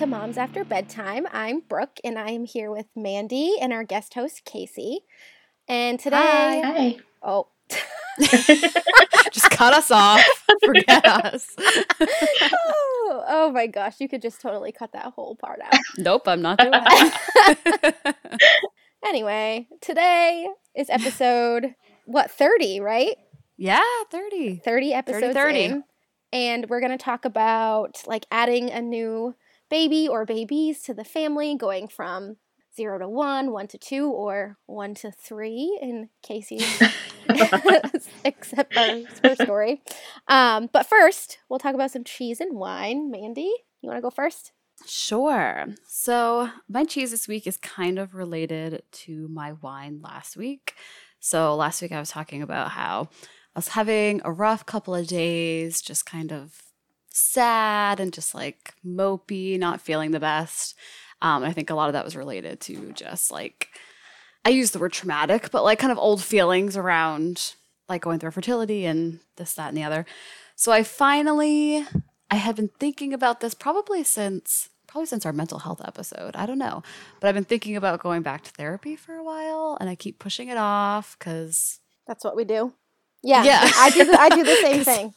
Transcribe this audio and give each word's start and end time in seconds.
to 0.00 0.06
Moms 0.06 0.38
After 0.38 0.64
Bedtime. 0.64 1.26
I'm 1.30 1.60
Brooke 1.60 2.00
and 2.02 2.18
I 2.18 2.30
am 2.30 2.46
here 2.46 2.70
with 2.70 2.86
Mandy 2.96 3.56
and 3.60 3.70
our 3.70 3.84
guest 3.84 4.14
host, 4.14 4.46
Casey. 4.46 5.00
And 5.68 6.00
today. 6.00 6.16
Hi. 6.64 6.96
Oh. 7.22 7.48
just 9.30 9.50
cut 9.50 9.74
us 9.74 9.90
off. 9.90 10.24
Forget 10.64 11.04
us. 11.04 11.54
oh, 11.60 13.24
oh 13.28 13.52
my 13.52 13.66
gosh, 13.66 13.96
you 14.00 14.08
could 14.08 14.22
just 14.22 14.40
totally 14.40 14.72
cut 14.72 14.92
that 14.92 15.12
whole 15.12 15.36
part 15.36 15.60
out. 15.60 15.78
Nope, 15.98 16.22
I'm 16.28 16.40
not 16.40 16.56
doing 16.56 16.70
that. 16.70 18.16
anyway, 19.04 19.68
today 19.82 20.48
is 20.74 20.88
episode, 20.88 21.74
what, 22.06 22.30
30, 22.30 22.80
right? 22.80 23.16
Yeah, 23.58 23.82
30. 24.10 24.62
30 24.64 24.94
episodes 24.94 25.34
30. 25.34 25.58
in. 25.58 25.84
And 26.32 26.70
we're 26.70 26.80
going 26.80 26.96
to 26.96 27.04
talk 27.04 27.26
about 27.26 28.02
like 28.06 28.24
adding 28.30 28.70
a 28.70 28.80
new 28.80 29.34
baby 29.70 30.08
or 30.08 30.26
babies 30.26 30.82
to 30.82 30.94
the 30.94 31.04
family, 31.04 31.56
going 31.56 31.88
from 31.88 32.36
zero 32.74 32.98
to 32.98 33.08
one, 33.08 33.52
one 33.52 33.66
to 33.68 33.78
two, 33.78 34.10
or 34.10 34.58
one 34.66 34.94
to 34.94 35.10
three 35.10 35.78
in 35.80 36.08
Casey's 36.22 36.82
except 38.24 38.76
our 38.76 39.02
first 39.22 39.42
story. 39.42 39.82
Um, 40.28 40.68
but 40.72 40.86
first, 40.86 41.38
we'll 41.48 41.58
talk 41.58 41.74
about 41.74 41.90
some 41.90 42.04
cheese 42.04 42.40
and 42.40 42.56
wine. 42.56 43.10
Mandy, 43.10 43.52
you 43.80 43.88
want 43.88 43.98
to 43.98 44.02
go 44.02 44.10
first? 44.10 44.52
Sure. 44.86 45.66
So, 45.86 46.50
my 46.68 46.84
cheese 46.84 47.10
this 47.10 47.28
week 47.28 47.46
is 47.46 47.56
kind 47.58 47.98
of 47.98 48.14
related 48.14 48.82
to 48.92 49.28
my 49.28 49.52
wine 49.52 50.00
last 50.02 50.36
week. 50.36 50.74
So, 51.18 51.54
last 51.54 51.82
week 51.82 51.92
I 51.92 52.00
was 52.00 52.10
talking 52.10 52.42
about 52.42 52.70
how 52.70 53.08
I 53.54 53.58
was 53.58 53.68
having 53.68 54.22
a 54.24 54.32
rough 54.32 54.64
couple 54.64 54.94
of 54.94 55.06
days, 55.06 55.82
just 55.82 56.06
kind 56.06 56.32
of 56.32 56.62
sad 57.10 58.00
and 58.00 58.12
just 58.12 58.34
like 58.34 58.74
mopey, 58.86 59.58
not 59.58 59.80
feeling 59.80 60.10
the 60.10 60.20
best. 60.20 60.74
Um, 61.22 61.44
I 61.44 61.52
think 61.52 61.70
a 61.70 61.74
lot 61.74 61.88
of 61.88 61.92
that 61.92 62.04
was 62.04 62.16
related 62.16 62.60
to 62.62 62.92
just 62.92 63.30
like, 63.30 63.68
I 64.44 64.50
use 64.50 64.70
the 64.70 64.78
word 64.78 64.92
traumatic, 64.92 65.50
but 65.50 65.64
like 65.64 65.78
kind 65.78 65.92
of 65.92 65.98
old 65.98 66.22
feelings 66.22 66.76
around 66.76 67.54
like 67.88 68.02
going 68.02 68.18
through 68.18 68.30
fertility 68.30 68.86
and 68.86 69.20
this, 69.36 69.54
that, 69.54 69.68
and 69.68 69.76
the 69.76 69.82
other. 69.82 70.06
So 70.56 70.72
I 70.72 70.82
finally, 70.82 71.84
I 72.30 72.36
had 72.36 72.56
been 72.56 72.70
thinking 72.78 73.12
about 73.12 73.40
this 73.40 73.54
probably 73.54 74.04
since 74.04 74.68
probably 74.86 75.06
since 75.06 75.24
our 75.24 75.32
mental 75.32 75.60
health 75.60 75.80
episode. 75.84 76.34
I 76.34 76.46
don't 76.46 76.58
know, 76.58 76.82
but 77.20 77.28
I've 77.28 77.34
been 77.34 77.44
thinking 77.44 77.76
about 77.76 78.02
going 78.02 78.22
back 78.22 78.42
to 78.44 78.50
therapy 78.50 78.96
for 78.96 79.14
a 79.14 79.22
while, 79.22 79.76
and 79.80 79.88
I 79.88 79.94
keep 79.94 80.18
pushing 80.18 80.48
it 80.48 80.56
off 80.56 81.16
because 81.18 81.78
That's 82.06 82.24
what 82.24 82.34
we 82.34 82.44
do. 82.44 82.72
Yeah, 83.22 83.44
Yeah. 83.44 83.70
I 83.76 83.90
do. 83.90 84.04
The, 84.04 84.20
I 84.20 84.28
do 84.30 84.42
the 84.42 84.56
same 84.62 84.84
thing. 84.84 85.14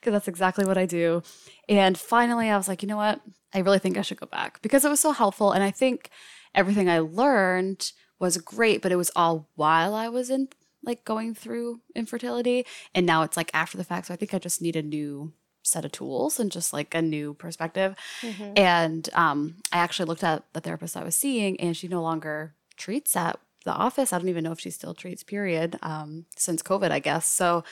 Because 0.00 0.12
that's 0.12 0.28
exactly 0.28 0.64
what 0.64 0.78
I 0.78 0.86
do. 0.86 1.22
And 1.68 1.98
finally, 1.98 2.50
I 2.50 2.56
was 2.56 2.68
like, 2.68 2.82
you 2.82 2.88
know 2.88 2.96
what? 2.96 3.20
I 3.54 3.60
really 3.60 3.78
think 3.78 3.96
I 3.96 4.02
should 4.02 4.20
go 4.20 4.26
back 4.26 4.60
because 4.62 4.84
it 4.84 4.90
was 4.90 5.00
so 5.00 5.12
helpful. 5.12 5.52
And 5.52 5.62
I 5.62 5.70
think 5.70 6.10
everything 6.54 6.88
I 6.88 6.98
learned 6.98 7.92
was 8.18 8.36
great, 8.38 8.82
but 8.82 8.92
it 8.92 8.96
was 8.96 9.10
all 9.16 9.48
while 9.54 9.94
I 9.94 10.08
was 10.08 10.30
in 10.30 10.48
like 10.82 11.04
going 11.04 11.34
through 11.34 11.80
infertility. 11.94 12.64
And 12.94 13.06
now 13.06 13.22
it's 13.22 13.36
like 13.36 13.50
after 13.54 13.76
the 13.76 13.84
fact. 13.84 14.06
So 14.06 14.14
I 14.14 14.16
think 14.16 14.34
I 14.34 14.38
just 14.38 14.62
need 14.62 14.76
a 14.76 14.82
new 14.82 15.32
set 15.62 15.84
of 15.84 15.92
tools 15.92 16.38
and 16.40 16.50
just 16.50 16.72
like 16.72 16.94
a 16.94 17.02
new 17.02 17.34
perspective. 17.34 17.94
Mhm. 18.22 18.58
And 18.58 19.08
um, 19.12 19.56
I 19.72 19.78
actually 19.78 20.06
looked 20.06 20.24
at 20.24 20.44
the 20.52 20.60
therapist 20.60 20.96
I 20.96 21.04
was 21.04 21.14
seeing, 21.14 21.60
and 21.60 21.76
she 21.76 21.88
no 21.88 22.02
longer 22.02 22.54
treats 22.76 23.16
at 23.16 23.38
the 23.64 23.72
office. 23.72 24.12
I 24.12 24.18
don't 24.18 24.28
even 24.28 24.44
know 24.44 24.52
if 24.52 24.60
she 24.60 24.70
still 24.70 24.94
treats, 24.94 25.22
period, 25.22 25.78
um, 25.82 26.26
since 26.36 26.62
COVID, 26.62 26.90
I 26.90 27.00
guess. 27.00 27.28
So 27.28 27.64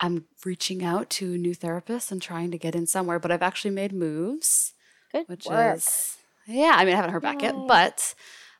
I'm 0.00 0.26
reaching 0.44 0.84
out 0.84 1.10
to 1.10 1.36
new 1.36 1.54
therapists 1.54 2.12
and 2.12 2.22
trying 2.22 2.50
to 2.52 2.58
get 2.58 2.74
in 2.74 2.86
somewhere, 2.86 3.18
but 3.18 3.30
I've 3.30 3.42
actually 3.42 3.72
made 3.72 3.92
moves, 3.92 4.72
Good 5.12 5.26
which 5.28 5.46
work. 5.46 5.76
is, 5.76 6.16
yeah, 6.46 6.74
I 6.76 6.84
mean, 6.84 6.94
I 6.94 6.96
haven't 6.96 7.12
heard 7.12 7.22
back 7.22 7.42
Yay. 7.42 7.48
yet, 7.48 7.66
but 7.66 8.14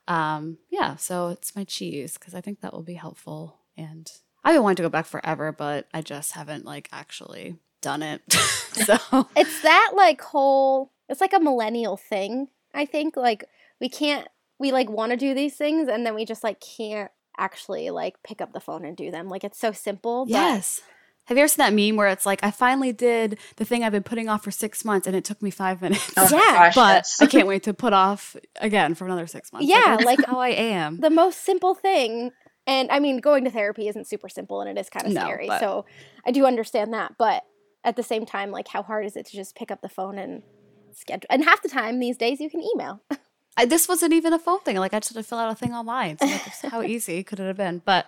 um, 0.09 0.59
yeah, 0.71 0.97
so 0.97 1.29
it's 1.29 1.55
my 1.55 1.65
cheese 1.65 2.15
because 2.19 2.35
I 2.35 2.41
think 2.41 2.61
that 2.61 2.73
will 2.73 2.83
be 2.83 2.95
helpful. 2.95 3.59
And 3.77 4.11
I've 4.43 4.55
been 4.55 4.63
wanting 4.63 4.77
to 4.77 4.83
go 4.83 4.89
back 4.89 5.07
forever, 5.07 5.53
but 5.53 5.87
I 5.95 6.03
just 6.03 6.33
haven't 6.33 6.65
like 6.65 6.89
actually 6.93 7.57
done 7.81 8.03
it. 8.03 8.23
so 8.33 8.97
it's 9.37 9.63
that 9.63 9.93
like 9.95 10.21
whole 10.21 10.93
it's 11.09 11.21
like 11.21 11.33
a 11.33 11.41
millennial 11.41 11.97
thing 11.97 12.49
i 12.75 12.85
think 12.85 13.17
like 13.17 13.45
we 13.81 13.89
can't 13.89 14.29
we 14.59 14.73
like 14.73 14.91
want 14.91 15.11
to 15.11 15.17
do 15.17 15.35
these 15.35 15.55
things 15.57 15.89
and 15.89 16.05
then 16.05 16.15
we 16.15 16.25
just 16.25 16.45
like 16.45 16.61
can't 16.61 17.11
actually 17.39 17.89
like 17.91 18.23
pick 18.23 18.41
up 18.41 18.53
the 18.53 18.61
phone 18.61 18.85
and 18.85 18.97
do 18.97 19.11
them 19.11 19.29
like 19.29 19.45
it's 19.45 19.59
so 19.59 19.73
simple 19.73 20.27
but 20.27 20.33
Yes. 20.33 20.81
Have 21.29 21.37
you 21.37 21.43
ever 21.43 21.49
seen 21.49 21.59
that 21.65 21.73
meme 21.75 21.97
where 21.97 22.09
it's 22.09 22.25
like, 22.27 22.43
I 22.43 22.51
finally 22.51 22.93
did 22.93 23.39
the 23.57 23.65
thing 23.65 23.85
I've 23.85 23.93
been 23.93 24.03
putting 24.03 24.29
off 24.29 24.43
for 24.45 24.51
six 24.51 24.85
months 24.85 25.07
and 25.07 25.15
it 25.15 25.25
took 25.25 25.41
me 25.43 25.51
five 25.51 25.81
minutes? 25.83 26.11
Oh 26.17 26.29
Yeah, 26.33 26.39
gosh, 26.39 26.75
but 26.75 26.95
yes. 26.97 27.23
I 27.23 27.27
can't 27.27 27.47
wait 27.47 27.63
to 27.65 27.75
put 27.75 27.93
off 27.93 28.35
again 28.61 28.95
for 28.95 29.05
another 29.05 29.27
six 29.27 29.53
months. 29.53 29.69
Yeah, 29.69 29.83
that's 29.97 30.05
like- 30.05 30.25
how 30.25 30.39
I 30.41 30.49
am. 30.49 30.99
the 31.01 31.11
most 31.11 31.45
simple 31.45 31.75
thing 31.75 32.31
and 32.67 32.91
i 32.91 32.99
mean 32.99 33.19
going 33.19 33.45
to 33.45 33.51
therapy 33.51 33.89
isn't 33.89 34.07
super 34.07 34.29
simple 34.29 34.61
and 34.61 34.69
it 34.69 34.79
is 34.81 34.91
kind 34.91 35.07
of 35.07 35.13
No, 35.15 35.23
scary 35.23 35.47
but- 35.47 35.61
so 35.61 35.87
i 36.27 36.31
do 36.31 36.45
understand 36.45 36.93
that 36.93 37.13
but 37.19 37.43
at 37.83 37.97
the 37.97 38.03
same 38.03 38.27
time 38.27 38.51
like 38.51 38.69
how 38.69 38.83
hard 38.83 39.07
is 39.07 39.17
it 39.17 39.25
to 39.27 39.33
just 39.37 39.55
pick 39.57 39.71
up 39.71 39.81
the 39.81 39.89
phone 39.89 40.19
and 40.19 40.43
schedule 40.93 41.27
and 41.31 41.45
half 41.45 41.63
the 41.63 41.69
time 41.71 41.99
these 41.99 42.19
days 42.19 42.41
you 42.41 42.51
can 42.51 42.61
email 42.63 43.01
I, 43.57 43.65
this 43.65 43.89
wasn't 43.89 44.13
even 44.13 44.33
a 44.33 44.39
phone 44.39 44.61
thing. 44.61 44.77
Like 44.77 44.95
I 44.95 45.01
just 45.01 45.13
had 45.15 45.21
to 45.21 45.29
fill 45.29 45.39
out 45.39 45.51
a 45.51 45.55
thing 45.57 45.73
online. 45.75 46.17
So 46.19 46.27
like, 46.27 46.71
how 46.73 46.83
easy 46.83 47.25
could 47.25 47.41
it 47.41 47.47
have 47.49 47.57
been? 47.57 47.83
But 47.85 48.07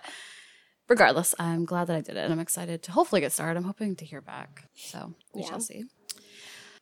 regardless, 0.91 1.33
I'm 1.39 1.63
glad 1.63 1.87
that 1.87 1.95
I 1.95 2.01
did 2.01 2.17
it, 2.17 2.23
and 2.25 2.33
I'm 2.33 2.39
excited 2.41 2.83
to 2.83 2.91
hopefully 2.91 3.21
get 3.21 3.31
started. 3.31 3.57
I'm 3.57 3.63
hoping 3.63 3.95
to 3.95 4.05
hear 4.05 4.19
back. 4.19 4.65
So 4.75 5.13
we 5.33 5.41
Yeah. 5.41 5.47
shall 5.47 5.61
see. 5.61 5.85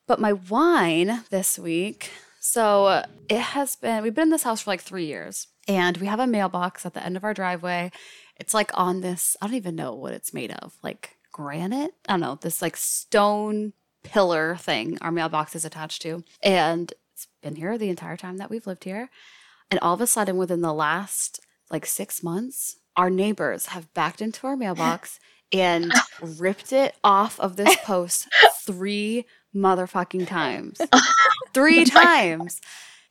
But 0.08 0.18
my 0.20 0.32
wine 0.32 1.24
this 1.30 1.56
week. 1.60 2.10
So 2.40 3.04
it 3.28 3.38
has 3.38 3.76
been. 3.76 4.02
We've 4.02 4.14
been 4.14 4.24
in 4.24 4.30
this 4.30 4.42
house 4.42 4.62
for 4.62 4.70
like 4.70 4.80
three 4.82 5.06
years, 5.06 5.46
and 5.68 5.96
we 5.98 6.08
have 6.08 6.18
a 6.18 6.26
mailbox 6.26 6.84
at 6.84 6.92
the 6.94 7.04
end 7.04 7.16
of 7.16 7.22
our 7.22 7.32
driveway. 7.34 7.92
It's 8.34 8.52
like 8.52 8.72
on 8.74 9.00
this. 9.00 9.36
I 9.40 9.46
don't 9.46 9.54
even 9.54 9.76
know 9.76 9.94
what 9.94 10.12
it's 10.12 10.34
made 10.34 10.50
of. 10.54 10.72
Like 10.82 11.16
granite. 11.30 11.94
I 12.08 12.14
don't 12.14 12.20
know. 12.20 12.34
This 12.40 12.60
like 12.60 12.76
stone 12.76 13.74
pillar 14.02 14.56
thing. 14.56 14.98
Our 15.00 15.12
mailbox 15.12 15.54
is 15.54 15.64
attached 15.64 16.02
to, 16.02 16.24
and 16.42 16.92
it's 17.12 17.28
been 17.42 17.54
here 17.54 17.78
the 17.78 17.90
entire 17.90 18.16
time 18.16 18.38
that 18.38 18.50
we've 18.50 18.66
lived 18.66 18.82
here. 18.84 19.08
And 19.70 19.78
all 19.78 19.94
of 19.94 20.00
a 20.00 20.06
sudden, 20.08 20.36
within 20.36 20.62
the 20.62 20.74
last 20.74 21.38
like 21.70 21.86
six 21.86 22.24
months, 22.24 22.79
our 22.96 23.10
neighbors 23.10 23.66
have 23.66 23.92
backed 23.94 24.20
into 24.20 24.46
our 24.46 24.56
mailbox 24.56 25.20
and 25.52 25.92
ripped 26.20 26.72
it 26.72 26.94
off 27.02 27.38
of 27.40 27.56
this 27.56 27.76
post 27.84 28.28
three 28.62 29.26
motherfucking 29.54 30.26
times. 30.26 30.80
Oh 30.92 31.00
three 31.52 31.84
times. 31.84 32.60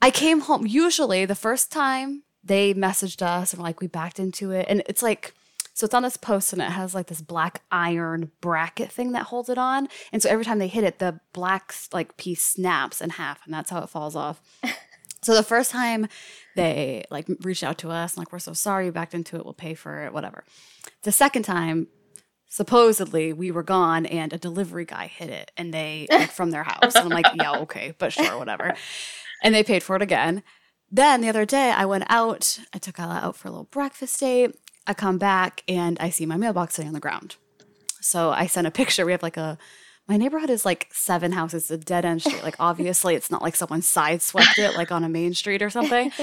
I 0.01 0.11
came 0.11 0.39
home. 0.39 0.65
Usually, 0.65 1.25
the 1.25 1.35
first 1.35 1.73
time 1.73 2.23
they 2.41 2.73
messaged 2.73 3.21
us 3.21 3.53
and 3.53 3.61
like 3.61 3.81
we 3.81 3.87
backed 3.87 4.17
into 4.17 4.51
it, 4.51 4.65
and 4.69 4.81
it's 4.87 5.03
like, 5.03 5.33
so 5.73 5.83
it's 5.83 5.93
on 5.93 6.03
this 6.03 6.15
post 6.15 6.53
and 6.53 6.61
it 6.61 6.71
has 6.71 6.95
like 6.95 7.07
this 7.07 7.21
black 7.21 7.61
iron 7.69 8.31
bracket 8.39 8.93
thing 8.93 9.11
that 9.11 9.23
holds 9.23 9.49
it 9.49 9.57
on. 9.57 9.89
And 10.13 10.21
so 10.21 10.29
every 10.29 10.45
time 10.45 10.59
they 10.59 10.69
hit 10.69 10.85
it, 10.85 10.99
the 10.99 11.19
black 11.33 11.73
like 11.91 12.15
piece 12.15 12.45
snaps 12.45 13.01
in 13.01 13.09
half, 13.11 13.43
and 13.45 13.53
that's 13.53 13.71
how 13.71 13.81
it 13.81 13.89
falls 13.89 14.15
off. 14.15 14.41
So 15.21 15.35
the 15.35 15.43
first 15.43 15.71
time 15.71 16.07
they 16.59 17.05
like 17.09 17.27
reached 17.41 17.63
out 17.63 17.77
to 17.79 17.89
us 17.89 18.13
and 18.13 18.19
like 18.19 18.31
we're 18.31 18.39
so 18.39 18.53
sorry 18.53 18.85
you 18.85 18.91
backed 18.91 19.13
into 19.13 19.37
it, 19.37 19.45
we'll 19.45 19.53
pay 19.53 19.73
for 19.73 20.05
it, 20.05 20.13
whatever. 20.13 20.43
The 21.03 21.11
second 21.11 21.43
time, 21.43 21.87
supposedly 22.47 23.31
we 23.31 23.51
were 23.51 23.63
gone 23.63 24.05
and 24.05 24.33
a 24.33 24.37
delivery 24.37 24.85
guy 24.85 25.07
hit 25.07 25.29
it 25.29 25.51
and 25.55 25.73
they 25.73 26.07
like 26.09 26.31
from 26.39 26.51
their 26.51 26.63
house. 26.63 26.95
And 26.95 27.05
I'm 27.05 27.09
like, 27.09 27.27
yeah, 27.35 27.59
okay, 27.59 27.93
but 27.97 28.11
sure, 28.11 28.37
whatever. 28.37 28.73
And 29.43 29.55
they 29.55 29.63
paid 29.63 29.83
for 29.83 29.95
it 29.95 30.01
again. 30.01 30.43
Then 30.91 31.21
the 31.21 31.29
other 31.29 31.45
day 31.45 31.71
I 31.71 31.85
went 31.85 32.05
out, 32.09 32.59
I 32.73 32.79
took 32.79 32.99
Ella 32.99 33.19
out 33.21 33.35
for 33.35 33.47
a 33.47 33.51
little 33.51 33.65
breakfast 33.65 34.19
date. 34.19 34.55
I 34.87 34.93
come 34.93 35.17
back 35.17 35.63
and 35.67 35.97
I 35.99 36.09
see 36.09 36.25
my 36.25 36.35
mailbox 36.35 36.75
sitting 36.75 36.89
on 36.89 36.93
the 36.93 36.99
ground. 36.99 37.35
So 38.01 38.31
I 38.31 38.47
sent 38.47 38.65
a 38.65 38.71
picture. 38.71 39.05
We 39.05 39.11
have 39.11 39.23
like 39.23 39.37
a 39.37 39.57
my 40.09 40.17
neighborhood 40.17 40.49
is 40.49 40.65
like 40.65 40.87
seven 40.91 41.31
houses, 41.31 41.69
a 41.69 41.77
dead 41.77 42.03
end 42.03 42.21
street. 42.21 42.43
Like 42.43 42.55
obviously 42.59 43.15
it's 43.15 43.29
not 43.29 43.43
like 43.43 43.55
someone 43.55 43.81
sideswept 43.81 44.57
it 44.57 44.75
like 44.75 44.91
on 44.91 45.03
a 45.03 45.09
main 45.09 45.33
street 45.33 45.61
or 45.61 45.69
something. 45.69 46.11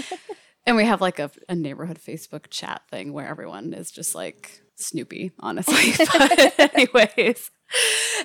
And 0.66 0.76
we 0.76 0.84
have 0.84 1.00
like 1.00 1.20
a, 1.20 1.30
a 1.48 1.54
neighborhood 1.54 2.00
Facebook 2.04 2.50
chat 2.50 2.82
thing 2.90 3.12
where 3.12 3.28
everyone 3.28 3.72
is 3.72 3.92
just 3.92 4.16
like 4.16 4.62
Snoopy, 4.74 5.30
honestly. 5.38 5.92
but 6.12 6.74
anyways, 6.74 7.50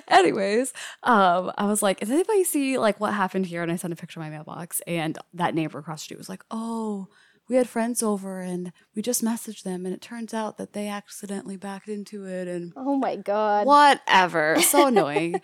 anyways, 0.08 0.72
um, 1.04 1.52
I 1.56 1.66
was 1.66 1.84
like, 1.84 2.00
does 2.00 2.10
anybody 2.10 2.42
see 2.42 2.78
like 2.78 2.98
what 2.98 3.14
happened 3.14 3.46
here? 3.46 3.62
And 3.62 3.70
I 3.70 3.76
sent 3.76 3.92
a 3.92 3.96
picture 3.96 4.18
of 4.18 4.24
my 4.26 4.30
mailbox, 4.30 4.80
and 4.88 5.16
that 5.34 5.54
neighbor 5.54 5.78
across 5.78 6.00
the 6.00 6.04
street 6.06 6.18
was 6.18 6.28
like, 6.28 6.44
oh, 6.50 7.06
we 7.52 7.58
had 7.58 7.68
friends 7.68 8.02
over 8.02 8.40
and 8.40 8.72
we 8.96 9.02
just 9.02 9.22
messaged 9.22 9.62
them, 9.62 9.84
and 9.84 9.94
it 9.94 10.00
turns 10.00 10.32
out 10.32 10.56
that 10.56 10.72
they 10.72 10.88
accidentally 10.88 11.58
backed 11.58 11.86
into 11.86 12.24
it, 12.26 12.48
and 12.48 12.72
Oh 12.74 12.96
my 12.96 13.16
god. 13.16 13.66
whatever. 13.66 14.56
So 14.62 14.86
annoying. 14.86 15.40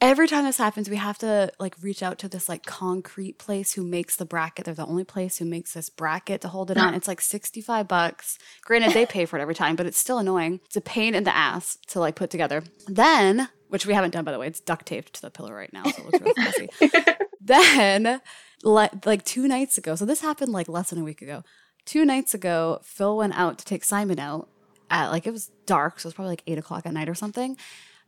Every 0.00 0.26
time 0.26 0.44
this 0.44 0.58
happens, 0.58 0.90
we 0.90 0.96
have 0.96 1.16
to 1.18 1.52
like 1.60 1.76
reach 1.80 2.02
out 2.02 2.18
to 2.20 2.28
this 2.28 2.48
like 2.48 2.64
concrete 2.66 3.38
place 3.38 3.72
who 3.74 3.84
makes 3.84 4.16
the 4.16 4.24
bracket. 4.24 4.64
They're 4.64 4.74
the 4.74 4.84
only 4.86 5.04
place 5.04 5.38
who 5.38 5.44
makes 5.44 5.74
this 5.74 5.90
bracket 5.90 6.40
to 6.40 6.48
hold 6.48 6.72
it 6.72 6.76
on. 6.76 6.94
It's 6.94 7.06
like 7.08 7.20
65 7.20 7.86
bucks. 7.86 8.36
Granted, 8.64 8.92
they 8.92 9.06
pay 9.06 9.24
for 9.24 9.38
it 9.38 9.42
every 9.42 9.54
time, 9.54 9.76
but 9.76 9.86
it's 9.86 9.98
still 9.98 10.18
annoying. 10.18 10.58
It's 10.66 10.76
a 10.76 10.80
pain 10.80 11.14
in 11.14 11.22
the 11.22 11.34
ass 11.36 11.78
to 11.88 12.00
like 12.00 12.16
put 12.16 12.30
together. 12.30 12.64
Then, 12.88 13.48
which 13.68 13.86
we 13.86 13.94
haven't 13.94 14.10
done 14.10 14.24
by 14.24 14.32
the 14.32 14.38
way, 14.40 14.48
it's 14.48 14.60
duct 14.60 14.86
taped 14.86 15.12
to 15.14 15.22
the 15.22 15.30
pillar 15.30 15.54
right 15.54 15.72
now, 15.72 15.84
so 15.84 16.02
it 16.02 16.04
looks 16.06 16.20
really 16.20 16.34
fancy. 16.82 17.16
then 17.40 18.20
le- 18.62 18.90
like 19.04 19.24
two 19.24 19.46
nights 19.48 19.78
ago. 19.78 19.94
So 19.94 20.04
this 20.04 20.20
happened 20.20 20.52
like 20.52 20.68
less 20.68 20.90
than 20.90 20.98
a 21.00 21.04
week 21.04 21.22
ago. 21.22 21.42
Two 21.84 22.04
nights 22.04 22.34
ago, 22.34 22.80
Phil 22.82 23.16
went 23.16 23.38
out 23.38 23.58
to 23.58 23.64
take 23.64 23.84
Simon 23.84 24.18
out 24.18 24.48
at 24.90 25.08
like 25.10 25.26
it 25.26 25.32
was 25.32 25.50
dark, 25.66 25.98
so 26.00 26.06
it 26.06 26.08
was 26.08 26.14
probably 26.14 26.32
like 26.32 26.42
eight 26.46 26.58
o'clock 26.58 26.84
at 26.86 26.92
night 26.92 27.08
or 27.08 27.14
something, 27.14 27.56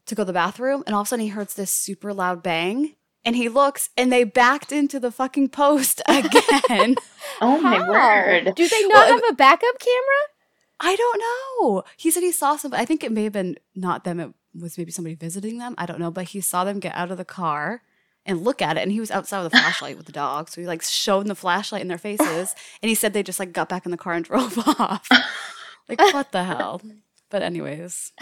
to 0.06 0.14
go 0.14 0.22
to 0.22 0.26
the 0.26 0.32
bathroom, 0.32 0.82
and 0.86 0.94
all 0.94 1.02
of 1.02 1.06
a 1.06 1.08
sudden 1.08 1.24
he 1.24 1.30
hears 1.32 1.54
this 1.54 1.70
super 1.70 2.12
loud 2.12 2.42
bang. 2.42 2.94
And 3.22 3.36
he 3.36 3.50
looks, 3.50 3.90
and 3.98 4.10
they 4.10 4.24
backed 4.24 4.72
into 4.72 4.98
the 4.98 5.10
fucking 5.10 5.50
post 5.50 6.00
again. 6.08 6.96
Oh 7.42 7.58
my 7.60 7.76
How? 7.78 7.90
word. 7.90 8.54
Do 8.54 8.66
they 8.68 8.82
not 8.88 8.92
Well, 8.94 9.14
have 9.14 9.30
a 9.30 9.34
backup 9.34 9.78
camera? 9.78 10.20
I 10.80 10.96
don't 10.96 11.20
know. 11.20 11.84
He 11.96 12.10
said 12.10 12.22
he 12.22 12.32
saw 12.32 12.56
some. 12.56 12.74
I 12.74 12.84
think 12.84 13.02
it 13.04 13.12
may 13.12 13.24
have 13.24 13.32
been 13.32 13.56
not 13.74 14.04
them. 14.04 14.20
It 14.20 14.32
was 14.58 14.76
maybe 14.76 14.90
somebody 14.90 15.14
visiting 15.14 15.58
them. 15.58 15.74
I 15.78 15.86
don't 15.86 16.00
know. 16.00 16.10
But 16.10 16.28
he 16.30 16.40
saw 16.40 16.64
them 16.64 16.80
get 16.80 16.94
out 16.94 17.10
of 17.10 17.18
the 17.18 17.24
car 17.24 17.82
and 18.26 18.44
look 18.44 18.60
at 18.62 18.76
it. 18.76 18.80
And 18.82 18.92
he 18.92 19.00
was 19.00 19.10
outside 19.10 19.42
with 19.42 19.54
a 19.54 19.58
flashlight 19.58 19.96
with 19.96 20.06
the 20.06 20.12
dog. 20.12 20.48
So 20.48 20.60
he 20.60 20.66
like 20.66 20.82
showed 20.82 21.26
the 21.26 21.34
flashlight 21.34 21.82
in 21.82 21.88
their 21.88 21.98
faces. 21.98 22.54
And 22.82 22.88
he 22.88 22.94
said 22.94 23.12
they 23.12 23.22
just 23.22 23.38
like 23.40 23.52
got 23.52 23.68
back 23.68 23.84
in 23.84 23.90
the 23.90 23.96
car 23.96 24.14
and 24.14 24.24
drove 24.26 24.56
off. 24.58 25.08
like 25.88 25.98
what 25.98 26.32
the 26.32 26.44
hell? 26.44 26.80
But 27.30 27.42
anyways, 27.42 28.12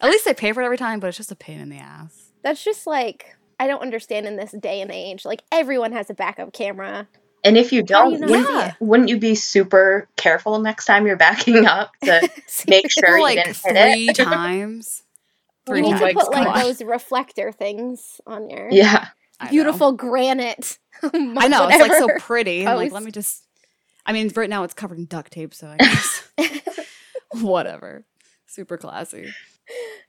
at 0.00 0.10
least 0.10 0.24
they 0.24 0.34
pay 0.34 0.52
for 0.52 0.60
it 0.62 0.64
every 0.64 0.78
time. 0.78 1.00
But 1.00 1.08
it's 1.08 1.16
just 1.16 1.32
a 1.32 1.36
pain 1.36 1.60
in 1.60 1.68
the 1.70 1.78
ass. 1.78 2.30
That's 2.42 2.62
just 2.62 2.86
like 2.86 3.36
I 3.58 3.66
don't 3.66 3.80
understand 3.82 4.26
in 4.26 4.36
this 4.36 4.52
day 4.52 4.80
and 4.80 4.90
age. 4.90 5.24
Like 5.24 5.42
everyone 5.50 5.92
has 5.92 6.10
a 6.10 6.14
backup 6.14 6.52
camera. 6.52 7.08
And 7.44 7.56
if 7.56 7.72
you 7.72 7.82
do 7.82 7.94
don't, 7.94 8.12
you 8.12 8.18
not 8.18 8.30
wouldn't, 8.30 8.48
Yeah. 8.50 8.74
wouldn't 8.80 9.08
you 9.08 9.18
be 9.18 9.36
super 9.36 10.08
careful 10.16 10.58
next 10.58 10.84
time 10.86 11.06
you're 11.06 11.16
backing 11.16 11.64
up 11.64 11.92
to 12.02 12.28
make 12.68 12.90
sure 12.90 13.16
you 13.18 13.22
like 13.22 13.36
didn't 13.36 13.56
hit 13.64 13.76
it? 13.76 14.16
three 14.16 14.24
times. 14.24 15.02
You 15.68 15.74
need 15.82 15.94
Oh 15.94 15.98
to 16.08 16.12
put 16.14 16.32
Come 16.32 16.44
like 16.44 16.48
on. 16.56 16.58
those 16.60 16.82
reflector 16.82 17.52
things 17.52 18.20
on 18.26 18.50
your 18.50 18.68
Yeah. 18.70 19.08
I 19.40 19.46
know. 19.46 19.50
beautiful 19.50 19.92
granite. 19.92 20.78
Oh 21.02 21.10
I 21.36 21.48
know 21.48 21.68
it's 21.68 21.78
like 21.78 21.92
so 21.92 22.06
whatever 22.06 22.20
pretty. 22.20 22.66
I'm 22.66 22.76
like, 22.76 22.90
let 22.90 23.02
me 23.02 23.10
just. 23.10 23.44
I 24.06 24.14
mean, 24.14 24.32
right 24.34 24.48
now 24.48 24.62
it's 24.62 24.72
covered 24.72 24.96
in 24.96 25.04
duct 25.04 25.30
tape, 25.30 25.52
so 25.52 25.66
I 25.68 25.76
guess 25.76 26.26
whatever. 27.42 28.06
Super 28.46 28.78
classy. 28.78 29.28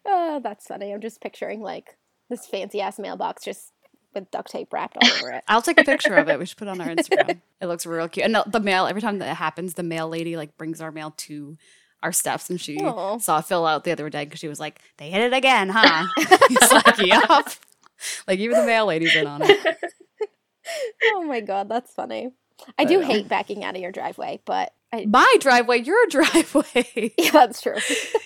oh, 0.05 0.39
that's 0.41 0.65
funny. 0.65 0.93
I'm 0.93 1.01
just 1.01 1.19
picturing 1.19 1.59
like 1.61 1.97
this 2.29 2.47
fancy 2.47 2.79
ass 2.79 2.99
mailbox 2.99 3.43
just 3.43 3.73
with 4.13 4.31
duct 4.31 4.49
tape 4.49 4.71
wrapped 4.71 4.95
all 4.95 5.09
over 5.19 5.31
it. 5.31 5.43
I'll 5.49 5.61
take 5.61 5.77
a 5.77 5.83
picture 5.83 6.15
of 6.15 6.29
it. 6.29 6.39
We 6.39 6.45
should 6.45 6.57
put 6.57 6.69
it 6.69 6.71
on 6.71 6.79
our 6.79 6.87
Instagram. 6.87 7.41
It 7.59 7.67
looks 7.67 7.85
real 7.85 8.07
cute. 8.07 8.25
And 8.25 8.37
the, 8.47 8.61
mail, 8.61 8.87
every 8.87 9.01
time 9.01 9.19
that 9.19 9.35
happens, 9.35 9.73
the 9.73 9.83
mail 9.83 10.07
lady 10.07 10.37
like 10.37 10.55
brings 10.57 10.79
our 10.79 10.91
mail 10.91 11.13
to 11.17 11.57
our 12.01 12.13
steps, 12.13 12.49
and 12.49 12.61
she 12.61 12.77
Aw. 12.77 13.17
saw 13.17 13.41
Phil 13.41 13.65
out 13.65 13.83
the 13.83 13.91
other 13.91 14.09
day 14.09 14.23
because 14.23 14.39
she 14.39 14.47
was 14.47 14.59
like, 14.59 14.79
"They 14.97 15.09
hit 15.09 15.21
it 15.21 15.33
again, 15.33 15.69
huh?" 15.69 16.07
He's 16.47 16.71
like, 16.71 16.97
"Yup." 16.99 17.49
Like 18.27 18.39
even 18.39 18.57
the 18.59 18.65
mail 18.65 18.85
lady's 18.85 19.15
in 19.15 19.27
on 19.27 19.41
it. 19.43 19.77
oh 21.13 21.23
my 21.23 21.39
god, 21.41 21.69
that's 21.69 21.93
funny. 21.93 22.31
I 22.77 22.85
do 22.85 22.99
hate 23.01 23.27
backing 23.27 23.63
out 23.63 23.75
of 23.75 23.81
your 23.81 23.91
driveway, 23.91 24.39
but 24.45 24.73
I, 24.91 25.05
My 25.05 25.35
driveway, 25.39 25.79
your 25.79 26.05
driveway. 26.09 27.13
yeah, 27.17 27.31
that's 27.31 27.61
true. 27.61 27.75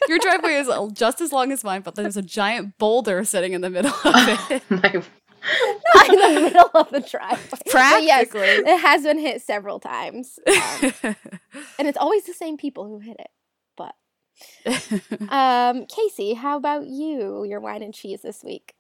Your 0.08 0.20
driveway 0.20 0.54
is 0.54 0.70
just 0.94 1.22
as 1.22 1.32
long 1.32 1.52
as 1.52 1.64
mine, 1.64 1.82
but 1.82 1.96
there's 1.96 2.18
a 2.18 2.22
giant 2.22 2.78
boulder 2.78 3.24
sitting 3.26 3.54
in 3.54 3.62
the 3.62 3.70
middle 3.70 3.92
of 3.92 4.52
it. 4.52 4.64
My, 4.70 5.04
Not 5.96 6.10
in 6.10 6.36
the 6.36 6.42
middle 6.42 6.70
of 6.76 6.90
the 6.92 7.00
driveway. 7.02 7.48
But 7.52 8.04
yes, 8.04 8.30
Practically. 8.30 8.72
it 8.72 8.78
has 8.80 9.04
been 9.04 9.18
hit 9.20 9.42
several 9.42 9.80
times, 9.80 10.40
um, 10.48 11.16
and 11.80 11.88
it's 11.88 11.98
always 11.98 12.26
the 12.26 12.34
same 12.34 12.58
people 12.58 12.86
who 12.86 13.00
hit 13.00 13.18
it. 13.20 13.32
But 13.76 13.96
um, 15.30 15.86
Casey, 15.88 16.36
how 16.36 16.58
about 16.58 16.88
you? 16.88 17.44
Your 17.44 17.60
wine 17.60 17.82
and 17.82 17.94
cheese 17.94 18.22
this 18.22 18.44
week. 18.44 18.76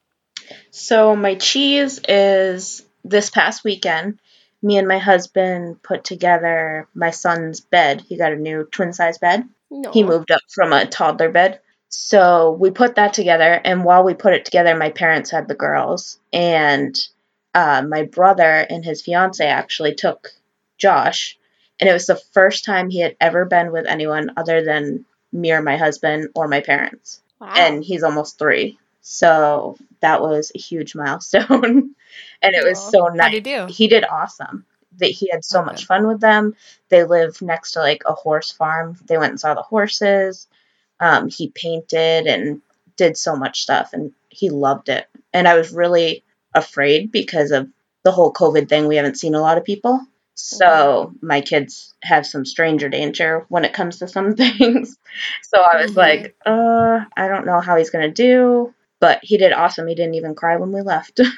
So 0.71 1.15
my 1.15 1.35
cheese 1.35 1.99
is 2.07 2.83
this 3.03 3.29
past 3.29 3.63
weekend. 3.63 4.19
Me 4.63 4.77
and 4.77 4.87
my 4.87 4.99
husband 4.99 5.81
put 5.81 6.03
together 6.03 6.87
my 6.93 7.09
son's 7.09 7.61
bed. 7.61 8.01
He 8.01 8.17
got 8.17 8.31
a 8.31 8.35
new 8.35 8.63
twin 8.71 8.93
size 8.93 9.17
bed. 9.17 9.47
No, 9.71 9.91
He 9.91 10.03
moved 10.03 10.29
up 10.31 10.41
from 10.53 10.71
a 10.73 10.85
toddler 10.85 11.29
bed. 11.31 11.59
So 11.89 12.51
we 12.59 12.71
put 12.71 12.95
that 12.95 13.13
together, 13.13 13.59
and 13.65 13.83
while 13.83 14.03
we 14.03 14.13
put 14.13 14.33
it 14.33 14.45
together, 14.45 14.77
my 14.77 14.91
parents 14.91 15.29
had 15.29 15.47
the 15.49 15.55
girls, 15.55 16.19
and 16.31 16.97
uh, 17.53 17.81
my 17.85 18.03
brother 18.03 18.43
and 18.69 18.83
his 18.85 19.01
fiance 19.01 19.45
actually 19.45 19.95
took 19.95 20.29
Josh, 20.77 21.37
and 21.79 21.89
it 21.89 21.93
was 21.93 22.05
the 22.05 22.15
first 22.33 22.63
time 22.63 22.89
he 22.89 22.99
had 23.01 23.17
ever 23.19 23.43
been 23.43 23.73
with 23.73 23.87
anyone 23.87 24.31
other 24.37 24.63
than 24.63 25.03
me 25.33 25.51
or 25.51 25.61
my 25.61 25.75
husband 25.75 26.29
or 26.33 26.47
my 26.47 26.61
parents, 26.61 27.21
Wow. 27.41 27.53
and 27.57 27.83
he's 27.83 28.03
almost 28.03 28.39
three, 28.39 28.79
so 29.01 29.77
that 30.01 30.21
was 30.21 30.51
a 30.55 30.59
huge 30.59 30.95
milestone, 30.95 31.95
and 32.41 32.55
it 32.55 32.63
was 32.67 32.79
so 32.79 33.07
nice. 33.07 33.41
do? 33.41 33.65
He 33.67 33.87
did 33.87 34.05
awesome. 34.05 34.65
That 34.97 35.07
he 35.11 35.29
had 35.31 35.45
so 35.45 35.61
Oh, 35.61 35.63
much 35.65 35.85
fun 35.85 36.05
with 36.07 36.19
them. 36.19 36.55
They 36.89 37.03
live 37.05 37.41
next 37.41 37.71
to 37.73 37.79
like 37.79 38.03
a 38.05 38.13
horse 38.13 38.51
farm. 38.51 38.97
They 39.05 39.17
went 39.17 39.31
and 39.31 39.39
saw 39.39 39.53
the 39.53 39.61
horses. 39.61 40.47
Um, 40.99 41.29
he 41.29 41.49
painted 41.49 42.27
and 42.27 42.61
did 42.97 43.17
so 43.17 43.35
much 43.35 43.61
stuff, 43.63 43.93
and 43.93 44.13
he 44.29 44.49
loved 44.49 44.89
it. 44.89 45.07
And 45.33 45.47
I 45.47 45.55
was 45.55 45.71
really 45.71 46.23
afraid 46.53 47.11
because 47.11 47.51
of 47.51 47.69
the 48.03 48.11
whole 48.11 48.33
COVID 48.33 48.67
thing. 48.69 48.87
We 48.87 48.97
haven't 48.97 49.17
seen 49.17 49.33
a 49.35 49.41
lot 49.41 49.57
of 49.57 49.63
people, 49.63 49.99
so 50.35 51.13
my 51.21 51.41
kids 51.41 51.93
have 52.03 52.25
some 52.25 52.45
stranger 52.45 52.89
danger 52.89 53.45
when 53.49 53.63
it 53.65 53.73
comes 53.73 53.99
to 53.99 54.07
some 54.07 54.35
things. 54.35 54.97
so 55.43 55.61
I 55.61 55.81
was 55.81 55.91
Mhm. 55.93 55.97
like, 55.97 56.35
uh, 56.45 57.05
I 57.15 57.27
don't 57.27 57.45
know 57.45 57.59
how 57.61 57.77
he's 57.77 57.89
gonna 57.89 58.11
do, 58.11 58.73
but 59.01 59.19
he 59.21 59.37
did 59.37 59.51
awesome. 59.51 59.87
He 59.87 59.95
didn't 59.95 60.15
even 60.15 60.35
cry 60.35 60.55
when 60.55 60.71
we 60.71 60.81
left. 60.81 61.19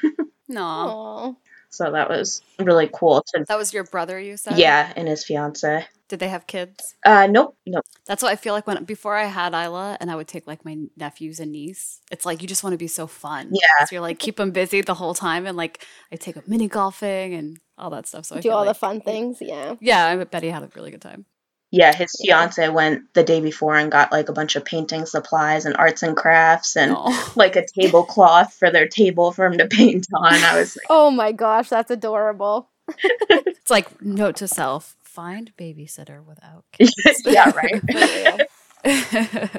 No. 0.50 1.38
So 1.69 1.92
that 1.92 2.07
was 2.07 2.42
really 2.60 2.88
cool 2.94 3.24
to 3.33 3.45
That 3.48 3.57
was 3.57 3.74
your 3.74 3.86
brother, 3.86 4.19
you 4.19 4.38
said? 4.38 4.60
Yeah, 4.60 4.94
and 4.95 5.07
his 5.07 5.25
fiance. 5.25 5.88
Did 6.07 6.19
they 6.19 6.27
have 6.27 6.45
kids? 6.45 6.94
Uh, 7.04 7.25
nope, 7.25 7.57
nope. 7.65 7.83
That's 8.06 8.21
what 8.21 8.31
I 8.31 8.36
feel 8.36 8.54
like 8.54 8.68
when 8.68 8.83
before 8.83 9.15
I 9.15 9.25
had 9.25 9.54
Isla 9.56 9.98
and 10.00 10.12
I 10.12 10.15
would 10.15 10.27
take 10.27 10.45
like 10.45 10.63
my 10.63 10.77
nephews 10.95 11.39
and 11.39 11.51
niece. 11.51 12.01
It's 12.12 12.25
like 12.27 12.44
you 12.44 12.48
just 12.48 12.63
want 12.63 12.74
to 12.74 12.77
be 12.77 12.88
so 12.88 13.07
fun. 13.07 13.50
Yeah. 13.51 13.86
So 13.86 13.95
you're 13.95 14.01
like 14.01 14.19
keep 14.19 14.36
them 14.36 14.51
busy 14.51 14.81
the 14.81 14.94
whole 14.94 15.16
time 15.16 15.48
and 15.48 15.57
like 15.57 15.83
I 16.12 16.18
take 16.18 16.38
up 16.38 16.48
mini 16.48 16.68
golfing 16.68 17.33
and 17.33 17.57
all 17.80 17.89
that 17.89 18.06
stuff. 18.06 18.25
So 18.25 18.36
I 18.36 18.39
Do 18.39 18.50
feel 18.50 18.57
all 18.57 18.66
the 18.66 18.75
fun 18.75 19.01
things. 19.01 19.39
Yeah. 19.42 19.74
Yeah, 19.81 20.06
I 20.06 20.24
bet 20.24 20.44
he 20.44 20.50
had 20.50 20.62
a 20.62 20.69
really 20.75 20.92
good 20.92 21.01
time. 21.01 21.25
Yeah, 21.75 21.92
his 21.94 22.12
Yeah. 22.20 22.38
fiance 22.40 22.70
went 22.70 23.14
the 23.16 23.24
day 23.24 23.42
before 23.42 23.75
and 23.75 23.92
got 23.92 24.12
like 24.12 24.30
a 24.30 24.34
bunch 24.34 24.56
of 24.56 24.64
painting 24.64 25.06
supplies 25.08 25.66
and 25.66 25.75
arts 25.75 26.04
and 26.04 26.16
crafts 26.16 26.76
and 26.78 26.94
Oh. 26.95 27.31
like 27.36 27.56
a 27.56 27.66
tablecloth 27.66 28.54
for 28.54 28.69
their 28.69 28.88
table 28.88 29.31
for 29.31 29.45
him 29.45 29.57
to 29.57 29.66
paint 29.68 30.06
on. 30.14 30.33
I 30.36 30.59
was 30.59 30.76
like, 30.76 30.86
Oh 30.90 31.09
my 31.09 31.31
gosh, 31.31 31.69
that's 31.69 31.92
adorable. 31.92 32.69
It's 33.30 33.71
like 33.71 34.02
note 34.02 34.36
to 34.38 34.47
self: 34.47 34.97
find 35.04 35.52
babysitter 35.57 36.21
without 36.24 36.66
kids. 36.74 36.94
yeah, 37.26 37.50
right. 37.56 37.81
For. 38.83 39.50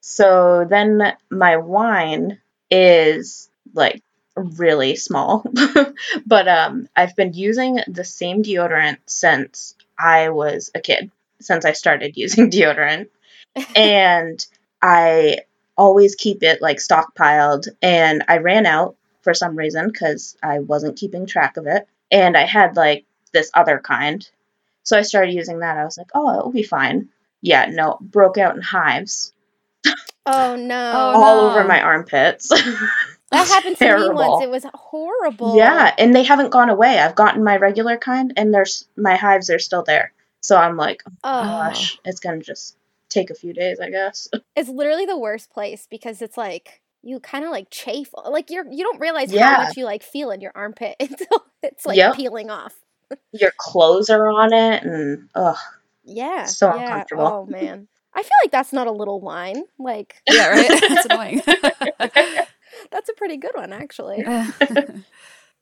So 0.00 0.66
then 0.68 1.12
my 1.30 1.56
wine 1.58 2.40
is 2.70 3.48
like 3.74 4.02
really 4.34 4.96
small. 4.96 5.44
but 6.26 6.48
um 6.48 6.88
I've 6.96 7.14
been 7.16 7.32
using 7.34 7.80
the 7.86 8.04
same 8.04 8.42
deodorant 8.42 8.98
since 9.06 9.74
I 9.98 10.30
was 10.30 10.70
a 10.74 10.80
kid, 10.80 11.10
since 11.44 11.64
I 11.64 11.72
started 11.72 12.16
using 12.16 12.50
deodorant. 12.50 13.08
and 13.76 14.44
I 14.82 15.38
always 15.76 16.14
keep 16.14 16.42
it 16.42 16.62
like 16.62 16.78
stockpiled 16.78 17.68
and 17.82 18.24
I 18.28 18.38
ran 18.38 18.66
out 18.66 18.96
for 19.22 19.34
some 19.34 19.56
reason 19.56 19.92
cuz 19.92 20.36
I 20.42 20.58
wasn't 20.60 20.98
keeping 20.98 21.26
track 21.26 21.56
of 21.56 21.66
it 21.66 21.86
and 22.10 22.36
I 22.36 22.44
had 22.46 22.76
like 22.76 23.04
this 23.32 23.50
other 23.54 23.78
kind. 23.78 24.28
So 24.82 24.98
I 24.98 25.02
started 25.02 25.34
using 25.34 25.60
that. 25.60 25.78
I 25.78 25.84
was 25.84 25.96
like, 25.96 26.10
"Oh, 26.14 26.38
it'll 26.38 26.52
be 26.52 26.62
fine." 26.62 27.08
Yeah, 27.40 27.66
no, 27.66 27.98
broke 28.00 28.38
out 28.38 28.54
in 28.56 28.62
hives 28.62 29.32
Oh 30.26 30.56
no. 30.58 30.92
All 30.92 31.42
no. 31.42 31.50
over 31.50 31.64
my 31.64 31.80
armpits. 31.80 32.48
That 32.48 33.48
happened 33.48 33.76
to 33.78 33.98
me 33.98 34.08
once. 34.10 34.44
It 34.44 34.50
was 34.50 34.64
horrible. 34.74 35.56
Yeah, 35.56 35.92
and 35.98 36.14
they 36.14 36.22
haven't 36.22 36.50
gone 36.50 36.70
away. 36.70 36.98
I've 36.98 37.16
gotten 37.16 37.42
my 37.42 37.56
regular 37.56 37.96
kind, 37.96 38.32
and 38.36 38.54
there's 38.54 38.86
my 38.96 39.16
hives 39.16 39.50
are 39.50 39.58
still 39.58 39.82
there. 39.82 40.12
So 40.44 40.56
I'm 40.56 40.76
like, 40.76 41.02
oh 41.06 41.10
Oh, 41.24 41.42
gosh, 41.42 41.98
it's 42.04 42.20
gonna 42.20 42.40
just 42.40 42.76
take 43.08 43.30
a 43.30 43.34
few 43.34 43.54
days, 43.54 43.80
I 43.80 43.88
guess. 43.88 44.28
it's 44.56 44.68
literally 44.68 45.06
the 45.06 45.16
worst 45.18 45.50
place 45.50 45.86
because 45.90 46.20
it's 46.20 46.36
like 46.36 46.82
you 47.02 47.18
kind 47.18 47.46
of 47.46 47.50
like 47.50 47.68
chafe. 47.70 48.10
Like 48.28 48.50
you're 48.50 48.66
you 48.70 48.84
don't 48.84 49.00
realize 49.00 49.32
Yeah. 49.32 49.56
how 49.56 49.62
much 49.64 49.76
you 49.78 49.86
like 49.86 50.02
feel 50.02 50.30
in 50.30 50.42
your 50.42 50.52
armpit 50.54 50.96
until 51.00 51.46
it's 51.62 51.86
like 51.86 51.96
Yep. 51.96 52.16
peeling 52.16 52.50
off. 52.50 52.74
Your 53.32 53.52
clothes 53.56 54.10
are 54.10 54.28
on 54.28 54.52
it, 54.52 54.82
and 54.82 55.30
ugh, 55.34 55.56
Yeah. 56.04 56.44
So 56.44 56.66
yeah. 56.66 56.80
uncomfortable. 56.82 57.26
Oh 57.26 57.46
man. 57.46 57.88
I 58.14 58.22
feel 58.22 58.36
like 58.44 58.52
that's 58.52 58.72
not 58.74 58.86
a 58.86 58.92
little 58.92 59.20
wine. 59.22 59.64
Like 59.78 60.16
yeah, 60.28 60.48
right. 60.48 60.70
That's 60.70 61.06
annoying. 61.06 61.40
that's 62.90 63.08
a 63.08 63.14
pretty 63.16 63.38
good 63.38 63.52
one 63.54 63.72
actually. 63.72 64.24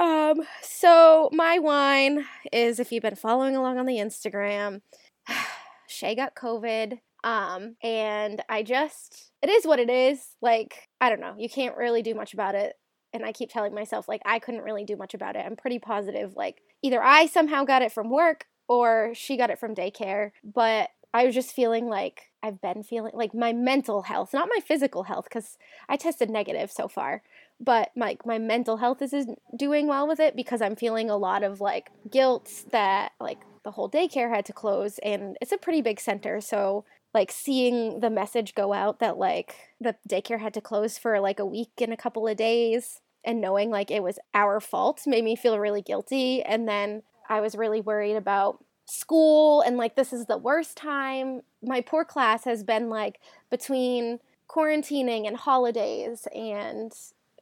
Um, 0.02 0.42
so 0.62 1.30
my 1.32 1.60
wine 1.60 2.26
is 2.52 2.80
if 2.80 2.90
you've 2.90 3.02
been 3.04 3.14
following 3.14 3.54
along 3.54 3.78
on 3.78 3.86
the 3.86 3.98
Instagram, 3.98 4.80
Shay 5.86 6.16
got 6.16 6.34
COVID. 6.34 6.98
Um, 7.24 7.76
and 7.84 8.42
I 8.48 8.64
just 8.64 9.30
it 9.42 9.48
is 9.48 9.64
what 9.64 9.78
it 9.78 9.88
is. 9.90 10.20
Like, 10.42 10.88
I 11.00 11.08
don't 11.08 11.20
know, 11.20 11.34
you 11.38 11.48
can't 11.48 11.76
really 11.76 12.02
do 12.02 12.14
much 12.14 12.34
about 12.34 12.56
it. 12.56 12.74
and 13.12 13.24
I 13.24 13.32
keep 13.32 13.50
telling 13.50 13.74
myself 13.74 14.08
like 14.08 14.22
I 14.26 14.38
couldn't 14.40 14.62
really 14.62 14.84
do 14.84 14.96
much 14.96 15.14
about 15.14 15.36
it. 15.36 15.44
I'm 15.46 15.56
pretty 15.56 15.78
positive 15.78 16.34
like 16.36 16.62
either 16.82 17.02
I 17.02 17.26
somehow 17.26 17.64
got 17.64 17.82
it 17.82 17.92
from 17.92 18.10
work 18.10 18.46
or 18.68 19.12
she 19.14 19.36
got 19.36 19.50
it 19.50 19.58
from 19.60 19.74
daycare, 19.74 20.30
but 20.42 20.90
I 21.14 21.26
was 21.26 21.34
just 21.34 21.52
feeling 21.54 21.88
like 21.88 22.30
I've 22.42 22.60
been 22.60 22.82
feeling 22.82 23.12
like 23.14 23.34
my 23.34 23.52
mental 23.52 24.02
health, 24.02 24.32
not 24.32 24.48
my 24.54 24.60
physical 24.60 25.04
health 25.04 25.28
cuz 25.30 25.58
I 25.88 25.96
tested 25.96 26.30
negative 26.30 26.72
so 26.72 26.88
far, 26.88 27.22
but 27.62 27.90
my 27.96 28.16
my 28.24 28.38
mental 28.38 28.78
health 28.78 29.00
isn't 29.00 29.40
doing 29.56 29.86
well 29.86 30.08
with 30.08 30.18
it 30.18 30.34
because 30.34 30.60
I'm 30.60 30.76
feeling 30.76 31.08
a 31.08 31.16
lot 31.16 31.44
of 31.44 31.60
like 31.60 31.90
guilt 32.10 32.50
that 32.72 33.12
like 33.20 33.38
the 33.62 33.70
whole 33.70 33.88
daycare 33.88 34.34
had 34.34 34.44
to 34.46 34.52
close 34.52 34.98
and 34.98 35.36
it's 35.40 35.52
a 35.52 35.58
pretty 35.58 35.80
big 35.80 36.00
center. 36.00 36.40
So 36.40 36.84
like 37.14 37.30
seeing 37.30 38.00
the 38.00 38.10
message 38.10 38.54
go 38.54 38.72
out 38.72 38.98
that 38.98 39.16
like 39.16 39.54
the 39.80 39.94
daycare 40.08 40.40
had 40.40 40.54
to 40.54 40.60
close 40.60 40.98
for 40.98 41.20
like 41.20 41.38
a 41.38 41.46
week 41.46 41.80
and 41.80 41.92
a 41.92 41.96
couple 41.96 42.26
of 42.26 42.36
days 42.36 43.00
and 43.24 43.40
knowing 43.40 43.70
like 43.70 43.90
it 43.90 44.02
was 44.02 44.18
our 44.34 44.58
fault 44.58 45.02
made 45.06 45.22
me 45.22 45.36
feel 45.36 45.58
really 45.58 45.82
guilty. 45.82 46.42
And 46.42 46.66
then 46.66 47.02
I 47.28 47.40
was 47.40 47.54
really 47.54 47.80
worried 47.80 48.16
about 48.16 48.64
school 48.86 49.60
and 49.60 49.76
like 49.76 49.94
this 49.94 50.12
is 50.12 50.26
the 50.26 50.36
worst 50.38 50.76
time. 50.76 51.42
My 51.62 51.80
poor 51.80 52.04
class 52.04 52.44
has 52.44 52.64
been 52.64 52.88
like 52.90 53.20
between 53.50 54.18
quarantining 54.48 55.26
and 55.28 55.36
holidays 55.36 56.26
and 56.34 56.92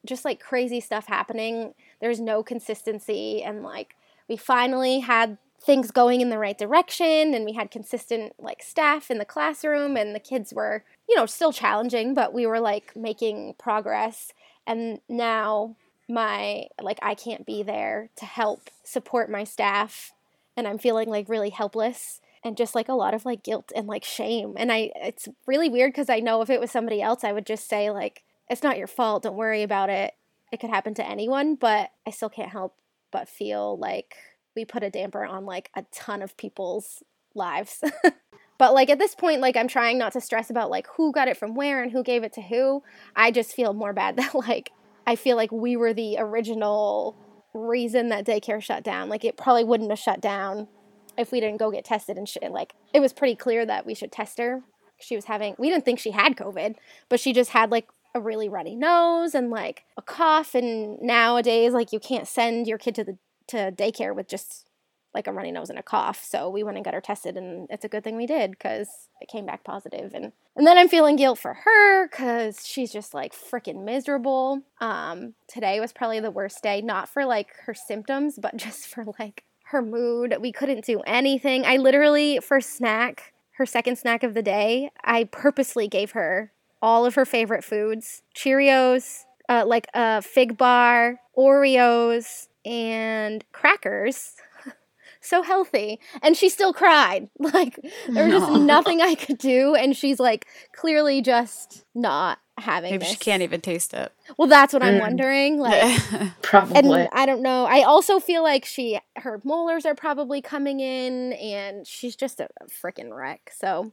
just 0.07 0.25
like 0.25 0.41
crazy 0.41 0.81
stuff 0.81 1.07
happening. 1.07 1.75
There's 2.01 2.21
no 2.21 2.43
consistency 2.43 3.43
and 3.43 3.63
like 3.63 3.95
we 4.29 4.37
finally 4.37 5.01
had 5.01 5.39
things 5.61 5.91
going 5.91 6.21
in 6.21 6.31
the 6.31 6.39
right 6.39 6.57
direction 6.57 7.35
and 7.35 7.45
we 7.45 7.53
had 7.53 7.71
consistent 7.71 8.33
like 8.39 8.63
staff 8.63 9.11
in 9.11 9.19
the 9.19 9.25
classroom 9.25 9.97
and 9.97 10.15
the 10.15 10.21
kids 10.21 10.55
were 10.55 10.83
you 11.07 11.15
know 11.15 11.27
still 11.27 11.53
challenging 11.53 12.15
but 12.15 12.33
we 12.33 12.47
were 12.47 12.61
like 12.61 12.97
making 12.97 13.55
progress. 13.59 14.33
And 14.67 15.01
now 15.09 15.77
my 16.09 16.67
like 16.81 16.99
I 17.03 17.15
can't 17.15 17.47
be 17.47 17.63
there 17.63 18.09
to 18.17 18.25
help 18.25 18.71
support 18.85 19.31
my 19.31 19.45
staff 19.45 20.13
and 20.57 20.67
I'm 20.67 20.79
feeling 20.79 21.09
like 21.09 21.29
really 21.29 21.51
helpless 21.51 22.21
and 22.43 22.57
just 22.57 22.75
like 22.75 22.89
a 22.89 22.95
lot 22.95 23.13
of 23.13 23.27
like 23.27 23.43
guilt 23.43 23.71
and 23.77 23.87
like 23.87 24.05
shame. 24.05 24.55
And 24.57 24.73
I 24.73 24.91
it's 24.97 25.29
really 25.47 25.69
weird 25.69 25.95
cuz 25.95 26.09
I 26.09 26.21
know 26.21 26.41
if 26.41 26.49
it 26.49 26.61
was 26.61 26.71
somebody 26.71 27.03
else 27.03 27.23
I 27.23 27.33
would 27.33 27.47
just 27.47 27.69
say 27.69 27.91
like 27.91 28.23
it's 28.51 28.63
not 28.63 28.77
your 28.77 28.87
fault 28.87 29.23
don't 29.23 29.37
worry 29.37 29.63
about 29.63 29.89
it 29.89 30.13
it 30.53 30.61
could 30.61 30.71
happen 30.71 30.93
to 30.93 31.09
anyone 31.09 31.55
but 31.55 31.91
I 32.07 32.11
still 32.11 32.29
can't 32.29 32.51
help 32.51 32.77
but 33.11 33.29
feel 33.29 33.79
like 33.79 34.17
we 34.55 34.65
put 34.65 34.83
a 34.83 34.91
damper 34.91 35.25
on 35.25 35.47
like 35.47 35.71
a 35.75 35.85
ton 35.93 36.23
of 36.23 36.37
people's 36.37 37.03
lives. 37.35 37.83
but 38.59 38.75
like 38.75 38.91
at 38.91 38.99
this 38.99 39.15
point 39.15 39.41
like 39.41 39.57
I'm 39.57 39.69
trying 39.69 39.99
not 39.99 40.13
to 40.15 40.21
stress 40.21 40.51
about 40.51 40.71
like 40.71 40.87
who 40.97 41.13
got 41.13 41.29
it 41.29 41.37
from 41.37 41.55
where 41.55 41.83
and 41.83 41.93
who 41.93 42.03
gave 42.03 42.25
it 42.25 42.33
to 42.35 42.43
who. 42.43 42.83
I 43.15 43.31
just 43.31 43.53
feel 43.53 43.73
more 43.73 43.93
bad 43.93 44.17
that 44.19 44.35
like 44.35 44.71
I 45.07 45.17
feel 45.17 45.37
like 45.37 45.53
we 45.53 45.77
were 45.77 45.95
the 45.95 46.17
original 46.19 47.17
reason 47.53 48.09
that 48.09 48.27
daycare 48.27 48.63
shut 48.63 48.85
down. 48.85 49.09
Like 49.09 49.25
it 49.25 49.37
probably 49.37 49.65
wouldn't 49.65 49.91
have 49.91 49.99
shut 49.99 50.21
down 50.21 50.69
if 51.17 51.33
we 51.33 51.41
didn't 51.41 51.59
go 51.59 51.71
get 51.71 51.85
tested 51.85 52.17
and 52.17 52.29
shit. 52.29 52.51
Like 52.51 52.75
it 52.93 53.01
was 53.01 53.13
pretty 53.13 53.37
clear 53.37 53.65
that 53.67 53.87
we 53.87 53.95
should 53.95 54.13
test 54.13 54.39
her. 54.39 54.63
She 54.99 55.17
was 55.17 55.25
having 55.25 55.55
we 55.59 55.71
didn't 55.71 55.85
think 55.85 55.99
she 55.99 56.11
had 56.11 56.37
COVID, 56.37 56.77
but 57.09 57.21
she 57.21 57.33
just 57.33 57.51
had 57.51 57.71
like 57.71 57.89
a 58.15 58.21
really 58.21 58.49
runny 58.49 58.75
nose 58.75 59.35
and 59.35 59.51
like 59.51 59.85
a 59.97 60.03
cough 60.03 60.55
and 60.55 61.01
nowadays 61.01 61.73
like 61.73 61.93
you 61.93 62.01
can't 62.01 62.27
send 62.27 62.67
your 62.67 62.79
kid 62.79 62.95
to 62.97 63.05
the 63.05 63.19
to 63.49 63.73
daycare 63.73 64.15
with 64.15 64.29
just 64.29 64.71
like 65.15 65.27
a 65.27 65.33
runny 65.33 65.51
nose 65.51 65.71
and 65.71 65.79
a 65.79 65.83
cough. 65.83 66.23
So 66.23 66.49
we 66.49 66.63
went 66.63 66.77
and 66.77 66.85
got 66.85 66.95
her 66.95 67.01
tested, 67.01 67.37
and 67.37 67.67
it's 67.71 67.85
a 67.85 67.89
good 67.89 68.05
thing 68.05 68.17
we 68.17 68.27
did 68.27 68.53
because 68.53 68.89
it 69.21 69.29
came 69.29 69.47
back 69.47 69.65
positive. 69.65 70.13
And 70.15 70.33
and 70.57 70.67
then 70.67 70.79
I'm 70.79 70.89
feeling 70.89 71.17
guilt 71.17 71.39
for 71.39 71.55
her 71.55 72.09
because 72.09 72.67
she's 72.67 72.93
just 72.93 73.15
like 73.15 73.35
freaking 73.35 73.85
miserable. 73.85 74.63
Um, 74.81 75.35
today 75.49 75.81
was 75.81 75.93
probably 75.93 76.21
the 76.21 76.31
worst 76.31 76.63
day, 76.63 76.81
not 76.81 77.09
for 77.09 77.25
like 77.25 77.49
her 77.67 77.75
symptoms, 77.75 78.39
but 78.41 78.57
just 78.57 78.87
for 78.87 79.05
like 79.19 79.45
her 79.65 79.83
mood. 79.83 80.37
We 80.41 80.53
couldn't 80.53 80.85
do 80.85 81.01
anything. 81.01 81.65
I 81.65 81.77
literally 81.77 82.39
for 82.41 82.61
snack, 82.61 83.33
her 83.53 83.67
second 83.67 83.97
snack 83.97 84.23
of 84.23 84.35
the 84.35 84.43
day, 84.43 84.91
I 85.03 85.25
purposely 85.25 85.89
gave 85.89 86.13
her 86.13 86.53
all 86.83 87.07
of 87.07 87.15
her 87.15 87.25
favorite 87.25 87.65
foods: 87.65 88.23
Cheerios, 88.35 89.25
uh, 89.49 89.65
like 89.67 89.87
a 89.95 90.23
fig 90.23 90.57
bar, 90.57 91.21
Oreos 91.37 92.49
and 92.65 93.45
crackers. 93.53 94.35
so 95.21 95.43
healthy. 95.43 95.99
And 96.23 96.37
she 96.37 96.49
still 96.49 96.73
cried. 96.73 97.29
Like 97.39 97.81
there 98.09 98.27
was 98.27 98.33
no. 98.33 98.39
just 98.39 98.61
nothing 98.63 99.01
I 99.01 99.15
could 99.15 99.39
do. 99.39 99.75
And 99.75 99.97
she's 99.97 100.21
like 100.21 100.47
clearly 100.73 101.21
just 101.21 101.85
not 101.95 102.39
having 102.59 102.93
Maybe 102.93 103.05
this. 103.05 103.11
she 103.13 103.17
can't 103.17 103.43
even 103.43 103.61
taste 103.61 103.93
it. 103.93 104.13
Well, 104.37 104.47
that's 104.47 104.73
what 104.73 104.83
mm. 104.83 104.87
I'm 104.87 104.99
wondering. 104.99 105.59
Like 105.59 106.01
probably. 106.43 106.77
And 106.77 107.09
I 107.13 107.27
don't 107.27 107.43
know. 107.43 107.65
I 107.65 107.83
also 107.83 108.21
feel 108.21 108.43
like 108.43 108.65
she 108.65 109.01
her 109.17 109.41
molars 109.43 109.85
are 109.85 109.95
probably 109.95 110.41
coming 110.41 110.81
in 110.81 111.33
and 111.33 111.87
she's 111.87 112.15
just 112.15 112.39
a, 112.41 112.49
a 112.61 112.67
freaking 112.67 113.15
wreck. 113.17 113.51
So 113.53 113.93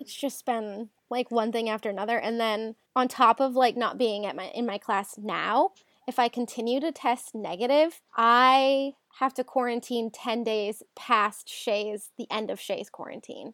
it's 0.00 0.14
just 0.14 0.44
been 0.46 0.88
like 1.10 1.30
one 1.30 1.52
thing 1.52 1.68
after 1.68 1.88
another 1.88 2.18
and 2.18 2.38
then 2.38 2.74
on 2.94 3.08
top 3.08 3.40
of 3.40 3.54
like 3.54 3.76
not 3.76 3.98
being 3.98 4.26
at 4.26 4.36
my 4.36 4.46
in 4.48 4.66
my 4.66 4.78
class 4.78 5.16
now 5.18 5.70
if 6.08 6.18
I 6.18 6.28
continue 6.28 6.80
to 6.80 6.90
test 6.90 7.34
negative, 7.34 8.00
I 8.16 8.94
have 9.18 9.34
to 9.34 9.44
quarantine 9.44 10.10
10 10.10 10.42
days 10.42 10.82
past 10.96 11.50
Shay's, 11.50 12.10
the 12.16 12.26
end 12.30 12.50
of 12.50 12.58
Shay's 12.58 12.88
quarantine. 12.88 13.52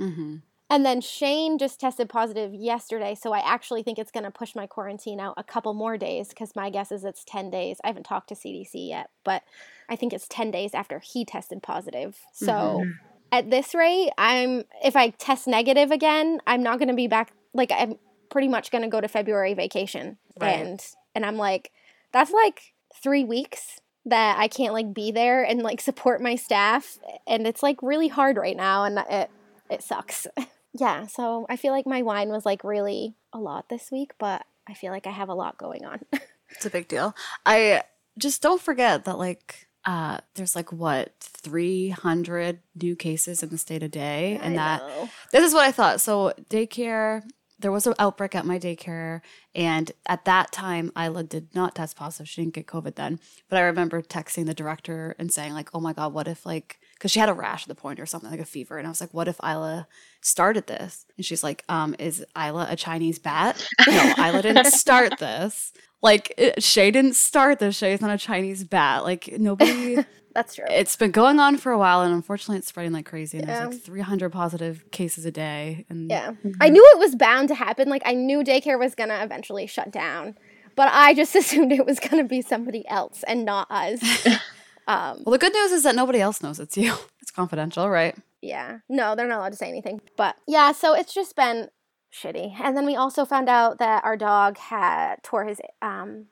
Mm-hmm. 0.00 0.38
And 0.68 0.86
then 0.86 1.00
Shane 1.00 1.58
just 1.58 1.78
tested 1.78 2.08
positive 2.08 2.54
yesterday, 2.54 3.14
so 3.14 3.32
I 3.32 3.38
actually 3.38 3.84
think 3.84 3.98
it's 3.98 4.10
going 4.10 4.24
to 4.24 4.30
push 4.32 4.56
my 4.56 4.66
quarantine 4.66 5.20
out 5.20 5.34
a 5.36 5.44
couple 5.44 5.74
more 5.74 5.96
days 5.96 6.30
because 6.30 6.56
my 6.56 6.70
guess 6.70 6.90
is 6.90 7.04
it's 7.04 7.24
10 7.24 7.50
days. 7.50 7.76
I 7.84 7.88
haven't 7.88 8.06
talked 8.06 8.30
to 8.30 8.34
CDC 8.34 8.88
yet, 8.88 9.10
but 9.22 9.44
I 9.88 9.94
think 9.94 10.12
it's 10.12 10.26
10 10.28 10.50
days 10.50 10.74
after 10.74 10.98
he 10.98 11.24
tested 11.24 11.62
positive. 11.62 12.18
So 12.32 12.52
mm-hmm. 12.52 12.90
At 13.32 13.50
this 13.50 13.74
rate, 13.74 14.10
I'm 14.18 14.64
if 14.84 14.94
I 14.94 15.08
test 15.08 15.48
negative 15.48 15.90
again, 15.90 16.40
I'm 16.46 16.62
not 16.62 16.78
going 16.78 16.88
to 16.88 16.94
be 16.94 17.08
back 17.08 17.32
like 17.54 17.72
I'm 17.74 17.96
pretty 18.30 18.48
much 18.48 18.70
going 18.70 18.82
to 18.82 18.88
go 18.88 19.00
to 19.00 19.08
February 19.08 19.54
vacation. 19.54 20.18
Right. 20.38 20.50
And 20.50 20.80
and 21.14 21.26
I'm 21.26 21.36
like 21.36 21.72
that's 22.12 22.30
like 22.30 22.74
three 23.02 23.24
weeks 23.24 23.80
that 24.04 24.38
I 24.38 24.48
can't 24.48 24.74
like 24.74 24.92
be 24.92 25.10
there 25.10 25.42
and 25.42 25.62
like 25.62 25.80
support 25.80 26.20
my 26.20 26.36
staff 26.36 26.98
and 27.26 27.46
it's 27.46 27.62
like 27.62 27.82
really 27.82 28.08
hard 28.08 28.36
right 28.36 28.56
now 28.56 28.84
and 28.84 28.98
it 29.10 29.30
it 29.70 29.82
sucks. 29.82 30.26
yeah, 30.74 31.06
so 31.06 31.46
I 31.48 31.56
feel 31.56 31.72
like 31.72 31.86
my 31.86 32.02
wine 32.02 32.28
was 32.28 32.44
like 32.44 32.62
really 32.62 33.14
a 33.32 33.38
lot 33.38 33.70
this 33.70 33.90
week, 33.90 34.12
but 34.18 34.44
I 34.68 34.74
feel 34.74 34.92
like 34.92 35.06
I 35.06 35.10
have 35.10 35.30
a 35.30 35.34
lot 35.34 35.56
going 35.56 35.84
on. 35.84 36.00
it's 36.50 36.66
a 36.66 36.70
big 36.70 36.88
deal. 36.88 37.16
I 37.46 37.82
just 38.18 38.42
don't 38.42 38.60
forget 38.60 39.06
that 39.06 39.18
like 39.18 39.68
uh 39.84 40.18
there's 40.34 40.54
like 40.54 40.72
what 40.72 41.12
300 41.20 42.60
new 42.80 42.94
cases 42.96 43.42
in 43.42 43.48
the 43.50 43.58
state 43.58 43.82
a 43.82 43.88
day 43.88 44.38
and 44.42 44.54
I 44.54 44.56
that 44.56 44.80
know. 44.82 45.08
this 45.32 45.44
is 45.44 45.54
what 45.54 45.64
I 45.64 45.72
thought. 45.72 46.00
So 46.00 46.32
daycare 46.48 47.22
there 47.62 47.72
was 47.72 47.86
an 47.86 47.94
outbreak 47.98 48.34
at 48.34 48.44
my 48.44 48.58
daycare, 48.58 49.20
and 49.54 49.90
at 50.06 50.24
that 50.26 50.52
time, 50.52 50.92
Isla 50.98 51.24
did 51.24 51.54
not 51.54 51.74
test 51.74 51.96
positive. 51.96 52.28
She 52.28 52.42
didn't 52.42 52.54
get 52.54 52.66
COVID 52.66 52.96
then, 52.96 53.18
but 53.48 53.58
I 53.58 53.62
remember 53.62 54.02
texting 54.02 54.46
the 54.46 54.54
director 54.54 55.16
and 55.18 55.32
saying 55.32 55.54
like, 55.54 55.70
"Oh 55.72 55.80
my 55.80 55.92
god, 55.92 56.12
what 56.12 56.28
if 56.28 56.44
like?" 56.44 56.78
Because 56.94 57.10
she 57.10 57.20
had 57.20 57.28
a 57.28 57.34
rash 57.34 57.64
at 57.64 57.68
the 57.68 57.74
point 57.74 57.98
or 57.98 58.06
something 58.06 58.30
like 58.30 58.40
a 58.40 58.44
fever, 58.44 58.76
and 58.76 58.86
I 58.86 58.90
was 58.90 59.00
like, 59.00 59.14
"What 59.14 59.28
if 59.28 59.40
Isla 59.42 59.88
started 60.20 60.66
this?" 60.66 61.06
And 61.16 61.24
she's 61.24 61.42
like, 61.42 61.64
"Um, 61.68 61.96
is 61.98 62.24
Isla 62.36 62.66
a 62.68 62.76
Chinese 62.76 63.18
bat? 63.18 63.66
No, 63.86 64.14
Isla 64.18 64.42
didn't 64.42 64.72
start 64.72 65.18
this. 65.18 65.72
Like 66.02 66.34
it, 66.36 66.62
Shay 66.62 66.90
didn't 66.90 67.14
start 67.14 67.58
this. 67.58 67.76
Shay's 67.76 68.00
not 68.00 68.10
a 68.10 68.18
Chinese 68.18 68.64
bat. 68.64 69.04
Like 69.04 69.28
nobody." 69.38 70.04
That's 70.34 70.54
true. 70.54 70.64
It's 70.68 70.96
been 70.96 71.10
going 71.10 71.38
on 71.38 71.56
for 71.56 71.72
a 71.72 71.78
while, 71.78 72.00
and 72.02 72.14
unfortunately, 72.14 72.58
it's 72.58 72.68
spreading 72.68 72.92
like 72.92 73.06
crazy. 73.06 73.38
And 73.38 73.46
yeah. 73.46 73.60
there's 73.60 73.74
like 73.74 73.82
300 73.82 74.30
positive 74.30 74.90
cases 74.90 75.24
a 75.24 75.30
day. 75.30 75.84
And 75.88 76.10
yeah, 76.10 76.32
mm-hmm. 76.32 76.52
I 76.60 76.68
knew 76.68 76.84
it 76.94 76.98
was 76.98 77.14
bound 77.14 77.48
to 77.48 77.54
happen. 77.54 77.88
Like 77.88 78.02
I 78.04 78.14
knew 78.14 78.42
daycare 78.42 78.78
was 78.78 78.94
gonna 78.94 79.22
eventually 79.22 79.66
shut 79.66 79.90
down, 79.90 80.36
but 80.76 80.88
I 80.92 81.14
just 81.14 81.34
assumed 81.36 81.72
it 81.72 81.86
was 81.86 82.00
gonna 82.00 82.24
be 82.24 82.42
somebody 82.42 82.86
else 82.88 83.22
and 83.26 83.44
not 83.44 83.66
us. 83.70 84.00
um, 84.86 85.22
well, 85.24 85.32
the 85.32 85.38
good 85.38 85.52
news 85.52 85.72
is 85.72 85.82
that 85.82 85.94
nobody 85.94 86.20
else 86.20 86.42
knows 86.42 86.58
it's 86.58 86.76
you. 86.76 86.94
It's 87.20 87.30
confidential, 87.30 87.88
right? 87.88 88.16
Yeah. 88.40 88.78
No, 88.88 89.14
they're 89.14 89.28
not 89.28 89.38
allowed 89.38 89.52
to 89.52 89.56
say 89.56 89.68
anything. 89.68 90.00
But 90.16 90.36
yeah, 90.48 90.72
so 90.72 90.94
it's 90.94 91.14
just 91.14 91.36
been 91.36 91.68
shitty. 92.12 92.60
And 92.60 92.76
then 92.76 92.84
we 92.84 92.96
also 92.96 93.24
found 93.24 93.48
out 93.48 93.78
that 93.78 94.04
our 94.04 94.16
dog 94.16 94.58
had 94.58 95.22
tore 95.22 95.44
his 95.44 95.60
um, 95.80 96.26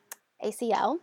ACL. 0.45 0.99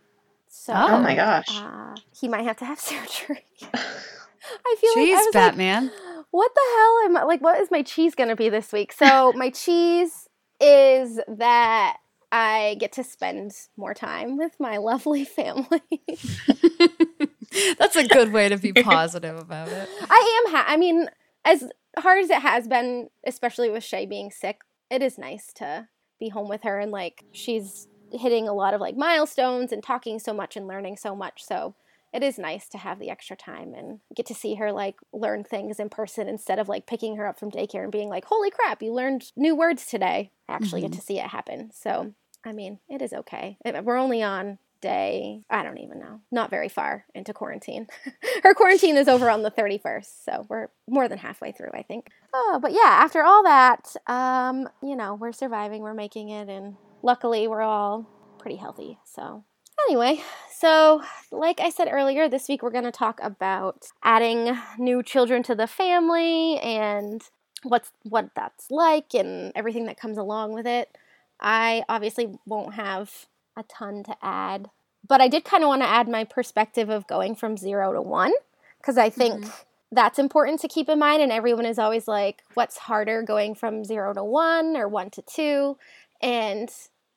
So, 0.48 0.72
oh 0.74 1.00
my 1.00 1.14
gosh, 1.14 1.48
uh, 1.50 1.94
he 2.18 2.28
might 2.28 2.44
have 2.44 2.56
to 2.58 2.64
have 2.64 2.80
surgery. 2.80 3.44
I 3.72 4.76
feel 4.80 4.94
Jeez, 4.94 5.14
like 5.14 5.26
I 5.26 5.30
Batman. 5.32 5.84
Like, 5.84 5.92
what 6.30 6.52
the 6.54 6.60
hell 6.76 6.98
am 7.04 7.16
I 7.16 7.22
like? 7.24 7.40
What 7.40 7.60
is 7.60 7.70
my 7.70 7.82
cheese 7.82 8.14
gonna 8.14 8.36
be 8.36 8.48
this 8.48 8.72
week? 8.72 8.92
So 8.92 9.32
my 9.32 9.50
cheese 9.54 10.28
is 10.60 11.20
that 11.28 11.98
I 12.30 12.76
get 12.78 12.92
to 12.92 13.04
spend 13.04 13.52
more 13.76 13.94
time 13.94 14.36
with 14.36 14.52
my 14.58 14.76
lovely 14.76 15.24
family. 15.24 15.80
That's 17.78 17.96
a 17.96 18.06
good 18.06 18.32
way 18.32 18.48
to 18.48 18.58
be 18.58 18.72
positive 18.72 19.38
about 19.38 19.68
it. 19.68 19.88
I 20.10 20.42
am. 20.46 20.52
Ha- 20.52 20.66
I 20.68 20.76
mean, 20.76 21.08
as 21.44 21.64
hard 21.98 22.22
as 22.22 22.30
it 22.30 22.42
has 22.42 22.68
been, 22.68 23.08
especially 23.26 23.70
with 23.70 23.84
Shay 23.84 24.06
being 24.06 24.30
sick, 24.30 24.60
it 24.90 25.02
is 25.02 25.18
nice 25.18 25.52
to 25.54 25.88
be 26.20 26.28
home 26.28 26.48
with 26.48 26.62
her 26.64 26.78
and 26.78 26.90
like 26.90 27.24
she's 27.32 27.88
hitting 28.12 28.48
a 28.48 28.54
lot 28.54 28.74
of 28.74 28.80
like 28.80 28.96
milestones 28.96 29.72
and 29.72 29.82
talking 29.82 30.18
so 30.18 30.32
much 30.32 30.56
and 30.56 30.66
learning 30.66 30.96
so 30.96 31.14
much. 31.14 31.44
So 31.44 31.74
it 32.12 32.22
is 32.22 32.38
nice 32.38 32.68
to 32.70 32.78
have 32.78 32.98
the 32.98 33.10
extra 33.10 33.36
time 33.36 33.74
and 33.74 34.00
get 34.14 34.24
to 34.26 34.34
see 34.34 34.54
her 34.54 34.72
like 34.72 34.96
learn 35.12 35.44
things 35.44 35.78
in 35.78 35.90
person 35.90 36.26
instead 36.28 36.58
of 36.58 36.68
like 36.68 36.86
picking 36.86 37.16
her 37.16 37.26
up 37.26 37.38
from 37.38 37.50
daycare 37.50 37.82
and 37.82 37.92
being 37.92 38.08
like, 38.08 38.24
holy 38.24 38.50
crap, 38.50 38.82
you 38.82 38.92
learned 38.92 39.30
new 39.36 39.54
words 39.54 39.84
today. 39.86 40.30
I 40.48 40.54
actually 40.54 40.80
Mhm. 40.80 40.84
get 40.84 40.92
to 40.94 41.00
see 41.02 41.18
it 41.18 41.26
happen. 41.26 41.70
So, 41.74 42.14
I 42.44 42.52
mean, 42.52 42.78
it 42.88 43.02
is 43.02 43.12
okay. 43.12 43.58
We're 43.82 43.96
only 43.98 44.22
on 44.22 44.58
day, 44.80 45.42
I 45.50 45.64
don't 45.64 45.78
even 45.78 45.98
know, 45.98 46.20
not 46.30 46.50
very 46.50 46.68
far 46.68 47.04
into 47.14 47.34
quarantine. 47.34 47.88
her 48.44 48.54
quarantine 48.54 48.96
is 48.96 49.08
over 49.08 49.28
on 49.28 49.42
the 49.42 49.50
31st. 49.50 50.24
So 50.24 50.46
we're 50.48 50.68
more 50.88 51.08
than 51.08 51.18
halfway 51.18 51.50
through, 51.52 51.72
I 51.74 51.82
think. 51.82 52.08
Oh, 52.32 52.58
but 52.62 52.72
yeah, 52.72 52.78
after 52.86 53.22
all 53.22 53.42
that, 53.42 53.94
um, 54.06 54.68
you 54.80 54.94
know, 54.96 55.14
we're 55.14 55.32
surviving, 55.32 55.82
we're 55.82 55.94
making 55.94 56.28
it, 56.28 56.48
and 56.48 56.76
luckily 57.02 57.48
we're 57.48 57.62
all 57.62 58.06
pretty 58.38 58.56
healthy. 58.56 58.98
So, 59.04 59.44
anyway, 59.88 60.22
so 60.58 61.02
like 61.30 61.60
I 61.60 61.70
said 61.70 61.88
earlier, 61.90 62.28
this 62.28 62.48
week 62.48 62.62
we're 62.62 62.70
going 62.70 62.84
to 62.84 62.92
talk 62.92 63.20
about 63.22 63.86
adding 64.02 64.58
new 64.78 65.02
children 65.02 65.42
to 65.44 65.54
the 65.54 65.66
family 65.66 66.58
and 66.58 67.22
what's 67.62 67.90
what 68.02 68.30
that's 68.34 68.70
like 68.70 69.14
and 69.14 69.52
everything 69.54 69.86
that 69.86 69.98
comes 69.98 70.18
along 70.18 70.52
with 70.52 70.66
it. 70.66 70.96
I 71.40 71.84
obviously 71.88 72.38
won't 72.46 72.74
have 72.74 73.26
a 73.56 73.62
ton 73.64 74.02
to 74.04 74.16
add, 74.22 74.70
but 75.06 75.20
I 75.20 75.28
did 75.28 75.44
kind 75.44 75.62
of 75.62 75.68
want 75.68 75.82
to 75.82 75.88
add 75.88 76.08
my 76.08 76.24
perspective 76.24 76.88
of 76.88 77.06
going 77.06 77.34
from 77.34 77.56
0 77.56 77.92
to 77.92 78.02
1 78.02 78.32
because 78.80 78.98
I 78.98 79.10
think 79.10 79.44
mm-hmm. 79.44 79.50
that's 79.92 80.18
important 80.18 80.60
to 80.60 80.68
keep 80.68 80.88
in 80.88 80.98
mind 80.98 81.22
and 81.22 81.32
everyone 81.32 81.66
is 81.66 81.78
always 81.78 82.08
like 82.08 82.42
what's 82.54 82.78
harder 82.78 83.22
going 83.22 83.54
from 83.54 83.84
0 83.84 84.14
to 84.14 84.24
1 84.24 84.76
or 84.76 84.88
1 84.88 85.10
to 85.10 85.22
2 85.22 85.76
and 86.20 86.70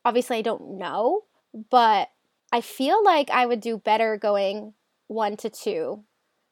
obviously 0.06 0.38
I 0.38 0.42
don't 0.42 0.78
know, 0.78 1.24
but 1.70 2.10
I 2.52 2.62
feel 2.62 3.04
like 3.04 3.30
I 3.30 3.46
would 3.46 3.62
do 3.62 3.78
better 3.78 4.18
going 4.18 4.74
1 5.08 5.38
to 5.38 5.50
2 5.50 6.04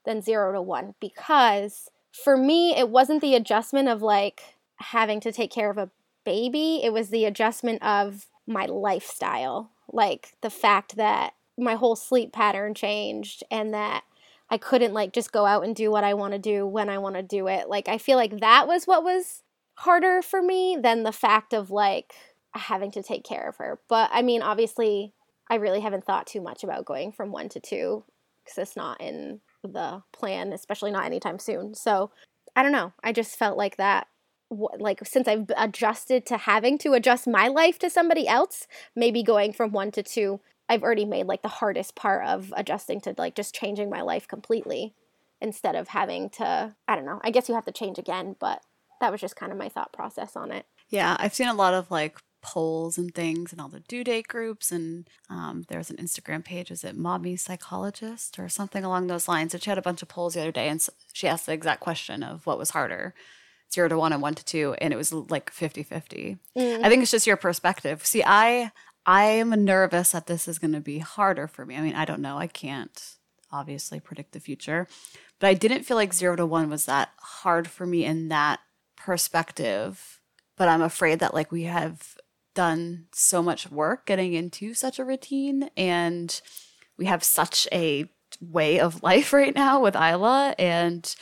than 0.05 0.21
0 0.21 0.53
to 0.53 0.61
1 0.61 0.95
because 0.99 1.89
for 2.11 2.37
me 2.37 2.75
it 2.75 2.89
wasn't 2.89 3.21
the 3.21 3.35
adjustment 3.35 3.87
of 3.87 4.01
like 4.01 4.41
having 4.77 5.19
to 5.19 5.31
take 5.31 5.51
care 5.51 5.69
of 5.69 5.77
a 5.77 5.89
baby, 6.23 6.81
it 6.83 6.93
was 6.93 7.09
the 7.09 7.25
adjustment 7.25 7.83
of 7.83 8.27
my 8.47 8.65
lifestyle. 8.65 9.71
Like 9.91 10.33
the 10.41 10.49
fact 10.49 10.95
that 10.95 11.33
my 11.57 11.75
whole 11.75 11.95
sleep 11.95 12.31
pattern 12.31 12.73
changed 12.73 13.43
and 13.51 13.73
that 13.73 14.03
I 14.49 14.57
couldn't 14.57 14.93
like 14.93 15.13
just 15.13 15.31
go 15.31 15.45
out 15.45 15.63
and 15.63 15.75
do 15.75 15.91
what 15.91 16.03
I 16.03 16.13
want 16.13 16.33
to 16.33 16.39
do 16.39 16.65
when 16.65 16.89
I 16.89 16.97
want 16.97 17.15
to 17.15 17.23
do 17.23 17.47
it. 17.47 17.69
Like 17.69 17.87
I 17.87 17.97
feel 17.97 18.17
like 18.17 18.39
that 18.39 18.67
was 18.67 18.85
what 18.85 19.03
was 19.03 19.43
harder 19.75 20.21
for 20.21 20.41
me 20.41 20.77
than 20.81 21.03
the 21.03 21.11
fact 21.11 21.53
of 21.53 21.71
like 21.71 22.13
having 22.53 22.91
to 22.91 23.03
take 23.03 23.23
care 23.23 23.47
of 23.47 23.57
her. 23.57 23.79
But 23.87 24.09
I 24.13 24.21
mean, 24.21 24.41
obviously, 24.41 25.13
I 25.49 25.55
really 25.55 25.81
haven't 25.81 26.05
thought 26.05 26.27
too 26.27 26.41
much 26.41 26.63
about 26.63 26.85
going 26.85 27.11
from 27.11 27.31
1 27.31 27.49
to 27.49 27.59
2 27.59 28.03
cuz 28.45 28.57
it's 28.57 28.75
not 28.75 28.99
in 29.01 29.41
the 29.63 30.03
plan, 30.11 30.53
especially 30.53 30.91
not 30.91 31.05
anytime 31.05 31.39
soon. 31.39 31.73
So, 31.75 32.11
I 32.55 32.63
don't 32.63 32.71
know. 32.71 32.93
I 33.03 33.11
just 33.11 33.37
felt 33.37 33.57
like 33.57 33.77
that 33.77 34.07
like 34.51 35.05
since 35.05 35.27
I've 35.27 35.51
adjusted 35.57 36.25
to 36.27 36.37
having 36.37 36.79
to 36.79 36.93
adjust 36.93 37.27
my 37.27 37.47
life 37.47 37.77
to 37.79 37.89
somebody 37.89 38.27
else, 38.27 38.67
maybe 38.95 39.21
going 39.21 39.53
from 39.53 39.71
1 39.71 39.91
to 39.91 40.03
2 40.03 40.39
I've 40.69 40.83
already 40.83 41.05
made 41.05 41.25
like 41.25 41.41
the 41.41 41.47
hardest 41.47 41.95
part 41.95 42.25
of 42.27 42.53
adjusting 42.55 43.01
to 43.01 43.15
like 43.17 43.35
just 43.35 43.55
changing 43.55 43.89
my 43.89 44.01
life 44.01 44.27
completely 44.27 44.93
instead 45.41 45.75
of 45.75 45.89
having 45.89 46.29
to 46.31 46.75
I 46.87 46.95
don't 46.95 47.05
know. 47.05 47.19
I 47.23 47.31
guess 47.31 47.49
you 47.49 47.55
have 47.55 47.65
to 47.65 47.71
change 47.71 47.97
again, 47.97 48.35
but 48.39 48.61
that 49.01 49.11
was 49.11 49.19
just 49.19 49.35
kind 49.35 49.51
of 49.51 49.57
my 49.57 49.69
thought 49.69 49.91
process 49.91 50.35
on 50.35 50.51
it. 50.51 50.65
Yeah, 50.89 51.17
I've 51.19 51.33
seen 51.33 51.47
a 51.47 51.53
lot 51.53 51.73
of 51.73 51.89
like 51.89 52.17
polls 52.41 52.97
and 52.97 53.13
things 53.13 53.51
and 53.51 53.59
all 53.61 53.67
the 53.67 53.81
due 53.81 54.03
date 54.03 54.27
groups 54.27 54.71
and 54.71 55.09
um, 55.29 55.65
there's 55.67 55.89
an 55.89 55.97
instagram 55.97 56.43
page 56.43 56.71
is 56.71 56.83
it 56.83 56.95
mommy 56.95 57.35
psychologist 57.35 58.39
or 58.39 58.47
something 58.47 58.83
along 58.85 59.07
those 59.07 59.27
lines? 59.27 59.53
And 59.53 59.61
she 59.61 59.69
had 59.69 59.77
a 59.77 59.81
bunch 59.81 60.01
of 60.01 60.07
polls 60.07 60.33
the 60.33 60.41
other 60.41 60.51
day 60.51 60.69
and 60.69 60.81
she 61.13 61.27
asked 61.27 61.45
the 61.45 61.53
exact 61.53 61.81
question 61.81 62.23
of 62.23 62.45
what 62.45 62.57
was 62.57 62.69
harder 62.71 63.13
zero 63.73 63.87
to 63.89 63.97
one 63.97 64.13
and 64.13 64.21
one 64.21 64.35
to 64.35 64.43
two 64.45 64.75
and 64.79 64.93
it 64.93 64.97
was 64.97 65.11
like 65.13 65.49
50 65.51 65.83
50 65.83 66.37
Mm. 66.57 66.83
i 66.83 66.89
think 66.89 67.01
it's 67.03 67.11
just 67.11 67.27
your 67.27 67.37
perspective. 67.37 68.05
See 68.05 68.23
i 68.25 68.71
i'm 69.05 69.49
nervous 69.65 70.11
that 70.11 70.27
this 70.27 70.47
is 70.47 70.59
going 70.59 70.73
to 70.73 70.79
be 70.79 70.99
harder 70.99 71.47
for 71.47 71.65
me. 71.65 71.75
I 71.75 71.81
mean 71.81 71.95
i 71.95 72.05
don't 72.05 72.21
know. 72.21 72.37
I 72.37 72.47
can't 72.47 73.15
obviously 73.51 73.99
predict 73.99 74.31
the 74.31 74.39
future 74.39 74.87
but 75.39 75.47
i 75.47 75.53
didn't 75.55 75.83
feel 75.83 75.97
like 75.97 76.13
zero 76.13 76.35
to 76.35 76.45
one 76.45 76.69
was 76.69 76.85
that 76.85 77.09
hard 77.19 77.67
for 77.67 77.85
me 77.85 78.05
in 78.05 78.27
that 78.29 78.59
perspective 78.95 80.19
but 80.55 80.67
I'm 80.67 80.81
afraid 80.81 81.19
that 81.19 81.33
like 81.33 81.51
we 81.51 81.63
have 81.63 82.15
done 82.59 83.05
so 83.13 83.41
much 83.41 83.71
work 83.71 84.05
getting 84.05 84.33
into 84.33 84.73
such 84.73 84.99
a 84.99 85.05
routine 85.05 85.69
and 85.77 86.41
we 86.97 87.05
have 87.05 87.23
such 87.23 87.69
a 87.71 88.03
way 88.41 88.81
of 88.81 89.01
life 89.11 89.31
right 89.31 89.55
now 89.55 89.79
with 89.79 89.95
Isla 89.95 90.55
and 90.59 91.15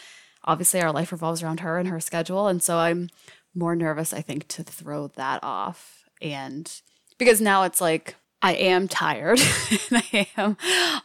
obviously 0.43 0.81
our 0.81 0.91
life 0.91 1.11
revolves 1.11 1.43
around 1.43 1.59
her 1.59 1.77
and 1.77 1.89
her 1.89 1.99
schedule 1.99 2.47
and 2.47 2.63
so 2.63 2.77
I'm 2.77 3.11
more 3.53 3.75
nervous 3.75 4.13
I 4.13 4.21
think 4.21 4.47
to 4.47 4.63
throw 4.63 5.09
that 5.09 5.43
off 5.43 6.05
and 6.23 6.81
because 7.19 7.39
now 7.39 7.61
it's 7.65 7.81
like 7.81 8.15
I 8.41 8.53
am 8.53 8.87
tired 8.87 9.39
and 9.91 10.03
I 10.11 10.27
am 10.37 10.57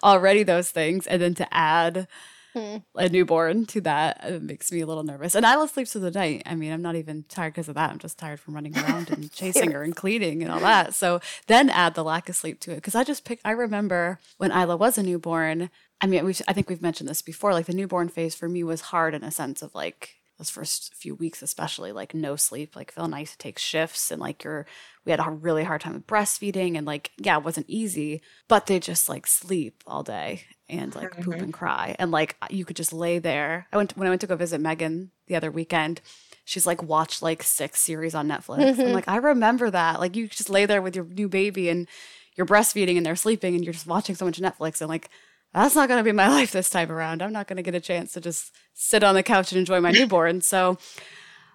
already 0.03 0.45
those 0.45 0.71
things 0.71 1.07
and 1.07 1.21
then 1.21 1.35
to 1.35 1.55
add 1.55 2.09
Hmm. 2.53 2.79
a 2.95 3.09
newborn 3.09 3.65
to 3.67 3.81
that 3.81 4.21
it 4.25 4.43
makes 4.43 4.71
me 4.71 4.81
a 4.81 4.87
little 4.87 5.05
nervous. 5.05 5.35
And 5.35 5.47
Isla 5.47 5.69
sleeps 5.69 5.93
through 5.93 6.03
the 6.03 6.11
night. 6.11 6.43
I 6.45 6.55
mean, 6.55 6.71
I'm 6.71 6.83
not 6.83 6.97
even 6.97 7.25
tired 7.29 7.55
because 7.55 7.69
of 7.69 7.77
that. 7.77 7.91
I'm 7.91 7.99
just 7.99 8.19
tired 8.19 8.41
from 8.41 8.55
running 8.55 8.77
around 8.77 9.11
and 9.11 9.33
chasing 9.33 9.71
her 9.73 9.83
and 9.83 9.97
cleaning 9.97 10.43
and 10.43 10.53
all 10.53 10.61
that. 10.61 10.95
So 10.95 11.21
then 11.47 11.71
add 11.71 11.95
the 11.95 12.05
lack 12.05 12.29
of 12.29 12.37
sleep 12.37 12.61
to 12.61 12.73
it 12.73 12.77
because 12.77 12.95
I 12.95 13.05
just 13.05 13.25
pick. 13.25 13.41
I 13.43 13.53
remember 13.53 14.19
when 14.37 14.51
Isla 14.53 14.77
was 14.77 14.99
a 14.99 15.03
newborn. 15.03 15.71
I 16.03 16.07
mean, 16.07 16.25
we 16.27 16.35
I 16.47 16.53
think 16.53 16.69
we've 16.69 16.83
mentioned 16.83 17.09
this 17.09 17.23
before. 17.23 17.55
Like 17.55 17.67
the 17.67 17.73
newborn 17.73 18.09
phase 18.09 18.35
for 18.35 18.49
me 18.49 18.63
was 18.63 18.83
hard 18.83 19.15
in 19.15 19.25
a 19.25 19.31
sense 19.31 19.63
of 19.63 19.75
like 19.75 20.17
those 20.37 20.51
first 20.51 20.95
few 20.95 21.15
weeks, 21.15 21.41
especially 21.41 21.93
like 21.93 22.15
no 22.15 22.37
sleep. 22.37 22.75
Like 22.77 22.93
Phil 22.93 23.05
and 23.05 23.15
I 23.15 23.21
used 23.21 23.33
to 23.33 23.39
take 23.39 23.59
shifts 23.59 24.11
and 24.11 24.21
like 24.21 24.45
you're 24.45 24.67
we 25.05 25.11
had 25.11 25.21
a 25.21 25.31
really 25.31 25.65
hard 25.65 25.81
time 25.81 25.95
with 25.95 26.07
breastfeeding 26.07 26.77
and 26.77 26.87
like 26.87 27.13
yeah, 27.17 27.39
it 27.39 27.45
wasn't 27.45 27.67
easy, 27.69 28.21
but 28.49 28.67
they 28.67 28.79
just 28.79 29.09
like 29.09 29.27
sleep 29.27 29.83
all 29.87 30.03
day 30.03 30.43
and 30.73 30.95
like 30.95 31.13
poop 31.21 31.35
Mhm. 31.35 31.43
and 31.43 31.53
cry 31.53 31.95
and 31.99 32.11
like 32.11 32.37
you 32.51 32.65
could 32.65 32.77
just 32.77 32.93
lay 32.93 33.19
there. 33.19 33.67
I 33.73 33.77
went 33.77 33.97
when 33.97 34.07
I 34.07 34.11
went 34.11 34.21
to 34.23 34.27
go 34.27 34.37
visit 34.37 34.61
Megan 34.61 35.11
the 35.27 35.37
other 35.37 35.51
weekend. 35.51 36.01
She's 36.45 36.67
like 36.67 36.83
watched 36.83 37.23
like 37.23 37.43
six 37.43 37.81
series 37.81 38.15
on 38.15 38.27
Netflix. 38.29 38.67
I'm 38.69 38.75
Mhm. 38.77 38.93
like, 38.93 39.07
I 39.09 39.17
remember 39.17 39.71
that. 39.71 40.01
Like 40.01 40.17
you 40.17 40.27
just 40.27 40.51
lay 40.51 40.67
there 40.67 40.83
with 40.83 40.97
your 40.97 41.05
new 41.05 41.29
baby 41.29 41.69
and 41.69 41.87
you're 42.35 42.47
breastfeeding 42.47 42.97
and 42.97 43.07
they're 43.07 43.15
sleeping 43.15 43.55
and 43.55 43.63
you're 43.65 43.75
just 43.75 43.87
watching 43.87 44.17
so 44.17 44.25
much 44.25 44.41
Netflix 44.41 44.81
and 44.81 44.89
like 44.89 45.09
that's 45.55 45.75
not 45.75 45.87
going 45.89 45.99
to 45.99 46.05
be 46.05 46.13
my 46.13 46.29
life 46.39 46.51
this 46.51 46.71
time 46.71 46.91
around. 46.91 47.23
I'm 47.23 47.33
not 47.33 47.47
going 47.47 47.59
to 47.59 47.63
get 47.63 47.75
a 47.75 47.81
chance 47.81 48.13
to 48.15 48.21
just 48.21 48.53
sit 48.75 49.05
on 49.05 49.15
the 49.15 49.23
couch 49.23 49.53
and 49.53 49.59
enjoy 49.59 49.81
my 49.81 49.91
newborn. 49.93 50.41
So 50.41 50.79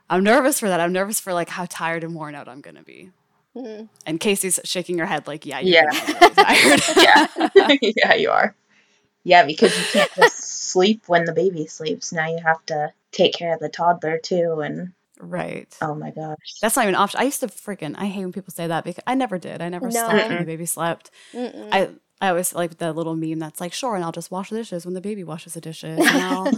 I'm 0.09 0.23
nervous 0.23 0.59
for 0.59 0.69
that. 0.69 0.79
I'm 0.79 0.93
nervous 0.93 1.19
for 1.19 1.33
like 1.33 1.49
how 1.49 1.65
tired 1.67 2.03
and 2.03 2.13
worn 2.15 2.35
out 2.35 2.47
I'm 2.47 2.61
going 2.61 2.75
to 2.77 2.83
be. 2.83 3.09
Mm. 3.55 3.89
And 4.05 4.19
Casey's 4.19 4.59
shaking 4.63 4.99
her 4.99 5.07
head 5.07 5.25
like, 5.27 5.45
yeah, 5.47 5.59
Yeah. 5.59 5.89
tired. 5.89 6.81
yeah. 7.55 7.77
yeah, 7.81 8.13
you 8.13 8.29
are. 8.29 8.55
Yeah, 9.27 9.43
because 9.45 9.77
you 9.77 9.83
can't 9.91 10.11
just 10.15 10.37
sleep 10.71 11.03
when 11.07 11.25
the 11.25 11.33
baby 11.33 11.67
sleeps. 11.67 12.13
Now 12.13 12.27
you 12.29 12.39
have 12.43 12.65
to 12.67 12.93
take 13.11 13.33
care 13.33 13.53
of 13.53 13.59
the 13.59 13.67
toddler 13.67 14.17
too 14.17 14.61
and 14.61 14.93
right. 15.19 15.67
oh 15.81 15.93
my 15.95 16.11
gosh. 16.11 16.37
That's 16.61 16.77
not 16.77 16.83
even 16.83 16.95
an 16.95 17.01
option. 17.01 17.19
I 17.19 17.23
used 17.23 17.41
to 17.41 17.47
freaking 17.47 17.95
I 17.97 18.05
hate 18.05 18.21
when 18.21 18.31
people 18.31 18.53
say 18.53 18.67
that 18.67 18.85
because 18.85 19.03
I 19.05 19.15
never 19.15 19.37
did. 19.37 19.61
I 19.61 19.67
never 19.67 19.87
No. 19.87 19.91
slept 20.07 20.29
when 20.29 20.39
the 20.39 20.45
baby 20.45 20.65
slept. 20.65 21.11
Mm-mm. 21.33 21.67
I 21.73 21.89
I 22.21 22.29
always 22.29 22.53
like 22.53 22.77
the 22.77 22.93
little 22.93 23.15
meme 23.17 23.39
that's 23.39 23.59
like, 23.59 23.73
sure, 23.73 23.95
and 23.95 24.03
I'll 24.05 24.13
just 24.13 24.31
wash 24.31 24.49
the 24.49 24.55
dishes 24.57 24.85
when 24.85 24.93
the 24.93 25.01
baby 25.01 25.23
washes 25.25 25.53
the 25.55 25.61
dishes. 25.61 25.99
And 25.99 26.07
I'll 26.23 26.51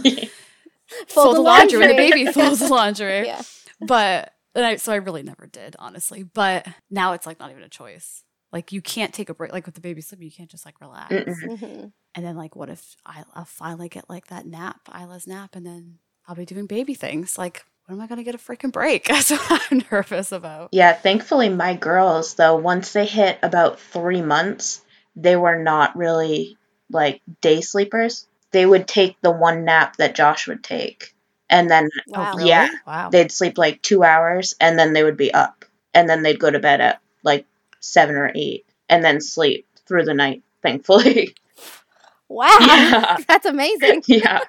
fold 1.08 1.36
the 1.36 1.40
laundry 1.40 1.78
when 1.78 1.88
the 1.88 1.96
baby 1.96 2.26
folds 2.32 2.60
the 2.60 2.68
laundry. 2.68 3.26
yeah. 3.26 3.42
But 3.80 4.32
and 4.54 4.64
I, 4.64 4.76
so 4.76 4.92
I 4.92 4.96
really 4.96 5.22
never 5.22 5.46
did, 5.46 5.74
honestly. 5.78 6.22
But 6.22 6.66
now 6.88 7.14
it's 7.14 7.26
like 7.26 7.40
not 7.40 7.50
even 7.50 7.62
a 7.64 7.68
choice. 7.68 8.22
Like 8.52 8.72
you 8.72 8.82
can't 8.82 9.14
take 9.14 9.28
a 9.28 9.34
break. 9.34 9.52
Like 9.52 9.66
with 9.66 9.74
the 9.74 9.80
baby 9.80 10.00
sleeping, 10.00 10.26
you 10.26 10.32
can't 10.32 10.50
just 10.50 10.64
like 10.66 10.80
relax. 10.80 11.12
Mm-mm. 11.12 11.58
hmm 11.58 11.84
And 12.14 12.24
then 12.26 12.36
like, 12.36 12.56
what 12.56 12.68
if 12.68 12.96
I 13.06 13.24
I'll 13.34 13.44
finally 13.44 13.88
get 13.88 14.08
like 14.10 14.26
that 14.28 14.46
nap, 14.46 14.80
Isla's 14.92 15.26
nap, 15.26 15.54
and 15.54 15.64
then 15.64 15.98
I'll 16.26 16.34
be 16.34 16.44
doing 16.44 16.66
baby 16.66 16.94
things. 16.94 17.38
Like, 17.38 17.64
when 17.86 17.98
am 17.98 18.02
I 18.04 18.06
gonna 18.06 18.24
get 18.24 18.34
a 18.34 18.38
freaking 18.38 18.72
break? 18.72 19.04
That's 19.08 19.30
what 19.30 19.62
I'm 19.70 19.82
nervous 19.90 20.32
about. 20.32 20.70
Yeah, 20.72 20.92
thankfully 20.92 21.48
my 21.48 21.74
girls 21.74 22.34
though, 22.34 22.56
once 22.56 22.92
they 22.92 23.06
hit 23.06 23.38
about 23.42 23.78
three 23.80 24.22
months, 24.22 24.82
they 25.16 25.36
were 25.36 25.58
not 25.58 25.96
really 25.96 26.56
like 26.90 27.20
day 27.40 27.60
sleepers. 27.60 28.26
They 28.52 28.66
would 28.66 28.88
take 28.88 29.20
the 29.20 29.30
one 29.30 29.64
nap 29.64 29.96
that 29.98 30.16
Josh 30.16 30.48
would 30.48 30.64
take. 30.64 31.14
And 31.48 31.70
then 31.70 31.88
Wow. 32.08 32.34
really? 32.36 32.48
Yeah. 32.48 32.68
Wow. 32.86 33.10
they'd 33.10 33.30
sleep 33.32 33.58
like 33.58 33.80
two 33.82 34.02
hours 34.02 34.54
and 34.60 34.78
then 34.78 34.92
they 34.92 35.04
would 35.04 35.16
be 35.16 35.32
up. 35.32 35.64
And 35.94 36.08
then 36.08 36.22
they'd 36.22 36.38
go 36.38 36.50
to 36.50 36.58
bed 36.58 36.80
at 36.80 37.00
like 37.00 37.00
seven 37.80 38.16
or 38.16 38.30
eight 38.34 38.66
and 38.88 39.04
then 39.04 39.20
sleep 39.20 39.66
through 39.86 40.04
the 40.04 40.14
night, 40.14 40.42
thankfully. 40.62 41.34
Wow. 42.28 42.56
Yeah. 42.60 43.16
That's 43.26 43.46
amazing. 43.46 44.04
yeah. 44.06 44.40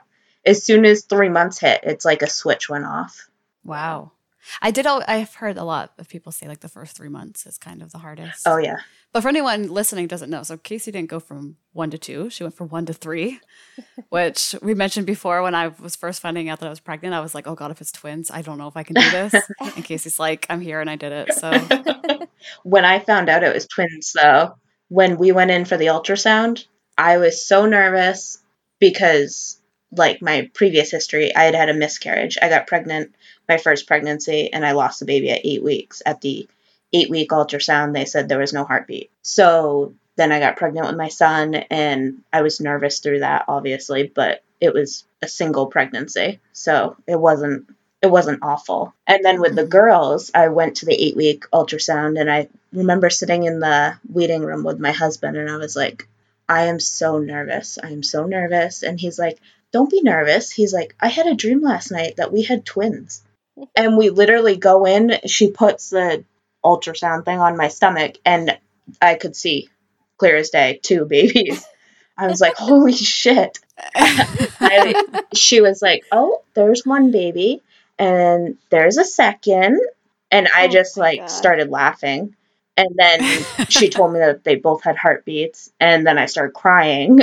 As 0.46 0.64
soon 0.64 0.86
as 0.86 1.04
three 1.04 1.30
months 1.30 1.60
hit, 1.60 1.82
it's 1.84 2.06
like 2.06 2.22
a 2.22 2.30
switch 2.30 2.70
went 2.70 2.86
off. 2.86 3.30
Wow. 3.64 4.12
I 4.62 4.72
did. 4.72 4.86
al- 4.86 5.04
I've 5.08 5.36
heard 5.36 5.58
a 5.58 5.64
lot 5.64 5.94
of 5.98 6.08
people 6.08 6.32
say 6.32 6.48
like 6.48 6.60
the 6.62 6.70
first 6.70 6.96
three 6.96 7.10
months 7.10 7.46
is 7.46 7.58
kind 7.58 7.82
of 7.82 7.92
the 7.92 7.98
hardest. 8.00 8.48
Oh 8.48 8.58
yeah. 8.58 8.78
But 9.14 9.22
for 9.22 9.30
anyone 9.30 9.68
listening 9.68 10.08
doesn't 10.08 10.30
know, 10.30 10.44
so 10.44 10.58
Casey 10.58 10.92
didn't 10.92 11.10
go 11.10 11.20
from 11.20 11.58
one 11.74 11.90
to 11.92 11.98
two; 11.98 12.30
she 12.30 12.44
went 12.44 12.56
from 12.56 12.70
one 12.70 12.86
to 12.86 12.94
three, 12.94 13.40
which 14.10 14.56
we 14.62 14.74
mentioned 14.74 15.06
before. 15.06 15.42
When 15.42 15.54
I 15.56 15.68
was 15.68 15.96
first 15.96 16.22
finding 16.22 16.50
out 16.50 16.60
that 16.60 16.68
I 16.68 16.70
was 16.70 16.80
pregnant, 16.80 17.14
I 17.14 17.20
was 17.20 17.36
like, 17.36 17.48
"Oh 17.48 17.56
God, 17.56 17.72
if 17.72 17.82
it's 17.82 17.92
twins, 17.92 18.32
I 18.32 18.42
don't 18.42 18.58
know 18.58 18.68
if 18.68 18.78
I 18.78 18.84
can 18.84 18.96
do 18.96 19.12
this." 19.12 19.34
and 19.60 19.86
Casey's 19.86 20.20
like, 20.20 20.46
"I'm 20.50 20.62
here 20.62 20.82
and 20.82 20.90
I 20.90 20.96
did 20.96 21.12
it." 21.12 21.34
So 21.34 22.28
when 22.64 22.86
I 22.86 23.00
found 23.00 23.30
out 23.30 23.44
it 23.44 23.54
was 23.54 23.68
twins, 23.68 24.14
though, 24.14 24.56
when 24.88 25.18
we 25.18 25.32
went 25.32 25.52
in 25.52 25.66
for 25.66 25.78
the 25.78 25.88
ultrasound, 25.88 26.66
I 26.98 27.18
was 27.18 27.46
so 27.46 27.66
nervous 27.66 28.38
because, 28.80 29.61
like 29.96 30.22
my 30.22 30.50
previous 30.54 30.92
history, 30.92 31.36
I 31.36 31.44
had 31.44 31.56
had 31.56 31.70
a 31.70 31.74
miscarriage. 31.74 32.38
I 32.42 32.50
got 32.50 32.68
pregnant 32.68 33.14
my 33.48 33.58
first 33.58 33.88
pregnancy 33.88 34.52
and 34.54 34.66
I 34.66 34.72
lost 34.72 35.00
the 35.00 35.06
baby 35.06 35.30
at 35.32 35.42
eight 35.44 35.64
weeks. 35.64 36.02
At 36.06 36.22
the 36.22 36.48
eight 36.94 37.10
week 37.10 37.30
ultrasound, 37.32 37.94
they 37.94 38.06
said 38.06 38.28
there 38.30 38.40
was 38.40 38.54
no 38.54 38.64
heartbeat. 38.64 39.12
So 39.22 39.94
then 40.16 40.32
I 40.32 40.40
got 40.40 40.58
pregnant 40.58 40.88
with 40.88 40.98
my 40.98 41.08
son 41.10 41.56
and 41.56 42.22
I 42.32 42.42
was 42.42 42.60
nervous 42.62 43.00
through 43.00 43.20
that, 43.20 43.46
obviously, 43.48 44.12
but 44.14 44.44
it 44.60 44.74
was 44.74 45.04
a 45.22 45.28
single 45.28 45.68
pregnancy. 45.68 46.40
So 46.54 46.96
it 47.08 47.20
wasn't 47.20 47.70
it 48.02 48.10
wasn't 48.10 48.42
awful. 48.42 48.94
And 49.06 49.24
then 49.24 49.40
with 49.40 49.56
the 49.56 49.64
Mhm. 49.64 49.70
girls, 49.70 50.32
I 50.34 50.48
went 50.48 50.78
to 50.78 50.86
the 50.88 50.94
eight 51.00 51.16
week 51.16 51.44
ultrasound 51.54 52.20
and 52.20 52.32
I 52.32 52.48
remember 52.74 53.10
sitting 53.12 53.44
in 53.44 53.60
the 53.60 53.94
waiting 54.10 54.42
room 54.44 54.64
with 54.64 54.80
my 54.80 54.92
husband 54.92 55.38
and 55.38 55.50
I 55.50 55.58
was 55.58 55.76
like, 55.76 56.08
I 56.50 56.64
am 56.64 56.80
so 56.80 57.20
nervous. 57.20 57.78
I 57.82 57.92
am 57.92 58.02
so 58.04 58.26
nervous. 58.26 58.82
And 58.84 59.00
he's 59.00 59.20
like, 59.20 59.38
Don't 59.72 59.90
be 59.90 60.02
nervous. 60.02 60.52
He's 60.52 60.74
like, 60.74 60.96
I 61.00 61.08
had 61.08 61.28
a 61.28 61.36
dream 61.36 61.62
last 61.62 61.92
night 61.92 62.16
that 62.18 62.32
we 62.32 62.44
had 62.44 62.66
twins. 62.66 63.24
And 63.76 63.98
we 63.98 64.10
literally 64.10 64.56
go 64.58 64.86
in, 64.86 65.18
she 65.28 65.52
puts 65.52 65.90
the 65.90 66.24
ultrasound 66.64 67.26
thing 67.26 67.40
on 67.40 67.58
my 67.58 67.68
stomach 67.68 68.16
and 68.26 68.58
I 69.02 69.16
could 69.16 69.36
see 69.36 69.70
clear 70.18 70.38
as 70.38 70.50
day 70.52 70.80
two 70.82 71.06
babies. 71.06 71.66
I 72.18 72.28
was 72.28 72.40
like, 72.42 72.56
Holy 72.56 72.94
shit. 72.94 73.60
I, 73.96 75.22
she 75.36 75.62
was 75.62 75.82
like, 75.82 76.06
"Oh, 76.12 76.42
there's 76.54 76.86
one 76.86 77.12
baby, 77.12 77.62
and 78.00 78.58
there's 78.70 78.98
a 78.98 79.06
second. 79.06 79.80
and 80.32 80.48
I 80.56 80.66
Oh 80.66 80.70
just 80.70 80.98
like 80.98 81.20
God. 81.20 81.30
started 81.30 81.70
laughing, 81.70 82.36
and 82.78 82.90
then 82.96 83.46
she 83.70 83.90
told 83.90 84.14
me 84.14 84.20
that 84.20 84.44
they 84.44 84.56
both 84.56 84.84
had 84.84 84.98
heartbeats, 84.98 85.72
and 85.80 86.06
then 86.06 86.18
I 86.18 86.26
started 86.28 86.54
crying, 86.54 87.20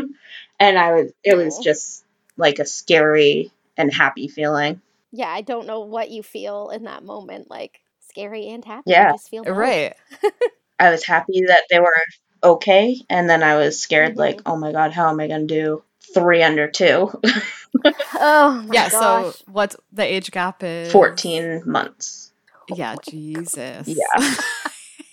and 0.62 0.78
I 0.78 0.92
was 0.92 1.12
it 1.24 1.36
was 1.36 1.58
just 1.58 2.04
like 2.36 2.58
a 2.60 2.64
scary 2.64 3.50
and 3.76 3.92
happy 3.92 4.28
feeling. 4.28 4.80
Yeah, 5.10 5.28
I 5.28 5.42
don't 5.42 5.66
know 5.66 5.80
what 5.80 6.10
you 6.10 6.22
feel 6.22 6.70
in 6.70 6.84
that 6.84 7.04
moment, 7.04 7.50
like 7.50 7.80
scary 8.00 8.48
and 8.48 8.64
happy. 8.64 8.90
Yeah. 8.90 9.08
You 9.08 9.14
just 9.14 9.28
feel 9.28 9.44
right. 9.44 9.94
I 10.78 10.90
was 10.90 11.04
happy 11.04 11.42
that 11.48 11.64
they 11.70 11.80
were 11.80 11.94
okay, 12.42 12.96
and 13.10 13.28
then 13.28 13.42
I 13.42 13.56
was 13.56 13.80
scared, 13.80 14.14
Mhm. 14.14 14.18
like, 14.18 14.40
oh 14.46 14.56
my 14.56 14.72
god, 14.72 14.92
how 14.92 15.08
am 15.10 15.20
I 15.20 15.28
gonna 15.28 15.46
do 15.46 15.82
three 16.14 16.42
under 16.42 16.68
two? 16.68 17.10
Oh 18.14 18.62
my 18.68 18.74
Yeah. 18.74 18.88
gosh. 18.88 19.34
So 19.34 19.52
what 19.52 19.74
the 19.92 20.04
age 20.04 20.30
gap 20.30 20.62
is? 20.62 20.92
14 20.92 21.62
months. 21.66 22.32
Yeah. 22.68 22.92
Oh 22.92 22.96
my 22.96 23.00
Jesus. 23.10 23.88
Yeah. 23.88 24.36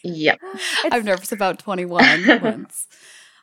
Yeah. 0.01 0.35
I'm 0.91 1.03
nervous 1.03 1.31
about 1.33 1.59
21 1.59 2.25
months. 2.41 2.87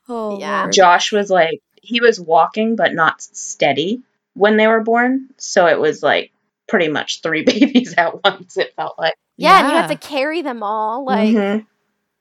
Oh, 0.08 0.36
Yeah. 0.38 0.62
Lord. 0.62 0.72
Josh 0.72 1.12
was 1.12 1.28
like, 1.30 1.60
he 1.86 2.00
was 2.00 2.20
walking, 2.20 2.76
but 2.76 2.94
not 2.94 3.22
steady 3.22 4.02
when 4.34 4.56
they 4.56 4.66
were 4.66 4.82
born. 4.82 5.28
So 5.36 5.66
it 5.66 5.78
was 5.78 6.02
like 6.02 6.32
pretty 6.68 6.88
much 6.88 7.22
three 7.22 7.42
babies 7.44 7.94
at 7.96 8.22
once, 8.24 8.56
it 8.56 8.74
felt 8.76 8.98
like. 8.98 9.14
Yeah, 9.36 9.60
and 9.60 9.68
you 9.70 9.76
have 9.76 9.90
to 9.90 9.96
carry 9.96 10.42
them 10.42 10.62
all, 10.62 11.04
like, 11.04 11.28
Mhm. 11.34 11.66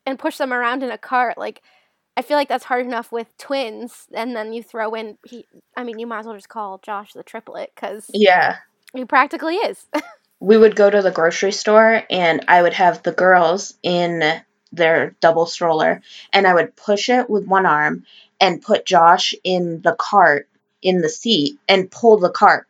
and 0.05 0.19
push 0.19 0.37
them 0.37 0.51
around 0.53 0.83
in 0.83 0.91
a 0.91 0.97
cart. 0.97 1.37
Like, 1.37 1.61
I 2.17 2.21
feel 2.21 2.37
like 2.37 2.49
that's 2.49 2.65
hard 2.65 2.85
enough 2.85 3.11
with 3.11 3.27
twins, 3.37 4.05
and 4.13 4.35
then 4.35 4.53
you 4.53 4.61
throw 4.61 4.93
in. 4.93 5.17
He, 5.25 5.45
I 5.77 5.83
mean, 5.83 5.97
you 5.99 6.07
might 6.07 6.19
as 6.19 6.25
well 6.25 6.35
just 6.35 6.49
call 6.49 6.77
Josh 6.79 7.13
the 7.13 7.23
triplet 7.23 7.71
because 7.73 8.09
Yeah. 8.13 8.57
he 8.93 9.05
practically 9.05 9.55
is. 9.55 9.85
We 10.41 10.57
would 10.57 10.75
go 10.75 10.89
to 10.89 11.01
the 11.01 11.11
grocery 11.11 11.53
store 11.53 12.03
and 12.09 12.43
I 12.49 12.61
would 12.61 12.73
have 12.73 13.01
the 13.01 13.13
girls 13.13 13.73
in 13.81 14.21
their 14.73 15.15
double 15.21 15.45
stroller 15.45 16.01
and 16.33 16.45
I 16.45 16.53
would 16.53 16.75
push 16.75 17.07
it 17.09 17.29
with 17.29 17.47
one 17.47 17.65
arm 17.65 18.03
and 18.45 18.61
put 18.61 18.85
Josh 18.85 19.33
in 19.43 19.81
the 19.81 19.95
cart 19.97 20.47
in 20.81 21.01
the 21.01 21.09
seat 21.09 21.57
and 21.67 21.89
pull 21.89 22.17
the 22.17 22.29
cart. 22.29 22.67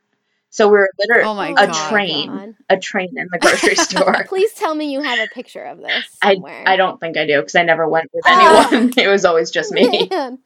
So 0.49 0.69
we're 0.69 0.87
literally 0.97 1.29
Oh 1.29 1.35
my 1.35 1.51
a 1.51 1.67
God. 1.67 1.89
train, 1.89 2.27
God. 2.29 2.55
a 2.69 2.77
train 2.77 3.09
in 3.17 3.27
the 3.31 3.39
grocery 3.39 3.75
store. 3.89 4.23
Please 4.27 4.53
tell 4.53 4.73
me 4.73 4.91
you 4.91 5.01
have 5.01 5.19
a 5.19 5.27
picture 5.27 5.63
of 5.63 5.79
this 5.79 6.17
I, 6.21 6.35
somewhere. 6.35 6.63
I 6.65 6.77
don't 6.77 6.97
think 6.99 7.17
I 7.17 7.25
do 7.27 7.39
because 7.41 7.55
I 7.55 7.63
never 7.63 7.87
went 7.89 8.09
with 8.13 8.23
Ah. 8.25 8.67
anyone. 8.71 8.93
it 8.97 9.07
was 9.09 9.25
always 9.25 9.51
just 9.51 9.71
me. 9.73 10.07
Man. 10.09 10.39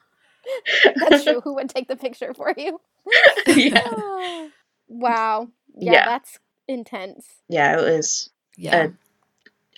That's 0.95 1.23
true. 1.23 1.41
Who 1.41 1.53
would 1.55 1.69
take 1.69 1.87
the 1.87 1.95
picture 1.95 2.33
for 2.33 2.51
you? 2.57 2.81
yeah. 3.47 4.47
wow. 4.87 5.47
Yeah, 5.75 5.91
Yeah. 5.93 6.05
that's 6.05 6.39
intense. 6.67 7.27
yeah, 7.47 7.79
it 7.79 7.83
was 7.83 8.31
Yeah. 8.57 8.87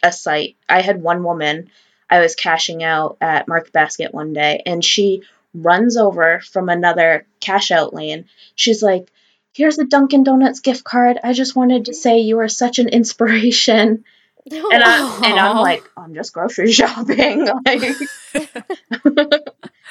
a 0.02 0.12
sight. 0.14 0.56
I 0.70 0.80
had 0.82 1.02
one 1.02 1.24
woman, 1.24 1.70
I 2.10 2.20
was 2.22 2.36
cashing 2.36 2.84
out 2.84 3.18
at 3.20 3.48
Market 3.50 3.74
Basket 3.74 4.14
one 4.14 4.32
day, 4.34 4.62
and 4.66 4.84
she 4.84 5.24
runs 5.54 5.98
over 5.98 6.40
from 6.40 6.70
another 6.70 7.26
cash 7.40 7.72
out 7.72 7.94
lane. 7.94 8.26
She's 8.56 8.82
like, 8.82 9.12
Here's 9.54 9.78
a 9.80 9.86
Dunkin' 9.86 10.24
Donuts 10.24 10.62
gift 10.62 10.84
card. 10.86 11.20
I 11.24 11.34
just 11.34 11.56
wanted 11.58 11.86
to 11.86 11.94
say 11.94 12.20
you 12.20 12.40
are 12.40 12.48
such 12.48 12.80
an 12.80 12.88
inspiration. 12.90 14.04
And, 14.52 14.84
I, 14.84 15.30
and 15.30 15.40
I'm 15.40 15.58
like, 15.58 15.84
I'm 15.96 16.16
just 16.16 16.34
grocery 16.34 16.72
shopping. 16.72 17.46
Like, 17.64 17.84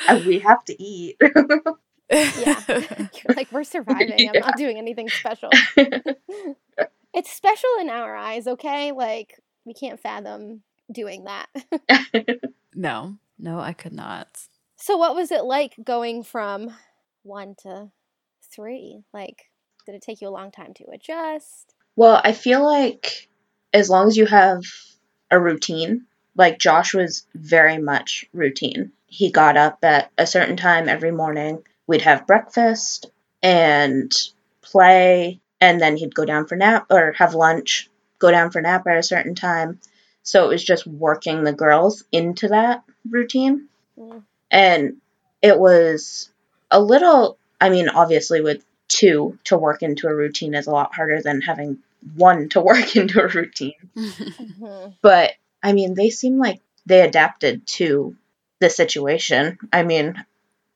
and 0.08 0.26
we 0.26 0.40
have 0.40 0.64
to 0.64 0.82
eat. 0.82 1.18
Yeah. 1.20 2.60
You're 2.68 3.36
like, 3.36 3.52
we're 3.52 3.62
surviving. 3.62 4.28
I'm 4.28 4.40
not 4.40 4.56
doing 4.56 4.76
anything 4.76 5.08
special. 5.08 5.50
it's 5.76 7.30
special 7.30 7.70
in 7.80 7.90
our 7.90 8.16
eyes, 8.16 8.48
okay? 8.48 8.90
Like, 8.90 9.38
we 9.64 9.72
can't 9.72 10.00
fathom 10.00 10.62
doing 10.90 11.26
that. 11.26 11.46
no, 12.74 13.18
no, 13.38 13.60
I 13.60 13.72
could 13.72 13.92
not. 13.92 14.26
So, 14.80 14.96
what 14.96 15.14
was 15.14 15.30
it 15.30 15.44
like 15.44 15.74
going 15.82 16.22
from 16.22 16.70
one 17.22 17.54
to 17.62 17.90
three? 18.52 19.02
Like, 19.12 19.50
did 19.86 19.94
it 19.94 20.02
take 20.02 20.20
you 20.20 20.28
a 20.28 20.30
long 20.30 20.50
time 20.50 20.74
to 20.74 20.84
adjust? 20.92 21.74
Well, 21.96 22.20
I 22.22 22.32
feel 22.32 22.64
like 22.64 23.28
as 23.72 23.90
long 23.90 24.08
as 24.08 24.16
you 24.16 24.26
have 24.26 24.62
a 25.30 25.38
routine, 25.38 26.06
like 26.34 26.58
Josh 26.58 26.94
was 26.94 27.26
very 27.34 27.78
much 27.78 28.24
routine. 28.32 28.92
He 29.06 29.30
got 29.30 29.56
up 29.56 29.78
at 29.82 30.10
a 30.16 30.26
certain 30.26 30.56
time 30.56 30.88
every 30.88 31.10
morning. 31.12 31.62
We'd 31.86 32.02
have 32.02 32.26
breakfast 32.26 33.10
and 33.42 34.12
play, 34.62 35.40
and 35.60 35.80
then 35.80 35.96
he'd 35.96 36.14
go 36.14 36.24
down 36.24 36.46
for 36.46 36.56
nap 36.56 36.86
or 36.90 37.12
have 37.12 37.34
lunch, 37.34 37.90
go 38.18 38.30
down 38.30 38.50
for 38.50 38.62
nap 38.62 38.86
at 38.86 38.96
a 38.96 39.02
certain 39.02 39.34
time. 39.34 39.80
So 40.22 40.44
it 40.44 40.48
was 40.48 40.64
just 40.64 40.86
working 40.86 41.44
the 41.44 41.52
girls 41.52 42.04
into 42.12 42.48
that 42.48 42.84
routine. 43.08 43.68
Mm. 43.98 44.22
And 44.50 44.96
it 45.42 45.58
was 45.58 46.30
a 46.70 46.80
little, 46.80 47.38
I 47.60 47.70
mean, 47.70 47.88
obviously, 47.88 48.40
with 48.40 48.64
two 48.88 49.38
to 49.44 49.56
work 49.56 49.82
into 49.82 50.08
a 50.08 50.14
routine 50.14 50.54
is 50.54 50.66
a 50.66 50.72
lot 50.72 50.94
harder 50.94 51.22
than 51.22 51.40
having 51.40 51.78
one 52.16 52.48
to 52.50 52.60
work 52.70 52.96
into 52.96 53.22
a 53.22 53.28
routine. 53.28 53.74
Mhm. 53.96 54.94
But 55.02 55.32
I 55.62 55.72
mean, 55.72 55.94
they 55.94 56.10
seem 56.10 56.38
like 56.38 56.60
they 56.86 57.02
adapted 57.02 57.66
to 57.66 58.16
the 58.60 58.70
situation. 58.70 59.58
I 59.72 59.82
mean, 59.82 60.22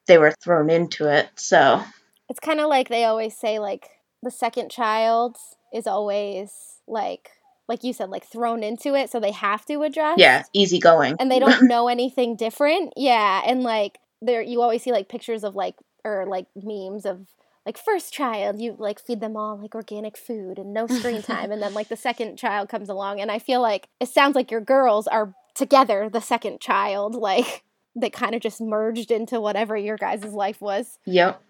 they 0.06 0.18
were 0.18 0.32
thrown 0.32 0.70
into 0.70 1.08
it. 1.08 1.28
So, 1.36 1.82
It's 2.28 2.40
kind 2.40 2.60
of 2.60 2.68
like 2.68 2.88
they 2.88 3.04
always 3.04 3.36
say, 3.36 3.58
like, 3.58 3.88
the 4.22 4.30
second 4.30 4.70
child 4.70 5.36
is 5.72 5.86
always 5.86 6.50
like, 6.86 7.30
like 7.68 7.84
you 7.84 7.92
said, 7.92 8.10
like 8.10 8.24
thrown 8.24 8.62
into 8.62 8.94
it, 8.94 9.10
so 9.10 9.20
they 9.20 9.30
have 9.32 9.64
to 9.66 9.82
adjust. 9.82 10.18
yeah, 10.18 10.42
easy 10.52 10.78
going. 10.78 11.16
and 11.18 11.30
they 11.30 11.38
don't 11.40 11.68
know 11.68 11.88
anything 11.88 12.36
different. 12.36 12.92
Yeah, 12.96 13.42
and 13.46 13.62
like 13.62 13.98
there 14.20 14.42
you 14.42 14.62
always 14.62 14.82
see 14.82 14.92
like 14.92 15.08
pictures 15.08 15.44
of 15.44 15.54
like 15.54 15.76
or 16.04 16.26
like 16.26 16.46
memes 16.54 17.06
of 17.06 17.28
like 17.66 17.78
first 17.78 18.12
child 18.12 18.60
you 18.60 18.76
like 18.78 19.00
feed 19.00 19.20
them 19.20 19.36
all 19.36 19.58
like 19.58 19.74
organic 19.74 20.16
food 20.16 20.58
and 20.58 20.72
no 20.72 20.86
screen 20.86 21.22
time 21.22 21.50
and 21.50 21.62
then 21.62 21.74
like 21.74 21.88
the 21.88 21.96
second 21.96 22.36
child 22.36 22.68
comes 22.68 22.88
along 22.88 23.20
and 23.20 23.30
I 23.30 23.38
feel 23.38 23.60
like 23.60 23.88
it 24.00 24.08
sounds 24.08 24.34
like 24.34 24.50
your 24.50 24.60
girls 24.60 25.06
are 25.06 25.34
together 25.54 26.08
the 26.10 26.20
second 26.20 26.60
child 26.60 27.14
like 27.14 27.62
they 27.96 28.10
kind 28.10 28.34
of 28.34 28.40
just 28.40 28.60
merged 28.60 29.10
into 29.10 29.40
whatever 29.40 29.76
your 29.76 29.96
guys' 29.96 30.24
life 30.24 30.60
was. 30.60 30.98
Yep. 31.06 31.40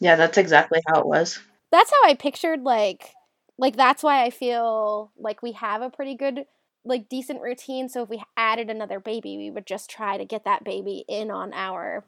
Yeah, 0.00 0.16
that's 0.16 0.36
exactly 0.36 0.80
how 0.86 1.00
it 1.00 1.06
was. 1.06 1.40
That's 1.70 1.90
how 1.90 2.08
I 2.08 2.14
pictured 2.14 2.62
like 2.62 3.14
like 3.58 3.76
that's 3.76 4.02
why 4.02 4.24
I 4.24 4.30
feel 4.30 5.12
like 5.16 5.42
we 5.42 5.52
have 5.52 5.82
a 5.82 5.90
pretty 5.90 6.16
good 6.16 6.44
like 6.84 7.08
decent 7.08 7.40
routine. 7.40 7.88
So 7.88 8.02
if 8.02 8.10
we 8.10 8.22
added 8.36 8.68
another 8.68 9.00
baby, 9.00 9.36
we 9.38 9.50
would 9.50 9.66
just 9.66 9.88
try 9.88 10.18
to 10.18 10.24
get 10.24 10.44
that 10.44 10.64
baby 10.64 11.04
in 11.08 11.30
on 11.30 11.52
our 11.54 12.04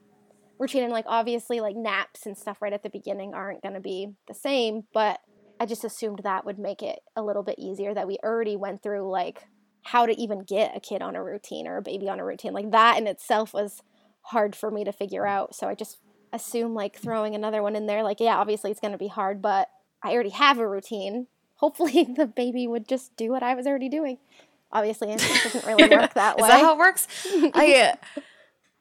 routine. 0.58 0.82
And 0.82 0.92
like 0.92 1.06
obviously 1.08 1.60
like 1.60 1.76
naps 1.76 2.26
and 2.26 2.36
stuff 2.36 2.60
right 2.60 2.72
at 2.72 2.82
the 2.82 2.90
beginning 2.90 3.34
aren't 3.34 3.62
gonna 3.62 3.80
be 3.80 4.08
the 4.28 4.34
same, 4.34 4.84
but 4.92 5.20
I 5.58 5.66
just 5.66 5.84
assumed 5.84 6.20
that 6.22 6.44
would 6.44 6.58
make 6.58 6.82
it 6.82 6.98
a 7.14 7.22
little 7.22 7.42
bit 7.42 7.58
easier 7.58 7.94
that 7.94 8.06
we 8.06 8.18
already 8.22 8.56
went 8.56 8.82
through 8.82 9.10
like 9.10 9.46
how 9.82 10.04
to 10.04 10.20
even 10.20 10.40
get 10.40 10.76
a 10.76 10.80
kid 10.80 11.00
on 11.00 11.16
a 11.16 11.22
routine 11.22 11.66
or 11.66 11.78
a 11.78 11.82
baby 11.82 12.08
on 12.08 12.20
a 12.20 12.24
routine. 12.24 12.52
Like 12.52 12.72
that 12.72 12.98
in 12.98 13.06
itself 13.06 13.54
was 13.54 13.82
hard 14.22 14.56
for 14.56 14.70
me 14.70 14.84
to 14.84 14.92
figure 14.92 15.26
out. 15.26 15.54
So 15.54 15.68
I 15.68 15.74
just 15.74 15.98
assume 16.32 16.74
like 16.74 16.96
throwing 16.96 17.34
another 17.34 17.62
one 17.62 17.76
in 17.76 17.86
there, 17.86 18.02
like, 18.02 18.20
yeah, 18.20 18.36
obviously 18.36 18.70
it's 18.70 18.80
going 18.80 18.92
to 18.92 18.98
be 18.98 19.08
hard, 19.08 19.40
but 19.40 19.68
I 20.02 20.12
already 20.12 20.30
have 20.30 20.58
a 20.58 20.68
routine. 20.68 21.28
Hopefully 21.56 22.04
the 22.16 22.26
baby 22.26 22.66
would 22.66 22.88
just 22.88 23.16
do 23.16 23.30
what 23.30 23.42
I 23.42 23.54
was 23.54 23.66
already 23.66 23.88
doing. 23.88 24.18
Obviously, 24.72 25.12
it 25.12 25.18
doesn't 25.44 25.64
really 25.66 25.88
work 25.88 26.14
that 26.14 26.36
way. 26.36 26.42
Is 26.42 26.48
that 26.48 26.60
how 26.60 26.74
it 26.74 26.78
works? 26.78 27.08
I 27.54 27.94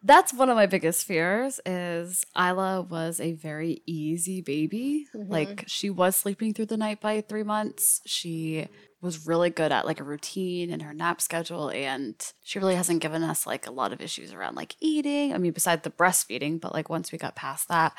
that's 0.06 0.32
one 0.32 0.50
of 0.52 0.56
my 0.56 0.68
biggest 0.68 1.08
fears 1.08 1.60
is 1.66 2.24
Isla 2.38 2.84
was 2.84 3.20
a 3.20 3.34
very 3.34 3.82
easy 3.88 4.40
baby. 4.40 5.08
Mhm. 5.16 5.32
Like 5.32 5.64
she 5.66 5.90
was 5.90 6.16
sleeping 6.16 6.54
through 6.54 6.68
the 6.68 6.78
night 6.78 7.02
by 7.02 7.22
3 7.22 7.42
months. 7.42 8.02
She 8.06 8.68
was 9.02 9.26
really 9.26 9.50
good 9.50 9.72
at 9.72 9.88
like 9.88 10.00
a 10.00 10.04
routine 10.04 10.72
and 10.72 10.84
her 10.84 10.94
nap 10.94 11.22
schedule 11.22 11.70
and 11.70 12.16
she 12.44 12.60
really 12.60 12.76
hasn't 12.76 13.02
given 13.02 13.24
us 13.24 13.48
like 13.48 13.66
a 13.66 13.72
lot 13.72 13.94
of 13.94 14.02
issues 14.02 14.32
around 14.32 14.56
like 14.56 14.76
eating. 14.80 15.34
I 15.34 15.40
mean 15.40 15.54
besides 15.54 15.82
the 15.82 15.90
breastfeeding, 15.90 16.62
but 16.62 16.74
like 16.74 16.88
once 16.88 17.12
we 17.12 17.18
got 17.18 17.36
past 17.36 17.68
that. 17.70 17.94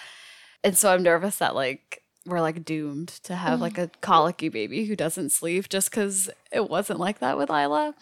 And 0.62 0.79
so 0.79 0.93
I'm 0.93 1.03
nervous 1.03 1.39
that 1.39 1.57
like 1.57 2.05
we're 2.27 2.41
like 2.41 2.65
doomed 2.65 3.09
to 3.25 3.35
have 3.35 3.55
mm-hmm. 3.55 3.62
like 3.62 3.79
a 3.79 3.91
colicky 4.01 4.49
baby 4.49 4.85
who 4.85 4.97
doesn't 4.97 5.31
sleep 5.31 5.69
just 5.69 5.91
cuz 5.93 6.29
it 6.53 6.69
wasn't 6.69 7.01
like 7.01 7.21
that 7.21 7.39
with 7.39 7.51
Isla. 7.51 7.95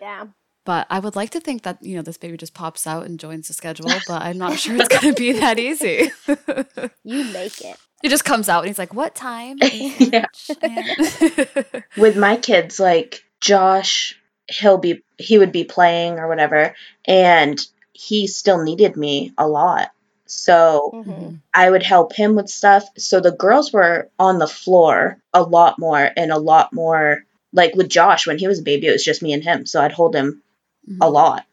yeah. 0.00 0.26
But 0.64 0.86
I 0.90 1.00
would 1.00 1.16
like 1.16 1.30
to 1.30 1.40
think 1.40 1.62
that, 1.64 1.82
you 1.82 1.96
know, 1.96 2.02
this 2.02 2.18
baby 2.18 2.36
just 2.36 2.54
pops 2.54 2.86
out 2.86 3.04
and 3.04 3.18
joins 3.18 3.48
the 3.48 3.54
schedule, 3.54 3.90
but 4.06 4.22
I'm 4.22 4.38
not 4.38 4.58
sure 4.58 4.76
it's 4.76 4.88
going 4.88 5.12
to 5.12 5.18
be 5.18 5.32
that 5.32 5.58
easy. 5.58 6.10
You 7.04 7.24
make 7.24 7.60
it. 7.60 7.76
he 8.00 8.08
just 8.08 8.24
comes 8.24 8.48
out 8.48 8.60
and 8.60 8.68
he's 8.68 8.78
like, 8.78 8.94
What 8.94 9.14
time? 9.14 9.58
Yeah. 9.62 10.26
with 11.96 12.16
my 12.16 12.36
kids 12.36 12.78
like 12.78 13.24
josh 13.40 14.18
he'll 14.48 14.78
be 14.78 15.02
he 15.18 15.38
would 15.38 15.52
be 15.52 15.64
playing 15.64 16.18
or 16.18 16.28
whatever 16.28 16.74
and 17.04 17.60
he 17.92 18.26
still 18.26 18.62
needed 18.62 18.96
me 18.96 19.32
a 19.36 19.46
lot 19.46 19.90
so 20.26 21.02
hmm 21.04 21.36
i 21.54 21.68
would 21.68 21.82
help 21.82 22.14
him 22.14 22.34
with 22.34 22.48
stuff. 22.48 22.84
So 22.96 23.20
the 23.20 23.32
girls 23.32 23.72
were 23.72 24.08
on 24.18 24.38
the 24.38 24.46
floor 24.46 25.18
a 25.34 25.42
lot 25.42 25.78
more 25.78 26.10
and 26.16 26.32
a 26.32 26.38
lot 26.38 26.72
more 26.72 27.24
like 27.52 27.74
with 27.74 27.88
josh 27.90 28.26
when 28.26 28.38
he 28.38 28.48
was 28.48 28.60
a 28.60 28.62
baby 28.62 28.86
it 28.86 28.92
was 28.92 29.04
just 29.04 29.22
me 29.22 29.32
and 29.34 29.42
him. 29.44 29.66
So 29.66 29.80
i'd 29.82 29.92
hold 29.92 30.14
him 30.14 30.42
a 31.00 31.10
lot. 31.10 31.44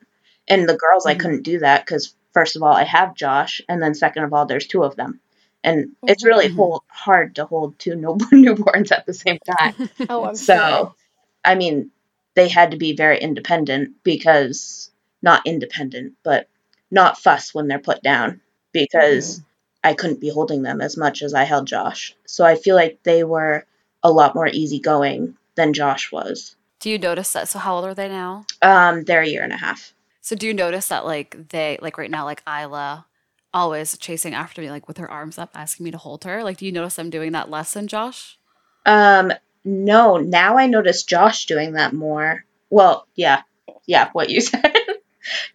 And 0.48 0.68
the 0.70 0.78
girls 0.78 1.06
i 1.06 1.16
Mhm. 1.16 1.20
couldn't 1.20 1.44
do 1.44 1.60
that 1.60 1.86
because 1.86 2.16
first 2.34 2.56
of 2.56 2.64
all 2.64 2.74
i 2.74 2.84
have 2.84 3.14
josh 3.16 3.62
and 3.68 3.82
then 3.82 3.94
second 3.94 4.24
of 4.24 4.34
all 4.34 4.46
there's 4.46 4.68
two 4.68 4.84
of 4.84 4.96
them. 4.96 5.20
And 5.64 5.90
it's 6.08 6.24
really 6.26 6.48
Mhm. 6.48 6.56
hold, 6.56 6.84
hard 6.88 7.36
to 7.36 7.46
hold 7.46 7.78
two 7.78 7.96
new- 7.96 8.18
newborns 8.32 8.92
at 8.94 9.06
the 9.06 9.14
same 9.14 9.40
time. 9.60 9.90
Oh, 10.10 10.24
I'm 10.24 10.36
so, 10.36 10.56
sure. 10.56 10.96
I 11.44 11.56
mean, 11.56 11.92
they 12.36 12.48
had 12.48 12.72
to 12.72 12.78
be 12.78 12.96
very 12.96 13.20
independent 13.20 13.96
because 14.04 14.90
not 15.22 15.46
independent, 15.46 16.14
but 16.24 16.48
not 16.90 17.18
fuss 17.20 17.54
when 17.54 17.68
they're 17.68 17.80
put 17.80 18.02
down 18.02 18.40
because 18.72 19.42
I 19.84 19.94
couldn't 19.94 20.22
be 20.22 20.30
holding 20.30 20.62
them 20.62 20.82
as 20.82 20.98
much 20.98 21.22
as 21.22 21.34
I 21.34 21.44
held 21.44 21.68
Josh. 21.68 22.16
So 22.26 22.46
I 22.46 22.56
feel 22.56 22.76
like 22.76 23.00
they 23.04 23.24
were 23.24 23.66
a 24.04 24.12
lot 24.12 24.36
more 24.36 24.48
easygoing 24.48 25.36
than 25.56 25.74
Josh 25.74 26.12
was. 26.12 26.56
Do 26.80 26.90
you 26.90 26.98
notice 26.98 27.34
that? 27.34 27.50
So, 27.50 27.60
how 27.60 27.76
old 27.76 27.86
are 27.86 27.94
they 27.94 28.08
now? 28.08 28.46
Um, 28.62 29.04
they're 29.04 29.22
a 29.22 29.28
year 29.28 29.44
and 29.44 29.52
a 29.52 29.58
half. 29.58 29.94
So, 30.22 30.36
do 30.36 30.48
you 30.48 30.54
notice 30.54 30.88
that, 30.88 31.06
like, 31.06 31.50
they, 31.50 31.78
like, 31.82 31.98
right 31.98 32.10
now, 32.10 32.24
like, 32.24 32.42
Isla 32.48 33.06
always 33.54 33.98
chasing 33.98 34.34
after 34.34 34.62
me, 34.62 34.70
like, 34.72 34.88
with 34.88 34.98
her 34.98 35.12
arms 35.12 35.38
up, 35.38 35.50
asking 35.54 35.84
me 35.84 35.92
to 35.92 35.98
hold 35.98 36.24
her? 36.24 36.42
Like, 36.44 36.58
do 36.58 36.66
you 36.66 36.72
notice 36.72 36.96
them 36.96 37.10
doing 37.10 37.34
that 37.34 37.50
less 37.50 37.74
than 37.74 37.88
Josh? 37.88 38.40
Um, 38.86 39.34
no, 39.66 40.18
now 40.18 40.58
I 40.58 40.68
notice 40.68 41.04
Josh 41.04 41.48
doing 41.48 41.74
that 41.74 41.94
more. 41.94 42.46
Well, 42.70 43.06
yeah, 43.16 43.42
yeah, 43.86 44.10
what 44.14 44.30
you 44.30 44.40
said. 44.42 44.69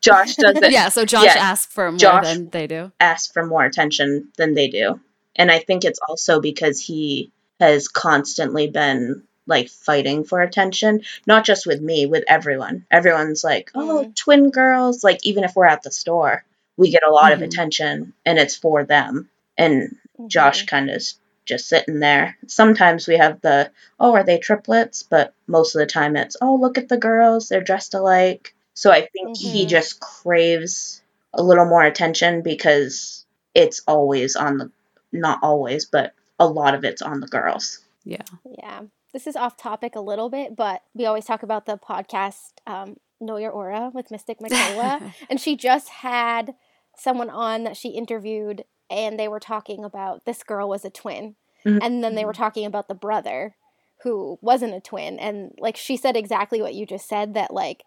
Josh 0.00 0.36
does 0.36 0.56
it. 0.56 0.70
yeah. 0.72 0.88
So, 0.88 1.04
Josh 1.04 1.24
yeah. 1.24 1.34
asks 1.36 1.72
for 1.72 1.90
more 1.90 1.98
Josh- 1.98 2.24
than 2.26 2.50
they 2.50 2.66
do. 2.66 2.92
ask 3.00 3.32
for 3.32 3.44
more 3.46 3.64
attention 3.64 4.28
than 4.36 4.54
they 4.54 4.68
do. 4.68 5.00
And 5.36 5.50
I 5.50 5.58
think 5.58 5.84
it's 5.84 5.98
also 6.08 6.40
because 6.40 6.80
he 6.80 7.32
has 7.60 7.88
constantly 7.88 8.68
been 8.68 9.22
like 9.46 9.68
fighting 9.68 10.24
for 10.24 10.40
attention, 10.40 11.02
not 11.26 11.44
just 11.44 11.66
with 11.66 11.80
me, 11.80 12.06
with 12.06 12.24
everyone. 12.28 12.86
Everyone's 12.90 13.44
like, 13.44 13.70
oh, 13.74 14.10
twin 14.16 14.50
girls. 14.50 15.04
Like, 15.04 15.20
even 15.26 15.44
if 15.44 15.54
we're 15.54 15.66
at 15.66 15.82
the 15.82 15.90
store, 15.90 16.44
we 16.76 16.90
get 16.90 17.02
a 17.06 17.10
lot 17.12 17.32
of 17.32 17.40
Mhm. 17.40 17.44
attention 17.44 18.12
and 18.24 18.38
it's 18.38 18.56
for 18.56 18.84
them. 18.84 19.28
And 19.58 19.96
Mhm. 20.18 20.28
Josh 20.28 20.64
kind 20.66 20.88
of 20.90 21.02
just 21.44 21.68
sitting 21.68 22.00
there. 22.00 22.38
Sometimes 22.46 23.06
we 23.06 23.18
have 23.18 23.40
the, 23.42 23.70
oh, 24.00 24.14
are 24.14 24.24
they 24.24 24.38
triplets? 24.38 25.02
But 25.02 25.34
most 25.46 25.74
of 25.74 25.80
the 25.80 25.86
time 25.86 26.16
it's, 26.16 26.36
oh, 26.40 26.54
look 26.54 26.78
at 26.78 26.88
the 26.88 26.96
girls. 26.96 27.48
They're 27.48 27.60
dressed 27.60 27.92
alike. 27.92 28.54
So 28.74 28.90
I 28.90 29.06
think 29.06 29.36
he 29.36 29.64
Mhm. 29.64 29.68
just 29.68 30.00
craves 30.00 31.02
a 31.32 31.42
little 31.42 31.64
more 31.64 31.82
attention 31.82 32.42
because 32.42 33.24
it's 33.54 33.80
always 33.86 34.36
on 34.36 34.58
the, 34.58 34.70
not 35.12 35.38
always, 35.42 35.84
but 35.84 36.12
a 36.38 36.46
lot 36.46 36.74
of 36.74 36.84
it's 36.84 37.02
on 37.02 37.20
the 37.20 37.26
girls. 37.26 37.80
Yeah. 38.04 38.22
Yeah. 38.58 38.82
This 39.12 39.26
is 39.26 39.36
off 39.36 39.56
topic 39.56 39.94
a 39.94 40.00
little 40.00 40.28
bit, 40.28 40.56
but 40.56 40.82
we 40.92 41.06
always 41.06 41.24
talk 41.24 41.42
about 41.42 41.66
the 41.66 41.78
podcast 41.78 42.52
um, 42.66 42.96
Know 43.20 43.36
Your 43.36 43.52
Aura 43.52 43.90
with 43.94 44.10
Mystic 44.10 44.40
Michaela. 44.40 45.00
and 45.30 45.40
she 45.40 45.56
just 45.56 45.88
had 45.88 46.54
someone 46.96 47.30
on 47.30 47.64
that 47.64 47.76
she 47.76 47.90
interviewed, 47.90 48.64
and 48.90 49.18
they 49.18 49.28
were 49.28 49.40
talking 49.40 49.84
about 49.84 50.24
this 50.24 50.42
girl 50.42 50.68
was 50.68 50.84
a 50.84 50.90
twin. 50.90 51.36
Mhm. 51.64 51.78
And 51.80 52.04
then 52.04 52.14
they 52.16 52.24
were 52.24 52.32
talking 52.32 52.66
about 52.66 52.88
the 52.88 52.94
brother 52.94 53.54
who 54.02 54.38
wasn't 54.42 54.74
a 54.74 54.80
twin. 54.80 55.18
And 55.18 55.54
like 55.58 55.76
she 55.76 55.96
said 55.96 56.16
exactly 56.16 56.60
what 56.60 56.74
you 56.74 56.84
just 56.84 57.08
said 57.08 57.34
that 57.34 57.54
like 57.54 57.84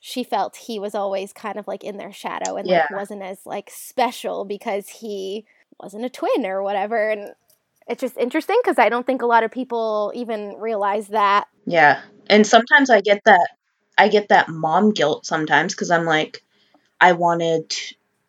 she 0.00 0.22
felt 0.24 0.56
he 0.56 0.78
was 0.78 0.94
always 0.94 1.32
kind 1.32 1.58
of 1.58 1.66
like 1.66 1.84
in 1.84 1.96
their 1.96 2.12
shadow 2.12 2.56
and 2.56 2.66
like 2.68 2.90
wasn't 2.90 3.22
as 3.22 3.44
like 3.44 3.70
special 3.70 4.44
because 4.44 4.88
he 4.88 5.44
wasn't 5.80 6.04
a 6.04 6.10
twin 6.10 6.46
or 6.46 6.62
whatever. 6.62 7.10
And 7.10 7.30
it's 7.86 8.00
just 8.00 8.16
interesting 8.16 8.58
because 8.62 8.78
I 8.78 8.88
don't 8.88 9.06
think 9.06 9.22
a 9.22 9.26
lot 9.26 9.44
of 9.44 9.50
people 9.50 10.12
even 10.14 10.56
realize 10.58 11.08
that. 11.08 11.48
Yeah. 11.66 12.00
And 12.28 12.46
sometimes 12.46 12.90
I 12.90 13.00
get 13.00 13.22
that, 13.24 13.48
I 13.96 14.08
get 14.08 14.28
that 14.28 14.48
mom 14.48 14.92
guilt 14.92 15.26
sometimes 15.26 15.74
because 15.74 15.90
I'm 15.90 16.04
like, 16.04 16.42
I 17.00 17.12
wanted 17.12 17.72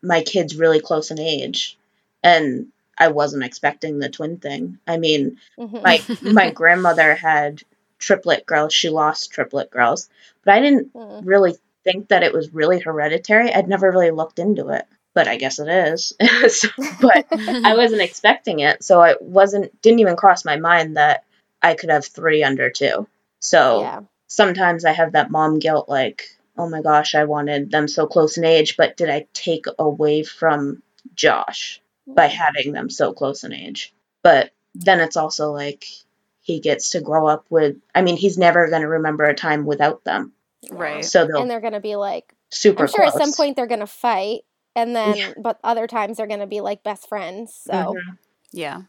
my 0.02 0.22
kids 0.22 0.56
really 0.56 0.80
close 0.80 1.12
in 1.12 1.20
age 1.20 1.78
and 2.24 2.68
I 2.98 3.10
wasn't 3.10 3.44
expecting 3.44 4.00
the 4.00 4.10
twin 4.10 4.38
thing. 4.38 4.80
I 4.88 4.98
mean, 4.98 5.38
Mhm. 5.58 5.82
my 5.82 6.02
my 6.22 6.52
grandmother 6.52 7.16
had 7.16 7.62
triplet 8.00 8.46
girls. 8.46 8.74
She 8.74 8.90
lost 8.90 9.32
triplet 9.32 9.70
girls, 9.70 10.10
but 10.44 10.54
I 10.56 10.60
didn't 10.62 10.94
Mm. 10.94 11.22
really 11.26 11.56
think 11.84 12.10
that 12.10 12.24
it 12.24 12.34
was 12.34 12.54
really 12.54 12.80
hereditary. 12.80 13.54
I'd 13.54 13.68
never 13.70 13.92
really 13.92 14.12
looked 14.12 14.40
into 14.40 14.70
it, 14.70 14.86
but 15.14 15.28
I 15.28 15.38
guess 15.38 15.60
it 15.60 15.68
is. 15.68 16.14
So- 16.50 16.70
but 17.02 17.26
I 17.32 17.76
wasn't 17.78 18.02
expecting 18.02 18.60
it, 18.60 18.84
so 18.84 19.02
it 19.04 19.22
wasn't 19.22 19.80
didn't 19.82 20.00
even 20.00 20.16
cross 20.16 20.44
my 20.46 20.58
mind 20.58 20.98
that 20.98 21.24
I 21.62 21.74
could 21.76 21.90
have 21.90 22.06
three 22.06 22.44
under 22.44 22.70
two. 22.70 23.08
So 23.42 23.82
yeah. 23.82 24.00
sometimes 24.28 24.86
I 24.86 24.92
have 24.94 25.14
that 25.14 25.32
mom 25.32 25.60
guilt, 25.60 25.88
like, 25.90 26.24
oh 26.58 26.68
my 26.70 26.82
gosh, 26.82 27.16
I 27.16 27.24
wanted 27.26 27.72
them 27.72 27.88
so 27.88 28.06
close 28.08 28.38
in 28.38 28.44
age, 28.46 28.76
but 28.78 28.98
did 28.98 29.10
I 29.10 29.28
take 29.34 29.66
away 29.78 30.24
from 30.24 30.82
Josh 31.16 31.82
by 32.08 32.26
having 32.28 32.74
them 32.74 32.90
so 32.90 33.14
close 33.14 33.44
in 33.46 33.54
age? 33.54 33.94
But 34.24 34.52
then 34.76 35.00
it's 35.00 35.16
also 35.18 35.52
like 35.54 35.86
he 36.54 36.60
gets 36.60 36.90
to 36.92 37.02
grow 37.02 37.28
up 37.28 37.46
with. 37.50 37.78
I 37.96 38.02
mean, 38.02 38.18
he's 38.18 38.38
never 38.38 38.68
going 38.70 38.82
to 38.82 38.88
remember 38.88 39.26
a 39.26 39.34
time 39.36 39.66
without 39.66 40.04
them, 40.04 40.34
Right. 40.72 41.06
so 41.06 41.26
they'll 41.26 41.42
And 41.42 41.50
they're 41.50 41.62
going 41.62 41.74
to 41.74 41.80
be 41.80 41.96
like, 41.96 42.34
super 42.50 42.84
I'm 42.84 42.90
sure 42.90 43.04
close. 43.04 43.16
at 43.16 43.22
some 43.22 43.34
point 43.34 43.56
they're 43.56 43.68
going 43.68 43.80
to 43.80 43.88
fight. 43.88 44.42
And 44.76 44.96
then, 44.96 45.16
Yeah. 45.18 45.34
but 45.42 45.60
other 45.64 45.88
times 45.88 46.18
they're 46.18 46.28
going 46.28 46.40
to 46.42 46.48
be 46.48 46.62
like 46.62 46.84
best 46.84 47.08
friends. 47.10 47.54
So, 47.56 47.74
Mhm. 47.74 48.18
Yeah. 48.52 48.82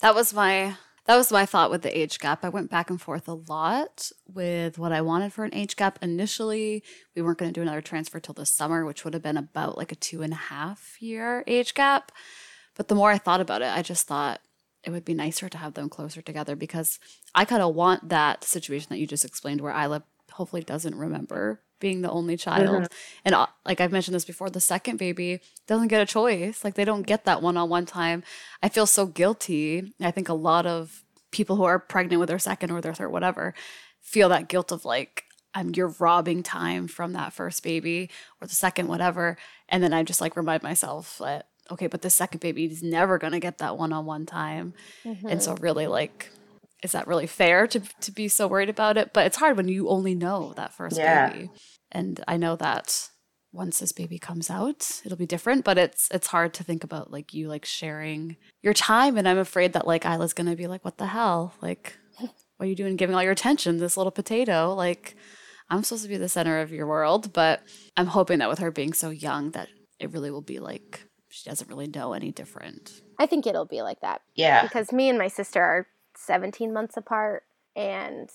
That 0.00 0.14
was 0.14 0.34
my 0.34 0.76
that 1.06 1.16
was 1.16 1.32
my 1.32 1.46
thought 1.46 1.70
with 1.70 1.80
the 1.80 1.98
age 1.98 2.18
gap. 2.18 2.44
I 2.44 2.50
went 2.50 2.70
back 2.70 2.90
and 2.90 3.00
forth 3.00 3.28
a 3.28 3.32
lot 3.32 4.12
with 4.30 4.78
what 4.78 4.92
I 4.92 5.00
wanted 5.00 5.32
for 5.32 5.42
an 5.44 5.54
age 5.54 5.74
gap. 5.74 5.98
Initially, 6.02 6.84
we 7.16 7.22
weren't 7.22 7.38
going 7.38 7.50
to 7.50 7.58
do 7.58 7.62
another 7.62 7.80
transfer 7.80 8.20
till 8.20 8.34
the 8.34 8.44
summer, 8.44 8.84
which 8.84 9.04
would 9.04 9.14
have 9.14 9.22
been 9.22 9.38
about 9.38 9.78
like 9.78 9.90
a 9.90 9.94
two 9.94 10.20
and 10.20 10.34
a 10.34 10.36
half 10.52 11.00
year 11.00 11.44
age 11.46 11.72
gap. 11.72 12.12
But 12.76 12.88
the 12.88 12.94
more 12.94 13.10
I 13.10 13.16
thought 13.16 13.40
about 13.40 13.62
it, 13.62 13.74
I 13.74 13.80
just 13.80 14.06
thought 14.06 14.40
it 14.84 14.90
would 14.90 15.04
be 15.04 15.14
nicer 15.14 15.48
to 15.48 15.58
have 15.58 15.74
them 15.74 15.88
closer 15.88 16.22
together 16.22 16.56
because 16.56 16.98
I 17.34 17.44
kind 17.44 17.62
of 17.62 17.74
want 17.74 18.08
that 18.08 18.44
situation 18.44 18.88
that 18.90 18.98
you 18.98 19.06
just 19.06 19.24
explained 19.24 19.60
where 19.60 19.72
Isla 19.72 20.04
hopefully 20.32 20.62
doesn't 20.62 20.94
remember 20.94 21.60
being 21.80 22.02
the 22.02 22.10
only 22.10 22.36
child. 22.36 22.88
And 23.24 23.34
uh, 23.34 23.46
like 23.64 23.80
I've 23.80 23.92
mentioned 23.92 24.14
this 24.14 24.24
before, 24.24 24.50
the 24.50 24.60
second 24.60 24.98
baby 24.98 25.40
doesn't 25.66 25.88
get 25.88 26.00
a 26.00 26.06
choice. 26.06 26.64
Like 26.64 26.74
they 26.74 26.84
don't 26.84 27.06
get 27.06 27.24
that 27.24 27.42
one 27.42 27.56
on 27.56 27.68
one 27.68 27.86
time. 27.86 28.22
I 28.62 28.68
feel 28.68 28.86
so 28.86 29.06
guilty. 29.06 29.92
I 30.00 30.10
think 30.10 30.28
a 30.28 30.34
lot 30.34 30.66
of 30.66 31.04
people 31.30 31.56
who 31.56 31.64
are 31.64 31.78
pregnant 31.78 32.20
with 32.20 32.28
their 32.28 32.38
second 32.38 32.70
or 32.70 32.80
their 32.80 32.94
third, 32.94 33.10
whatever, 33.10 33.54
feel 34.00 34.28
that 34.30 34.48
guilt 34.48 34.72
of 34.72 34.84
like, 34.84 35.24
I'm 35.54 35.72
you're 35.74 35.94
robbing 35.98 36.42
time 36.42 36.88
from 36.88 37.12
that 37.12 37.32
first 37.32 37.62
baby 37.62 38.10
or 38.40 38.46
the 38.46 38.54
second, 38.54 38.88
whatever. 38.88 39.36
And 39.68 39.82
then 39.82 39.92
I 39.92 40.02
just 40.02 40.20
like 40.20 40.36
remind 40.36 40.62
myself 40.62 41.18
that, 41.18 41.48
okay, 41.70 41.86
but 41.86 42.02
the 42.02 42.10
second 42.10 42.40
baby 42.40 42.64
is 42.64 42.82
never 42.82 43.18
gonna 43.18 43.40
get 43.40 43.58
that 43.58 43.76
one 43.76 43.92
on 43.92 44.06
one 44.06 44.26
time. 44.26 44.74
And 45.04 45.42
so 45.42 45.54
mm-hmm. 45.54 45.62
really 45.62 45.86
like 45.86 46.30
is 46.82 46.92
that 46.92 47.06
really 47.06 47.26
fair 47.26 47.66
to 47.66 47.80
to 47.80 48.12
be 48.12 48.28
so 48.28 48.46
worried 48.46 48.68
about 48.68 48.96
it? 48.96 49.12
But 49.12 49.26
it's 49.26 49.36
hard 49.36 49.56
when 49.56 49.68
you 49.68 49.88
only 49.88 50.14
know 50.14 50.52
that 50.56 50.74
first 50.74 50.96
Yeah. 50.96 51.30
baby. 51.30 51.50
And 51.90 52.22
I 52.28 52.36
know 52.36 52.56
that 52.56 53.08
once 53.52 53.78
this 53.78 53.92
baby 53.92 54.18
comes 54.18 54.50
out, 54.50 55.00
it'll 55.04 55.16
be 55.16 55.26
different, 55.26 55.64
but 55.64 55.78
it's 55.78 56.08
it's 56.12 56.28
hard 56.28 56.54
to 56.54 56.64
think 56.64 56.84
about 56.84 57.10
like 57.10 57.32
you 57.34 57.48
like 57.48 57.64
sharing 57.64 58.36
your 58.62 58.74
time 58.74 59.16
and 59.16 59.28
I'm 59.28 59.38
afraid 59.38 59.72
that 59.72 59.86
like 59.86 60.04
Isla's 60.04 60.34
going 60.34 60.50
to 60.50 60.56
be 60.56 60.66
like 60.66 60.84
what 60.84 60.98
the 60.98 61.06
hell? 61.06 61.54
Like 61.60 61.96
what 62.18 62.66
are 62.66 62.68
you 62.68 62.76
doing 62.76 62.96
giving 62.96 63.14
all 63.14 63.22
your 63.22 63.32
attention 63.32 63.74
to 63.74 63.80
this 63.80 63.96
little 63.96 64.12
potato? 64.12 64.74
Like 64.74 65.16
I'm 65.70 65.82
supposed 65.82 66.04
to 66.04 66.08
be 66.08 66.16
the 66.16 66.28
center 66.28 66.60
of 66.60 66.72
your 66.72 66.86
world, 66.86 67.32
but 67.32 67.62
I'm 67.96 68.06
hoping 68.06 68.38
that 68.38 68.48
with 68.48 68.58
her 68.58 68.70
being 68.70 68.92
so 68.92 69.10
young 69.10 69.50
that 69.52 69.68
it 69.98 70.12
really 70.12 70.30
will 70.30 70.42
be 70.42 70.58
like 70.58 71.07
she 71.38 71.48
doesn't 71.48 71.68
really 71.70 71.86
know 71.86 72.12
any 72.14 72.32
different. 72.32 73.00
I 73.18 73.26
think 73.26 73.46
it'll 73.46 73.64
be 73.64 73.82
like 73.82 74.00
that 74.00 74.22
Yeah. 74.34 74.62
because 74.64 74.90
me 74.92 75.08
and 75.08 75.16
my 75.18 75.28
sister 75.28 75.62
are 75.62 75.86
17 76.16 76.72
months 76.72 76.96
apart 76.96 77.44
and 77.76 78.28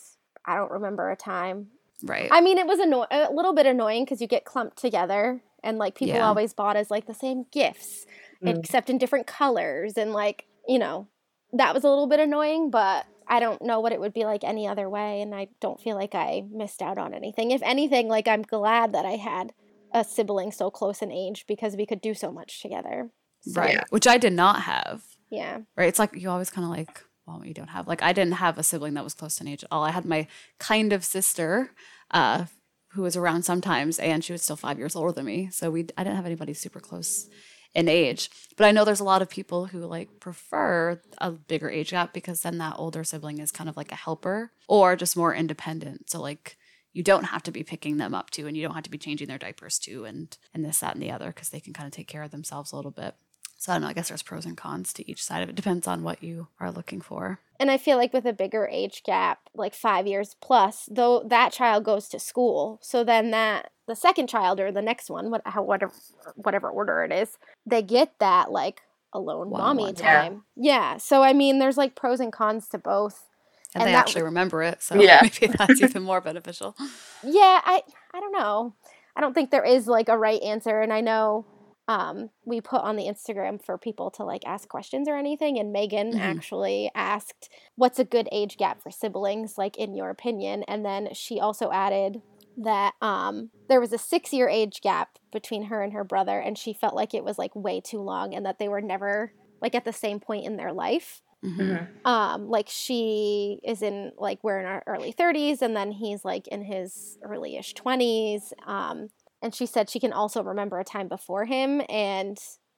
I 0.46 0.56
don't 0.56 0.72
remember 0.72 1.12
a 1.12 1.16
time. 1.18 1.68
Right. 2.02 2.30
I 2.32 2.40
mean, 2.40 2.58
it 2.58 2.66
was 2.66 2.80
anno- 2.80 3.08
a 3.12 3.30
little 3.32 3.54
bit 3.54 3.66
annoying 3.66 4.06
because 4.06 4.22
you 4.22 4.28
get 4.28 4.46
clumped 4.46 4.78
together 4.78 5.42
and 5.64 5.78
like 5.78 5.96
people 5.96 6.16
Yeah. 6.16 6.28
always 6.28 6.54
bought 6.54 6.78
us 6.78 6.90
like 6.90 7.06
the 7.08 7.14
same 7.14 7.46
gifts 7.52 8.06
Mm. 8.42 8.58
except 8.60 8.90
in 8.90 8.98
different 8.98 9.28
colors 9.28 9.98
and 9.98 10.14
like, 10.14 10.46
you 10.68 10.80
know, 10.80 11.08
that 11.52 11.74
was 11.74 11.84
a 11.84 11.90
little 11.90 12.08
bit 12.08 12.20
annoying, 12.22 12.70
but 12.70 13.06
I 13.28 13.40
don't 13.40 13.62
know 13.62 13.80
what 13.82 13.92
it 13.94 14.00
would 14.00 14.14
be 14.14 14.26
like 14.26 14.44
any 14.46 14.66
other 14.68 14.90
way 14.90 15.22
and 15.22 15.34
I 15.36 15.50
don't 15.60 15.80
feel 15.80 15.96
like 15.98 16.16
I 16.16 16.46
missed 16.52 16.82
out 16.82 16.98
on 16.98 17.14
anything. 17.14 17.52
If 17.52 17.62
anything, 17.64 18.08
like 18.08 18.28
I'm 18.30 18.42
glad 18.44 18.94
that 18.94 19.06
I 19.06 19.18
had 19.18 19.54
a 19.94 20.04
sibling 20.04 20.52
so 20.52 20.72
close 20.72 21.02
in 21.02 21.12
age 21.12 21.46
because 21.48 21.76
we 21.76 21.86
could 21.86 22.02
do 22.02 22.14
so 22.14 22.32
much 22.32 22.62
together. 22.62 23.12
So, 23.42 23.62
right. 23.62 23.80
Which 23.90 24.08
I 24.08 24.18
did 24.18 24.34
not 24.34 24.62
have. 24.64 25.04
Yeah. 25.30 25.62
right? 25.76 25.88
It's 25.88 26.00
like 26.00 26.16
you 26.16 26.30
always 26.30 26.50
kind 26.50 26.66
of 26.66 26.72
like, 26.72 27.04
well, 27.26 27.46
you 27.46 27.54
don't 27.54 27.70
have 27.70 27.88
like 27.88 28.02
I 28.02 28.14
didn't 28.14 28.34
have 28.34 28.58
a 28.58 28.64
sibling 28.64 28.94
that 28.96 29.04
was 29.04 29.14
close 29.14 29.40
in 29.40 29.48
age 29.48 29.64
at 29.64 29.70
all. 29.72 29.84
I 29.84 29.92
had 29.92 30.06
my 30.06 30.28
kind 30.60 30.94
of 30.94 31.04
sister, 31.04 31.72
uh, 32.12 32.46
who 32.90 33.02
was 33.02 33.18
around 33.18 33.44
sometimes, 33.44 33.98
and 33.98 34.24
she 34.24 34.32
was 34.32 34.44
still 34.44 34.56
five 34.56 34.78
years 34.78 34.96
older 34.96 35.12
than 35.12 35.26
me. 35.26 35.50
So 35.52 35.72
we 35.72 35.88
I 35.98 36.04
didn't 36.04 36.18
have 36.18 36.26
anybody 36.26 36.54
super 36.54 36.80
close 36.80 37.30
in 37.74 37.88
age. 37.90 38.30
But 38.56 38.66
I 38.66 38.72
know 38.72 38.86
there's 38.86 39.00
a 39.00 39.06
lot 39.06 39.22
of 39.22 39.30
people 39.30 39.66
who 39.68 39.80
like 39.80 40.20
prefer 40.20 41.02
a 41.18 41.32
bigger 41.32 41.70
age 41.70 41.92
gap 41.92 42.14
because 42.14 42.42
then 42.42 42.58
that 42.60 42.76
older 42.78 43.04
sibling 43.04 43.40
is 43.40 43.52
kind 43.52 43.70
of 43.70 43.78
like 43.78 43.92
a 43.92 43.96
helper 43.96 44.52
or 44.68 44.96
just 44.96 45.18
more 45.18 45.34
independent. 45.34 46.10
So 46.10 46.22
like 46.22 46.58
you 46.94 47.04
don't 47.04 47.26
have 47.26 47.44
to 47.44 47.52
be 47.52 47.64
picking 47.64 47.98
them 47.98 48.14
up 48.14 48.30
too 48.30 48.48
and 48.48 48.56
you 48.56 48.64
don't 48.64 48.76
have 48.76 48.84
to 48.84 48.90
be 48.92 48.98
changing 48.98 49.28
their 49.28 49.38
diapers 49.38 49.80
too 49.80 50.06
and 50.06 50.38
and 50.54 50.64
this 50.64 50.80
that 50.80 50.94
and 50.94 51.04
the 51.04 51.12
other 51.12 51.28
because 51.28 51.50
they 51.50 51.60
can 51.60 51.74
kind 51.74 51.88
of 51.88 51.94
take 51.94 52.08
care 52.08 52.24
of 52.24 52.32
themselves 52.32 52.72
a 52.72 52.76
little 52.76 52.92
bit. 52.92 53.16
So 53.58 53.72
I 53.72 53.76
don't 53.76 53.84
know. 53.84 53.88
I 53.88 53.94
guess 53.94 54.10
there's 54.10 54.22
pros 54.22 54.46
and 54.46 54.58
cons 54.58 54.92
to 54.94 55.10
each 55.10 55.24
side 55.24 55.42
of 55.42 55.48
it. 55.48 55.56
Depends 55.56 55.88
on 55.88 56.04
what 56.04 56.22
you 56.22 56.48
are 56.60 56.70
looking 56.70 57.00
for. 57.00 57.40
And 57.60 57.72
I 57.72 57.78
feel 57.78 57.96
like 57.96 58.12
with 58.12 58.26
a 58.26 58.34
bigger 58.34 58.68
age 58.70 59.04
gap, 59.06 59.40
like 59.56 59.74
five 59.74 60.06
years 60.06 60.36
plus, 60.42 60.90
though 60.92 61.24
that 61.30 61.54
child 61.54 61.86
goes 61.86 62.10
to 62.10 62.20
school, 62.20 62.78
so 62.82 63.06
then 63.06 63.32
that 63.32 63.72
the 63.88 63.96
second 63.96 64.28
child 64.28 64.60
or 64.60 64.70
the 64.70 64.82
next 64.82 65.10
one, 65.10 65.32
what, 65.32 65.42
how, 65.46 65.64
whatever 65.64 65.94
whatever 66.36 66.70
order 66.70 67.04
it 67.06 67.14
is, 67.14 67.38
they 67.66 67.82
get 67.82 68.20
that 68.20 68.52
like 68.52 68.82
alone 69.14 69.50
One-on-one 69.50 69.78
mommy 69.78 69.94
time. 69.94 70.04
time. 70.04 70.44
Yeah. 70.58 70.98
So 70.98 71.24
I 71.24 71.32
mean, 71.32 71.60
there's 71.60 71.78
like 71.78 71.96
pros 71.96 72.20
and 72.20 72.34
cons 72.34 72.68
to 72.70 72.78
both. 72.78 73.30
And, 73.76 73.84
And 73.84 73.88
they 73.88 73.94
actually 73.94 74.24
remember 74.24 74.62
it. 74.64 74.82
So 74.84 74.96
Yeah. 75.00 75.22
maybe 75.22 75.54
that's 75.58 75.82
even 75.82 76.04
more 76.04 76.22
beneficial. 76.22 76.76
Yeah, 77.24 77.62
I 77.64 77.82
I 78.14 78.20
don't 78.20 78.32
know. 78.34 78.76
I 79.16 79.22
don't 79.22 79.34
think 79.34 79.52
there 79.52 79.64
is 79.66 79.88
like 79.88 80.10
a 80.10 80.18
right 80.18 80.42
answer, 80.42 80.82
and 80.82 80.92
I 80.92 81.02
know 81.02 81.46
um, 81.88 82.30
we 82.46 82.62
put 82.62 82.82
on 82.82 82.96
the 82.96 83.06
Instagram 83.06 83.64
for 83.64 83.78
people 83.78 84.10
to 84.12 84.24
like 84.24 84.44
ask 84.46 84.68
questions 84.68 85.08
or 85.08 85.16
anything, 85.18 85.58
and 85.60 85.72
Megan 85.74 86.14
Mhm. 86.14 86.20
actually 86.20 86.92
asked, 86.96 87.50
"What's 87.76 88.00
a 88.00 88.06
good 88.06 88.28
age 88.32 88.58
gap 88.58 88.82
for 88.82 88.92
siblings, 88.92 89.58
like 89.58 89.78
in 89.78 89.96
your 89.96 90.10
opinion?" 90.10 90.64
And 90.64 90.86
then 90.86 91.10
she 91.14 91.40
also 91.40 91.72
added 91.72 92.22
that 92.58 92.94
um, 93.02 93.52
there 93.70 93.80
was 93.82 93.94
a 93.94 93.98
six-year 93.98 94.48
age 94.50 94.82
gap 94.82 95.18
between 95.32 95.64
her 95.66 95.82
and 95.82 95.94
her 95.94 96.04
brother, 96.04 96.40
and 96.40 96.58
she 96.58 96.74
felt 96.74 96.96
like 96.96 97.14
it 97.14 97.24
was 97.24 97.38
like 97.38 97.56
way 97.56 97.82
too 97.82 98.02
long, 98.02 98.34
and 98.34 98.46
that 98.46 98.60
they 98.60 98.68
were 98.70 98.82
never 98.82 99.34
like 99.62 99.76
at 99.76 99.86
the 99.86 99.94
same 99.94 100.20
point 100.20 100.46
in 100.46 100.58
their 100.58 100.74
life 100.74 101.22
Mhm. 101.44 101.58
Mhm. 102.06 102.06
um 102.10 102.48
like 102.50 102.70
she 102.70 103.60
is 103.64 103.82
in 103.82 104.12
like 104.18 104.40
we're 104.44 104.60
in 104.60 104.66
our 104.66 104.82
early 104.88 105.12
30s 105.12 105.62
and 105.62 105.76
then 105.76 105.92
he's 105.92 106.24
like 106.24 106.48
in 106.48 106.62
his 106.64 107.18
early-ish 107.24 107.74
20s 107.74 108.54
um 108.66 109.10
and 109.42 109.54
she 109.54 109.66
said 109.66 109.90
she 109.90 110.00
can 110.00 110.14
also 110.14 110.42
remember 110.44 110.80
a 110.80 110.84
time 110.86 111.08
before 111.10 111.44
him 111.46 111.82
and 111.90 112.38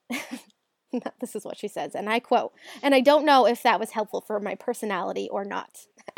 this 1.22 1.36
is 1.36 1.44
what 1.46 1.58
she 1.58 1.68
says 1.68 1.94
and 1.96 2.10
i 2.10 2.20
quote 2.20 2.54
and 2.82 2.96
i 2.96 3.02
don't 3.02 3.26
know 3.26 3.46
if 3.46 3.62
that 3.64 3.80
was 3.80 3.92
helpful 3.92 4.22
for 4.22 4.40
my 4.40 4.56
personality 4.56 5.28
or 5.32 5.44
not 5.46 5.86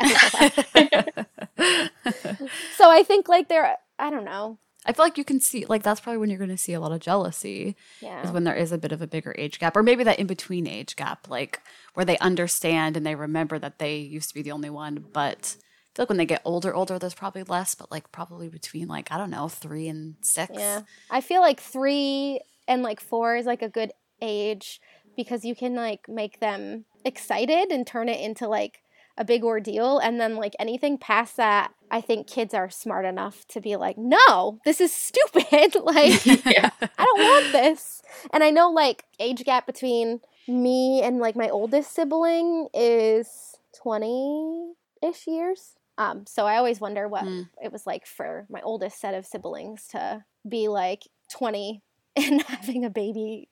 so 2.76 2.90
i 2.90 3.02
think 3.02 3.28
like 3.28 3.48
there 3.48 3.76
i 3.98 4.10
don't 4.10 4.24
know 4.24 4.58
I 4.86 4.92
feel 4.92 5.04
like 5.04 5.18
you 5.18 5.24
can 5.24 5.40
see, 5.40 5.66
like, 5.66 5.82
that's 5.82 6.00
probably 6.00 6.18
when 6.18 6.30
you're 6.30 6.38
going 6.38 6.48
to 6.50 6.56
see 6.56 6.72
a 6.72 6.80
lot 6.80 6.92
of 6.92 7.00
jealousy, 7.00 7.76
Yeah. 8.00 8.22
is 8.24 8.30
when 8.30 8.44
there 8.44 8.54
is 8.54 8.70
a 8.72 8.78
bit 8.78 8.92
of 8.92 9.02
a 9.02 9.06
bigger 9.08 9.34
age 9.36 9.58
gap, 9.58 9.76
or 9.76 9.82
maybe 9.82 10.04
that 10.04 10.18
in 10.20 10.26
between 10.28 10.66
age 10.66 10.94
gap, 10.96 11.28
like 11.28 11.60
where 11.98 12.04
they 12.04 12.18
understand 12.18 12.96
and 12.96 13.04
they 13.04 13.16
remember 13.16 13.58
that 13.58 13.80
they 13.80 13.96
used 13.96 14.28
to 14.28 14.34
be 14.36 14.40
the 14.40 14.52
only 14.52 14.70
one. 14.70 15.04
But 15.12 15.56
I 15.58 15.96
feel 15.96 16.02
like 16.04 16.08
when 16.10 16.18
they 16.18 16.26
get 16.26 16.42
older, 16.44 16.72
older, 16.72 16.96
there's 16.96 17.12
probably 17.12 17.42
less, 17.42 17.74
but 17.74 17.90
like 17.90 18.12
probably 18.12 18.48
between, 18.48 18.86
like, 18.86 19.10
I 19.10 19.18
don't 19.18 19.32
know, 19.32 19.48
three 19.48 19.88
and 19.88 20.14
six. 20.20 20.52
Yeah. 20.54 20.82
I 21.10 21.20
feel 21.20 21.40
like 21.40 21.58
three 21.58 22.40
and 22.68 22.84
like 22.84 23.00
four 23.00 23.34
is 23.34 23.46
like 23.46 23.62
a 23.62 23.68
good 23.68 23.90
age 24.22 24.80
because 25.16 25.44
you 25.44 25.56
can 25.56 25.74
like 25.74 26.08
make 26.08 26.38
them 26.38 26.84
excited 27.04 27.72
and 27.72 27.84
turn 27.84 28.08
it 28.08 28.20
into 28.20 28.46
like 28.46 28.78
a 29.16 29.24
big 29.24 29.42
ordeal. 29.42 29.98
And 29.98 30.20
then 30.20 30.36
like 30.36 30.54
anything 30.60 30.98
past 30.98 31.36
that, 31.36 31.72
I 31.90 32.00
think 32.00 32.28
kids 32.28 32.54
are 32.54 32.70
smart 32.70 33.06
enough 33.06 33.44
to 33.48 33.60
be 33.60 33.74
like, 33.74 33.98
no, 33.98 34.60
this 34.64 34.80
is 34.80 34.92
stupid. 34.92 35.74
like, 35.82 36.24
Yeah. 36.46 36.70
I 36.80 37.04
don't 37.04 37.22
want 37.22 37.50
this. 37.50 38.02
And 38.32 38.44
I 38.44 38.50
know 38.50 38.70
like 38.70 39.02
age 39.18 39.42
gap 39.42 39.66
between 39.66 40.20
me 40.48 41.02
and 41.02 41.18
like 41.18 41.36
my 41.36 41.48
oldest 41.48 41.94
sibling 41.94 42.68
is 42.74 43.56
20 43.82 44.72
ish 45.02 45.26
years. 45.26 45.74
Um, 45.98 46.24
so 46.26 46.46
I 46.46 46.56
always 46.56 46.80
wonder 46.80 47.08
what 47.08 47.24
Mm. 47.24 47.48
it 47.62 47.72
was 47.72 47.86
like 47.86 48.06
for 48.06 48.46
my 48.48 48.60
oldest 48.62 49.00
set 49.00 49.14
of 49.14 49.26
siblings 49.26 49.88
to 49.88 50.24
be 50.48 50.68
like 50.68 51.02
20 51.30 51.82
and 52.16 52.42
having 52.42 52.84
a 52.84 52.90
baby, 52.90 53.48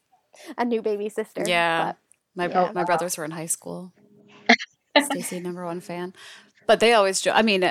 a 0.56 0.64
new 0.64 0.80
baby 0.82 1.08
sister. 1.08 1.42
Yeah. 1.46 1.92
My, 2.34 2.48
Yeah. 2.48 2.70
my 2.74 2.84
brothers 2.84 3.16
were 3.18 3.24
in 3.24 3.30
high 3.32 3.46
school. 3.46 3.92
Stacy, 5.02 5.40
number 5.40 5.64
one 5.64 5.80
fan. 5.80 6.14
But 6.66 6.80
they 6.80 6.92
always 6.94 7.20
joke. 7.20 7.34
I 7.36 7.42
mean, 7.42 7.62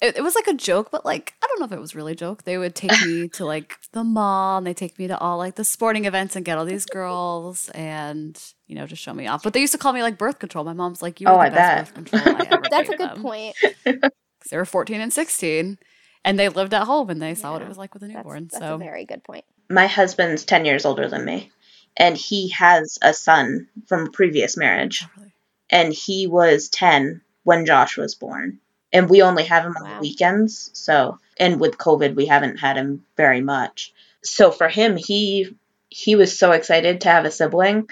it, 0.00 0.16
it 0.16 0.22
was 0.22 0.34
like 0.34 0.46
a 0.46 0.54
joke, 0.54 0.90
but 0.90 1.04
like, 1.04 1.34
I 1.42 1.46
don't 1.48 1.58
know 1.60 1.66
if 1.66 1.72
it 1.72 1.80
was 1.80 1.94
really 1.94 2.12
a 2.12 2.16
joke. 2.16 2.44
They 2.44 2.58
would 2.58 2.74
take 2.74 3.00
me 3.00 3.28
to 3.30 3.44
like 3.46 3.76
the 3.92 4.04
mall 4.04 4.58
and 4.58 4.66
they 4.66 4.74
take 4.74 4.98
me 4.98 5.06
to 5.08 5.18
all 5.18 5.38
like 5.38 5.56
the 5.56 5.64
sporting 5.64 6.04
events 6.04 6.36
and 6.36 6.44
get 6.44 6.58
all 6.58 6.64
these 6.64 6.86
girls 6.86 7.68
and, 7.70 8.40
you 8.66 8.76
know, 8.76 8.86
just 8.86 9.02
show 9.02 9.12
me 9.14 9.26
off. 9.26 9.42
But 9.42 9.52
they 9.54 9.60
used 9.60 9.72
to 9.72 9.78
call 9.78 9.92
me 9.92 10.02
like 10.02 10.18
birth 10.18 10.38
control. 10.38 10.64
My 10.64 10.72
mom's 10.72 11.02
like, 11.02 11.20
you 11.20 11.26
were 11.26 11.32
Oh, 11.34 11.36
the 11.36 11.42
I 11.42 11.50
best 11.50 11.68
bet. 11.70 11.78
birth 11.78 11.94
control 11.94 12.22
I 12.36 12.46
ever 12.50 12.62
That's 12.70 12.88
a 12.88 12.96
good 12.96 13.10
them." 13.14 13.22
point. 13.22 13.56
'Cause 13.62 14.10
They 14.50 14.56
were 14.56 14.64
14 14.64 15.00
and 15.00 15.12
16 15.12 15.78
and 16.24 16.38
they 16.38 16.48
lived 16.48 16.74
at 16.74 16.84
home 16.84 17.10
and 17.10 17.20
they 17.20 17.34
saw 17.34 17.52
what 17.52 17.62
it 17.62 17.68
was 17.68 17.78
like 17.78 17.94
with 17.94 18.02
a 18.02 18.06
That's, 18.06 18.16
newborn. 18.18 18.48
that's 18.52 18.58
so, 18.60 18.74
a 18.74 18.78
very 18.78 19.04
good 19.04 19.24
point. 19.24 19.44
My 19.70 19.86
husband's 19.86 20.44
10 20.44 20.64
years 20.64 20.84
older 20.86 21.08
than 21.08 21.24
me, 21.24 21.50
and 21.96 22.16
he 22.16 22.48
has 22.50 22.98
a 23.02 23.12
son 23.12 23.68
from 23.86 24.06
a 24.06 24.10
previous 24.10 24.56
marriage, 24.56 25.02
Oh, 25.04 25.10
really? 25.18 25.32
and 25.70 25.92
he 25.92 26.26
was 26.26 26.68
10 26.70 27.20
when 27.44 27.66
Josh 27.66 27.96
was 27.98 28.14
born. 28.14 28.60
And 28.92 29.08
we 29.10 29.22
only 29.22 29.44
have 29.44 29.64
him 29.64 29.76
on 29.76 29.82
Wow. 29.82 29.94
the 29.96 30.00
weekends, 30.00 30.70
so 30.72 31.18
and 31.38 31.60
with 31.60 31.76
COVID 31.78 32.14
we 32.14 32.26
haven't 32.26 32.56
had 32.56 32.76
him 32.76 33.04
very 33.16 33.40
much. 33.40 33.92
So 34.22 34.50
for 34.50 34.68
him, 34.68 34.96
he 34.96 35.56
he 35.90 36.16
was 36.16 36.38
so 36.38 36.52
excited 36.52 37.00
to 37.02 37.08
have 37.08 37.24
a 37.24 37.30
sibling, 37.30 37.88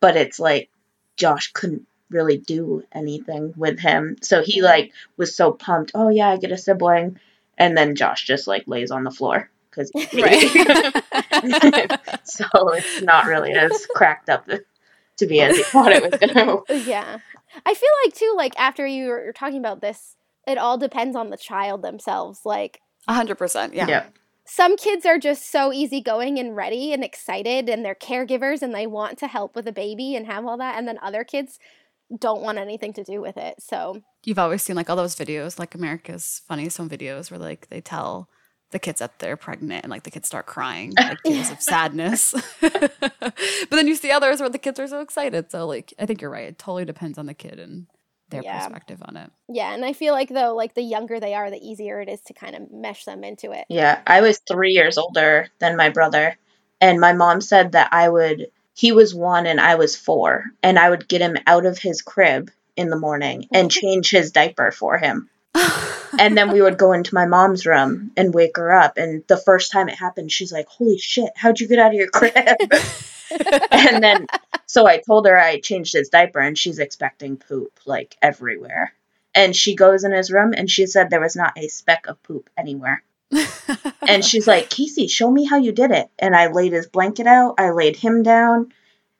but 0.00 0.16
it's 0.16 0.38
like 0.38 0.70
Josh 1.16 1.52
couldn't 1.52 1.86
really 2.10 2.38
do 2.38 2.82
anything 2.92 3.52
with 3.56 3.78
him. 3.78 4.16
So 4.22 4.42
he 4.42 4.62
like 4.62 4.92
was 5.16 5.36
so 5.36 5.52
pumped, 5.52 5.92
"Oh 5.94 6.08
yeah, 6.08 6.30
I 6.30 6.36
get 6.38 6.52
a 6.52 6.58
sibling." 6.58 7.18
And 7.58 7.76
then 7.76 7.94
Josh 7.96 8.24
just 8.26 8.46
like 8.46 8.64
lays 8.66 8.90
on 8.90 9.04
the 9.04 9.10
floor 9.10 9.50
cuz 9.70 9.90
so 12.24 12.44
it's 12.72 13.02
not 13.02 13.26
really 13.26 13.52
as 13.52 13.86
cracked 13.94 14.28
up 14.28 14.48
to 15.18 15.26
be 15.26 15.40
as 15.40 15.56
he 15.56 15.62
thought 15.64 15.92
it 15.92 16.02
was 16.02 16.14
going 16.18 16.34
to. 16.68 16.84
yeah 16.84 17.18
i 17.66 17.74
feel 17.74 17.90
like 18.04 18.14
too 18.14 18.32
like 18.36 18.58
after 18.58 18.86
you 18.86 19.08
were 19.08 19.24
you're 19.24 19.32
talking 19.32 19.58
about 19.58 19.80
this 19.80 20.16
it 20.48 20.58
all 20.58 20.78
depends 20.78 21.14
on 21.14 21.30
the 21.30 21.36
child 21.36 21.82
themselves 21.82 22.40
like 22.44 22.80
100%. 23.08 23.74
Yeah. 23.74 23.86
Yeah. 23.88 24.06
some 24.44 24.76
kids 24.76 25.06
are 25.06 25.18
just 25.18 25.50
so 25.50 25.72
easygoing 25.72 26.38
and 26.38 26.56
ready 26.56 26.92
and 26.92 27.04
excited 27.04 27.68
and 27.68 27.84
they're 27.84 27.94
caregivers 27.94 28.62
and 28.62 28.74
they 28.74 28.86
want 28.86 29.18
to 29.18 29.26
help 29.28 29.54
with 29.54 29.68
a 29.68 29.72
baby 29.72 30.16
and 30.16 30.26
have 30.26 30.44
all 30.46 30.56
that 30.58 30.76
and 30.76 30.88
then 30.88 30.98
other 31.02 31.22
kids 31.24 31.58
don't 32.18 32.42
want 32.42 32.58
anything 32.58 32.92
to 32.94 33.04
do 33.04 33.20
with 33.20 33.36
it 33.36 33.54
so 33.60 34.02
You've 34.24 34.38
always 34.38 34.62
seen 34.62 34.76
like 34.76 34.90
all 34.90 34.96
those 34.96 35.14
videos, 35.14 35.58
like 35.58 35.74
America's 35.74 36.42
Funniest 36.48 36.76
Home 36.78 36.90
Videos, 36.90 37.30
where 37.30 37.38
like 37.38 37.68
they 37.70 37.80
tell 37.80 38.28
the 38.72 38.78
kids 38.78 38.98
that 38.98 39.20
they're 39.20 39.36
pregnant 39.36 39.84
and 39.84 39.90
like 39.90 40.02
the 40.02 40.10
kids 40.10 40.26
start 40.26 40.44
crying, 40.44 40.92
like 40.98 41.22
tears 41.24 41.50
of 41.50 41.62
sadness. 41.62 42.34
but 42.60 43.70
then 43.70 43.86
you 43.86 43.94
see 43.94 44.10
others 44.10 44.40
where 44.40 44.50
the 44.50 44.58
kids 44.58 44.78
are 44.80 44.88
so 44.88 45.00
excited. 45.00 45.50
So 45.50 45.66
like 45.66 45.94
I 45.98 46.04
think 46.04 46.20
you're 46.20 46.30
right. 46.30 46.48
It 46.48 46.58
totally 46.58 46.84
depends 46.84 47.16
on 47.16 47.26
the 47.26 47.32
kid 47.32 47.58
and 47.58 47.86
their 48.30 48.42
Yeah. 48.42 48.58
perspective 48.58 49.02
on 49.04 49.16
it. 49.16 49.30
Yeah, 49.48 49.72
and 49.74 49.84
I 49.84 49.92
feel 49.92 50.12
like 50.14 50.28
though, 50.28 50.54
like 50.54 50.74
the 50.74 50.82
younger 50.82 51.20
they 51.20 51.34
are, 51.34 51.50
the 51.50 51.66
easier 51.66 52.00
it 52.00 52.08
is 52.08 52.20
to 52.22 52.34
kind 52.34 52.54
of 52.54 52.70
mesh 52.70 53.04
them 53.04 53.24
into 53.24 53.52
it. 53.52 53.64
Yeah, 53.68 54.00
I 54.06 54.20
was 54.20 54.38
three 54.38 54.72
years 54.72 54.98
older 54.98 55.48
than 55.58 55.76
my 55.76 55.88
brother, 55.90 56.36
and 56.80 57.00
my 57.00 57.12
mom 57.12 57.40
said 57.40 57.72
that 57.72 57.88
I 57.92 58.08
would. 58.08 58.50
He 58.74 58.92
was 58.92 59.14
one 59.14 59.46
and 59.46 59.60
I 59.60 59.74
was 59.74 59.96
four, 59.96 60.44
and 60.62 60.78
I 60.78 60.88
would 60.90 61.08
get 61.08 61.20
him 61.20 61.36
out 61.46 61.66
of 61.66 61.78
his 61.78 62.02
crib 62.02 62.50
in 62.76 62.90
the 62.90 62.98
morning 62.98 63.48
and 63.52 63.70
change 63.80 64.10
his 64.10 64.30
diaper 64.30 64.70
for 64.70 64.98
him. 64.98 65.28
And 66.18 66.36
then 66.36 66.50
we 66.50 66.62
would 66.62 66.78
go 66.78 66.92
into 66.92 67.14
my 67.14 67.26
mom's 67.26 67.66
room 67.66 68.10
and 68.16 68.32
wake 68.34 68.56
her 68.56 68.72
up. 68.72 68.96
And 68.96 69.22
the 69.28 69.36
first 69.36 69.70
time 69.70 69.88
it 69.90 69.94
happened, 69.94 70.32
she's 70.32 70.50
like, 70.50 70.66
Holy 70.66 70.96
shit, 70.98 71.30
how'd 71.36 71.60
you 71.60 71.68
get 71.68 71.78
out 71.78 71.88
of 71.92 71.94
your 71.94 72.08
crib? 72.08 72.34
and 73.70 74.02
then, 74.02 74.26
so 74.66 74.86
I 74.86 74.98
told 74.98 75.26
her 75.26 75.38
I 75.38 75.60
changed 75.60 75.92
his 75.94 76.08
diaper, 76.08 76.40
and 76.40 76.56
she's 76.56 76.78
expecting 76.78 77.36
poop 77.36 77.72
like 77.86 78.16
everywhere. 78.22 78.92
And 79.34 79.54
she 79.54 79.74
goes 79.74 80.04
in 80.04 80.12
his 80.12 80.32
room, 80.32 80.54
and 80.56 80.70
she 80.70 80.86
said 80.86 81.10
there 81.10 81.20
was 81.20 81.36
not 81.36 81.56
a 81.56 81.68
speck 81.68 82.06
of 82.06 82.22
poop 82.22 82.50
anywhere. 82.56 83.02
And 84.08 84.24
she's 84.24 84.46
like, 84.46 84.70
Casey, 84.70 85.06
show 85.06 85.30
me 85.30 85.44
how 85.44 85.58
you 85.58 85.70
did 85.70 85.90
it. 85.90 86.08
And 86.18 86.34
I 86.34 86.46
laid 86.46 86.72
his 86.72 86.86
blanket 86.86 87.26
out, 87.26 87.56
I 87.58 87.70
laid 87.72 87.94
him 87.96 88.22
down, 88.22 88.72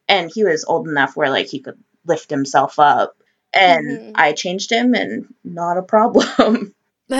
and 0.09 0.30
he 0.34 0.44
was 0.44 0.64
old 0.64 0.88
enough 0.88 1.14
where 1.14 1.28
like 1.28 1.48
he 1.48 1.59
could 1.61 1.78
lift 2.06 2.30
himself 2.30 2.78
up. 2.78 3.14
And 3.52 3.86
Mhm. 3.86 4.12
I 4.14 4.32
changed 4.32 4.72
him, 4.72 4.94
and 4.94 5.34
not 5.44 5.76
a 5.76 5.82
problem. 5.82 6.74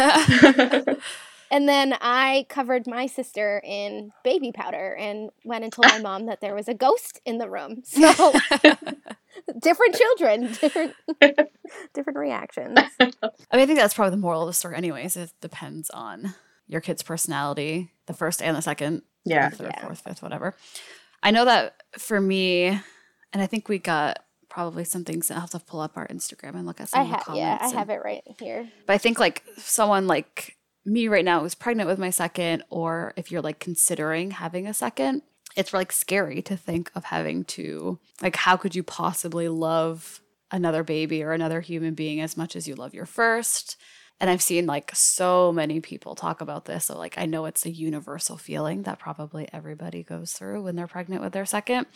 And 1.51 1.68
then 1.68 1.94
I 2.01 2.44
covered 2.49 2.86
my 2.86 3.07
sister 3.07 3.61
in 3.64 4.12
baby 4.22 4.53
powder 4.53 4.94
and 4.94 5.30
went 5.44 5.64
and 5.64 5.72
told 5.72 5.86
my 5.88 5.99
mom 6.01 6.26
that 6.26 6.40
there 6.40 6.55
was 6.55 6.68
a 6.68 6.74
ghost 6.74 7.20
in 7.24 7.38
the 7.38 7.49
room. 7.49 7.82
So 7.84 8.32
different 9.61 9.94
children, 9.94 10.53
different 10.61 10.94
different 11.94 12.18
reactions. 12.18 12.78
I 13.01 13.05
mean, 13.05 13.12
I 13.53 13.66
think 13.66 13.78
that's 13.78 13.94
probably 13.94 14.11
the 14.12 14.16
moral 14.20 14.42
of 14.42 14.49
the 14.49 14.53
story, 14.53 14.76
anyways. 14.76 15.16
It 15.16 15.32
depends 15.40 15.90
on 15.90 16.34
your 16.66 16.80
kid's 16.80 17.03
personality, 17.03 17.90
the 18.07 18.14
first 18.14 18.42
and 18.42 18.57
the 18.57 18.61
second, 18.62 19.03
yeah. 19.24 19.49
the 19.51 19.57
third, 19.57 19.72
Yeah. 19.76 19.82
fourth, 19.86 20.01
fifth, 20.01 20.22
whatever. 20.22 20.55
I 21.22 21.30
know 21.30 21.44
that 21.44 21.82
for 21.99 22.20
me, 22.20 22.66
and 22.66 23.42
I 23.42 23.46
think 23.46 23.68
we 23.68 23.78
got 23.78 24.18
probably 24.49 24.84
some 24.84 25.05
things 25.05 25.28
that 25.28 25.34
I'll 25.34 25.40
have 25.42 25.51
to 25.51 25.61
pull 25.61 25.80
up 25.80 25.96
our 25.96 26.07
Instagram 26.09 26.55
and 26.55 26.66
look 26.66 26.80
at 26.80 26.88
some 26.90 27.01
I 27.01 27.03
of 27.05 27.09
the 27.11 27.14
have 27.16 27.24
comments. 27.24 27.40
yeah, 27.40 27.59
I 27.61 27.66
and- 27.68 27.78
have 27.78 27.90
it 27.90 28.01
right 28.05 28.22
here. 28.38 28.68
But 28.86 28.92
I 28.94 28.99
think 28.99 29.18
like 29.18 29.44
someone 29.57 30.07
like 30.07 30.57
me 30.89 31.09
right 31.09 31.24
now 31.24 31.41
who's 31.41 31.55
pregnant 31.55 31.89
with 31.89 31.99
my 31.99 32.11
second, 32.11 32.64
or 32.70 33.12
if 33.16 33.30
you're 33.30 33.43
like 33.43 33.59
considering 33.59 34.32
having 34.32 34.66
a 34.66 34.74
second, 34.74 35.22
it's 35.57 35.72
like 35.72 35.93
scary 35.93 36.43
to 36.43 36.57
think 36.57 36.91
of 36.95 37.05
having 37.05 37.45
to 37.45 37.99
like 38.22 38.36
how 38.36 38.57
could 38.57 38.74
you 38.74 38.82
possibly 38.82 39.49
love 39.49 40.20
another 40.51 40.82
baby 40.82 41.22
or 41.22 41.32
another 41.32 41.61
human 41.61 41.95
being 41.95 42.20
as 42.20 42.36
much 42.36 42.57
as 42.57 42.66
you 42.66 42.74
love 42.74 42.95
your 42.95 43.07
first? 43.07 43.76
And 44.20 44.28
I've 44.28 44.43
seen 44.43 44.66
like 44.66 44.95
so 44.95 45.53
many 45.53 45.80
people 45.80 46.14
talk 46.14 46.41
about 46.41 46.64
this. 46.64 46.86
So 46.86 46.99
like 46.99 47.18
I 47.18 47.26
know 47.26 47.45
it's 47.47 47.66
a 47.66 47.70
universal 47.70 48.36
feeling 48.36 48.82
that 48.82 48.99
probably 48.99 49.49
everybody 49.53 50.03
goes 50.03 50.32
through 50.32 50.62
when 50.62 50.76
they're 50.76 50.86
pregnant 50.86 51.22
with 51.22 51.32
their 51.32 51.47
second. 51.47 51.86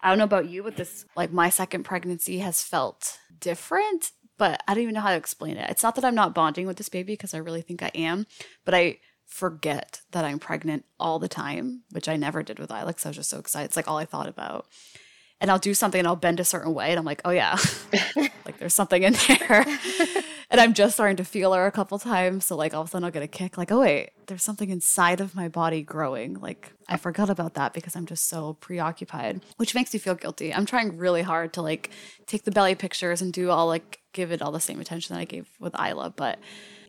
I 0.00 0.08
don't 0.08 0.18
know 0.18 0.24
about 0.24 0.48
you, 0.48 0.62
but 0.62 0.76
this 0.76 1.06
like 1.16 1.32
my 1.32 1.50
second 1.50 1.84
pregnancy 1.84 2.38
has 2.38 2.62
felt 2.62 3.18
different, 3.40 4.12
but 4.38 4.62
I 4.66 4.74
don't 4.74 4.82
even 4.82 4.94
know 4.94 5.00
how 5.00 5.10
to 5.10 5.16
explain 5.16 5.56
it. 5.56 5.70
It's 5.70 5.82
not 5.82 5.94
that 5.96 6.04
I'm 6.04 6.14
not 6.14 6.34
bonding 6.34 6.66
with 6.66 6.76
this 6.76 6.88
baby 6.88 7.12
because 7.12 7.34
I 7.34 7.38
really 7.38 7.62
think 7.62 7.82
I 7.82 7.90
am, 7.94 8.26
but 8.64 8.74
I 8.74 8.98
forget 9.26 10.02
that 10.12 10.24
I'm 10.24 10.38
pregnant 10.38 10.84
all 10.98 11.18
the 11.18 11.28
time, 11.28 11.82
which 11.90 12.08
I 12.08 12.16
never 12.16 12.42
did 12.42 12.58
with 12.58 12.70
Isla. 12.70 12.94
I 13.04 13.08
was 13.08 13.16
just 13.16 13.30
so 13.30 13.38
excited. 13.38 13.66
It's 13.66 13.76
like 13.76 13.88
all 13.88 13.98
I 13.98 14.04
thought 14.04 14.28
about. 14.28 14.66
And 15.40 15.50
I'll 15.50 15.58
do 15.58 15.74
something 15.74 15.98
and 15.98 16.06
I'll 16.06 16.16
bend 16.16 16.40
a 16.40 16.44
certain 16.44 16.72
way, 16.72 16.90
and 16.90 16.98
I'm 16.98 17.04
like, 17.04 17.20
oh 17.24 17.30
yeah, 17.30 17.58
like 18.16 18.58
there's 18.58 18.74
something 18.74 19.02
in 19.02 19.14
there. 19.26 19.66
And 20.54 20.60
I'm 20.60 20.72
just 20.72 20.94
starting 20.94 21.16
to 21.16 21.24
feel 21.24 21.52
her 21.52 21.66
a 21.66 21.72
couple 21.72 21.98
times. 21.98 22.46
So 22.46 22.54
like 22.54 22.72
all 22.72 22.82
of 22.82 22.86
a 22.86 22.90
sudden 22.92 23.04
I'll 23.04 23.10
get 23.10 23.24
a 23.24 23.26
kick, 23.26 23.58
like, 23.58 23.72
oh 23.72 23.80
wait, 23.80 24.10
there's 24.28 24.44
something 24.44 24.70
inside 24.70 25.20
of 25.20 25.34
my 25.34 25.48
body 25.48 25.82
growing. 25.82 26.34
Like 26.34 26.72
I 26.88 26.96
forgot 26.96 27.28
about 27.28 27.54
that 27.54 27.72
because 27.72 27.96
I'm 27.96 28.06
just 28.06 28.28
so 28.28 28.52
preoccupied, 28.60 29.40
which 29.56 29.74
makes 29.74 29.92
me 29.92 29.98
feel 29.98 30.14
guilty. 30.14 30.54
I'm 30.54 30.64
trying 30.64 30.96
really 30.96 31.22
hard 31.22 31.52
to 31.54 31.62
like 31.62 31.90
take 32.28 32.44
the 32.44 32.52
belly 32.52 32.76
pictures 32.76 33.20
and 33.20 33.32
do 33.32 33.50
all 33.50 33.66
like 33.66 33.98
give 34.12 34.30
it 34.30 34.42
all 34.42 34.52
the 34.52 34.60
same 34.60 34.78
attention 34.78 35.16
that 35.16 35.20
I 35.22 35.24
gave 35.24 35.48
with 35.58 35.74
Isla, 35.74 36.14
but 36.14 36.38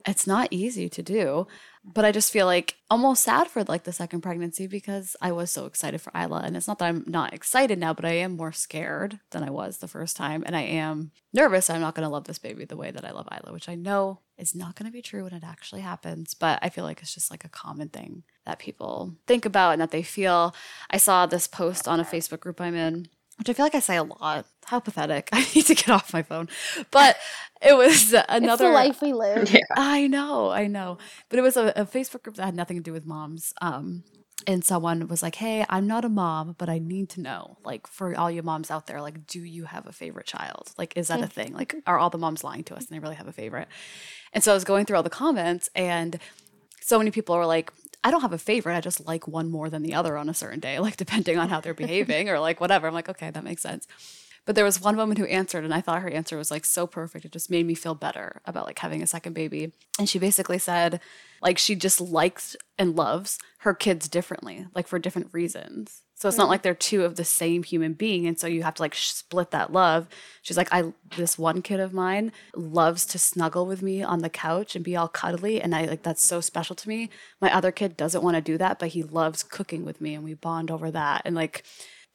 it's 0.05 0.27
not 0.27 0.49
easy 0.51 0.87
to 0.87 1.01
do. 1.01 1.47
But 1.87 2.03
I 2.03 2.11
just 2.11 2.33
feel 2.33 2.47
like 2.47 2.77
almost 2.89 3.23
sad 3.23 3.47
for 3.47 3.63
like 3.63 3.83
the 3.83 3.93
second 3.93 4.21
pregnancy 4.21 4.65
because 4.65 5.15
I 5.21 5.31
was 5.31 5.51
so 5.51 5.67
excited 5.67 6.01
for 6.01 6.11
Isla. 6.17 6.41
And 6.43 6.57
it's 6.57 6.67
not 6.67 6.79
that 6.79 6.87
I'm 6.87 7.03
not 7.05 7.33
excited 7.33 7.77
now, 7.77 7.93
but 7.93 8.05
I 8.05 8.13
am 8.13 8.37
more 8.37 8.51
scared 8.51 9.19
than 9.29 9.43
I 9.43 9.51
was 9.51 9.77
the 9.77 9.87
first 9.87 10.17
time. 10.17 10.43
And 10.47 10.55
I 10.55 10.61
am 10.61 11.11
nervous 11.31 11.69
I'm 11.69 11.81
not 11.81 11.93
going 11.93 12.05
to 12.05 12.09
love 12.09 12.23
this 12.23 12.39
baby 12.39 12.65
the 12.65 12.75
way 12.75 12.89
that 12.89 13.05
I 13.05 13.11
love 13.11 13.27
Isla, 13.31 13.53
which 13.53 13.69
I 13.69 13.75
know 13.75 14.21
is 14.35 14.55
not 14.55 14.75
going 14.75 14.87
to 14.87 14.93
be 14.93 15.03
true 15.03 15.23
when 15.23 15.33
it 15.33 15.43
actually 15.43 15.81
happens. 15.81 16.33
But 16.33 16.57
I 16.63 16.69
feel 16.69 16.83
like 16.83 17.01
it's 17.01 17.13
just 17.13 17.29
like 17.29 17.45
a 17.45 17.49
common 17.49 17.89
thing 17.89 18.23
that 18.47 18.57
people 18.57 19.15
think 19.27 19.45
about 19.45 19.73
and 19.73 19.81
that 19.81 19.91
they 19.91 20.03
feel. 20.03 20.55
I 20.89 20.97
saw 20.97 21.27
this 21.27 21.47
post 21.47 21.87
on 21.87 21.99
a 21.99 22.05
Facebook 22.05 22.39
group 22.39 22.59
I'm 22.59 22.75
in 22.75 23.09
which 23.37 23.49
I 23.49 23.53
feel 23.53 23.65
like 23.65 23.75
I 23.75 23.79
say 23.79 23.97
a 23.97 24.03
lot. 24.03 24.45
How 24.65 24.79
pathetic. 24.79 25.29
I 25.33 25.45
need 25.53 25.65
to 25.65 25.75
get 25.75 25.89
off 25.89 26.13
my 26.13 26.23
phone. 26.23 26.49
But 26.91 27.17
it 27.61 27.75
was 27.75 28.13
It's 28.13 28.25
another 28.29 28.67
the 28.67 28.73
life 28.73 29.01
we 29.01 29.13
live. 29.13 29.49
Yeah. 29.53 29.61
I 29.75 30.07
know, 30.07 30.49
I 30.49 30.67
know. 30.67 30.97
But 31.29 31.39
it 31.39 31.41
was 31.41 31.57
a, 31.57 31.73
a 31.75 31.85
Facebook 31.85 32.23
group 32.23 32.35
that 32.37 32.45
had 32.45 32.55
nothing 32.55 32.77
to 32.77 32.83
do 32.83 32.93
with 32.93 33.05
moms. 33.05 33.53
Um, 33.61 34.03
and 34.47 34.63
someone 34.63 35.07
was 35.07 35.23
like, 35.23 35.35
Hey, 35.35 35.65
I'm 35.69 35.87
not 35.87 36.05
a 36.05 36.09
mom, 36.09 36.55
but 36.57 36.69
I 36.69 36.77
need 36.77 37.09
to 37.11 37.21
know, 37.21 37.57
like, 37.63 37.87
for 37.87 38.15
all 38.17 38.29
you 38.29 38.43
moms 38.43 38.69
out 38.69 38.85
there, 38.85 39.01
like, 39.01 39.25
do 39.27 39.39
you 39.41 39.65
have 39.65 39.87
a 39.87 39.91
favorite 39.91 40.27
child? 40.27 40.71
Like, 40.77 40.95
is 40.95 41.07
that 41.07 41.21
a 41.21 41.27
thing? 41.27 41.53
Like, 41.53 41.75
are 41.87 41.97
all 41.97 42.09
the 42.09 42.17
moms 42.17 42.43
lying 42.43 42.63
to 42.65 42.75
us 42.75 42.85
and 42.85 42.95
they 42.95 42.99
really 42.99 43.15
have 43.15 43.27
a 43.27 43.33
favorite? 43.33 43.67
And 44.33 44.43
so 44.43 44.51
I 44.51 44.53
was 44.53 44.65
going 44.65 44.85
through 44.85 44.97
all 44.97 45.03
the 45.03 45.09
comments, 45.09 45.69
and 45.75 46.19
so 46.81 46.97
many 46.97 47.09
people 47.09 47.35
were 47.35 47.45
like, 47.45 47.71
I 48.05 48.11
don't 48.11 48.21
have 48.21 48.33
a 48.33 48.37
favorite. 48.37 48.77
I 48.77 48.81
just 48.81 49.03
like 49.07 49.27
one 49.27 49.49
more 49.49 49.67
than 49.67 49.81
the 49.81 49.95
other 49.95 50.15
on 50.15 50.29
a 50.29 50.33
certain 50.33 50.59
day, 50.59 50.77
like 50.87 50.95
depending 50.95 51.39
on 51.39 51.49
how 51.49 51.59
they're 51.59 51.73
behaving 51.73 52.29
or 52.29 52.39
like 52.39 52.61
whatever. 52.61 52.87
I'm 52.87 52.93
like, 52.93 53.09
okay, 53.09 53.31
that 53.31 53.43
makes 53.43 53.63
sense. 53.63 53.87
But 54.45 54.53
there 54.53 54.63
was 54.63 54.79
one 54.79 54.95
woman 54.95 55.17
who 55.17 55.25
answered, 55.25 55.63
and 55.63 55.73
I 55.73 55.81
thought 55.81 56.03
her 56.03 56.09
answer 56.09 56.37
was 56.37 56.51
like 56.51 56.65
so 56.65 56.85
perfect. 56.85 57.25
It 57.25 57.31
just 57.31 57.49
made 57.49 57.65
me 57.65 57.73
feel 57.73 57.95
better 57.95 58.41
about 58.45 58.67
like 58.67 58.77
having 58.77 59.01
a 59.01 59.07
second 59.07 59.33
baby. 59.33 59.71
And 59.97 60.07
she 60.07 60.19
basically 60.19 60.59
said, 60.59 60.99
like, 61.41 61.57
she 61.57 61.73
just 61.73 61.99
likes 61.99 62.55
and 62.77 62.95
loves 62.95 63.39
her 63.59 63.73
kids 63.73 64.07
differently, 64.07 64.67
like 64.75 64.85
for 64.87 64.99
different 64.99 65.33
reasons. 65.33 66.03
So 66.17 66.29
it's 66.29 66.37
not 66.37 66.47
like 66.47 66.61
they're 66.61 66.73
two 66.73 67.03
of 67.03 67.17
the 67.17 67.25
same 67.25 67.63
human 67.63 67.91
being. 67.91 68.25
And 68.25 68.39
so 68.39 68.47
you 68.47 68.63
have 68.63 68.75
to 68.75 68.81
like 68.81 68.95
split 68.95 69.51
that 69.51 69.73
love. 69.73 70.07
She's 70.41 70.55
like, 70.55 70.73
I, 70.73 70.93
this 71.17 71.37
one 71.37 71.61
kid 71.61 71.81
of 71.81 71.93
mine 71.93 72.31
loves 72.55 73.05
to 73.07 73.19
snuggle 73.19 73.65
with 73.65 73.81
me 73.81 74.01
on 74.01 74.19
the 74.19 74.29
couch 74.29 74.75
and 74.75 74.85
be 74.85 74.95
all 74.95 75.09
cuddly. 75.09 75.61
And 75.61 75.75
I 75.75 75.83
like, 75.85 76.03
that's 76.03 76.23
so 76.23 76.39
special 76.39 76.75
to 76.77 76.87
me. 76.87 77.09
My 77.41 77.53
other 77.53 77.71
kid 77.71 77.97
doesn't 77.97 78.23
want 78.23 78.35
to 78.35 78.41
do 78.41 78.57
that, 78.57 78.79
but 78.79 78.89
he 78.89 79.03
loves 79.03 79.43
cooking 79.43 79.83
with 79.83 79.99
me 79.99 80.15
and 80.15 80.23
we 80.23 80.33
bond 80.33 80.71
over 80.71 80.89
that. 80.89 81.21
And 81.25 81.35
like, 81.35 81.65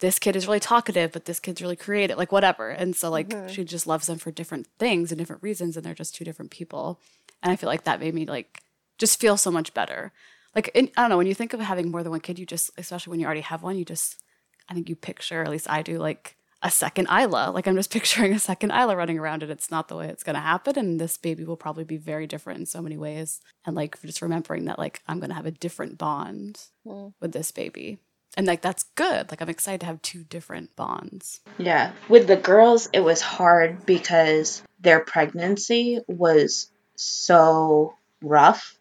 this 0.00 0.18
kid 0.18 0.34
is 0.34 0.46
really 0.46 0.60
talkative, 0.60 1.12
but 1.12 1.26
this 1.26 1.38
kid's 1.38 1.60
really 1.60 1.76
creative, 1.76 2.16
like 2.16 2.32
whatever. 2.32 2.70
And 2.70 2.96
so 2.96 3.10
like 3.10 3.28
mm-hmm. 3.28 3.48
she 3.48 3.64
just 3.64 3.86
loves 3.86 4.06
them 4.06 4.18
for 4.18 4.30
different 4.30 4.66
things 4.78 5.12
and 5.12 5.18
different 5.18 5.42
reasons, 5.42 5.76
and 5.76 5.84
they're 5.84 5.94
just 5.94 6.14
two 6.14 6.24
different 6.24 6.50
people. 6.50 6.98
And 7.42 7.52
I 7.52 7.56
feel 7.56 7.68
like 7.68 7.84
that 7.84 8.00
made 8.00 8.14
me 8.14 8.24
like 8.24 8.62
just 8.98 9.20
feel 9.20 9.36
so 9.36 9.50
much 9.50 9.74
better. 9.74 10.12
Like 10.54 10.70
in, 10.74 10.90
I 10.96 11.02
don't 11.02 11.10
know, 11.10 11.16
when 11.18 11.26
you 11.26 11.34
think 11.34 11.52
of 11.52 11.60
having 11.60 11.90
more 11.90 12.02
than 12.02 12.10
one 12.10 12.20
kid, 12.20 12.38
you 12.38 12.46
just, 12.46 12.70
especially 12.76 13.10
when 13.12 13.20
you 13.20 13.26
already 13.26 13.40
have 13.42 13.62
one, 13.62 13.76
you 13.78 13.84
just, 13.84 14.20
I 14.68 14.74
think 14.74 14.88
you 14.88 14.96
picture, 14.96 15.42
at 15.42 15.50
least 15.50 15.70
I 15.70 15.82
do, 15.82 15.98
like 15.98 16.36
a 16.62 16.70
second 16.70 17.06
Isla. 17.10 17.52
Like 17.54 17.66
I'm 17.66 17.76
just 17.76 17.90
picturing 17.98 18.32
a 18.32 18.38
second 18.38 18.70
Isla 18.72 18.96
running 18.96 19.18
around, 19.18 19.42
and 19.42 19.50
it's 19.52 19.70
not 19.70 19.88
the 19.88 19.96
way 19.96 20.08
it's 20.08 20.22
gonna 20.24 20.40
happen. 20.40 20.78
And 20.78 21.00
this 21.00 21.16
baby 21.16 21.44
will 21.44 21.56
probably 21.56 21.84
be 21.84 21.96
very 21.96 22.26
different 22.26 22.60
in 22.60 22.66
so 22.66 22.82
many 22.82 22.96
ways. 22.98 23.40
And 23.64 23.74
like 23.76 24.00
just 24.02 24.20
remembering 24.22 24.66
that, 24.66 24.78
like 24.78 25.02
I'm 25.08 25.20
gonna 25.20 25.34
have 25.34 25.46
a 25.46 25.50
different 25.52 25.98
bond 25.98 26.60
Mm. 26.86 27.12
with 27.20 27.32
this 27.32 27.50
baby. 27.52 27.98
And 28.36 28.46
like 28.46 28.60
that's 28.62 28.84
good. 28.94 29.30
Like 29.30 29.40
I'm 29.42 29.48
excited 29.48 29.80
to 29.80 29.86
have 29.86 30.02
two 30.02 30.22
different 30.24 30.74
bonds. 30.76 31.40
Yeah. 31.58 31.92
With 32.08 32.26
the 32.26 32.36
girls, 32.36 32.88
it 32.92 33.00
was 33.00 33.20
hard 33.20 33.84
because 33.86 34.62
their 34.80 35.00
pregnancy 35.00 36.00
was 36.06 36.70
so 36.94 37.94
rough 38.22 38.76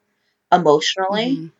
emotionally. 0.51 1.35
Mhm. 1.35 1.51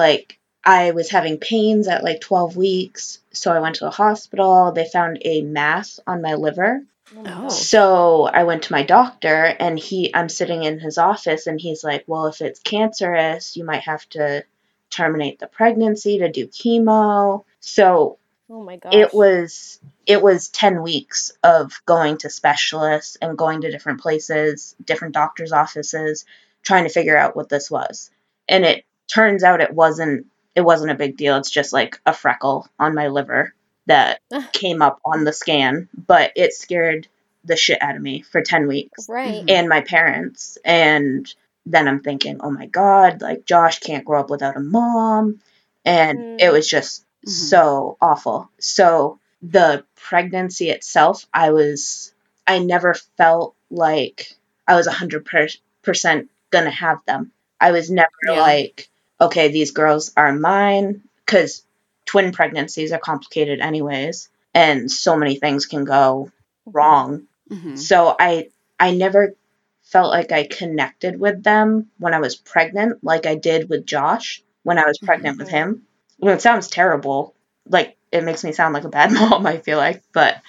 Like, 0.00 0.38
I 0.64 0.90
was 0.92 1.10
having 1.10 1.38
pains 1.38 1.88
at 1.88 2.04
like 2.04 2.20
12 2.20 2.56
weeks. 2.56 3.20
So 3.32 3.52
I 3.52 3.60
went 3.60 3.76
to 3.76 3.84
the 3.84 3.90
hospital. 3.90 4.72
They 4.72 4.86
found 4.86 5.18
a 5.22 5.42
mass 5.42 6.00
on 6.06 6.22
my 6.22 6.34
liver. 6.34 6.82
Oh. 7.16 7.48
So 7.48 8.24
I 8.26 8.44
went 8.44 8.64
to 8.64 8.72
my 8.72 8.82
doctor 8.82 9.44
and 9.58 9.78
he 9.78 10.14
I'm 10.14 10.28
sitting 10.28 10.62
in 10.62 10.78
his 10.78 10.96
office 10.98 11.46
and 11.46 11.60
he's 11.60 11.82
like, 11.82 12.04
"Well, 12.06 12.26
if 12.26 12.40
it's 12.40 12.60
cancerous, 12.60 13.56
you 13.56 13.64
might 13.64 13.82
have 13.82 14.08
to 14.10 14.44
terminate 14.90 15.38
the 15.38 15.48
pregnancy 15.48 16.18
to 16.18 16.30
do 16.30 16.46
chemo." 16.46 17.44
So 17.58 18.18
Oh 18.48 18.62
my 18.62 18.76
gosh. 18.76 18.94
it 18.94 19.12
was 19.12 19.80
it 20.06 20.22
was 20.22 20.48
10 20.48 20.82
weeks 20.82 21.32
of 21.42 21.72
going 21.84 22.18
to 22.18 22.30
specialists 22.30 23.16
and 23.20 23.36
going 23.36 23.62
to 23.62 23.70
different 23.70 24.00
places, 24.00 24.76
different 24.84 25.14
doctors' 25.14 25.52
offices 25.52 26.24
trying 26.62 26.84
to 26.84 26.90
figure 26.90 27.16
out 27.16 27.34
what 27.34 27.48
this 27.48 27.70
was. 27.70 28.10
And 28.48 28.64
it 28.64 28.84
turns 29.12 29.42
out 29.42 29.60
it 29.60 29.72
wasn't 29.74 30.26
it 30.54 30.62
wasn't 30.62 30.90
a 30.90 30.94
big 30.96 31.16
deal. 31.16 31.36
It's 31.36 31.50
just 31.50 31.72
like 31.72 32.00
a 32.06 32.12
freckle 32.12 32.68
on 32.78 32.94
my 32.94 33.08
liver 33.08 33.54
that 33.86 34.20
came 34.52 34.82
up 34.82 35.00
on 35.04 35.24
the 35.24 35.32
scan, 35.32 35.88
but 36.06 36.32
it 36.36 36.52
scared 36.52 37.06
the 37.44 37.56
shit 37.56 37.80
out 37.82 37.96
of 37.96 38.02
me 38.02 38.20
for 38.22 38.42
10 38.42 38.66
weeks 38.66 39.08
Right. 39.08 39.42
Mhm. 39.44 39.50
and 39.50 39.68
my 39.68 39.80
parents. 39.80 40.58
And 40.64 41.32
then 41.66 41.88
I'm 41.88 42.00
thinking, 42.02 42.40
oh 42.42 42.50
my 42.50 42.66
God, 42.66 43.22
like 43.22 43.44
Josh 43.46 43.78
can't 43.78 44.04
grow 44.04 44.20
up 44.20 44.30
without 44.30 44.56
a 44.56 44.60
mom. 44.60 45.40
And 45.84 46.18
Mm. 46.18 46.36
it 46.40 46.52
was 46.52 46.68
just 46.68 47.04
Mhm. 47.26 47.28
so 47.30 47.96
awful. 48.00 48.50
So 48.58 49.18
the 49.40 49.84
pregnancy 49.96 50.68
itself, 50.70 51.26
I 51.32 51.50
was, 51.50 52.12
I 52.46 52.58
never 52.58 52.94
felt 53.16 53.54
like 53.70 54.36
I 54.66 54.74
was 54.76 54.86
100% 54.86 56.28
gonna 56.50 56.70
have 56.70 56.98
them. 57.06 57.32
I 57.60 57.72
was 57.72 57.90
never 57.90 58.08
Yeah. 58.24 58.40
like, 58.40 58.88
okay, 59.20 59.48
these 59.48 59.70
girls 59.72 60.12
are 60.16 60.32
mine. 60.32 61.02
Because 61.26 61.62
twin 62.06 62.32
pregnancies 62.32 62.92
are 62.92 62.98
complicated, 62.98 63.60
anyways. 63.60 64.28
And 64.54 64.90
so 64.90 65.16
many 65.16 65.36
things 65.36 65.66
can 65.66 65.84
go 65.84 66.30
wrong 66.66 67.26
Mhm. 67.50 67.76
so 67.78 68.14
I 68.18 68.48
I 68.78 68.92
never 68.92 69.34
felt 69.82 70.10
like 70.10 70.30
I 70.30 70.44
connected 70.46 71.18
with 71.18 71.42
them 71.42 71.90
when 71.98 72.14
I 72.14 72.20
was 72.20 72.36
pregnant 72.36 73.02
like 73.02 73.26
I 73.26 73.34
did 73.34 73.68
with 73.68 73.86
Josh 73.86 74.42
when 74.62 74.78
I 74.78 74.86
was 74.86 74.98
pregnant 74.98 75.38
with 75.38 75.48
Mhm. 75.48 75.52
him. 75.52 75.86
Well, 76.18 76.34
it 76.34 76.42
sounds 76.42 76.68
terrible. 76.68 77.34
Like 77.68 77.96
it 78.12 78.22
makes 78.24 78.44
me 78.44 78.52
sound 78.52 78.74
like 78.74 78.84
a 78.84 78.88
bad 78.88 79.10
mom, 79.12 79.46
I 79.46 79.58
feel 79.58 79.78
like, 79.78 80.02
but 80.12 80.40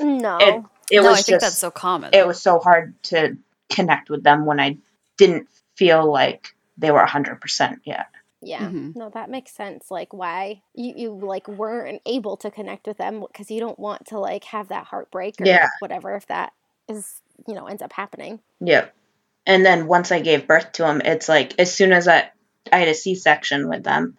No. 0.00 0.38
it 0.38 0.64
it 0.90 1.00
no, 1.02 1.08
was 1.10 1.18
I 1.18 1.22
think 1.22 1.26
just 1.26 1.40
that's 1.42 1.58
so 1.58 1.70
common. 1.70 2.10
it 2.14 2.26
was 2.26 2.40
so 2.42 2.58
hard 2.58 2.94
to 3.04 3.36
connect 3.70 4.10
with 4.10 4.22
them 4.22 4.46
when 4.46 4.58
I 4.60 4.78
didn't 5.16 5.48
feel 5.76 6.10
like 6.10 6.54
they 6.76 6.90
were 6.90 7.00
100% 7.04 7.80
yet. 7.84 8.06
Yeah. 8.40 8.68
Mhm. 8.68 8.94
No, 8.96 9.10
that 9.10 9.30
makes 9.30 9.52
sense. 9.52 9.90
Like 9.90 10.12
why 10.12 10.62
you, 10.74 10.94
you 10.96 11.10
like 11.14 11.48
weren't 11.48 12.02
able 12.06 12.36
to 12.38 12.50
connect 12.50 12.86
with 12.86 12.98
them 12.98 13.20
because 13.20 13.50
you 13.50 13.60
don't 13.60 13.78
want 13.78 14.06
to 14.06 14.18
like 14.18 14.44
have 14.44 14.68
that 14.68 14.84
heartbreak 14.86 15.40
or 15.40 15.46
Yeah. 15.46 15.68
whatever 15.80 16.14
if 16.16 16.26
that 16.28 16.52
is 16.88 17.20
you 17.46 17.54
know 17.54 17.66
ends 17.66 17.82
up 17.82 17.92
happening. 17.92 18.40
Yep. 18.60 18.94
And 19.46 19.64
then 19.64 19.86
once 19.86 20.12
I 20.12 20.20
gave 20.20 20.46
birth 20.46 20.72
to 20.72 20.86
him, 20.88 21.00
it's 21.04 21.28
like 21.28 21.54
as 21.58 21.72
soon 21.74 21.92
as 21.92 22.06
I 22.08 22.30
I 22.72 22.78
had 22.78 22.88
a 22.88 22.94
C-section 22.94 23.68
with 23.68 23.82
them, 23.84 24.16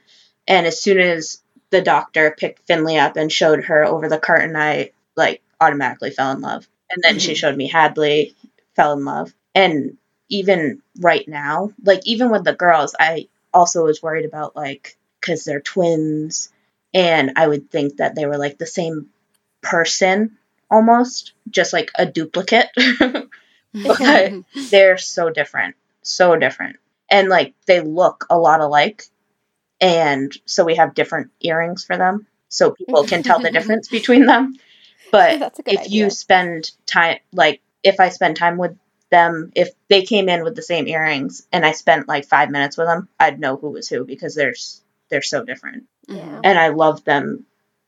and 0.47 0.65
as 0.65 0.82
soon 0.82 0.99
as 0.99 1.41
the 1.70 1.82
doctor 1.82 2.36
picked 2.38 2.65
Finley 2.65 2.97
up 2.97 3.15
and 3.15 3.32
showed 3.32 3.65
her 3.65 3.86
over 3.86 4.09
the 4.09 4.17
curtain, 4.20 4.55
I 4.55 4.91
like 5.15 5.41
automatically 5.61 6.11
fell 6.11 6.32
in 6.32 6.41
love. 6.41 6.67
And 6.89 7.03
then 7.03 7.20
she 7.20 7.34
Mhm. 7.34 7.38
showed 7.38 7.55
me 7.57 7.67
Hadley, 7.67 8.36
fell 8.76 8.93
in 8.93 9.05
love. 9.05 9.34
And 9.53 9.97
even 10.30 10.82
right 10.99 11.28
now, 11.28 11.74
like 11.84 12.01
even 12.05 12.32
with 12.32 12.43
the 12.43 12.53
girls, 12.55 12.95
I 12.99 13.28
also 13.54 13.86
was 13.86 14.02
worried 14.02 14.26
about 14.26 14.56
like 14.56 14.97
because 15.20 15.43
they're 15.43 15.62
twins, 15.62 16.50
and 16.93 17.34
I 17.36 17.47
would 17.47 17.70
think 17.70 17.97
that 17.97 18.16
they 18.16 18.26
were 18.26 18.38
like 18.38 18.58
the 18.58 18.66
same 18.66 19.10
person 19.62 20.38
almost, 20.72 21.34
just 21.50 21.74
like 21.74 21.91
a 21.95 22.06
duplicate. 22.06 22.68
but 23.74 24.34
they're 24.72 24.97
so 24.97 25.30
different 25.30 25.76
so 26.02 26.36
different 26.36 26.78
and 27.10 27.30
like 27.30 27.54
they 27.68 27.82
look 27.82 28.26
a 28.30 28.38
lot 28.38 28.62
alike 28.62 29.04
and 29.82 30.36
so 30.45 30.64
we 30.66 30.76
have 30.76 30.95
different 30.95 31.32
earrings 31.41 31.84
for 31.84 31.97
them 31.97 32.26
so 32.47 32.72
people 32.72 33.04
can 33.04 33.22
tell 33.24 33.39
the 33.39 33.52
difference 33.52 33.88
between 33.91 34.26
them 34.26 34.56
but 35.12 35.39
That's 35.39 35.60
a 35.60 35.64
good 35.64 35.74
if 35.76 35.80
idea. 35.82 36.06
you 36.06 36.10
spend 36.10 36.72
time 36.86 37.20
like 37.32 37.62
if 37.84 38.00
i 38.00 38.10
spend 38.10 38.38
time 38.38 38.58
with 38.58 38.76
them 39.10 39.51
if 39.55 39.70
they 39.89 40.01
came 40.03 40.30
in 40.30 40.43
with 40.43 40.55
the 40.55 40.62
same 40.62 40.88
earrings 40.88 41.47
and 41.51 41.66
i 41.66 41.72
spent 41.72 42.07
like 42.07 42.26
five 42.26 42.49
minutes 42.49 42.78
with 42.78 42.88
them 42.88 43.07
i'd 43.20 43.39
know 43.39 43.57
who 43.57 43.70
was 43.70 43.89
who 43.89 44.05
because 44.05 44.36
they're 44.36 44.53
they're 45.10 45.22
so 45.22 45.43
different 45.43 45.86
Mhm. 46.07 46.41
and 46.43 46.60
i 46.60 46.70
love 46.70 47.03
them 47.05 47.45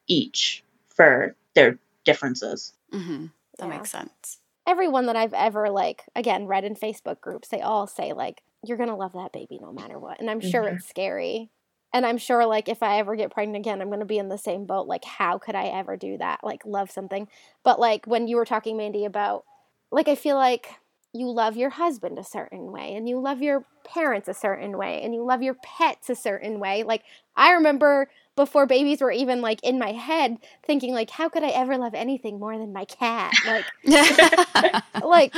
each 0.07 0.63
for 0.95 1.35
their 1.55 1.77
differences 2.03 2.73
Mhm. 2.93 3.31
That 3.57 3.67
Yeah. 3.69 3.77
makes 3.77 3.91
sense. 3.91 4.39
Everyone 4.67 5.05
that 5.07 5.15
I've 5.15 5.33
ever 5.33 5.69
like 5.69 6.03
again 6.15 6.45
read 6.47 6.63
in 6.65 6.75
Facebook 6.75 7.21
groups, 7.21 7.47
they 7.47 7.61
all 7.61 7.87
say 7.87 8.13
like 8.13 8.41
you're 8.63 8.77
gonna 8.77 8.95
love 8.97 9.13
that 9.13 9.31
baby 9.31 9.59
no 9.61 9.71
matter 9.71 9.97
what, 9.97 10.19
and 10.19 10.29
I'm 10.29 10.39
sure 10.41 10.63
Mhm. 10.63 10.75
it's 10.77 10.87
scary. 10.87 11.49
And 11.93 12.05
I'm 12.05 12.17
sure 12.17 12.45
like 12.45 12.69
if 12.69 12.83
I 12.83 12.99
ever 12.99 13.15
get 13.15 13.31
pregnant 13.31 13.57
again, 13.65 13.81
I'm 13.81 13.89
gonna 13.89 14.05
be 14.05 14.17
in 14.17 14.29
the 14.29 14.37
same 14.37 14.65
boat. 14.65 14.87
Like 14.87 15.03
how 15.05 15.37
could 15.37 15.55
I 15.55 15.65
ever 15.67 15.95
do 15.97 16.17
that? 16.17 16.43
Like 16.43 16.65
love 16.65 16.91
something. 16.91 17.27
But 17.63 17.79
like 17.79 18.05
when 18.07 18.27
you 18.27 18.35
were 18.35 18.45
talking, 18.45 18.77
Mandy, 18.77 19.05
about 19.05 19.45
like 19.91 20.07
I 20.07 20.15
feel 20.15 20.35
like 20.35 20.69
you 21.13 21.29
love 21.29 21.57
your 21.57 21.69
husband 21.71 22.17
a 22.17 22.23
certain 22.23 22.71
way 22.71 22.95
and 22.95 23.07
you 23.07 23.19
love 23.19 23.41
your 23.41 23.65
parents 23.83 24.27
a 24.27 24.33
certain 24.33 24.77
way 24.77 25.01
and 25.01 25.13
you 25.13 25.23
love 25.25 25.41
your 25.41 25.55
pets 25.55 26.09
a 26.09 26.15
certain 26.15 26.59
way. 26.59 26.83
Like 26.83 27.03
I 27.35 27.51
remember 27.51 28.09
before 28.35 28.65
babies 28.65 29.01
were 29.01 29.11
even 29.11 29.41
like 29.41 29.61
in 29.63 29.77
my 29.77 29.91
head 29.91 30.37
thinking 30.65 30.93
like 30.93 31.09
how 31.09 31.27
could 31.27 31.43
I 31.43 31.49
ever 31.49 31.77
love 31.77 31.93
anything 31.93 32.39
more 32.39 32.57
than 32.57 32.71
my 32.71 32.85
cat? 32.85 33.35
Like 33.43 33.65
like 35.03 35.33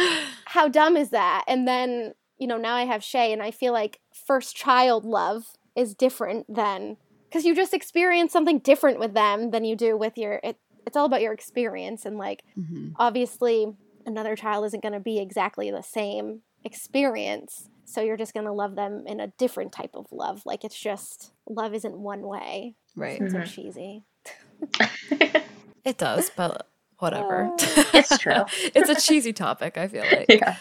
how 0.46 0.68
dumb 0.68 0.96
is 0.98 1.10
that? 1.10 1.44
And 1.48 1.68
then, 1.68 2.14
you 2.38 2.48
know, 2.48 2.58
now 2.58 2.76
I 2.76 2.86
have 2.86 3.04
Shay 3.04 3.34
and 3.34 3.42
I 3.42 3.52
feel 3.52 3.74
like 3.74 4.00
first 4.28 4.56
child 4.56 5.06
love 5.06 5.44
is 5.76 5.96
different 5.96 6.46
than 6.54 6.98
because 7.30 7.46
you 7.46 7.56
just 7.56 7.74
experience 7.74 8.32
something 8.32 8.60
different 8.60 9.00
with 9.00 9.14
them 9.16 9.50
than 9.50 9.66
you 9.66 9.76
do 9.76 9.98
with 9.98 10.18
your 10.18 10.40
it, 10.44 10.58
it's 10.86 10.96
all 10.96 11.06
about 11.06 11.22
your 11.22 11.34
experience 11.34 12.06
and 12.06 12.18
like 12.18 12.44
Mhm. 12.56 12.92
obviously 12.98 13.74
another 14.06 14.36
child 14.36 14.66
isn't 14.66 14.84
going 14.84 14.94
to 14.94 15.00
be 15.00 15.20
exactly 15.20 15.72
the 15.72 15.82
same 15.84 16.42
experience 16.64 17.70
so 17.86 18.02
you're 18.02 18.18
just 18.18 18.34
going 18.34 18.46
to 18.46 18.52
love 18.54 18.76
them 18.76 19.04
in 19.08 19.20
a 19.20 19.28
different 19.38 19.72
type 19.72 19.92
of 19.94 20.06
love 20.12 20.42
like 20.46 20.64
it's 20.64 20.80
just 20.80 21.32
love 21.48 21.74
isn't 21.74 21.98
one 21.98 22.22
way 22.22 22.76
Right. 22.96 23.22
it's 23.22 23.34
so 23.34 23.40
Mhm. 23.40 23.46
cheesy 23.54 24.04
It 25.86 25.98
does, 25.98 26.32
but 26.36 26.68
whatever. 27.00 27.52
Uh, 27.60 27.84
It's 27.94 28.18
true. 28.18 28.46
it's 28.74 28.90
a 28.90 28.96
cheesy 28.96 29.34
topic, 29.34 29.78
I 29.78 29.88
feel 29.88 30.06
like. 30.06 30.30
yeah 30.30 30.56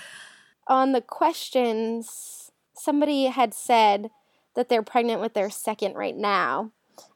on 0.68 0.92
the 0.92 1.00
questions, 1.00 2.50
somebody 2.74 3.24
had 3.26 3.52
said 3.52 4.10
that 4.54 4.68
they're 4.68 4.82
pregnant 4.82 5.20
with 5.20 5.34
their 5.34 5.50
second 5.50 5.94
right 5.94 6.16
now 6.16 6.70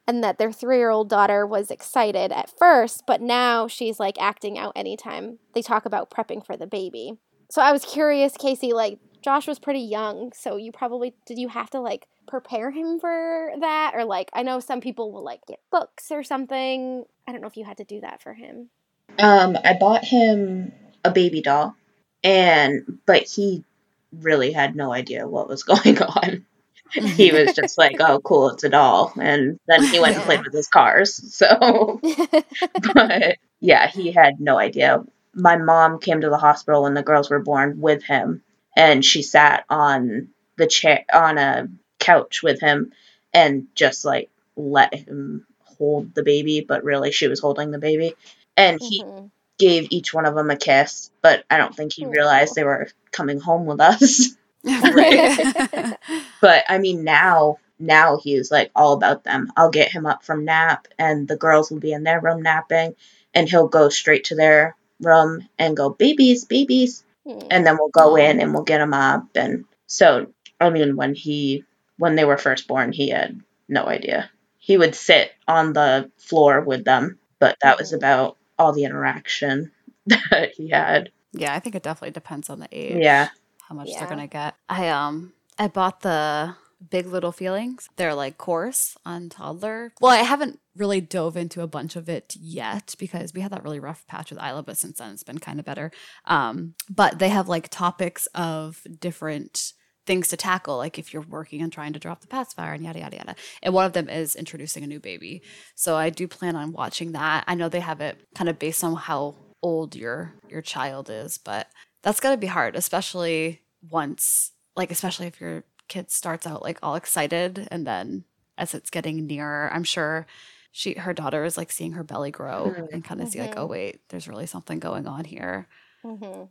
and 0.06 0.22
that 0.22 0.38
their 0.38 0.52
three 0.52 0.78
year 0.78 0.90
old 0.90 1.08
daughter 1.08 1.46
was 1.46 1.70
excited 1.70 2.32
at 2.32 2.50
first, 2.58 3.04
but 3.06 3.20
now 3.20 3.66
she's 3.66 3.98
like 4.00 4.16
acting 4.20 4.58
out 4.58 4.72
anytime 4.76 5.38
they 5.54 5.62
talk 5.62 5.84
about 5.84 6.10
prepping 6.10 6.44
for 6.44 6.56
the 6.56 6.66
baby. 6.66 7.14
So 7.50 7.62
I 7.62 7.72
was 7.72 7.84
curious, 7.84 8.36
Casey, 8.36 8.72
like 8.72 8.98
Josh 9.22 9.46
was 9.46 9.58
pretty 9.58 9.80
young, 9.80 10.32
so 10.32 10.56
you 10.56 10.72
probably 10.72 11.14
did 11.26 11.38
you 11.38 11.48
have 11.48 11.70
to 11.70 11.80
like 11.80 12.06
prepare 12.28 12.70
him 12.70 13.00
for 13.00 13.52
that? 13.60 13.92
Or 13.94 14.04
like 14.04 14.30
I 14.32 14.42
know 14.42 14.60
some 14.60 14.80
people 14.80 15.12
will 15.12 15.24
like 15.24 15.40
get 15.46 15.60
books 15.70 16.10
or 16.10 16.22
something. 16.22 17.04
I 17.26 17.32
don't 17.32 17.40
know 17.40 17.48
if 17.48 17.56
you 17.56 17.64
had 17.64 17.78
to 17.78 17.84
do 17.84 18.00
that 18.00 18.22
for 18.22 18.34
him. 18.34 18.70
Um, 19.18 19.56
I 19.64 19.74
bought 19.74 20.04
him 20.04 20.72
a 21.04 21.10
baby 21.10 21.42
doll, 21.42 21.74
and 22.22 23.00
but 23.06 23.24
he 23.24 23.64
really 24.12 24.52
had 24.52 24.76
no 24.76 24.92
idea 24.92 25.26
what 25.26 25.48
was 25.48 25.62
going 25.64 26.00
on. 26.00 26.45
he 27.16 27.32
was 27.32 27.52
just 27.54 27.78
like, 27.78 27.96
"Oh, 28.00 28.20
cool, 28.20 28.50
it's 28.50 28.64
a 28.64 28.68
doll," 28.68 29.12
and 29.20 29.58
then 29.66 29.84
he 29.84 29.98
went 30.00 30.16
and 30.16 30.24
played 30.24 30.42
with 30.44 30.54
his 30.54 30.68
cars. 30.68 31.14
So, 31.36 32.00
but 32.94 33.38
yeah, 33.60 33.88
he 33.88 34.12
had 34.12 34.40
no 34.40 34.58
idea. 34.58 35.04
My 35.34 35.56
mom 35.56 35.98
came 35.98 36.20
to 36.22 36.30
the 36.30 36.38
hospital 36.38 36.82
when 36.84 36.94
the 36.94 37.02
girls 37.02 37.30
were 37.30 37.40
born 37.42 37.80
with 37.80 38.02
him, 38.04 38.42
and 38.76 39.04
she 39.04 39.22
sat 39.22 39.64
on 39.68 40.28
the 40.56 40.66
chair 40.66 41.04
on 41.12 41.38
a 41.38 41.68
couch 41.98 42.42
with 42.42 42.60
him, 42.60 42.92
and 43.34 43.66
just 43.74 44.04
like 44.04 44.30
let 44.56 44.94
him 44.94 45.46
hold 45.64 46.14
the 46.14 46.22
baby, 46.22 46.60
but 46.60 46.84
really 46.84 47.12
she 47.12 47.28
was 47.28 47.40
holding 47.40 47.70
the 47.70 47.78
baby, 47.78 48.14
and 48.56 48.80
he 48.80 49.02
Mhm. 49.02 49.30
gave 49.58 49.88
each 49.90 50.12
one 50.14 50.26
of 50.26 50.34
them 50.34 50.50
a 50.50 50.56
kiss, 50.56 51.10
but 51.22 51.44
I 51.50 51.56
don't 51.58 51.74
think 51.74 51.92
he 51.92 52.06
realized 52.06 52.54
they 52.54 52.64
were 52.64 52.88
coming 53.10 53.40
home 53.40 53.66
with 53.66 53.80
us. 53.80 54.30
right. 54.94 55.96
But 56.40 56.64
I 56.68 56.78
mean, 56.78 57.04
now 57.04 57.58
now 57.78 58.18
he's 58.22 58.50
like 58.50 58.70
all 58.74 58.94
about 58.94 59.24
them. 59.24 59.52
I'll 59.56 59.70
get 59.70 59.90
him 59.92 60.06
up 60.06 60.24
from 60.24 60.44
nap, 60.44 60.88
and 60.98 61.28
the 61.28 61.36
girls 61.36 61.70
will 61.70 61.78
be 61.80 61.92
in 61.92 62.02
their 62.04 62.20
room 62.20 62.42
napping, 62.42 62.94
and 63.34 63.48
he'll 63.48 63.68
go 63.68 63.88
straight 63.88 64.24
to 64.24 64.34
their 64.34 64.76
room 65.00 65.46
and 65.58 65.76
go 65.76 65.90
babies, 65.90 66.44
babies, 66.44 67.04
Hmm. 67.26 67.40
and 67.50 67.66
then 67.66 67.76
we'll 67.78 67.88
go 67.90 68.16
in 68.16 68.40
and 68.40 68.54
we'll 68.54 68.62
get 68.62 68.80
him 68.80 68.94
up. 68.94 69.24
And 69.34 69.64
so, 69.86 70.28
I 70.60 70.70
mean, 70.70 70.96
when 70.96 71.14
he 71.14 71.64
when 71.98 72.14
they 72.14 72.24
were 72.24 72.38
first 72.38 72.66
born, 72.68 72.92
he 72.92 73.08
had 73.10 73.40
no 73.68 73.84
idea. 73.86 74.30
He 74.58 74.76
would 74.76 74.94
sit 74.94 75.32
on 75.48 75.72
the 75.72 76.10
floor 76.18 76.60
with 76.60 76.84
them, 76.84 77.18
but 77.38 77.56
that 77.62 77.78
was 77.78 77.92
Mhm. 77.92 77.96
about 77.96 78.36
all 78.58 78.72
the 78.72 78.84
interaction 78.84 79.70
that 80.06 80.52
he 80.56 80.68
had. 80.70 81.10
yeah, 81.32 81.54
I 81.54 81.58
think 81.60 81.74
it 81.74 81.82
definitely 81.82 82.12
depends 82.12 82.48
on 82.48 82.60
the 82.60 82.68
age. 82.72 82.96
Yeah. 83.02 83.28
How 83.68 83.74
much 83.74 83.88
Yeah. 83.88 84.00
they're 84.00 84.08
gonna 84.08 84.26
get. 84.26 84.54
I 84.68 84.88
um 84.88 85.32
I 85.58 85.68
bought 85.68 86.00
the 86.00 86.54
Big 86.90 87.06
Little 87.06 87.32
Feelings. 87.32 87.88
They're 87.96 88.14
like 88.14 88.36
course 88.38 88.96
on 89.04 89.28
toddler. 89.30 89.92
Well, 90.00 90.12
I 90.12 90.18
haven't 90.18 90.60
really 90.76 91.00
dove 91.00 91.36
into 91.36 91.62
a 91.62 91.66
bunch 91.66 91.96
of 91.96 92.08
it 92.08 92.36
yet 92.38 92.94
because 92.98 93.32
we 93.32 93.40
had 93.40 93.50
that 93.52 93.64
really 93.64 93.80
rough 93.80 94.06
patch 94.06 94.30
with 94.30 94.42
Isla, 94.42 94.62
but 94.62 94.76
since 94.76 94.98
then 94.98 95.12
it's 95.12 95.22
been 95.24 95.38
kind 95.38 95.58
of 95.58 95.64
better. 95.64 95.90
Um, 96.26 96.74
but 96.90 97.18
they 97.18 97.30
have 97.30 97.48
like 97.48 97.68
topics 97.70 98.26
of 98.34 98.82
different 99.00 99.72
things 100.06 100.28
to 100.28 100.36
tackle, 100.36 100.76
like 100.76 100.98
if 100.98 101.12
you're 101.12 101.22
working 101.22 101.62
on 101.62 101.70
trying 101.70 101.94
to 101.94 101.98
drop 101.98 102.20
the 102.20 102.28
pacifier 102.28 102.74
and 102.74 102.84
yada 102.84 103.00
yada 103.00 103.16
yada. 103.16 103.34
And 103.62 103.72
one 103.74 103.86
of 103.86 103.94
them 103.94 104.08
is 104.08 104.36
introducing 104.36 104.84
a 104.84 104.86
new 104.86 105.00
baby. 105.00 105.42
So 105.74 105.96
I 105.96 106.10
do 106.10 106.28
plan 106.28 106.54
on 106.54 106.72
watching 106.72 107.12
that. 107.12 107.44
I 107.48 107.54
know 107.54 107.68
they 107.68 107.80
have 107.80 108.00
it 108.02 108.20
kind 108.34 108.48
of 108.50 108.58
based 108.58 108.84
on 108.84 108.94
how 108.94 109.34
old 109.62 109.96
your 109.96 110.34
your 110.48 110.62
child 110.62 111.08
is, 111.10 111.38
but 111.38 111.66
that's 112.06 112.20
got 112.20 112.32
to 112.32 112.38
be 112.38 112.48
hard, 112.48 112.76
especially 112.76 113.62
once 113.90 114.52
like 114.76 114.92
especially 114.92 115.26
if 115.26 115.40
your 115.42 115.64
kid 115.88 116.10
starts 116.12 116.46
out 116.46 116.62
like 116.62 116.78
all 116.84 116.96
excited 116.96 117.68
and 117.72 117.86
then 117.86 118.24
as 118.58 118.74
it's 118.74 118.90
getting 118.90 119.26
nearer, 119.26 119.70
I'm 119.74 119.84
sure 119.84 120.26
she 120.72 120.94
her 120.94 121.14
daughter 121.14 121.44
is 121.44 121.58
like 121.58 121.72
seeing 121.72 121.94
her 121.94 122.04
belly 122.04 122.30
grow 122.32 122.78
Mhm. 122.78 122.88
and 122.92 123.04
kind 123.04 123.20
of 123.22 123.28
see 123.28 123.40
like, 123.40 123.54
oh 123.58 123.66
wait, 123.66 124.08
there's 124.10 124.28
really 124.28 124.46
something 124.46 124.80
going 124.80 125.08
on 125.08 125.26
here. 125.26 125.68
hmm 126.02 126.48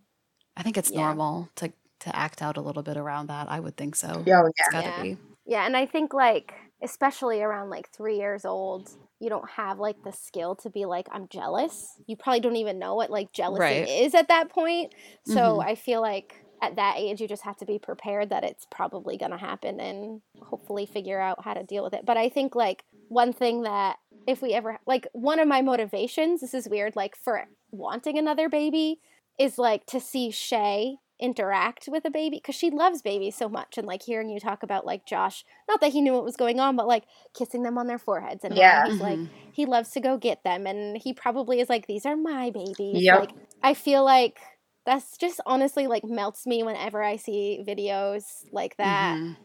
I 0.58 0.64
think 0.64 0.78
it's 0.78 0.93
Yeah. 0.93 0.95
normal 0.95 1.49
to 1.56 1.74
to 2.01 2.16
act 2.16 2.41
out 2.41 2.58
a 2.58 2.62
little 2.62 2.84
bit 2.84 2.97
around 2.97 3.28
that. 3.28 3.49
I 3.49 3.60
would 3.62 3.78
think 3.78 3.95
so. 3.95 4.28
Oh, 4.28 4.49
It's 4.58 4.68
yeah. 4.72 4.72
gotta 4.72 4.91
Yeah. 4.97 5.03
be. 5.03 5.18
Yeah, 5.45 5.66
and 5.66 5.78
I 5.78 5.86
think 5.86 6.14
like 6.14 6.53
especially 6.82 7.41
around 7.41 7.70
like 7.70 7.89
three 7.91 8.18
years 8.18 8.45
old, 8.45 8.89
you 9.20 9.30
don't 9.30 9.49
have 9.49 9.80
like 9.80 9.97
the 10.03 10.11
skill 10.11 10.55
to 10.57 10.70
be 10.70 10.86
like 10.86 11.07
I'm 11.11 11.28
jealous. 11.30 11.93
You 12.07 12.16
probably 12.18 12.41
don't 12.41 12.55
even 12.57 12.80
know 12.80 12.95
what 12.95 13.09
like 13.09 13.32
jealousy 13.32 13.61
Right. 13.61 13.88
is 13.88 14.13
at 14.16 14.28
that 14.28 14.49
point. 14.49 14.93
So 15.24 15.57
Mhm. 15.59 15.66
I 15.66 15.76
feel 15.76 16.01
like 16.01 16.45
at 16.61 16.76
that 16.78 16.97
age 16.97 17.22
you 17.22 17.28
just 17.28 17.43
have 17.43 17.57
to 17.57 17.66
be 17.66 17.80
prepared 17.80 18.30
that 18.30 18.43
it's 18.43 18.66
probably 18.72 19.18
going 19.18 19.32
to 19.32 19.38
happen 19.38 19.80
and 19.80 20.22
hopefully 20.41 20.86
figure 20.86 21.20
out 21.20 21.43
how 21.43 21.53
to 21.53 21.63
deal 21.63 21.84
with 21.84 21.93
it. 21.93 22.05
But 22.05 22.18
I 22.18 22.30
think 22.30 22.55
like 22.55 22.84
one 23.07 23.34
thing 23.34 23.63
that 23.63 23.97
if 24.28 24.41
we 24.41 24.53
ever 24.53 24.80
like 24.88 25.07
one 25.13 25.39
of 25.39 25.47
my 25.47 25.61
motivations, 25.61 26.41
this 26.41 26.53
is 26.53 26.68
weird 26.70 26.95
like 26.95 27.16
for 27.16 27.45
wanting 27.72 28.18
another 28.18 28.49
baby 28.49 28.99
is 29.38 29.57
like 29.57 29.86
to 29.88 29.99
see 29.99 30.32
Shay 30.32 30.97
interact 31.20 31.88
with 31.89 32.03
a 32.05 32.09
baby 32.09 32.38
because 32.38 32.55
she 32.55 32.70
loves 32.70 33.01
babies 33.01 33.36
so 33.36 33.47
much 33.47 33.78
and 33.78 33.88
like 33.88 34.03
hearing 34.03 34.30
you 34.30 34.39
talk 34.39 34.63
about 34.63 34.86
like 34.86 35.05
Josh 35.05 35.45
not 35.68 35.80
that 35.82 35.93
he 35.93 36.01
knew 36.01 36.11
what 36.13 36.26
was 36.26 36.36
going 36.36 36.59
on 36.59 36.76
but 36.76 36.88
like 36.88 37.05
kissing 37.34 37.63
them 37.63 37.78
on 37.78 37.88
their 37.88 37.97
foreheads 37.97 38.43
and 38.43 38.55
Yeah. 38.57 38.86
he's 38.86 38.99
like 38.99 39.18
Mhm. 39.20 39.30
he 39.53 39.66
loves 39.66 39.91
to 39.91 40.01
go 40.01 40.18
get 40.18 40.43
them 40.43 40.68
and 40.68 40.97
he 40.97 41.13
probably 41.13 41.59
is 41.61 41.70
like 41.70 41.88
these 41.88 42.05
are 42.05 42.18
my 42.18 42.49
babies 42.49 43.03
Yep. 43.03 43.20
like 43.20 43.30
I 43.63 43.74
feel 43.74 44.03
like 44.03 44.39
that's 44.86 45.18
just 45.18 45.39
honestly 45.45 45.88
like 45.88 46.03
melts 46.03 46.45
me 46.45 46.63
whenever 46.63 47.01
I 47.01 47.16
see 47.16 47.63
videos 47.66 48.24
like 48.51 48.76
that 48.78 49.16
Mhm. 49.16 49.38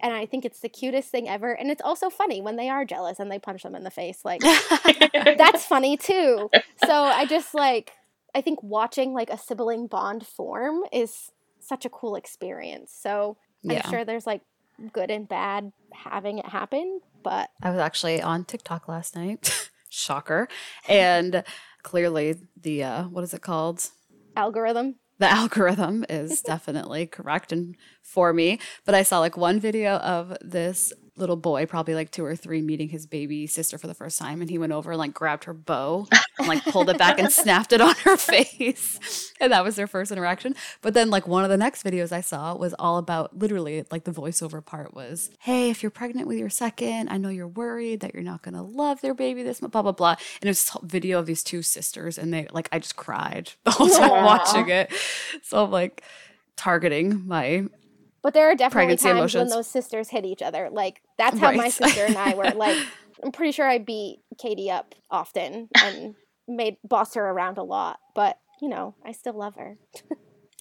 and 0.00 0.14
I 0.14 0.24
think 0.26 0.44
it's 0.46 0.60
the 0.60 0.68
cutest 0.70 1.10
thing 1.10 1.28
ever 1.28 1.52
and 1.52 1.70
it's 1.70 1.82
also 1.82 2.08
funny 2.08 2.40
when 2.40 2.56
they 2.56 2.70
are 2.70 2.84
jealous 2.86 3.18
and 3.20 3.30
they 3.30 3.38
punch 3.38 3.64
them 3.64 3.74
in 3.74 3.84
the 3.84 3.90
face 3.90 4.24
like 4.24 4.40
that's 5.36 5.66
funny 5.66 5.96
too. 5.98 6.48
So 6.86 6.92
I 6.92 7.26
just 7.26 7.52
like 7.54 7.92
I 8.34 8.40
think 8.40 8.62
watching 8.62 9.12
like 9.12 9.30
a 9.30 9.38
sibling 9.38 9.86
bond 9.86 10.26
form 10.26 10.82
is 10.92 11.30
such 11.60 11.84
a 11.84 11.90
cool 11.90 12.14
experience. 12.14 12.92
So 12.92 13.36
yeah. 13.62 13.82
I'm 13.84 13.90
sure 13.90 14.04
there's 14.04 14.26
like 14.26 14.42
good 14.92 15.10
and 15.10 15.28
bad 15.28 15.72
having 15.92 16.38
it 16.38 16.46
happen, 16.46 17.00
but 17.22 17.50
I 17.62 17.70
was 17.70 17.80
actually 17.80 18.22
on 18.22 18.44
TikTok 18.44 18.88
last 18.88 19.16
night. 19.16 19.70
Shocker. 19.90 20.48
And 20.88 21.42
clearly 21.82 22.36
the 22.60 22.84
uh 22.84 23.04
what 23.04 23.24
is 23.24 23.34
it 23.34 23.42
called? 23.42 23.90
algorithm. 24.38 24.94
The 25.18 25.28
algorithm 25.28 26.06
is 26.08 26.40
definitely 26.46 27.06
correct 27.06 27.52
and 27.52 27.76
for 28.02 28.32
me. 28.32 28.60
But 28.86 28.94
I 28.94 29.02
saw 29.02 29.18
like 29.18 29.36
one 29.36 29.60
video 29.60 29.96
of 29.96 30.36
this 30.40 30.92
little 31.18 31.36
boy, 31.36 31.66
probably 31.66 31.94
like 31.94 32.10
two 32.10 32.24
or 32.24 32.36
three, 32.36 32.62
meeting 32.62 32.88
his 32.88 33.06
baby 33.06 33.46
sister 33.46 33.78
for 33.78 33.86
the 33.86 33.94
first 33.94 34.18
time, 34.18 34.40
and 34.40 34.50
he 34.50 34.58
went 34.58 34.72
over 34.72 34.90
and 34.90 34.98
like 34.98 35.14
grabbed 35.14 35.44
her 35.44 35.54
bow 35.54 36.06
and 36.38 36.48
like 36.48 36.64
pulled 36.64 36.88
it 36.90 36.98
back 36.98 37.18
and 37.18 37.32
snapped 37.32 37.72
it 37.72 37.80
on 37.80 37.94
her 38.04 38.16
face. 38.16 39.32
And 39.40 39.52
that 39.52 39.64
was 39.64 39.76
their 39.76 39.86
first 39.86 40.10
interaction. 40.10 40.54
But 40.82 40.94
then 40.94 41.10
like 41.10 41.26
one 41.26 41.44
of 41.44 41.50
the 41.50 41.56
next 41.56 41.84
videos 41.84 42.12
I 42.12 42.20
saw 42.20 42.54
was 42.56 42.74
all 42.78 42.98
about 42.98 43.38
literally 43.38 43.84
like 43.90 44.04
the 44.04 44.12
voiceover 44.12 44.64
part 44.64 44.94
was, 44.94 45.30
Hey, 45.40 45.70
if 45.70 45.82
you're 45.82 45.90
pregnant 45.90 46.28
with 46.28 46.38
your 46.38 46.50
second, 46.50 47.08
I 47.08 47.18
know 47.18 47.28
you're 47.28 47.48
worried 47.48 48.00
that 48.00 48.14
you're 48.14 48.22
not 48.22 48.42
gonna 48.42 48.62
love 48.62 49.00
their 49.00 49.14
baby 49.14 49.42
this 49.42 49.60
much, 49.62 49.70
blah 49.70 49.82
blah 49.82 49.92
blah. 49.92 50.16
And 50.40 50.44
it 50.44 50.48
was 50.48 50.64
this 50.64 50.76
video 50.82 51.18
of 51.18 51.26
these 51.26 51.42
two 51.42 51.62
sisters, 51.62 52.18
and 52.18 52.32
they 52.32 52.46
like 52.52 52.68
I 52.72 52.78
just 52.78 52.96
cried 52.96 53.52
the 53.64 53.70
whole 53.70 53.88
time 53.88 54.24
watching 54.24 54.68
it. 54.68 54.92
So 55.42 55.64
I'm 55.64 55.70
like 55.70 56.02
targeting 56.56 57.26
my 57.26 57.66
But 58.28 58.34
there 58.34 58.50
are 58.50 58.54
definitely 58.54 58.88
Pregnancy 58.88 59.04
times 59.04 59.16
emotions. 59.16 59.40
when 59.40 59.56
those 59.56 59.66
sisters 59.68 60.10
hit 60.10 60.26
each 60.26 60.42
other. 60.42 60.68
Like 60.70 61.00
that's 61.16 61.38
how 61.38 61.50
my 61.52 61.68
sister 61.70 62.04
and 62.04 62.18
I 62.18 62.34
were. 62.34 62.50
Like 62.50 62.76
I'm 63.24 63.32
pretty 63.32 63.52
sure 63.52 63.66
I 63.66 63.78
beat 63.78 64.18
Katie 64.36 64.70
up 64.70 64.94
often 65.10 65.70
and 65.82 66.14
made 66.46 66.76
boss 66.84 67.14
her 67.14 67.26
around 67.26 67.56
a 67.56 67.62
lot. 67.62 68.00
But 68.14 68.38
you 68.60 68.68
know, 68.68 68.94
I 69.02 69.12
still 69.12 69.32
love 69.32 69.54
her. 69.54 69.78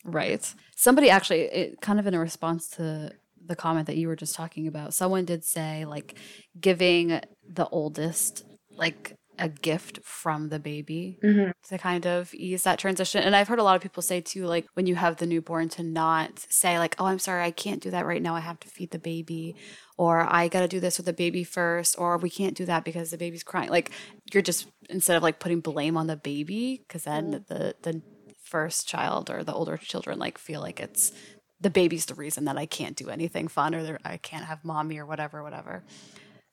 Right. 0.06 0.54
Somebody 0.78 1.10
actually, 1.10 1.42
it, 1.42 1.82
kind 1.82 2.00
of 2.00 2.08
in 2.08 2.14
a 2.14 2.20
response 2.22 2.70
to 2.78 3.12
the 3.46 3.58
comment 3.58 3.88
that 3.88 3.98
you 3.98 4.08
were 4.08 4.16
just 4.16 4.34
talking 4.34 4.66
about, 4.66 4.94
someone 4.94 5.26
did 5.26 5.44
say 5.44 5.84
like 5.84 6.16
giving 6.58 7.20
the 7.50 7.68
oldest 7.70 8.46
like 8.72 9.18
a 9.40 9.50
gift 9.50 10.00
from 10.04 10.50
the 10.50 10.60
baby 10.60 11.20
Mhm. 11.24 11.52
to 11.70 11.78
kind 11.78 12.06
of 12.08 12.34
ease 12.34 12.64
that 12.64 12.80
transition. 12.80 13.24
And 13.24 13.36
I've 13.36 13.48
heard 13.48 13.60
a 13.60 13.64
lot 13.64 13.76
of 13.76 13.82
people 13.82 14.02
say 14.02 14.22
too, 14.22 14.46
like 14.46 14.66
when 14.74 14.88
you 14.88 14.96
have 14.96 15.18
the 15.18 15.26
newborn, 15.28 15.70
to 15.70 15.84
not 15.84 16.40
say 16.50 16.80
like, 16.80 16.96
"Oh, 17.00 17.06
I'm 17.06 17.20
sorry, 17.20 17.44
I 17.44 17.52
can't 17.52 17.82
do 17.82 17.92
that 17.92 18.06
right 18.06 18.22
now. 18.22 18.36
I 18.36 18.40
have 18.42 18.60
to 18.62 18.68
feed 18.68 18.92
the 18.92 19.00
baby," 19.00 19.56
or 19.98 20.22
"I 20.22 20.48
got 20.48 20.62
to 20.62 20.68
do 20.68 20.80
this 20.80 20.98
with 20.98 21.06
the 21.06 21.14
baby 21.14 21.44
first," 21.44 21.96
or 21.98 22.18
"We 22.18 22.30
can't 22.30 22.56
do 22.58 22.66
that 22.66 22.84
because 22.84 23.12
the 23.12 23.18
baby's 23.18 23.44
crying." 23.44 23.70
Like 23.70 23.92
you're 24.34 24.44
just 24.44 24.68
instead 24.90 25.18
of 25.18 25.24
like 25.24 25.40
putting 25.40 25.60
blame 25.62 25.98
on 25.98 26.08
the 26.08 26.18
baby, 26.18 26.84
because 26.88 27.04
then 27.04 27.44
the 27.48 27.76
the 27.82 28.02
first 28.44 28.88
child 28.88 29.30
or 29.30 29.44
the 29.44 29.54
older 29.54 29.78
children 29.78 30.18
like 30.20 30.38
feel 30.38 30.62
like 30.62 30.80
it's 30.80 31.12
the 31.60 31.70
baby's 31.70 32.06
the 32.06 32.14
reason 32.16 32.46
that 32.46 32.58
I 32.58 32.66
can't 32.66 32.96
do 32.96 33.10
anything 33.10 33.48
fun 33.48 33.74
or 33.76 33.98
I 34.06 34.18
can't 34.18 34.46
have 34.46 34.64
mommy 34.64 34.98
or 35.00 35.06
whatever, 35.06 35.44
whatever. 35.44 35.84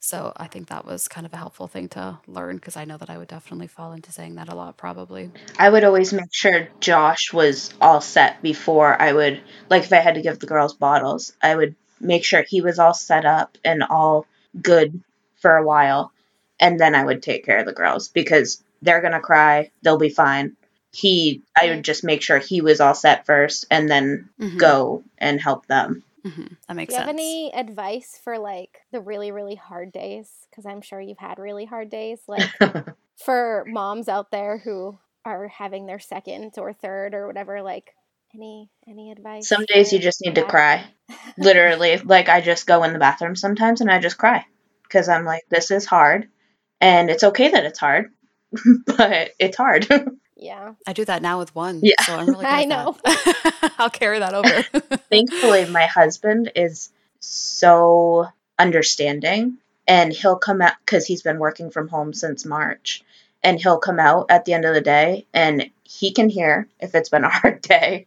So 0.04 0.34
I 0.36 0.48
think 0.48 0.68
that 0.68 0.84
was 0.84 1.08
kind 1.08 1.24
of 1.24 1.32
a 1.32 1.38
helpful 1.38 1.66
thing 1.66 1.88
to 1.88 2.18
learn 2.26 2.56
because 2.56 2.76
I 2.76 2.84
know 2.84 2.98
that 2.98 3.08
I 3.08 3.16
would 3.16 3.28
definitely 3.28 3.68
fall 3.68 3.94
into 3.94 4.12
saying 4.12 4.34
that 4.34 4.50
a 4.50 4.54
lot, 4.54 4.76
probably. 4.76 5.30
I 5.58 5.70
would 5.70 5.82
always 5.82 6.12
make 6.12 6.28
sure 6.30 6.68
Josh 6.78 7.32
was 7.32 7.72
all 7.80 8.02
set 8.02 8.42
before 8.42 9.00
I 9.00 9.14
would, 9.14 9.40
like, 9.70 9.84
if 9.84 9.92
I 9.94 10.00
had 10.00 10.16
to 10.16 10.20
give 10.20 10.40
the 10.40 10.46
girls 10.46 10.74
bottles, 10.74 11.32
I 11.42 11.56
would 11.56 11.74
make 12.00 12.22
sure 12.22 12.44
he 12.46 12.60
was 12.60 12.78
all 12.78 12.92
set 12.92 13.24
up 13.24 13.56
and 13.64 13.82
all 13.82 14.26
good 14.60 15.02
for 15.36 15.56
a 15.56 15.64
while. 15.64 16.12
And 16.60 16.78
then 16.78 16.94
I 16.94 17.02
would 17.02 17.22
take 17.22 17.46
care 17.46 17.60
of 17.60 17.66
the 17.66 17.72
girls 17.72 18.08
because 18.08 18.62
they're 18.82 19.00
going 19.00 19.14
to 19.14 19.20
cry. 19.20 19.70
They'll 19.80 19.96
be 19.96 20.10
fine. 20.10 20.54
He, 20.92 21.40
I 21.58 21.70
would 21.70 21.82
just 21.82 22.04
make 22.04 22.20
sure 22.20 22.38
he 22.38 22.60
was 22.60 22.78
all 22.78 22.94
set 22.94 23.24
first 23.24 23.64
and 23.70 23.90
then 23.90 24.28
Mhm. 24.38 24.58
go 24.58 25.02
and 25.16 25.40
help 25.40 25.64
them. 25.66 26.04
Mhm. 26.24 26.48
That 26.48 26.56
Do 26.68 26.74
makes 26.74 26.92
you 26.92 26.98
have 26.98 27.08
any 27.08 27.52
advice 27.54 28.18
for 28.22 28.38
like 28.38 28.80
the 28.92 29.00
really, 29.00 29.30
really 29.30 29.54
hard 29.54 29.92
days? 29.92 30.30
Because 30.50 30.66
I'm 30.66 30.80
sure 30.80 31.00
you've 31.00 31.18
had 31.18 31.38
really 31.38 31.64
hard 31.66 31.90
days. 31.90 32.20
Like 32.26 32.48
for 33.24 33.64
moms 33.68 34.08
out 34.08 34.30
there 34.30 34.58
who 34.58 34.98
are 35.24 35.48
having 35.48 35.86
their 35.86 35.98
second 35.98 36.54
or 36.58 36.72
third 36.72 37.14
or 37.14 37.26
whatever, 37.26 37.62
like 37.62 37.90
any 38.34 38.70
any 38.88 39.12
advice? 39.12 39.48
Some 39.48 39.64
days 39.66 39.92
you 39.92 39.98
just 39.98 40.20
need 40.24 40.36
to 40.36 40.44
cry. 40.44 40.84
Literally, 41.38 41.98
like 41.98 42.28
I 42.28 42.40
just 42.40 42.66
go 42.66 42.82
in 42.84 42.92
the 42.92 42.98
bathroom 42.98 43.36
sometimes 43.36 43.80
and 43.80 43.90
I 43.90 43.98
just 43.98 44.18
cry 44.18 44.44
because 44.82 45.08
I'm 45.08 45.24
like, 45.24 45.42
this 45.50 45.70
is 45.70 45.86
hard, 45.86 46.28
and 46.80 47.10
it's 47.10 47.24
okay 47.24 47.50
that 47.50 47.64
it's 47.64 47.78
hard, 47.78 48.10
but 48.86 49.30
it's 49.38 49.56
hard. 49.56 49.86
Yeah. 50.44 50.74
I 50.86 50.92
do 50.92 51.04
that 51.06 51.22
now 51.22 51.38
with 51.38 51.54
one. 51.54 51.80
Yeah. 51.82 51.94
So 52.02 52.14
I'm 52.16 52.26
really 52.28 52.44
I 52.44 52.64
know. 52.66 52.96
I'll 53.78 53.90
carry 53.90 54.18
that 54.18 54.34
over. 54.34 54.62
Thankfully, 55.10 55.64
my 55.70 55.86
husband 55.86 56.52
is 56.54 56.90
so 57.20 58.26
understanding, 58.58 59.56
and 59.88 60.12
he'll 60.12 60.36
come 60.36 60.60
out 60.60 60.74
because 60.84 61.06
he's 61.06 61.22
been 61.22 61.38
working 61.38 61.70
from 61.70 61.88
home 61.88 62.12
since 62.12 62.44
March, 62.44 63.02
and 63.42 63.58
he'll 63.58 63.78
come 63.78 63.98
out 63.98 64.26
at 64.28 64.44
the 64.44 64.52
end 64.52 64.66
of 64.66 64.74
the 64.74 64.80
day, 64.82 65.26
and 65.32 65.70
he 65.82 66.12
can 66.12 66.28
hear 66.28 66.68
if 66.78 66.94
it's 66.94 67.08
been 67.08 67.24
a 67.24 67.28
hard 67.30 67.62
day, 67.62 68.06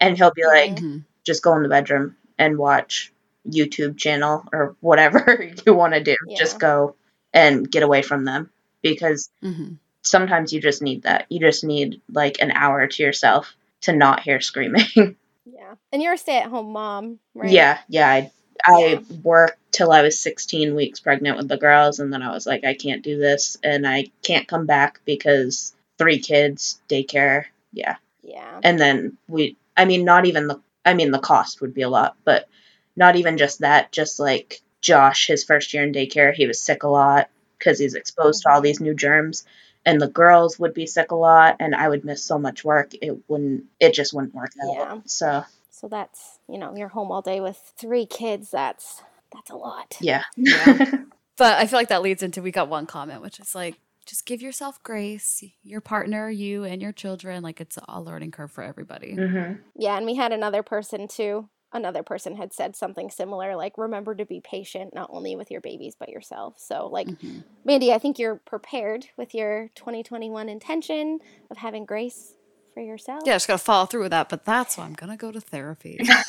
and 0.00 0.16
he'll 0.16 0.32
be 0.32 0.46
like, 0.46 0.76
Mhm. 0.76 1.04
just 1.24 1.42
go 1.42 1.54
in 1.56 1.62
the 1.62 1.68
bedroom 1.68 2.16
and 2.38 2.56
watch 2.58 3.12
YouTube 3.46 3.98
channel 3.98 4.44
or 4.52 4.74
whatever 4.80 5.50
you 5.66 5.74
want 5.74 5.92
to 5.92 6.02
do. 6.02 6.16
Yeah. 6.26 6.38
Just 6.38 6.58
go 6.58 6.96
and 7.34 7.70
get 7.70 7.82
away 7.82 8.00
from 8.02 8.24
them 8.24 8.50
because 8.80 9.28
Mhm. 9.42 9.76
Sometimes 10.04 10.52
you 10.52 10.60
just 10.60 10.82
need 10.82 11.02
that. 11.02 11.26
You 11.28 11.40
just 11.40 11.64
need 11.64 12.00
like 12.12 12.38
an 12.40 12.52
hour 12.52 12.86
to 12.86 13.02
yourself 13.02 13.54
to 13.82 13.92
not 13.92 14.20
hear 14.20 14.40
screaming. 14.40 15.16
Yeah. 15.46 15.74
And 15.92 16.02
you're 16.02 16.14
a 16.14 16.18
stay 16.18 16.38
at 16.38 16.48
home 16.48 16.72
mom, 16.72 17.18
right? 17.34 17.50
Yeah, 17.50 17.78
yeah. 17.88 18.08
I, 18.08 18.30
I 18.64 18.78
Yeah. 18.86 19.16
worked 19.22 19.58
till 19.72 19.92
I 19.92 20.02
was 20.02 20.18
16 20.18 20.74
weeks 20.74 21.00
pregnant 21.00 21.36
with 21.36 21.48
the 21.48 21.56
girls, 21.58 22.00
and 22.00 22.12
then 22.12 22.22
I 22.22 22.32
was 22.32 22.46
like, 22.46 22.64
I 22.64 22.74
can't 22.74 23.02
do 23.02 23.18
this, 23.18 23.56
and 23.62 23.86
I 23.86 24.06
can't 24.22 24.48
come 24.48 24.66
back 24.66 25.00
because 25.04 25.74
three 25.98 26.18
kids, 26.18 26.80
daycare, 26.88 27.44
yeah. 27.72 27.96
Yeah. 28.22 28.60
And 28.62 28.78
then 28.78 29.18
we, 29.28 29.56
I 29.76 29.84
mean, 29.84 30.04
not 30.04 30.24
even 30.24 30.48
the, 30.48 30.60
I 30.84 30.94
mean, 30.94 31.10
the 31.10 31.18
cost 31.18 31.60
would 31.60 31.74
be 31.74 31.82
a 31.82 31.90
lot, 31.90 32.16
but 32.24 32.48
not 32.96 33.16
even 33.16 33.36
just 33.36 33.60
that, 33.60 33.92
just 33.92 34.18
like 34.18 34.60
Josh, 34.80 35.26
his 35.26 35.44
first 35.44 35.74
year 35.74 35.82
in 35.82 35.92
daycare, 35.92 36.32
he 36.32 36.46
was 36.46 36.60
sick 36.60 36.82
a 36.84 36.88
lot 36.88 37.28
because 37.58 37.78
he's 37.78 37.94
exposed 37.94 38.42
to 38.42 38.48
all 38.50 38.56
mm-hmm. 38.56 38.64
these 38.64 38.80
new 38.80 38.94
germs. 38.94 39.44
And 39.86 40.00
the 40.00 40.08
girls 40.08 40.58
would 40.58 40.72
be 40.74 40.86
sick 40.86 41.10
a 41.10 41.14
lot, 41.16 41.56
and 41.60 41.74
I 41.74 41.88
would 41.88 42.04
miss 42.04 42.24
so 42.24 42.38
much 42.38 42.64
work. 42.64 42.92
It 42.94 43.18
wouldn't, 43.28 43.64
it 43.78 43.92
just 43.94 44.14
wouldn't 44.14 44.34
work 44.34 44.52
out. 44.62 44.74
Yeah. 44.74 44.98
So, 45.04 45.44
So 45.70 45.88
that's, 45.88 46.38
you 46.48 46.58
know, 46.58 46.74
you're 46.76 46.88
home 46.88 47.12
all 47.12 47.22
day 47.22 47.40
with 47.40 47.58
three 47.78 48.06
kids. 48.06 48.50
That's 48.50 49.02
that's 49.32 49.50
a 49.50 49.56
lot. 49.56 49.96
yeah. 50.00 50.22
Yeah. 50.36 50.94
But 51.36 51.58
I 51.58 51.66
feel 51.66 51.80
like 51.80 51.88
that 51.88 52.02
leads 52.02 52.22
into 52.22 52.40
we 52.40 52.52
got 52.52 52.68
one 52.68 52.86
comment, 52.86 53.20
which 53.20 53.40
is 53.40 53.56
like, 53.56 53.74
just 54.06 54.24
give 54.24 54.40
yourself 54.40 54.80
grace. 54.84 55.42
Your 55.64 55.80
partner, 55.80 56.30
you, 56.30 56.62
and 56.62 56.80
your 56.80 56.92
children. 56.92 57.42
Like 57.42 57.60
it's 57.60 57.76
a 57.88 58.00
learning 58.00 58.30
curve 58.30 58.52
for 58.52 58.62
everybody. 58.62 59.14
hmm 59.16 59.54
Yeah, 59.74 59.96
and 59.96 60.06
we 60.06 60.14
had 60.14 60.32
another 60.32 60.62
person 60.62 61.08
too. 61.08 61.48
Another 61.74 62.02
person 62.04 62.36
had 62.36 62.52
said 62.54 62.76
something 62.76 63.10
similar, 63.10 63.56
like 63.56 63.76
remember 63.76 64.14
to 64.14 64.24
be 64.24 64.40
patient, 64.40 64.94
not 64.94 65.10
only 65.12 65.34
with 65.36 65.50
your 65.50 65.60
babies 65.60 65.96
but 65.98 66.08
yourself. 66.08 66.54
So, 66.56 66.86
like, 66.86 67.08
Mhm. 67.08 67.42
Mandy, 67.64 67.92
I 67.92 67.98
think 67.98 68.18
you're 68.18 68.36
prepared 68.36 69.06
with 69.16 69.34
your 69.34 69.68
2021 69.74 70.48
intention 70.48 71.18
of 71.50 71.56
having 71.56 71.84
grace 71.84 72.34
for 72.72 72.80
yourself. 72.80 73.22
Yeah, 73.26 73.34
just 73.34 73.48
gotta 73.48 73.58
follow 73.58 73.86
through 73.86 74.02
with 74.02 74.12
that. 74.12 74.28
But 74.28 74.44
that's 74.44 74.78
why 74.78 74.84
I'm 74.84 74.94
gonna 74.94 75.16
go 75.16 75.32
to 75.32 75.40
therapy. 75.40 75.98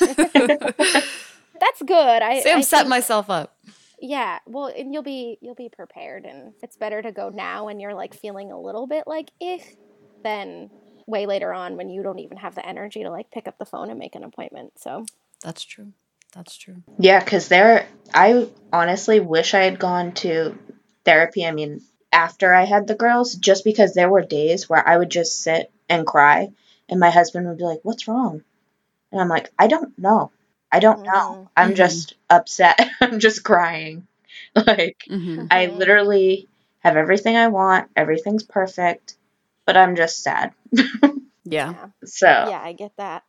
that's 1.60 1.82
good. 1.84 2.22
I 2.22 2.40
See, 2.40 2.50
I'm 2.50 2.58
I 2.58 2.60
setting 2.62 2.84
think- 2.84 2.88
myself 2.90 3.30
up. 3.30 3.56
Yeah, 3.98 4.40
well, 4.46 4.66
and 4.66 4.92
you'll 4.92 5.02
be 5.02 5.38
you'll 5.40 5.54
be 5.54 5.70
prepared, 5.70 6.26
and 6.26 6.52
it's 6.62 6.76
better 6.76 7.00
to 7.00 7.12
go 7.12 7.30
now 7.30 7.64
when 7.64 7.80
you're 7.80 7.94
like 7.94 8.12
feeling 8.14 8.52
a 8.52 8.60
little 8.60 8.86
bit 8.86 9.04
like 9.06 9.30
eh, 9.40 9.58
than 10.22 10.70
way 11.06 11.24
later 11.24 11.52
on 11.54 11.76
when 11.76 11.88
you 11.88 12.02
don't 12.02 12.18
even 12.18 12.36
have 12.36 12.54
the 12.54 12.66
energy 12.66 13.04
to 13.04 13.10
like 13.10 13.30
pick 13.30 13.48
up 13.48 13.58
the 13.58 13.64
phone 13.64 13.88
and 13.90 13.98
make 13.98 14.14
an 14.14 14.22
appointment. 14.24 14.78
So 14.78 15.06
That's 15.42 15.62
true. 15.64 15.92
That's 16.34 16.56
true. 16.56 16.82
Yeah, 16.98 17.22
because 17.22 17.48
there, 17.48 17.86
I 18.12 18.48
honestly 18.72 19.20
wish 19.20 19.54
I 19.54 19.60
had 19.64 19.78
gone 19.78 20.12
to 20.14 20.56
therapy. 21.04 21.46
I 21.46 21.52
mean, 21.52 21.82
after 22.12 22.52
I 22.52 22.64
had 22.64 22.86
the 22.86 22.94
girls, 22.94 23.34
just 23.34 23.64
because 23.64 23.94
there 23.94 24.10
were 24.10 24.22
days 24.22 24.68
where 24.68 24.86
I 24.86 24.96
would 24.96 25.10
just 25.10 25.40
sit 25.42 25.70
and 25.88 26.06
cry, 26.06 26.50
and 26.88 27.00
my 27.00 27.10
husband 27.10 27.46
would 27.48 27.58
be 27.58 27.64
like, 27.64 27.80
What's 27.82 28.08
wrong? 28.08 28.42
And 29.12 29.20
I'm 29.20 29.28
like, 29.28 29.50
I 29.58 29.66
don't 29.68 29.96
know. 29.98 30.30
I 30.72 30.80
don't 30.80 31.04
know. 31.04 31.10
Mhm. 31.44 31.48
I'm 31.56 31.70
Mhm. 31.70 31.76
just 31.76 32.14
upset. 32.28 32.78
I'm 33.00 33.20
just 33.20 33.42
crying. 33.44 34.06
Like, 34.54 35.04
hmm 35.08 35.46
I 35.50 35.66
literally 35.66 36.48
have 36.80 36.96
everything 36.96 37.36
I 37.36 37.48
want, 37.48 37.90
everything's 37.96 38.42
perfect, 38.42 39.16
but 39.66 39.76
I'm 39.76 39.96
just 39.96 40.22
sad. 40.22 40.52
Yeah. 40.72 41.12
yeah, 41.44 41.86
So, 42.04 42.26
yeah, 42.26 42.60
I 42.62 42.72
get 42.72 42.92
that. 42.96 43.24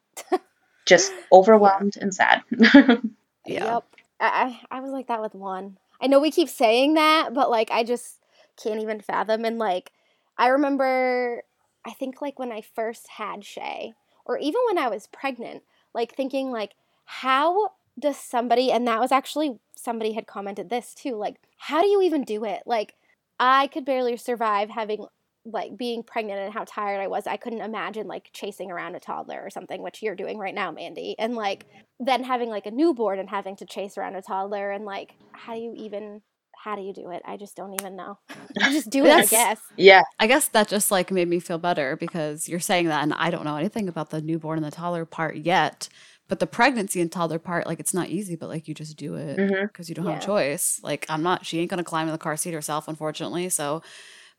Just 0.88 1.14
overwhelmed 1.32 1.98
and 2.02 2.16
sad. 2.16 2.44
Yeah. 3.46 3.76
Yep. 3.76 3.84
I, 4.20 4.60
I 4.72 4.78
I 4.78 4.82
was 4.82 4.92
like 4.92 5.08
that 5.08 5.22
with 5.22 5.36
one. 5.36 5.78
I 6.02 6.08
know 6.08 6.20
we 6.20 6.32
keep 6.32 6.50
saying 6.50 6.96
that, 6.96 7.34
but 7.34 7.50
like 7.50 7.72
I 7.72 7.84
just 7.84 8.20
can't 8.62 8.82
even 8.82 9.02
fathom. 9.02 9.46
And 9.46 9.58
like 9.58 9.92
I 10.38 10.50
remember, 10.50 11.44
I 11.86 11.92
think 11.94 12.22
like 12.22 12.40
when 12.40 12.52
I 12.52 12.62
first 12.62 13.08
had 13.18 13.46
Shay, 13.46 13.94
or 14.26 14.38
even 14.38 14.62
when 14.68 14.78
I 14.78 14.90
was 14.90 15.08
pregnant, 15.08 15.64
like 15.94 16.16
thinking 16.16 16.52
like, 16.52 16.74
how 17.06 17.72
does 18.00 18.18
somebody? 18.18 18.72
And 18.72 18.88
that 18.88 19.00
was 19.00 19.12
actually 19.12 19.60
somebody 19.76 20.14
had 20.14 20.28
commented 20.28 20.70
this 20.70 20.94
too. 20.94 21.16
Like, 21.16 21.38
how 21.58 21.82
do 21.82 21.88
you 21.88 22.02
even 22.02 22.24
do 22.24 22.44
it? 22.44 22.64
Like, 22.66 22.96
I 23.40 23.68
could 23.68 23.86
barely 23.86 24.18
survive 24.18 24.70
having 24.70 25.06
like 25.52 25.78
being 25.78 26.04
pregnant 26.04 26.40
and 26.40 26.54
how 26.54 26.66
tired 26.66 27.00
I 27.00 27.08
was. 27.08 27.28
I 27.28 27.38
couldn't 27.38 27.62
imagine 27.62 28.08
like 28.08 28.30
chasing 28.34 28.72
around 28.72 28.96
a 28.96 29.00
toddler 29.00 29.42
or 29.42 29.50
something, 29.50 29.82
which 29.82 30.02
you're 30.02 30.16
doing 30.16 30.38
right 30.38 30.56
now, 30.56 30.72
Mandy. 30.72 31.16
And 31.18 31.36
like 31.36 31.66
then 32.00 32.24
having 32.24 32.50
like 32.50 32.66
a 32.66 32.72
newborn 32.72 33.20
and 33.20 33.30
having 33.30 33.56
to 33.58 33.66
chase 33.66 33.98
around 33.98 34.16
a 34.16 34.22
toddler 34.22 34.72
and 34.72 34.86
like 34.86 35.16
how 35.32 35.56
do 35.56 35.62
you 35.62 35.74
even 35.78 36.22
how 36.56 36.76
do 36.76 36.82
you 36.82 36.94
do 36.94 37.12
it? 37.12 37.22
I 37.26 37.38
just 37.38 37.56
don't 37.56 37.74
even 37.74 37.96
know. 37.96 38.20
I 38.62 38.72
just 38.72 38.90
do 38.90 39.06
it, 39.06 39.14
I 39.14 39.26
guess. 39.26 39.60
yeah. 39.78 40.02
I 40.20 40.28
guess 40.28 40.48
that 40.50 40.68
just 40.68 40.92
like 40.92 41.12
made 41.12 41.28
me 41.28 41.40
feel 41.40 41.60
better 41.60 41.96
because 41.96 42.50
you're 42.50 42.60
saying 42.60 42.88
that, 42.88 43.04
and 43.04 43.14
I 43.14 43.30
don't 43.30 43.46
know 43.46 43.56
anything 43.56 43.88
about 43.88 44.10
the 44.10 44.22
newborn 44.22 44.58
and 44.58 44.66
the 44.66 44.72
toddler 44.72 45.06
part 45.06 45.38
yet. 45.38 45.88
But 46.28 46.40
the 46.40 46.48
pregnancy 46.48 47.00
and 47.00 47.10
toddler 47.10 47.40
part, 47.40 47.68
like 47.68 47.80
it's 47.80 47.94
not 47.94 48.10
easy, 48.10 48.36
but 48.36 48.50
like 48.50 48.68
you 48.68 48.74
just 48.74 48.98
do 48.98 49.16
it 49.16 49.38
hmm 49.38 49.66
because 49.68 49.88
you 49.88 49.96
don't 49.96 50.08
have 50.08 50.18
a 50.18 50.26
choice. 50.26 50.80
Like 50.84 51.06
I'm 51.08 51.24
not, 51.24 51.46
she 51.46 51.60
ain't 51.60 51.70
gonna 51.70 51.84
climb 51.84 52.08
in 52.08 52.12
the 52.12 52.18
car 52.18 52.36
seat 52.36 52.54
herself, 52.54 52.88
unfortunately. 52.88 53.48
So 53.50 53.82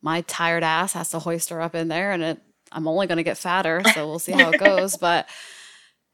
my 0.03 0.20
tired 0.22 0.62
ass 0.62 0.92
has 0.94 1.11
to 1.11 1.18
hoist 1.18 1.51
her 1.51 1.61
up 1.61 1.74
in 1.74 1.88
there, 1.88 2.12
and 2.12 2.22
it, 2.22 2.38
I'm 2.72 2.86
only 2.88 3.07
gonna 3.07 3.22
get 3.22 3.38
fatter. 3.38 3.82
So 3.94 4.07
we'll 4.07 4.18
see 4.18 4.32
how 4.32 4.51
it 4.51 4.59
goes. 4.59 4.96
But 5.01 5.28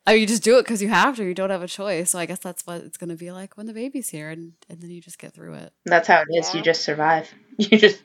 oh, 0.06 0.12
you 0.12 0.26
just 0.26 0.42
do 0.42 0.58
it 0.58 0.62
because 0.62 0.82
you 0.82 0.88
have 0.88 1.16
to. 1.16 1.24
You 1.24 1.34
don't 1.34 1.50
have 1.50 1.62
a 1.62 1.68
choice. 1.68 2.10
So 2.10 2.18
I 2.18 2.26
guess 2.26 2.38
that's 2.40 2.66
what 2.66 2.82
it's 2.82 2.96
gonna 2.96 3.16
be 3.16 3.30
like 3.32 3.56
when 3.56 3.66
the 3.66 3.72
baby's 3.72 4.08
here, 4.08 4.30
and 4.30 4.52
and 4.68 4.80
then 4.80 4.90
you 4.90 5.00
just 5.00 5.18
get 5.18 5.32
through 5.34 5.54
it. 5.54 5.72
That's 5.84 6.08
how 6.08 6.20
it 6.22 6.28
is. 6.38 6.50
Yeah. 6.52 6.58
You 6.58 6.64
just 6.64 6.82
survive. 6.82 7.32
You 7.58 7.78
just 7.78 8.02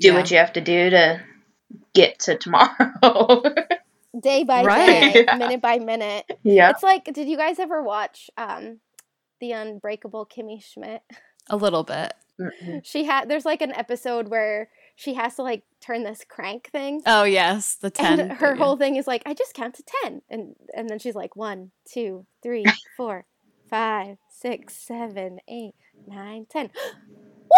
do 0.00 0.08
Yeah. 0.08 0.14
what 0.14 0.30
you 0.30 0.38
have 0.38 0.54
to 0.54 0.60
do 0.62 0.90
to 0.90 1.20
get 1.94 2.18
to 2.20 2.36
tomorrow. 2.38 3.42
Day 4.18 4.44
by 4.44 4.62
Right. 4.64 5.12
day, 5.12 5.24
Yeah. 5.26 5.36
minute 5.36 5.60
by 5.60 5.78
minute. 5.78 6.24
yeah. 6.42 6.70
It's 6.70 6.82
like 6.82 7.04
did 7.12 7.28
you 7.28 7.36
guys 7.36 7.58
ever 7.58 7.82
watch 7.82 8.30
um 8.38 8.80
The 9.40 9.52
Unbreakable 9.52 10.26
Kimmy 10.26 10.62
Schmidt? 10.62 11.02
A 11.50 11.56
little 11.56 11.84
bit. 11.84 12.14
Mm-mm. 12.40 12.80
She 12.84 13.04
had 13.04 13.28
there's 13.28 13.44
like 13.44 13.60
an 13.60 13.72
episode 13.72 14.28
where 14.28 14.70
she 14.96 15.14
has 15.14 15.36
to 15.36 15.42
like 15.42 15.62
turn 15.80 16.02
this 16.02 16.24
crank 16.28 16.70
thing. 16.72 17.02
Oh 17.06 17.22
yes, 17.22 17.76
the 17.76 17.90
ten. 17.90 18.18
and 18.18 18.32
her 18.32 18.52
baby. 18.52 18.58
whole 18.58 18.76
thing 18.76 18.96
is 18.96 19.06
like, 19.06 19.22
I 19.26 19.34
just 19.34 19.54
count 19.54 19.74
to 19.74 19.84
ten, 20.02 20.22
and 20.28 20.56
and 20.74 20.88
then 20.88 20.98
she's 20.98 21.14
like, 21.14 21.36
one, 21.36 21.70
two, 21.88 22.26
three, 22.42 22.66
four, 22.96 23.26
five, 23.70 24.16
six, 24.28 24.74
seven, 24.74 25.38
eight, 25.48 25.74
nine, 26.08 26.46
ten. 26.50 26.70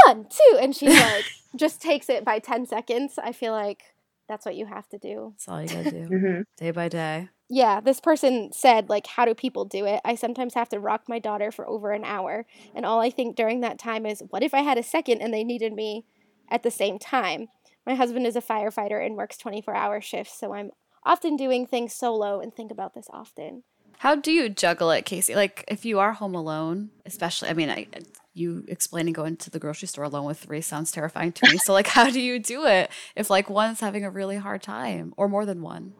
One, 0.04 0.26
two, 0.30 0.58
and 0.60 0.76
she's 0.76 1.00
like, 1.00 1.24
just 1.56 1.80
takes 1.80 2.10
it 2.10 2.22
by 2.24 2.40
ten 2.40 2.66
seconds. 2.66 3.18
I 3.22 3.32
feel 3.32 3.52
like 3.52 3.80
that's 4.28 4.44
what 4.44 4.54
you 4.54 4.66
have 4.66 4.86
to 4.90 4.98
do. 4.98 5.32
That's 5.34 5.48
all 5.48 5.62
you 5.62 5.68
gotta 5.68 5.90
do, 5.90 6.04
hmm 6.06 6.40
day 6.58 6.72
by 6.72 6.88
day. 6.88 7.28
Yeah, 7.48 7.80
this 7.80 7.98
person 7.98 8.50
said 8.52 8.90
like, 8.90 9.06
how 9.06 9.24
do 9.24 9.34
people 9.34 9.64
do 9.64 9.86
it? 9.86 10.02
I 10.04 10.16
sometimes 10.16 10.52
have 10.52 10.68
to 10.70 10.78
rock 10.78 11.04
my 11.08 11.18
daughter 11.18 11.50
for 11.50 11.66
over 11.66 11.92
an 11.92 12.04
hour, 12.04 12.44
and 12.74 12.84
all 12.84 13.00
I 13.00 13.10
think 13.10 13.36
during 13.36 13.60
that 13.60 13.78
time 13.78 14.04
is, 14.04 14.22
what 14.28 14.42
if 14.42 14.52
I 14.52 14.60
had 14.60 14.76
a 14.76 14.82
second 14.82 15.22
and 15.22 15.32
they 15.32 15.44
needed 15.44 15.72
me 15.72 16.04
at 16.50 16.62
the 16.62 16.70
same 16.70 16.98
time? 16.98 17.48
My 17.86 17.94
husband 17.94 18.26
is 18.26 18.36
a 18.36 18.42
firefighter 18.42 19.04
and 19.04 19.16
works 19.16 19.36
24 19.38 19.74
hour 19.74 20.00
shifts, 20.00 20.38
so 20.38 20.52
I'm 20.52 20.70
often 21.04 21.36
doing 21.36 21.66
things 21.66 21.94
solo 21.94 22.40
and 22.40 22.54
think 22.54 22.70
about 22.70 22.94
this 22.94 23.06
often. 23.10 23.64
How 23.98 24.14
do 24.14 24.30
you 24.30 24.48
juggle 24.48 24.90
it, 24.92 25.04
Casey? 25.04 25.34
Like, 25.34 25.64
if 25.66 25.84
you 25.84 25.98
are 25.98 26.12
home 26.12 26.34
alone, 26.34 26.90
especially, 27.04 27.48
I 27.48 27.54
mean, 27.54 27.68
I, 27.68 27.86
you 28.32 28.64
explaining 28.68 29.12
going 29.12 29.36
to 29.38 29.50
the 29.50 29.58
grocery 29.58 29.88
store 29.88 30.04
alone 30.04 30.24
with 30.24 30.38
three 30.38 30.60
sounds 30.60 30.92
terrifying 30.92 31.32
to 31.32 31.50
me. 31.50 31.58
So, 31.58 31.72
like, 31.72 31.86
how 31.88 32.08
do 32.08 32.20
you 32.20 32.38
do 32.38 32.64
it 32.66 32.90
if, 33.16 33.28
like, 33.28 33.50
one's 33.50 33.80
having 33.80 34.04
a 34.04 34.10
really 34.10 34.36
hard 34.36 34.62
time 34.62 35.14
or 35.16 35.28
more 35.28 35.44
than 35.44 35.62
one? 35.62 35.94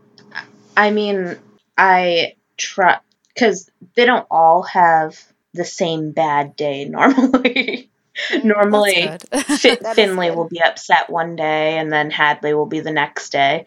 I 0.76 0.92
mean, 0.92 1.36
I 1.76 2.34
try 2.56 3.00
because 3.34 3.68
they 3.96 4.04
don't 4.04 4.26
all 4.30 4.62
have 4.62 5.20
the 5.54 5.64
same 5.64 6.12
bad 6.12 6.54
day 6.54 6.84
normally. 6.88 7.87
normally, 8.44 9.06
That's 9.06 9.24
good. 9.24 9.44
Fi- 9.60 9.74
That 9.76 9.98
is 9.98 10.04
Finley 10.06 10.30
will 10.30 10.48
be 10.48 10.62
upset 10.62 11.10
one 11.10 11.36
day 11.36 11.78
and 11.78 11.92
then 11.92 12.10
Hadley 12.10 12.54
will 12.54 12.66
be 12.66 12.80
the 12.80 12.92
next 12.92 13.30
day. 13.30 13.66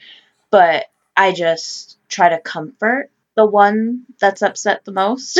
But 0.50 0.86
I 1.16 1.32
just 1.34 1.98
try 2.10 2.30
to 2.30 2.40
comfort 2.40 3.10
the 3.36 3.46
one 3.46 4.06
that's 4.20 4.42
upset 4.42 4.86
the 4.86 4.92
most. 4.92 5.40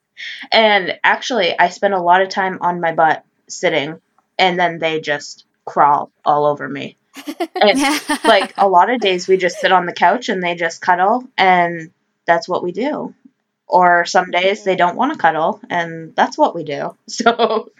and 0.52 0.98
actually, 1.02 1.58
I 1.58 1.68
spend 1.68 1.94
a 1.94 2.00
lot 2.00 2.22
of 2.22 2.28
time 2.28 2.58
on 2.60 2.80
my 2.80 2.92
butt 2.92 3.24
sitting 3.48 4.00
and 4.38 4.58
then 4.58 4.78
they 4.78 5.00
just 5.00 5.44
crawl 5.64 6.10
all 6.24 6.46
over 6.46 6.68
me. 6.68 6.96
And 7.54 7.78
like 8.24 8.54
a 8.56 8.68
lot 8.68 8.90
of 8.90 9.00
days 9.00 9.28
we 9.28 9.36
just 9.36 9.60
sit 9.60 9.72
on 9.72 9.86
the 9.86 9.92
couch 9.92 10.28
and 10.28 10.42
they 10.42 10.54
just 10.54 10.80
cuddle 10.80 11.24
and 11.36 11.90
that's 12.26 12.48
what 12.48 12.62
we 12.62 12.72
do. 12.72 13.14
Or 13.66 14.04
some 14.04 14.30
days 14.30 14.64
they 14.64 14.76
don't 14.76 14.96
want 14.96 15.12
to 15.12 15.18
cuddle 15.18 15.60
and 15.70 16.14
that's 16.14 16.36
what 16.38 16.54
we 16.54 16.64
do. 16.64 16.96
So 17.08 17.70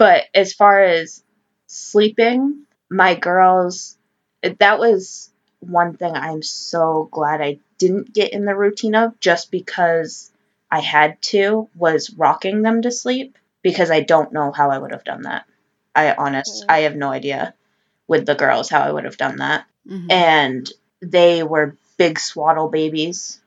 but 0.00 0.24
as 0.34 0.54
far 0.54 0.82
as 0.82 1.22
sleeping, 1.68 2.64
my 2.90 3.14
girls 3.14 3.98
that 4.42 4.78
was 4.80 5.30
one 5.60 5.94
thing 5.98 6.16
I'm 6.16 6.42
so 6.42 7.10
glad 7.12 7.42
I 7.42 7.58
didn't 7.78 8.14
get 8.14 8.32
in 8.32 8.46
the 8.46 8.56
routine 8.56 8.94
of 8.96 9.20
just 9.20 9.50
because 9.50 10.32
I 10.70 10.80
had 10.80 11.20
to 11.34 11.68
was 11.76 12.10
rocking 12.14 12.62
them 12.62 12.80
to 12.82 12.90
sleep 12.90 13.36
because 13.62 13.90
I 13.90 14.00
don't 14.00 14.32
know 14.32 14.52
how 14.52 14.70
I 14.70 14.78
would 14.78 14.92
have 14.92 15.04
done 15.04 15.22
that. 15.24 15.44
I 15.94 16.14
honest 16.14 16.64
Mhm. 16.64 16.66
I 16.70 16.78
have 16.80 16.96
no 16.96 17.10
idea 17.12 17.54
with 18.08 18.26
the 18.26 18.36
girls 18.36 18.70
how 18.70 18.80
I 18.82 18.92
would 18.92 19.04
have 19.04 19.18
done 19.18 19.38
that. 19.38 19.66
Mhm. 19.86 20.12
And 20.12 20.72
they 21.02 21.42
were 21.42 21.76
big 21.98 22.20
swaddle 22.20 22.68
babies. 22.70 23.40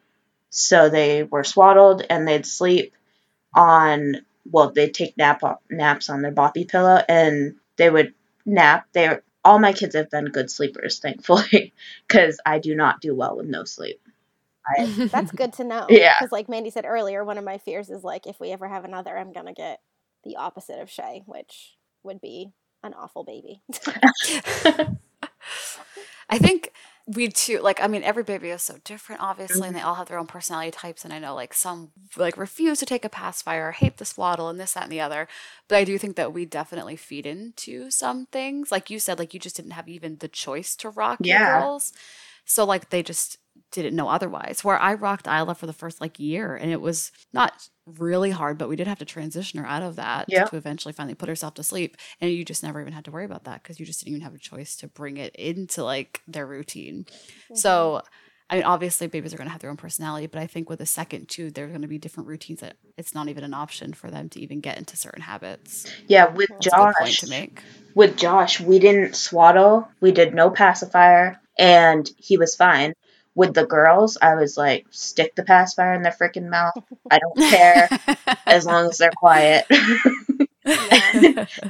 So 0.51 0.89
they 0.89 1.24
were 1.24 1.45
swaddled 1.45 2.04
and 2.10 2.28
they'd 2.28 2.45
sleep 2.45 2.93
on 3.56 4.26
well, 4.45 4.71
they'd 4.71 4.93
take 4.93 5.17
nap 5.17 5.41
naps 5.69 6.09
on 6.09 6.21
their 6.21 6.31
boppy 6.31 6.67
pillow 6.67 7.01
and 7.07 7.55
they 7.77 7.89
would 7.89 8.13
nap. 8.45 8.87
They 8.93 9.17
all 9.45 9.59
my 9.59 9.73
kids 9.73 9.95
have 9.95 10.09
been 10.09 10.25
good 10.25 10.49
sleepers, 10.49 10.99
thankfully, 10.99 11.73
because 12.07 12.39
I 12.45 12.59
do 12.59 12.75
not 12.75 13.01
do 13.01 13.15
well 13.15 13.37
with 13.37 13.47
no 13.47 13.63
sleep. 13.65 14.01
That's 14.97 15.31
good 15.31 15.53
to 15.53 15.63
know. 15.63 15.87
Yeah. 15.89 16.15
Because, 16.19 16.31
like 16.31 16.47
Mandy 16.47 16.69
said 16.69 16.85
earlier, 16.85 17.23
one 17.23 17.37
of 17.37 17.43
my 17.43 17.57
fears 17.57 17.89
is 17.89 18.03
like, 18.03 18.27
if 18.27 18.39
we 18.39 18.51
ever 18.51 18.67
have 18.67 18.85
another, 18.85 19.17
I'm 19.17 19.33
going 19.33 19.47
to 19.47 19.53
get 19.53 19.81
the 20.23 20.37
opposite 20.37 20.79
of 20.79 20.89
Shay, 20.89 21.23
which 21.25 21.75
would 22.03 22.21
be 22.21 22.53
an 22.81 22.93
awful 22.93 23.23
baby. 23.25 23.61
I 26.29 26.37
think 26.37 26.71
We 27.06 27.28
too, 27.28 27.60
like, 27.60 27.82
I 27.84 27.88
mean, 27.88 28.01
every 28.04 28.24
baby 28.24 28.49
is 28.49 28.64
so 28.64 28.78
different, 28.86 29.22
obviously, 29.22 29.68
Mm-hmm. 29.68 29.74
and 29.74 29.76
they 29.76 29.82
all 29.82 29.95
have 29.95 30.08
their 30.08 30.18
own 30.18 30.26
personality 30.26 30.72
types. 30.72 31.04
And 31.04 31.14
I 31.14 31.20
know, 31.20 31.36
like, 31.36 31.54
some 31.54 31.91
like 32.16 32.38
refuse 32.38 32.80
to 32.80 32.86
take 32.86 33.04
a 33.04 33.10
pacifier, 33.10 33.72
hate 33.74 33.97
the 33.97 34.06
swaddle, 34.06 34.47
and 34.47 34.58
this, 34.58 34.72
that, 34.74 34.84
and 34.84 34.91
the 34.91 35.01
other. 35.01 35.28
But 35.68 35.80
I 35.80 35.84
do 35.84 35.97
think 35.97 36.16
that 36.16 36.32
we 36.32 36.45
definitely 36.45 36.95
feed 36.95 37.26
into 37.26 37.91
some 37.91 38.28
things. 38.28 38.72
Like 38.72 38.89
you 38.89 38.99
said, 38.99 39.20
like 39.20 39.34
you 39.34 39.39
just 39.41 39.58
didn't 39.58 39.72
have 39.72 39.89
even 39.89 40.18
the 40.20 40.30
choice 40.30 40.78
to 40.78 40.89
rock 40.89 41.28
your 41.28 41.39
Yeah. 41.39 41.39
girls, 41.39 41.91
so 42.45 42.64
like 42.66 42.89
they 42.89 43.04
just 43.04 43.38
didn't 43.82 43.95
know 43.95 44.07
otherwise. 44.07 44.63
Where 44.63 44.78
I 44.78 44.93
rocked 44.93 45.28
Isla 45.28 45.55
for 45.55 45.65
the 45.65 45.74
first 45.74 45.99
like 45.99 46.19
year, 46.19 46.55
and 46.55 46.71
it 46.71 46.82
was 46.82 47.11
not 47.34 47.67
really 47.86 48.32
hard, 48.32 48.57
but 48.57 48.69
we 48.69 48.76
did 48.76 48.88
have 48.88 48.99
to 48.99 49.05
transition 49.05 49.59
her 49.59 49.65
out 49.65 49.84
of 49.84 49.95
that 49.97 50.26
Yeah. 50.30 50.45
to 50.45 50.55
eventually 50.55 50.93
finally 50.93 51.15
put 51.15 51.30
herself 51.30 51.55
to 51.55 51.63
sleep. 51.63 51.97
And 52.21 52.32
you 52.32 52.45
just 52.45 52.63
never 52.63 52.80
even 52.80 52.93
had 52.93 53.05
to 53.05 53.11
worry 53.11 53.26
about 53.26 53.43
that 53.43 53.61
because 53.61 53.80
you 53.80 53.86
just 53.86 53.99
didn't 53.99 54.13
even 54.15 54.24
have 54.24 54.36
a 54.36 54.39
choice 54.39 54.76
to 54.78 54.88
bring 54.88 55.17
it 55.17 55.36
into 55.36 55.84
like 55.84 56.21
their 56.28 56.45
routine. 56.47 57.05
So, 57.53 58.01
mm-hmm. 58.03 58.07
I 58.49 58.55
mean, 58.57 58.65
obviously, 58.65 59.07
babies 59.07 59.34
are 59.34 59.38
going 59.38 59.47
to 59.47 59.51
have 59.51 59.61
their 59.61 59.69
own 59.69 59.78
personality, 59.78 60.28
but 60.28 60.39
I 60.39 60.47
think 60.47 60.69
with 60.69 60.80
a 60.80 60.86
second 60.86 61.28
too, 61.28 61.49
there's 61.49 61.69
going 61.71 61.82
to 61.82 61.88
be 61.88 61.97
different 61.97 62.28
routines 62.30 62.59
that 62.59 62.76
it's 62.97 63.15
not 63.15 63.28
even 63.28 63.43
an 63.43 63.53
option 63.53 63.93
for 63.93 64.11
them 64.11 64.30
to 64.30 64.39
even 64.39 64.59
get 64.59 64.78
into 64.78 64.95
certain 64.95 65.21
habits. 65.21 65.86
Yeah, 66.07 66.28
with 66.28 66.49
That's 66.49 66.67
a 66.67 66.69
good 66.69 66.93
point 66.99 67.09
Josh, 67.09 67.19
to 67.21 67.30
make. 67.30 67.63
with 67.95 68.15
Josh, 68.17 68.59
we 68.59 68.80
didn't 68.80 69.15
swaddle. 69.15 69.88
We 70.01 70.11
did 70.11 70.36
no 70.36 70.51
pacifier, 70.51 71.39
and 71.57 72.07
he 72.17 72.38
was 72.38 72.55
fine. 72.55 72.93
With 73.36 73.53
the 73.53 73.65
girls, 73.65 74.17
I 74.21 74.36
was 74.36 74.57
like, 74.57 74.86
stick 74.91 75.36
the 75.36 75.43
pacifier 75.43 75.93
in 75.93 76.01
their 76.03 76.11
freaking 76.11 76.49
mouth. 76.49 76.73
I 77.09 77.19
don't 77.19 77.39
care 77.49 77.93
as 78.49 78.65
long 78.65 78.88
as 78.89 78.97
they're 78.97 79.11
quiet. 79.13 79.65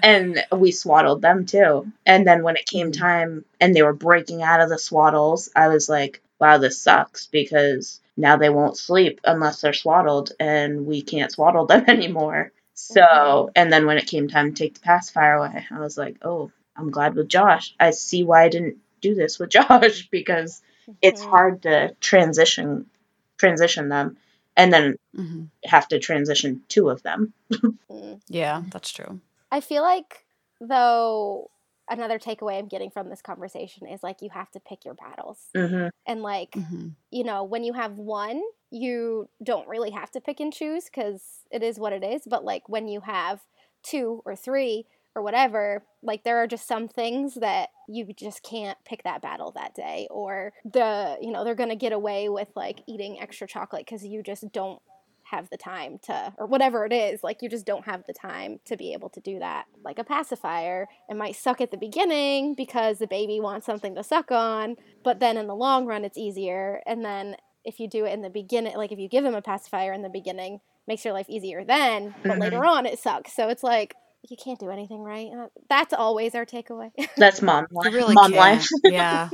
And 0.01 0.43
we 0.51 0.71
swaddled 0.71 1.21
them 1.21 1.45
too. 1.45 1.91
And 2.05 2.27
then 2.27 2.43
when 2.43 2.55
it 2.57 2.67
came 2.67 2.91
Mhm. 2.91 2.99
time 2.99 3.45
and 3.59 3.75
they 3.75 3.81
were 3.83 3.93
breaking 3.93 4.41
out 4.41 4.61
of 4.61 4.69
the 4.69 4.77
swaddles, 4.77 5.49
I 5.55 5.67
was 5.69 5.89
like, 5.89 6.21
wow, 6.39 6.57
this 6.57 6.81
sucks 6.81 7.27
because 7.27 8.01
now 8.17 8.37
they 8.37 8.49
won't 8.49 8.77
sleep 8.77 9.19
unless 9.23 9.61
they're 9.61 9.73
swaddled 9.73 10.31
and 10.39 10.85
we 10.85 11.01
can't 11.01 11.31
swaddle 11.31 11.65
them 11.65 11.85
anymore. 11.87 12.51
So, 12.73 13.01
Mhm. 13.05 13.53
and 13.55 13.71
then 13.71 13.85
when 13.85 13.97
it 13.97 14.07
came 14.07 14.27
time 14.27 14.53
to 14.53 14.63
take 14.63 14.75
the 14.75 14.81
pacifier 14.81 15.35
away, 15.35 15.65
I 15.71 15.79
was 15.79 15.97
like, 15.97 16.17
oh, 16.23 16.51
I'm 16.75 16.91
glad 16.91 17.15
with 17.15 17.27
Josh. 17.29 17.73
I 17.79 17.91
see 17.91 18.23
why 18.23 18.43
I 18.43 18.49
didn't 18.49 18.77
do 19.01 19.13
this 19.15 19.39
with 19.39 19.49
Josh 19.49 20.07
because 20.11 20.61
it's 21.01 21.21
Mhm. 21.21 21.29
hard 21.29 21.61
to 21.63 21.95
transition 21.99 22.85
transition 23.37 23.89
them 23.89 24.17
and 24.55 24.71
then 24.71 24.97
Mhm. 25.15 25.49
have 25.65 25.87
to 25.89 25.99
transition 25.99 26.63
two 26.69 26.89
of 26.89 27.01
them. 27.03 27.33
Yeah, 28.29 28.63
that's 28.71 28.91
true. 28.91 29.19
I 29.51 29.59
feel 29.61 29.83
like 29.83 30.25
though 30.59 31.49
another 31.89 32.17
takeaway 32.17 32.57
I'm 32.57 32.67
getting 32.67 32.89
from 32.89 33.09
this 33.09 33.21
conversation 33.21 33.87
is 33.87 34.03
like 34.03 34.21
you 34.21 34.29
have 34.31 34.49
to 34.51 34.59
pick 34.59 34.85
your 34.85 34.93
battles. 34.95 35.39
hmm 35.55 35.87
And 36.05 36.21
like, 36.21 36.55
hmm 36.55 36.89
you 37.11 37.23
know, 37.23 37.43
when 37.43 37.63
you 37.63 37.73
have 37.73 37.97
one, 37.99 38.41
you 38.71 39.29
don't 39.43 39.67
really 39.67 39.91
have 39.91 40.09
to 40.11 40.21
pick 40.21 40.39
and 40.39 40.51
choose 40.51 40.89
cuz 40.89 41.21
it 41.51 41.61
is 41.61 41.79
what 41.79 41.93
it 41.93 42.03
is, 42.03 42.23
but 42.25 42.43
like 42.43 42.67
when 42.67 42.87
you 42.87 43.01
have 43.01 43.41
two 43.83 44.21
or 44.25 44.35
three 44.35 44.85
or 45.15 45.21
whatever, 45.21 45.83
like 46.01 46.23
there 46.23 46.37
are 46.37 46.47
just 46.47 46.67
some 46.67 46.87
things 46.87 47.35
that 47.35 47.69
you 47.87 48.05
just 48.13 48.43
can't 48.43 48.77
pick 48.85 49.03
that 49.03 49.21
battle 49.21 49.51
that 49.51 49.75
day 49.75 50.07
or 50.09 50.53
the, 50.63 51.17
you 51.21 51.31
know, 51.31 51.43
they're 51.43 51.55
going 51.55 51.69
to 51.69 51.75
get 51.75 51.93
away 51.93 52.29
with 52.29 52.47
like 52.55 52.81
eating 52.87 53.19
extra 53.21 53.47
chocolate 53.47 53.85
cuz 53.87 54.03
you 54.05 54.23
just 54.23 54.51
don't 54.51 54.81
have 55.27 55.49
the 55.49 55.57
time 55.57 55.97
to 56.03 56.33
or 56.37 56.45
whatever 56.45 56.85
it 56.85 56.91
is 56.91 57.23
like 57.23 57.41
you 57.41 57.49
just 57.49 57.65
don't 57.65 57.85
have 57.85 58.03
the 58.05 58.13
time 58.13 58.59
to 58.65 58.75
be 58.75 58.91
able 58.93 59.09
to 59.09 59.21
do 59.21 59.39
that 59.39 59.65
like 59.83 59.97
a 59.97 60.03
pacifier 60.03 60.87
it 61.09 61.15
might 61.15 61.35
suck 61.35 61.61
at 61.61 61.71
the 61.71 61.77
beginning 61.77 62.53
because 62.53 62.99
the 62.99 63.07
baby 63.07 63.39
wants 63.39 63.65
something 63.65 63.95
to 63.95 64.03
suck 64.03 64.31
on 64.31 64.75
but 65.03 65.19
then 65.21 65.37
in 65.37 65.47
the 65.47 65.55
long 65.55 65.85
run 65.85 66.03
it's 66.03 66.17
easier 66.17 66.81
and 66.85 67.05
then 67.05 67.37
if 67.63 67.79
you 67.79 67.87
do 67.87 68.05
it 68.05 68.11
in 68.13 68.21
the 68.21 68.29
beginning 68.29 68.75
like 68.75 68.91
if 68.91 68.99
you 68.99 69.07
give 69.07 69.23
them 69.23 69.33
a 69.33 69.41
pacifier 69.41 69.93
in 69.93 70.01
the 70.01 70.09
beginning 70.09 70.59
makes 70.87 71.05
your 71.05 71.13
life 71.13 71.29
easier 71.29 71.63
then 71.63 72.13
but 72.23 72.33
Mhm. 72.33 72.41
later 72.41 72.65
on 72.65 72.85
it 72.85 72.99
sucks 72.99 73.33
so 73.33 73.47
it's 73.47 73.63
like 73.63 73.95
you 74.29 74.37
can't 74.37 74.59
do 74.59 74.69
anything 74.69 75.01
right 75.01 75.29
that's 75.69 75.93
always 75.93 76.33
our 76.33 76.45
takeaway 76.45 76.91
That's 77.17 77.41
mom 77.41 77.67
You 77.71 77.77
life. 77.77 77.93
really 77.93 78.13
mom 78.13 78.31
can't. 78.31 78.35
life. 78.35 78.69
yeah. 78.83 79.29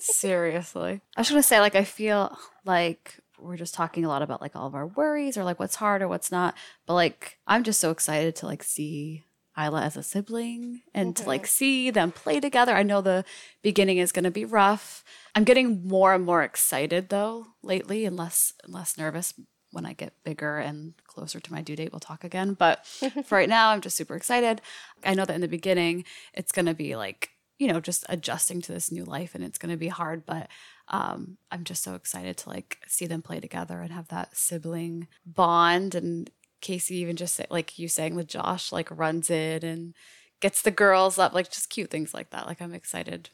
Seriously. 0.00 1.00
I 1.16 1.20
was 1.20 1.28
gonna 1.28 1.42
say, 1.42 1.60
like, 1.60 1.74
I 1.74 1.84
feel 1.84 2.36
like 2.64 3.18
we're 3.38 3.56
just 3.56 3.74
talking 3.74 4.04
a 4.04 4.08
lot 4.08 4.22
about 4.22 4.40
like 4.40 4.56
all 4.56 4.66
of 4.66 4.74
our 4.74 4.86
worries 4.86 5.36
or 5.36 5.44
like 5.44 5.58
what's 5.58 5.76
hard 5.76 6.02
or 6.02 6.08
what's 6.08 6.32
not. 6.32 6.54
But 6.86 6.94
like 6.94 7.38
I'm 7.46 7.64
just 7.64 7.80
so 7.80 7.90
excited 7.90 8.36
to 8.36 8.46
like 8.46 8.62
see 8.62 9.24
Isla 9.58 9.82
as 9.82 9.96
a 9.96 10.02
sibling 10.02 10.82
and 10.94 11.14
to 11.16 11.26
like 11.26 11.42
mm-hmm. 11.42 11.48
see 11.48 11.90
them 11.90 12.12
play 12.12 12.40
together. 12.40 12.74
I 12.74 12.82
know 12.82 13.00
the 13.00 13.24
beginning 13.62 13.98
is 13.98 14.12
gonna 14.12 14.30
be 14.30 14.44
rough. 14.44 15.04
I'm 15.34 15.44
getting 15.44 15.86
more 15.86 16.14
and 16.14 16.24
more 16.24 16.42
excited 16.42 17.08
though 17.08 17.46
lately 17.62 18.04
and 18.04 18.16
less 18.16 18.54
and 18.64 18.72
less 18.72 18.96
nervous 18.96 19.34
when 19.74 19.86
I 19.86 19.92
get 19.92 20.12
bigger 20.24 20.58
and 20.58 20.94
closer 21.06 21.40
to 21.40 21.52
my 21.52 21.60
due 21.60 21.76
date, 21.76 21.92
we'll 21.92 22.00
talk 22.00 22.24
again. 22.24 22.54
But 22.54 22.86
for 23.24 23.36
right 23.36 23.48
now, 23.48 23.70
I'm 23.70 23.80
just 23.80 23.96
super 23.96 24.14
excited. 24.14 24.62
I 25.04 25.14
know 25.14 25.24
that 25.24 25.34
in 25.34 25.40
the 25.40 25.48
beginning, 25.48 26.04
it's 26.32 26.52
going 26.52 26.66
to 26.66 26.74
be 26.74 26.96
like, 26.96 27.30
you 27.58 27.68
know, 27.68 27.80
just 27.80 28.04
adjusting 28.08 28.60
to 28.62 28.72
this 28.72 28.90
new 28.90 29.04
life 29.04 29.34
and 29.34 29.44
it's 29.44 29.58
going 29.58 29.70
to 29.70 29.76
be 29.76 29.88
hard. 29.88 30.26
But 30.26 30.48
um, 30.88 31.38
I'm 31.50 31.64
just 31.64 31.82
so 31.82 31.94
excited 31.94 32.36
to 32.38 32.48
like 32.48 32.78
see 32.86 33.06
them 33.06 33.22
play 33.22 33.40
together 33.40 33.80
and 33.80 33.92
have 33.92 34.08
that 34.08 34.36
sibling 34.36 35.08
bond. 35.24 35.94
And 35.94 36.30
Casey, 36.60 36.96
even 36.96 37.16
just 37.16 37.34
say, 37.34 37.46
like 37.50 37.78
you 37.78 37.88
saying 37.88 38.14
with 38.14 38.28
Josh, 38.28 38.72
like 38.72 38.88
runs 38.90 39.30
in 39.30 39.64
and 39.64 39.94
gets 40.40 40.62
the 40.62 40.70
girls 40.70 41.18
up, 41.18 41.32
like 41.32 41.50
just 41.50 41.70
cute 41.70 41.90
things 41.90 42.12
like 42.12 42.30
that. 42.30 42.46
Like 42.46 42.60
I'm 42.60 42.74
excited. 42.74 43.30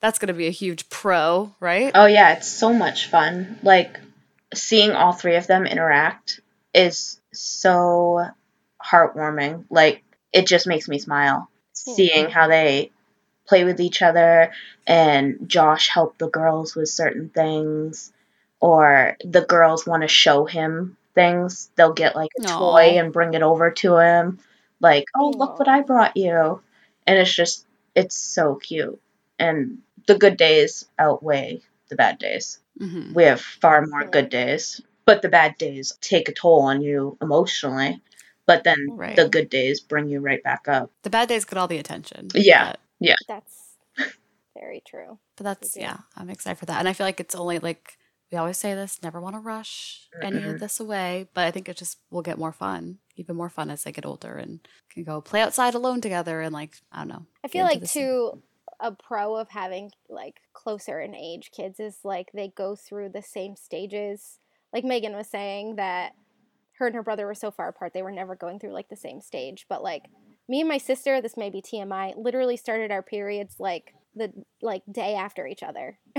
That's 0.00 0.18
going 0.18 0.28
to 0.28 0.34
be 0.34 0.46
a 0.46 0.50
huge 0.50 0.88
pro, 0.88 1.54
right? 1.60 1.92
Oh 1.94 2.06
yeah, 2.06 2.32
it's 2.32 2.48
so 2.48 2.72
much 2.72 3.08
fun. 3.08 3.58
Like 3.62 4.00
seeing 4.54 4.92
all 4.92 5.12
three 5.12 5.36
of 5.36 5.46
them 5.46 5.66
interact 5.66 6.40
is 6.74 7.20
so 7.32 8.26
heartwarming. 8.84 9.64
Like 9.70 10.02
it 10.32 10.46
just 10.46 10.66
makes 10.66 10.88
me 10.88 10.98
smile 10.98 11.48
seeing 11.72 12.28
how 12.28 12.48
they 12.48 12.90
play 13.46 13.64
with 13.64 13.80
each 13.80 14.02
other 14.02 14.52
and 14.86 15.48
Josh 15.48 15.88
help 15.88 16.18
the 16.18 16.28
girls 16.28 16.74
with 16.76 16.88
certain 16.88 17.28
things 17.30 18.12
or 18.60 19.16
the 19.24 19.40
girls 19.42 19.86
want 19.86 20.02
to 20.02 20.08
show 20.08 20.44
him 20.44 20.96
things. 21.14 21.70
They'll 21.76 21.92
get 21.92 22.14
like 22.14 22.30
a 22.38 22.42
Aw. 22.42 22.58
toy 22.58 22.98
and 22.98 23.12
bring 23.12 23.34
it 23.34 23.42
over 23.42 23.70
to 23.70 23.96
him 23.96 24.38
like, 24.80 25.06
"Oh, 25.14 25.30
look 25.30 25.58
what 25.58 25.68
I 25.68 25.80
brought 25.82 26.16
you." 26.16 26.60
And 27.06 27.18
it's 27.18 27.32
just 27.32 27.66
it's 27.94 28.16
so 28.16 28.56
cute. 28.56 29.00
And 29.38 29.78
the 30.06 30.18
good 30.18 30.36
days 30.36 30.86
outweigh 30.98 31.62
the 31.90 31.96
bad 31.96 32.18
days 32.18 32.58
hmm 32.78 33.12
we 33.12 33.24
have 33.24 33.40
far 33.40 33.84
more 33.86 34.04
good 34.04 34.28
days 34.30 34.80
but 35.04 35.20
the 35.22 35.28
bad 35.28 35.58
days 35.58 35.92
take 36.00 36.28
a 36.28 36.32
toll 36.32 36.62
on 36.62 36.80
you 36.80 37.18
emotionally 37.20 38.00
but 38.46 38.64
then 38.64 38.78
Right. 38.96 39.16
the 39.16 39.28
good 39.28 39.50
days 39.50 39.80
bring 39.80 40.08
you 40.08 40.20
right 40.20 40.42
back 40.42 40.66
up 40.68 40.90
The 41.02 41.10
bad 41.10 41.28
days 41.28 41.44
get 41.44 41.58
all 41.58 41.68
the 41.68 41.78
attention. 41.78 42.28
Yeah. 42.34 42.72
But, 42.72 42.80
that's 43.28 43.76
very 44.54 44.82
true 44.86 45.18
but 45.36 45.44
that's, 45.44 45.76
yeah, 45.76 45.96
I'm 46.16 46.28
excited 46.28 46.58
for 46.58 46.66
that. 46.66 46.80
And 46.80 46.88
I 46.88 46.92
feel 46.92 47.06
like 47.06 47.18
it's 47.18 47.34
only 47.34 47.58
like, 47.58 47.96
we 48.30 48.36
always 48.36 48.58
say 48.58 48.74
this 48.74 49.02
never 49.02 49.20
want 49.22 49.36
to 49.36 49.40
rush 49.40 50.06
any 50.22 50.36
Mm-mm. 50.36 50.52
of 50.54 50.60
this 50.60 50.80
away, 50.80 51.28
but 51.32 51.46
I 51.46 51.50
think 51.50 51.66
it 51.68 51.78
just 51.78 51.96
will 52.10 52.20
get 52.20 52.38
more 52.38 52.52
fun, 52.52 52.98
even 53.16 53.36
more 53.36 53.48
fun 53.48 53.70
as 53.70 53.82
they 53.82 53.92
get 53.92 54.04
older 54.04 54.34
and 54.36 54.60
can 54.92 55.02
go 55.02 55.22
play 55.22 55.40
outside 55.40 55.74
alone 55.74 56.02
together 56.02 56.42
and 56.42 56.52
like, 56.52 56.76
I 56.92 56.98
don't 56.98 57.08
know. 57.08 57.26
I 57.42 57.48
feel 57.48 57.64
like 57.64 57.80
the 57.80 57.86
too 57.86 58.42
a 58.80 58.92
pro 58.92 59.36
of 59.36 59.50
having 59.50 59.90
like 60.08 60.40
closer 60.52 61.00
in 61.00 61.14
age 61.14 61.50
kids 61.54 61.80
is 61.80 61.98
like 62.04 62.30
they 62.32 62.48
go 62.48 62.74
through 62.74 63.10
the 63.10 63.22
same 63.22 63.56
stages. 63.56 64.38
Like 64.72 64.84
Megan 64.84 65.16
was 65.16 65.28
saying 65.28 65.76
that 65.76 66.12
her 66.78 66.86
and 66.86 66.94
her 66.94 67.02
brother 67.02 67.26
were 67.26 67.34
so 67.34 67.50
far 67.50 67.68
apart 67.68 67.92
they 67.92 68.02
were 68.02 68.10
never 68.10 68.34
going 68.34 68.58
through 68.58 68.72
like 68.72 68.88
the 68.88 68.96
same 68.96 69.20
stage. 69.20 69.66
But 69.68 69.82
like 69.82 70.04
me 70.48 70.60
and 70.60 70.68
my 70.68 70.78
sister, 70.78 71.20
this 71.20 71.36
may 71.36 71.50
be 71.50 71.62
TMI, 71.62 72.14
literally 72.16 72.56
started 72.56 72.90
our 72.90 73.02
periods 73.02 73.56
like 73.58 73.94
the 74.14 74.32
like 74.62 74.82
day 74.90 75.14
after 75.14 75.46
each 75.46 75.62
other. 75.62 75.98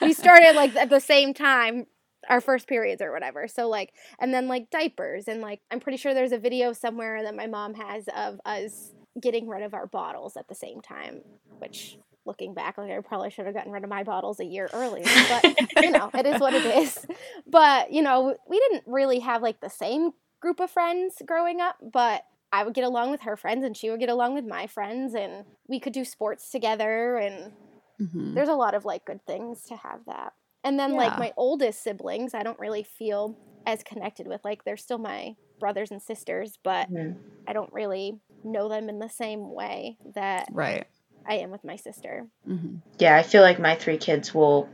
we 0.00 0.12
started 0.14 0.54
like 0.54 0.74
at 0.76 0.90
the 0.90 1.00
same 1.00 1.34
time 1.34 1.86
our 2.28 2.40
first 2.40 2.66
periods 2.66 3.00
or 3.00 3.12
whatever. 3.12 3.46
So 3.48 3.68
like 3.68 3.92
and 4.18 4.32
then 4.32 4.48
like 4.48 4.70
diapers 4.70 5.28
and 5.28 5.40
like 5.40 5.60
I'm 5.70 5.80
pretty 5.80 5.98
sure 5.98 6.14
there's 6.14 6.32
a 6.32 6.38
video 6.38 6.72
somewhere 6.72 7.22
that 7.22 7.36
my 7.36 7.46
mom 7.46 7.74
has 7.74 8.08
of 8.16 8.40
us 8.44 8.92
getting 9.20 9.48
rid 9.48 9.62
of 9.62 9.74
our 9.74 9.86
bottles 9.86 10.36
at 10.36 10.48
the 10.48 10.54
same 10.54 10.80
time, 10.80 11.22
which 11.58 11.98
looking 12.26 12.54
back 12.54 12.76
like 12.78 12.90
I 12.90 13.00
probably 13.00 13.30
should 13.30 13.46
have 13.46 13.54
gotten 13.54 13.72
rid 13.72 13.82
of 13.84 13.90
my 13.90 14.04
bottles 14.04 14.40
a 14.40 14.44
year 14.44 14.68
earlier, 14.72 15.22
but 15.26 15.46
you 15.80 15.90
know, 15.90 16.10
it 16.16 16.26
is 16.26 16.40
what 16.40 16.54
it 16.54 16.66
is. 16.66 17.04
But, 17.46 17.92
you 17.92 18.02
know, 18.02 18.36
we 18.48 18.58
didn't 18.58 18.84
really 18.86 19.18
have 19.20 19.42
like 19.42 19.60
the 19.60 19.70
same 19.70 20.12
group 20.40 20.60
of 20.60 20.70
friends 20.70 21.16
growing 21.26 21.60
up, 21.60 21.76
but 21.82 22.22
I 22.52 22.62
would 22.64 22.74
get 22.74 22.84
along 22.84 23.10
with 23.10 23.22
her 23.22 23.36
friends 23.36 23.64
and 23.64 23.76
she 23.76 23.90
would 23.90 24.00
get 24.00 24.08
along 24.08 24.34
with 24.34 24.44
my 24.44 24.66
friends 24.66 25.14
and 25.14 25.44
we 25.68 25.80
could 25.80 25.92
do 25.92 26.04
sports 26.04 26.50
together 26.50 27.16
and 27.16 27.52
Mhm. 27.98 28.34
there's 28.34 28.48
a 28.48 28.54
lot 28.54 28.74
of 28.74 28.84
like 28.84 29.04
good 29.04 29.24
things 29.26 29.64
to 29.64 29.76
have 29.76 30.00
that. 30.06 30.32
And 30.64 30.78
then 30.78 30.94
like 30.94 31.18
my 31.18 31.32
oldest 31.36 31.82
siblings, 31.82 32.34
I 32.34 32.42
don't 32.42 32.58
really 32.58 32.82
feel 32.82 33.38
as 33.66 33.82
connected 33.82 34.26
with. 34.28 34.40
Like 34.44 34.64
they're 34.64 34.76
still 34.76 34.98
my 34.98 35.34
brothers 35.58 35.90
and 35.90 36.02
sisters, 36.02 36.58
but 36.62 36.88
Mhm. 36.88 37.18
I 37.48 37.52
don't 37.52 37.72
really 37.72 38.20
know 38.44 38.68
them 38.68 38.88
in 38.88 38.98
the 38.98 39.08
same 39.08 39.50
way 39.52 39.98
that 40.14 40.48
Right. 40.52 40.86
I 41.26 41.34
am 41.36 41.50
with 41.50 41.64
my 41.64 41.76
sister. 41.76 42.26
hmm 42.46 42.76
Yeah, 42.98 43.16
I 43.16 43.22
feel 43.22 43.42
like 43.42 43.58
my 43.58 43.74
three 43.74 43.98
kids 43.98 44.34
will. 44.34 44.68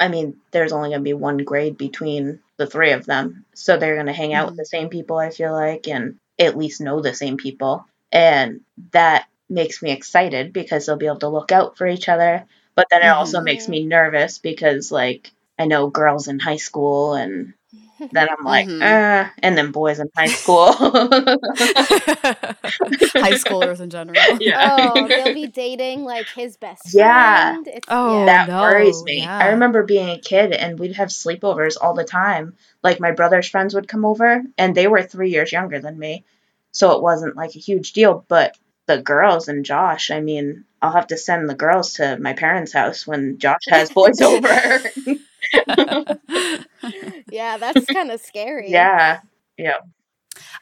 I 0.00 0.08
mean, 0.08 0.36
there's 0.50 0.72
only 0.72 0.90
going 0.90 1.00
to 1.00 1.04
be 1.04 1.12
one 1.14 1.38
grade 1.38 1.76
between 1.78 2.40
the 2.56 2.66
three 2.66 2.92
of 2.92 3.06
them. 3.06 3.44
So 3.54 3.76
they're 3.76 3.94
going 3.94 4.06
to 4.06 4.12
hang 4.12 4.34
out 4.34 4.46
with 4.48 4.56
Mhm. 4.56 4.56
the 4.56 4.64
same 4.66 4.88
people, 4.88 5.16
I 5.18 5.30
feel 5.30 5.52
like, 5.52 5.86
and 5.88 6.18
at 6.38 6.56
least 6.58 6.80
know 6.80 7.00
the 7.00 7.14
same 7.14 7.36
people. 7.36 7.86
And 8.10 8.60
that 8.92 9.26
makes 9.48 9.82
me 9.82 9.90
excited 9.92 10.52
because 10.52 10.86
they'll 10.86 10.96
be 10.96 11.06
able 11.06 11.18
to 11.20 11.28
look 11.28 11.52
out 11.52 11.76
for 11.78 11.86
each 11.86 12.08
other. 12.08 12.46
But 12.74 12.88
then 12.90 13.02
it 13.02 13.08
also 13.08 13.40
makes 13.40 13.66
Mhm. 13.66 13.70
me 13.70 13.84
nervous 13.84 14.38
because, 14.38 14.90
like, 14.90 15.30
I 15.58 15.66
know 15.66 15.88
girls 15.90 16.28
in 16.28 16.38
high 16.40 16.56
school, 16.56 17.14
and 17.14 17.54
then 18.10 18.28
I'm 18.28 18.44
like, 18.44 18.66
Mhm. 18.68 18.82
uh, 18.82 19.30
and 19.42 19.56
then 19.56 19.70
boys 19.70 19.98
in 20.00 20.08
high 20.16 20.26
school. 20.26 20.72
High 23.16 23.34
schoolers 23.34 23.80
in 23.80 23.90
general. 23.90 24.16
Yeah. 24.40 24.92
oh, 24.94 25.08
they'll 25.08 25.32
be 25.34 25.46
dating 25.64 26.04
like 26.04 26.26
his 26.28 26.56
best 26.56 26.94
Yeah. 26.94 27.52
friend. 27.52 27.68
It's, 27.68 27.86
Oh, 27.88 28.20
yeah. 28.20 28.24
that 28.26 28.48
no, 28.48 28.60
worries 28.60 29.02
me. 29.04 29.18
yeah. 29.22 29.38
I 29.38 29.48
remember 29.50 29.82
being 29.84 30.08
a 30.10 30.18
kid 30.18 30.52
and 30.52 30.78
we'd 30.78 30.96
have 30.96 31.08
sleepovers 31.08 31.76
all 31.80 31.94
the 31.94 32.04
time. 32.04 32.54
Like 32.82 33.00
my 33.00 33.12
brother's 33.12 33.48
friends 33.48 33.74
would 33.74 33.88
come 33.88 34.04
over 34.04 34.42
and 34.58 34.74
they 34.74 34.86
were 34.88 35.02
three 35.02 35.30
years 35.30 35.52
younger 35.52 35.80
than 35.80 35.98
me. 35.98 36.24
So 36.72 36.92
it 36.92 37.02
wasn't 37.02 37.36
like 37.36 37.54
a 37.54 37.58
huge 37.60 37.92
deal. 37.92 38.24
But 38.28 38.56
the 38.86 38.98
girls 39.00 39.48
and 39.48 39.64
Josh, 39.64 40.10
I 40.10 40.20
mean, 40.20 40.64
I'll 40.80 40.92
have 40.92 41.08
to 41.08 41.16
send 41.16 41.48
the 41.48 41.54
girls 41.54 41.94
to 41.94 42.16
my 42.18 42.32
parents' 42.32 42.72
house 42.72 43.06
when 43.06 43.38
Josh 43.38 43.60
has 43.68 43.90
boys 43.90 44.20
over. 44.20 44.80
yeah, 47.30 47.56
that's 47.58 47.86
kind 47.86 48.10
of 48.10 48.20
scary. 48.20 48.70
yeah. 48.70 49.20
Yeah. 49.56 49.78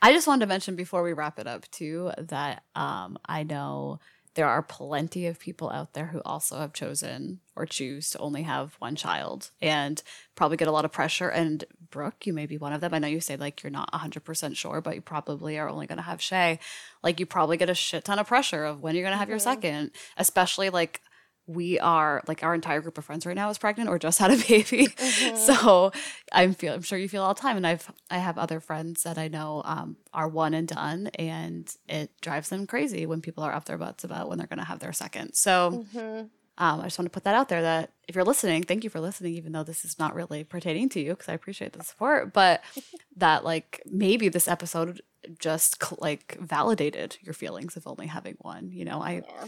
I 0.02 0.12
just 0.12 0.26
wanted 0.26 0.40
to 0.40 0.48
mention 0.48 0.76
before 0.76 1.02
we 1.02 1.12
wrap 1.12 1.38
it 1.38 1.46
up 1.46 1.70
too 1.70 2.10
that 2.18 2.64
um, 2.74 3.18
I 3.26 3.42
know 3.44 4.00
there 4.34 4.46
are 4.48 4.62
plenty 4.62 5.26
of 5.26 5.38
people 5.40 5.70
out 5.70 5.92
there 5.92 6.06
who 6.06 6.20
also 6.24 6.58
have 6.58 6.72
chosen 6.72 7.40
or 7.56 7.66
choose 7.66 8.10
to 8.10 8.18
only 8.18 8.42
have 8.42 8.74
one 8.78 8.94
child 8.96 9.50
and 9.60 10.02
probably 10.36 10.56
get 10.56 10.68
a 10.68 10.72
lot 10.72 10.84
of 10.84 10.92
pressure. 10.92 11.28
And 11.28 11.64
Brooke, 11.90 12.26
you 12.26 12.32
may 12.32 12.46
be 12.46 12.56
one 12.56 12.72
of 12.72 12.80
them. 12.80 12.94
I 12.94 12.98
know 13.00 13.08
you 13.08 13.20
say 13.20 13.36
like 13.36 13.62
you're 13.62 13.70
not 13.70 13.90
100% 13.92 14.56
sure, 14.56 14.80
but 14.80 14.94
you 14.94 15.00
probably 15.00 15.58
are 15.58 15.68
only 15.68 15.86
going 15.86 15.98
to 15.98 16.02
have 16.02 16.22
Shay. 16.22 16.60
Like 17.02 17.18
you 17.18 17.26
probably 17.26 17.56
get 17.56 17.70
a 17.70 17.74
shit 17.74 18.04
ton 18.04 18.18
of 18.20 18.26
pressure 18.28 18.64
of 18.64 18.80
when 18.80 18.94
you're 18.94 19.04
going 19.04 19.14
to 19.14 19.18
have 19.18 19.28
your 19.28 19.38
Mhm. 19.38 19.42
second, 19.42 19.90
especially 20.16 20.70
like 20.70 21.02
we 21.50 21.78
are 21.80 22.22
like 22.28 22.42
our 22.42 22.54
entire 22.54 22.80
group 22.80 22.96
of 22.98 23.04
friends 23.04 23.26
right 23.26 23.34
now 23.34 23.50
is 23.50 23.58
pregnant 23.58 23.88
or 23.90 23.98
just 23.98 24.18
had 24.18 24.30
a 24.30 24.36
baby. 24.48 24.86
Mhm. 24.86 25.36
So 25.36 25.92
I'm 26.32 26.54
feel 26.54 26.74
I'm 26.74 26.82
sure 26.82 26.98
you 26.98 27.08
feel 27.08 27.22
all 27.22 27.34
the 27.34 27.40
time, 27.40 27.56
and 27.56 27.66
I've 27.66 27.90
I 28.10 28.18
have 28.18 28.38
other 28.38 28.60
friends 28.60 29.02
that 29.02 29.18
I 29.18 29.28
know 29.28 29.62
um, 29.64 29.96
are 30.14 30.28
one 30.28 30.54
and 30.54 30.68
done, 30.68 31.08
and 31.18 31.68
it 31.88 32.10
drives 32.20 32.48
them 32.50 32.66
crazy 32.66 33.06
when 33.06 33.20
people 33.20 33.42
are 33.44 33.52
up 33.52 33.64
their 33.64 33.78
butts 33.78 34.04
about 34.04 34.28
when 34.28 34.38
they're 34.38 34.46
going 34.46 34.58
to 34.58 34.64
have 34.64 34.78
their 34.80 34.92
second. 34.92 35.34
So 35.34 35.84
Mhm. 35.94 36.30
um, 36.58 36.80
I 36.80 36.84
just 36.84 36.98
want 36.98 37.06
to 37.06 37.10
put 37.10 37.24
that 37.24 37.34
out 37.34 37.48
there 37.48 37.62
that 37.62 37.92
if 38.06 38.14
you're 38.14 38.24
listening, 38.24 38.62
thank 38.64 38.84
you 38.84 38.90
for 38.90 39.00
listening, 39.00 39.34
even 39.34 39.52
though 39.52 39.62
this 39.64 39.84
is 39.84 39.98
not 39.98 40.14
really 40.14 40.44
pertaining 40.44 40.88
to 40.90 41.00
you 41.00 41.10
because 41.12 41.28
I 41.28 41.32
appreciate 41.32 41.72
the 41.72 41.82
support, 41.82 42.32
but 42.32 42.60
that 43.16 43.44
like 43.44 43.82
maybe 43.86 44.28
this 44.28 44.46
episode 44.46 45.00
just 45.38 45.82
like 46.00 46.36
validated 46.40 47.16
your 47.22 47.34
feelings 47.34 47.76
of 47.76 47.86
only 47.86 48.06
having 48.06 48.36
one. 48.40 48.70
You 48.72 48.84
know, 48.84 49.00
I 49.02 49.22
Yeah. 49.26 49.46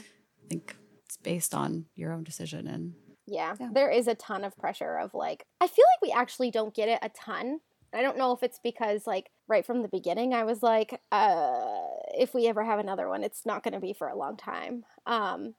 think 0.48 0.76
it's 1.12 1.22
based 1.22 1.54
on 1.54 1.84
your 1.94 2.12
own 2.12 2.24
decision 2.24 2.66
and 2.66 2.94
Yeah. 3.26 3.54
Yeah. 3.60 3.68
There 3.72 3.90
is 3.90 4.08
a 4.08 4.14
ton 4.14 4.44
of 4.44 4.56
pressure 4.56 4.96
of 4.96 5.12
like 5.14 5.44
I 5.60 5.66
feel 5.66 5.84
like 5.94 6.08
we 6.08 6.12
actually 6.12 6.50
don't 6.50 6.74
get 6.74 6.88
it 6.88 6.98
a 7.02 7.10
ton. 7.10 7.60
I 7.94 8.00
don't 8.00 8.16
know 8.16 8.32
if 8.32 8.42
it's 8.42 8.58
because 8.62 9.06
like 9.06 9.30
right 9.46 9.66
from 9.66 9.82
the 9.82 9.88
beginning 9.88 10.32
I 10.32 10.44
was 10.44 10.62
like 10.62 11.00
uh 11.10 11.68
if 12.14 12.32
we 12.32 12.46
ever 12.46 12.64
have 12.64 12.78
another 12.78 13.08
one 13.08 13.22
it's 13.22 13.44
not 13.44 13.62
going 13.62 13.74
to 13.74 13.80
be 13.80 13.92
for 13.92 14.08
a 14.08 14.16
long 14.16 14.36
time. 14.38 14.84
Um 15.06 15.54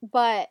but 0.00 0.48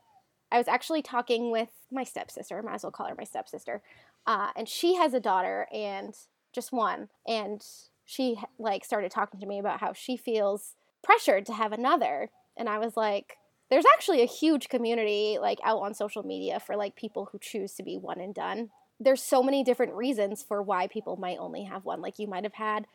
I 0.51 0.57
was 0.59 0.67
actually 0.67 1.01
talking 1.01 1.51
with 1.51 1.69
my 1.91 2.03
stepsister, 2.03 2.59
I 2.59 2.61
might 2.61 2.75
as 2.75 2.83
well 2.83 2.91
call 2.91 3.07
her 3.07 3.15
my 3.17 3.23
stepsister. 3.23 3.81
Uh 4.27 4.51
and 4.55 4.69
she 4.69 4.95
has 4.95 5.15
a 5.15 5.19
daughter 5.19 5.67
and 5.73 6.13
just 6.53 6.71
one 6.71 7.09
and 7.27 7.65
she 8.05 8.37
like 8.59 8.85
started 8.85 9.09
talking 9.09 9.39
to 9.39 9.47
me 9.47 9.57
about 9.57 9.79
how 9.79 9.93
she 9.93 10.15
feels 10.15 10.75
pressured 11.03 11.47
to 11.47 11.53
have 11.53 11.71
another 11.71 12.29
and 12.55 12.69
I 12.69 12.77
was 12.77 12.95
like 12.95 13.37
there's 13.69 13.85
actually 13.93 14.21
a 14.21 14.25
huge 14.25 14.69
community 14.69 15.37
like 15.41 15.59
out 15.63 15.79
on 15.79 15.93
social 15.93 16.23
media 16.23 16.59
for 16.59 16.75
like 16.75 16.95
people 16.95 17.29
who 17.31 17.39
choose 17.39 17.73
to 17.73 17.83
be 17.83 17.97
one 17.97 18.19
and 18.19 18.33
done. 18.33 18.69
There's 18.99 19.21
so 19.21 19.43
many 19.43 19.63
different 19.63 19.93
reasons 19.93 20.41
for 20.41 20.61
why 20.61 20.87
people 20.87 21.17
might 21.17 21.37
only 21.37 21.63
have 21.63 21.85
one. 21.85 22.01
Like 22.01 22.19
you 22.19 22.27
might 22.27 22.43
have 22.43 22.53
had 22.53 22.87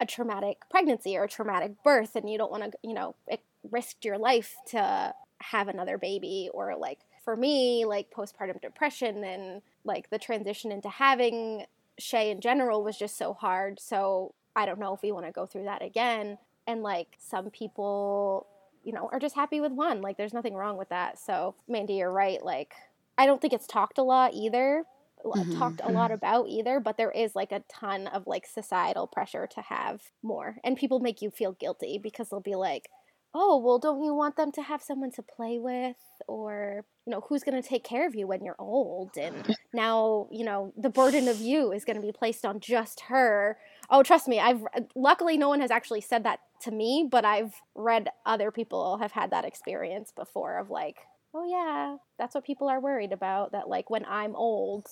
a 0.00 0.06
traumatic 0.06 0.58
pregnancy 0.70 1.16
or 1.16 1.24
a 1.24 1.28
traumatic 1.28 1.82
birth 1.82 2.14
and 2.14 2.30
you 2.30 2.38
don't 2.38 2.50
want 2.50 2.62
to, 2.64 2.78
you 2.82 2.94
know, 2.94 3.14
it 3.26 3.40
risked 3.70 4.04
your 4.04 4.18
life 4.18 4.56
to 4.68 5.14
have 5.40 5.68
another 5.68 5.98
baby 5.98 6.50
or 6.52 6.76
like 6.76 7.00
for 7.24 7.36
me, 7.36 7.84
like 7.84 8.10
postpartum 8.10 8.60
depression 8.60 9.24
and 9.24 9.62
like 9.84 10.10
the 10.10 10.18
transition 10.18 10.70
into 10.70 10.88
having 10.88 11.64
Shay 11.98 12.30
in 12.30 12.40
general 12.40 12.84
was 12.84 12.96
just 12.96 13.18
so 13.18 13.34
hard. 13.34 13.80
So 13.80 14.34
I 14.54 14.66
don't 14.66 14.78
know 14.78 14.94
if 14.94 15.02
we 15.02 15.12
want 15.12 15.26
to 15.26 15.32
go 15.32 15.46
through 15.46 15.64
that 15.64 15.82
again. 15.82 16.38
And 16.66 16.82
like 16.82 17.16
some 17.18 17.50
people 17.50 18.46
you 18.88 18.94
know, 18.94 19.10
are 19.12 19.18
just 19.18 19.34
happy 19.34 19.60
with 19.60 19.72
one. 19.72 20.00
Like, 20.00 20.16
there's 20.16 20.32
nothing 20.32 20.54
wrong 20.54 20.78
with 20.78 20.88
that. 20.88 21.18
So, 21.18 21.54
Mandy, 21.68 21.92
you're 21.96 22.10
right. 22.10 22.42
Like, 22.42 22.72
I 23.18 23.26
don't 23.26 23.38
think 23.38 23.52
it's 23.52 23.66
talked 23.66 23.98
a 23.98 24.02
lot 24.02 24.32
either, 24.32 24.84
Mhm. 25.22 25.58
talked 25.58 25.82
a 25.84 25.90
lot 25.92 26.10
about 26.10 26.46
either, 26.48 26.80
but 26.80 26.96
there 26.96 27.10
is 27.10 27.36
like 27.36 27.52
a 27.52 27.62
ton 27.68 28.06
of 28.06 28.26
like 28.26 28.46
societal 28.46 29.06
pressure 29.06 29.46
to 29.48 29.60
have 29.60 30.00
more. 30.22 30.56
And 30.64 30.74
people 30.78 31.00
make 31.00 31.20
you 31.20 31.30
feel 31.30 31.52
guilty 31.52 31.98
because 31.98 32.30
they'll 32.30 32.40
be 32.40 32.54
like, 32.54 32.88
oh, 33.34 33.58
well, 33.58 33.78
don't 33.78 34.02
you 34.02 34.14
want 34.14 34.36
them 34.36 34.50
to 34.52 34.62
have 34.62 34.82
someone 34.82 35.10
to 35.12 35.22
play 35.22 35.58
with? 35.58 35.96
Or, 36.26 36.86
you 37.04 37.10
know, 37.10 37.20
who's 37.28 37.42
going 37.44 37.60
to 37.60 37.68
take 37.68 37.84
care 37.84 38.06
of 38.06 38.14
you 38.14 38.26
when 38.26 38.42
you're 38.42 38.56
old? 38.58 39.18
And 39.18 39.34
now, 39.74 40.28
you 40.30 40.44
know, 40.46 40.72
the 40.78 40.88
burden 40.88 41.28
of 41.28 41.40
you 41.40 41.72
is 41.72 41.84
going 41.84 42.00
to 42.00 42.06
be 42.06 42.12
placed 42.12 42.46
on 42.46 42.58
just 42.60 43.00
her. 43.02 43.58
Oh, 43.90 44.02
trust 44.02 44.28
me, 44.28 44.38
I've 44.38 44.62
luckily 44.94 45.38
no 45.38 45.48
one 45.48 45.60
has 45.60 45.70
actually 45.70 46.02
said 46.02 46.24
that 46.24 46.40
to 46.62 46.70
me, 46.70 47.08
but 47.10 47.24
I've 47.24 47.54
read 47.74 48.08
other 48.26 48.50
people 48.50 48.98
have 48.98 49.12
had 49.12 49.30
that 49.30 49.44
experience 49.46 50.12
before 50.14 50.58
of 50.58 50.68
like, 50.70 50.96
oh 51.34 51.46
yeah, 51.48 51.96
that's 52.18 52.34
what 52.34 52.44
people 52.44 52.68
are 52.68 52.80
worried 52.80 53.12
about 53.12 53.52
that 53.52 53.68
like 53.68 53.88
when 53.90 54.04
I'm 54.06 54.36
old. 54.36 54.86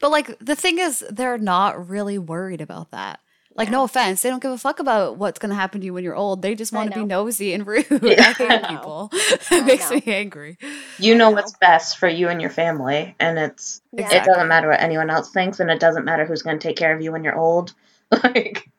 But 0.00 0.10
like 0.10 0.38
the 0.38 0.56
thing 0.56 0.78
is, 0.78 1.04
they're 1.10 1.38
not 1.38 1.88
really 1.88 2.18
worried 2.18 2.60
about 2.60 2.90
that. 2.90 3.20
Like, 3.56 3.68
Yeah. 3.68 3.72
no 3.72 3.84
offense, 3.84 4.20
they 4.22 4.30
don't 4.30 4.42
give 4.42 4.50
a 4.50 4.58
fuck 4.58 4.80
about 4.80 5.16
what's 5.16 5.38
gonna 5.38 5.54
happen 5.54 5.80
to 5.80 5.84
you 5.86 5.94
when 5.94 6.02
you're 6.02 6.16
old. 6.16 6.42
They 6.42 6.54
just 6.56 6.72
want 6.72 6.92
to 6.92 6.98
be 7.00 7.04
nosy 7.06 7.54
and 7.54 7.64
rude. 7.66 7.86
Yeah. 8.02 8.24
I 8.28 8.32
hate 8.32 8.50
I 8.50 8.56
know. 8.58 8.68
people. 8.68 9.10
I 9.12 9.38
it 9.52 9.64
makes 9.64 9.90
know. 9.90 9.96
me 9.96 10.02
angry. 10.06 10.58
You 10.98 11.14
know 11.14 11.30
I 11.30 11.34
what's 11.34 11.56
best 11.58 11.98
for 11.98 12.08
you 12.08 12.28
and 12.28 12.40
your 12.40 12.50
family, 12.50 13.14
and 13.20 13.38
it's 13.38 13.80
Yeah. 13.92 14.12
it 14.12 14.24
doesn't 14.24 14.48
matter 14.48 14.68
what 14.68 14.80
anyone 14.80 15.08
else 15.08 15.30
thinks, 15.30 15.60
and 15.60 15.70
it 15.70 15.78
doesn't 15.80 16.04
matter 16.04 16.26
who's 16.26 16.42
going 16.42 16.58
to 16.58 16.68
take 16.68 16.76
care 16.76 16.94
of 16.94 17.00
you 17.00 17.12
when 17.12 17.22
you're 17.24 17.38
old. 17.38 17.74
Like, 18.24 18.70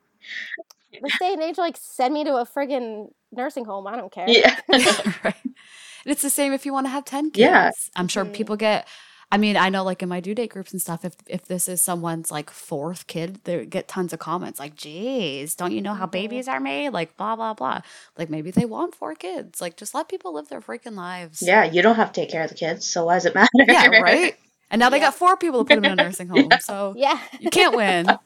This 1.02 1.18
day 1.20 1.34
and 1.34 1.42
age, 1.42 1.58
like 1.58 1.78
send 1.80 2.14
me 2.14 2.24
to 2.24 2.36
a 2.38 2.46
friggin' 2.46 3.10
nursing 3.32 3.66
home. 3.66 3.86
I 3.88 3.96
don't 3.98 4.12
care. 4.12 4.26
yeah, 4.30 4.56
right. 5.24 5.36
It's 6.06 6.22
the 6.22 6.30
same 6.30 6.54
if 6.54 6.66
you 6.68 6.72
want 6.74 6.86
to 6.86 6.92
have 6.92 7.04
10 7.04 7.32
kids. 7.32 7.40
Yeah. 7.40 7.72
I'm 7.96 8.08
sure 8.08 8.26
Mhm. 8.26 8.34
people 8.34 8.56
get 8.56 8.88
I 9.32 9.38
mean, 9.38 9.58
I 9.58 9.70
know 9.70 9.84
like 9.84 10.04
in 10.04 10.08
my 10.10 10.20
due 10.20 10.36
date 10.36 10.52
groups 10.52 10.72
and 10.72 10.80
stuff, 10.80 11.04
if 11.04 11.16
if 11.28 11.46
this 11.46 11.68
is 11.68 11.82
someone's 11.84 12.30
like 12.32 12.52
fourth 12.52 13.08
kid, 13.08 13.42
they 13.44 13.66
get 13.66 13.88
tons 13.88 14.14
of 14.14 14.20
comments 14.20 14.60
like, 14.60 14.76
geez, 14.76 15.56
don't 15.56 15.72
you 15.72 15.82
know 15.82 15.96
how 15.96 16.06
Mhm. 16.06 16.12
babies 16.12 16.48
are 16.48 16.60
made? 16.60 16.90
Like 16.92 17.18
blah 17.18 17.36
blah 17.36 17.56
blah. 17.56 17.82
Like 18.18 18.30
maybe 18.30 18.52
they 18.52 18.66
want 18.66 18.94
four 18.96 19.16
kids. 19.16 19.60
Like 19.60 19.78
just 19.78 19.96
let 19.96 20.08
people 20.08 20.32
live 20.34 20.48
their 20.48 20.62
freaking 20.62 20.96
lives. 20.96 21.42
yeah. 21.42 21.64
You 21.66 21.82
don't 21.82 21.96
have 21.96 22.12
to 22.14 22.22
take 22.22 22.30
care 22.30 22.44
of 22.44 22.50
the 22.50 22.56
kids, 22.56 22.86
so 22.88 23.06
why 23.06 23.16
does 23.16 23.26
it 23.26 23.34
matter? 23.36 23.50
Yeah, 23.68 23.88
right? 24.00 24.36
And 24.72 24.80
now 24.80 24.90
they 24.90 24.98
Yeah. 24.98 25.06
got 25.06 25.16
four 25.16 25.38
people 25.38 25.64
to 25.64 25.66
put 25.68 25.76
them 25.76 25.86
in 25.86 25.92
a 25.92 25.96
nursing 26.04 26.28
home. 26.28 26.60
So 26.60 26.94
Yeah. 26.98 27.20
you 27.40 27.50
can't 27.50 27.76
win. 27.76 28.08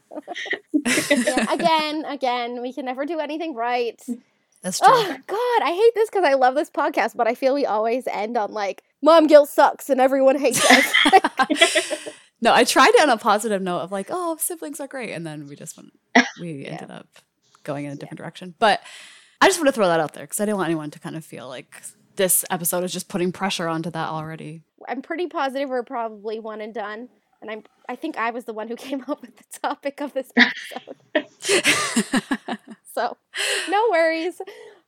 Yeah, 0.86 1.54
Again, 1.54 2.06
again, 2.06 2.62
we 2.62 2.74
can 2.74 2.86
never 2.86 3.06
do 3.06 3.20
anything 3.20 3.54
right. 3.54 4.02
That's 4.62 4.80
true. 4.80 4.88
Oh 4.90 5.16
God, 5.28 5.62
I 5.64 5.72
hate 5.74 5.92
this 5.96 6.10
because 6.10 6.24
I 6.24 6.34
love 6.34 6.56
this 6.56 6.70
podcast, 6.70 7.16
but 7.16 7.28
I 7.28 7.36
feel 7.36 7.54
we 7.54 7.66
always 7.66 8.08
end 8.08 8.38
on 8.38 8.52
like 8.52 8.82
mom 9.02 9.28
guilt 9.28 9.50
sucks 9.50 9.90
and 9.90 10.00
everyone 10.02 10.38
hates 10.40 10.64
us. 10.70 10.94
no, 12.42 12.54
I 12.54 12.64
tried 12.64 12.90
it 12.96 13.02
on 13.04 13.10
a 13.10 13.18
positive 13.18 13.62
note 13.62 13.80
of 13.82 13.92
like, 13.92 14.08
oh, 14.10 14.38
siblings 14.40 14.80
are 14.80 14.88
great, 14.88 15.12
and 15.14 15.26
then 15.28 15.48
we 15.48 15.56
just 15.56 15.78
went, 15.78 15.92
we 16.40 16.64
Yeah. 16.66 16.72
ended 16.72 16.92
up 16.92 17.08
going 17.64 17.86
in 17.86 17.92
a 17.92 17.96
different 17.96 18.18
direction. 18.20 18.56
But 18.60 18.82
I 19.42 19.48
just 19.48 19.60
want 19.60 19.68
to 19.68 19.74
throw 19.74 19.88
that 19.88 20.00
out 20.00 20.14
there 20.14 20.24
because 20.24 20.40
I 20.40 20.46
didn't 20.46 20.58
want 20.58 20.68
anyone 20.68 20.92
to 20.92 21.00
kind 21.00 21.16
of 21.16 21.24
feel 21.26 21.48
like 21.48 21.82
this 22.16 22.44
episode 22.50 22.84
is 22.84 22.92
just 22.92 23.08
putting 23.10 23.32
pressure 23.32 23.68
onto 23.68 23.92
that 23.92 24.10
already. 24.10 24.64
I'm 24.88 25.02
pretty 25.02 25.28
positive 25.28 25.70
we're 25.70 25.84
probably 25.84 26.40
one 26.40 26.62
and 26.62 26.74
done. 26.74 27.10
And 27.42 27.50
I'm 27.50 27.64
I 27.88 27.96
think 27.96 28.18
I 28.18 28.32
was 28.32 28.46
the 28.46 28.54
one 28.54 28.68
who 28.68 28.76
came 28.88 29.04
up 29.08 29.22
with 29.22 29.36
the 29.38 29.60
topic 29.62 30.02
of 30.02 30.14
this 30.14 30.32
episode. 30.36 31.28
So 32.94 33.16
no 33.70 33.88
worries. 33.92 34.42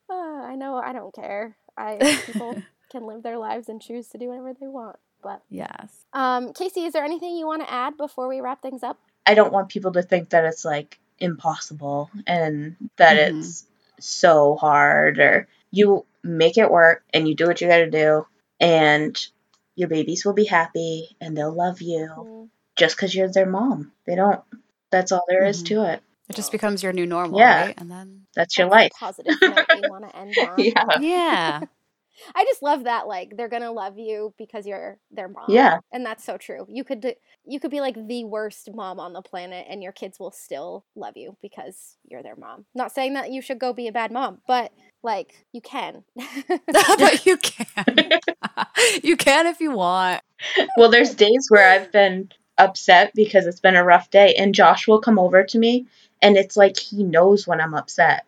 Uh, 0.09 0.13
I 0.13 0.55
know 0.55 0.75
I 0.75 0.91
don't 0.91 1.13
care. 1.13 1.55
I 1.77 2.19
people 2.25 2.61
can 2.91 3.05
live 3.05 3.23
their 3.23 3.37
lives 3.37 3.69
and 3.69 3.81
choose 3.81 4.07
to 4.09 4.17
do 4.17 4.27
whatever 4.27 4.53
they 4.59 4.67
want. 4.67 4.97
But 5.23 5.41
yes. 5.49 6.03
um, 6.13 6.51
Casey, 6.53 6.83
is 6.85 6.93
there 6.93 7.05
anything 7.05 7.35
you 7.37 7.45
want 7.47 7.61
to 7.61 7.71
add 7.71 7.95
before 7.95 8.27
we 8.27 8.41
wrap 8.41 8.61
things 8.61 8.83
up? 8.83 8.97
I 9.25 9.35
don't 9.35 9.53
want 9.53 9.69
people 9.69 9.91
to 9.93 10.01
think 10.01 10.29
that 10.31 10.43
it's 10.45 10.65
like 10.65 10.99
impossible 11.19 12.09
and 12.25 12.75
that 12.97 13.17
Mhm. 13.17 13.39
it's 13.39 13.65
so 13.99 14.55
hard 14.55 15.19
or 15.19 15.47
you 15.69 16.05
make 16.23 16.57
it 16.57 16.71
work 16.71 17.03
and 17.13 17.27
you 17.27 17.35
do 17.35 17.45
what 17.45 17.61
you 17.61 17.67
got 17.67 17.77
to 17.77 17.89
do 17.89 18.25
and 18.59 19.15
your 19.76 19.89
babies 19.89 20.26
will 20.26 20.34
be 20.34 20.45
happy 20.45 21.15
and 21.22 21.36
they'll 21.38 21.55
love 21.55 21.82
you 21.82 22.07
Mm. 22.17 22.49
just 22.78 22.95
because 22.95 23.13
you're 23.15 23.32
their 23.32 23.45
mom. 23.49 23.91
They 24.05 24.15
don't. 24.15 24.41
That's 24.91 25.11
all 25.11 25.24
there 25.28 25.45
is 25.45 25.63
Mhm. 25.63 25.67
to 25.67 25.91
it. 25.93 26.03
It 26.30 26.36
just 26.36 26.51
becomes 26.51 26.82
your 26.84 26.93
new 26.93 27.05
normal, 27.05 27.39
Yeah. 27.39 27.65
right? 27.65 27.76
And 27.78 27.89
then 27.91 28.26
That's 28.36 28.57
your 28.57 28.67
life. 28.67 28.91
Positive 28.97 29.36
note 29.41 29.65
you 29.76 29.89
want 29.89 30.09
to 30.09 30.15
end 30.15 30.34
on. 30.39 30.55
Yeah. 30.59 30.99
yeah. 30.99 31.61
I 32.36 32.43
just 32.45 32.62
love 32.62 32.84
that 32.86 33.07
like 33.07 33.36
they're 33.38 33.49
gonna 33.49 33.72
love 33.72 33.97
you 33.97 34.34
because 34.38 34.66
you're 34.66 34.97
their 35.12 35.28
mom. 35.28 35.45
Yeah. 35.49 35.80
and 35.91 36.05
that's 36.05 36.24
so 36.24 36.38
true. 36.38 36.66
You 36.70 36.84
could 36.84 37.16
you 37.45 37.59
could 37.59 37.72
be 37.72 37.82
like 37.82 37.95
the 38.07 38.24
worst 38.26 38.70
mom 38.74 38.99
on 38.99 39.14
the 39.14 39.22
planet, 39.22 39.66
and 39.70 39.82
your 39.82 39.91
kids 39.91 40.20
will 40.20 40.32
still 40.32 40.86
love 40.95 41.18
you 41.18 41.38
because 41.41 41.97
you're 42.07 42.24
their 42.24 42.36
mom. 42.36 42.66
Not 42.76 42.91
saying 42.91 43.14
that 43.14 43.32
you 43.32 43.41
should 43.41 43.59
go 43.59 43.74
be 43.74 43.88
a 43.88 43.91
bad 43.91 44.12
mom, 44.12 44.39
but 44.47 44.72
like 45.03 45.45
you 45.51 45.62
can. 45.62 46.03
but 46.68 47.26
you 47.26 47.38
can. 47.38 48.20
you 49.03 49.18
can 49.18 49.47
if 49.47 49.59
you 49.59 49.72
want. 49.72 50.22
Well, 50.78 50.89
there's 50.89 51.14
days 51.14 51.47
where 51.49 51.70
I've 51.70 51.91
been 51.91 52.32
upset 52.57 53.12
because 53.16 53.47
it's 53.47 53.59
been 53.59 53.76
a 53.76 53.84
rough 53.84 54.09
day, 54.09 54.36
and 54.36 54.55
Josh 54.55 54.88
will 54.88 55.01
come 55.01 55.20
over 55.20 55.43
to 55.43 55.57
me, 55.57 55.88
and 56.22 56.38
it's 56.38 56.57
like 56.57 56.78
he 56.78 57.03
knows 57.03 57.47
when 57.47 57.62
I'm 57.62 57.74
upset. 57.74 58.26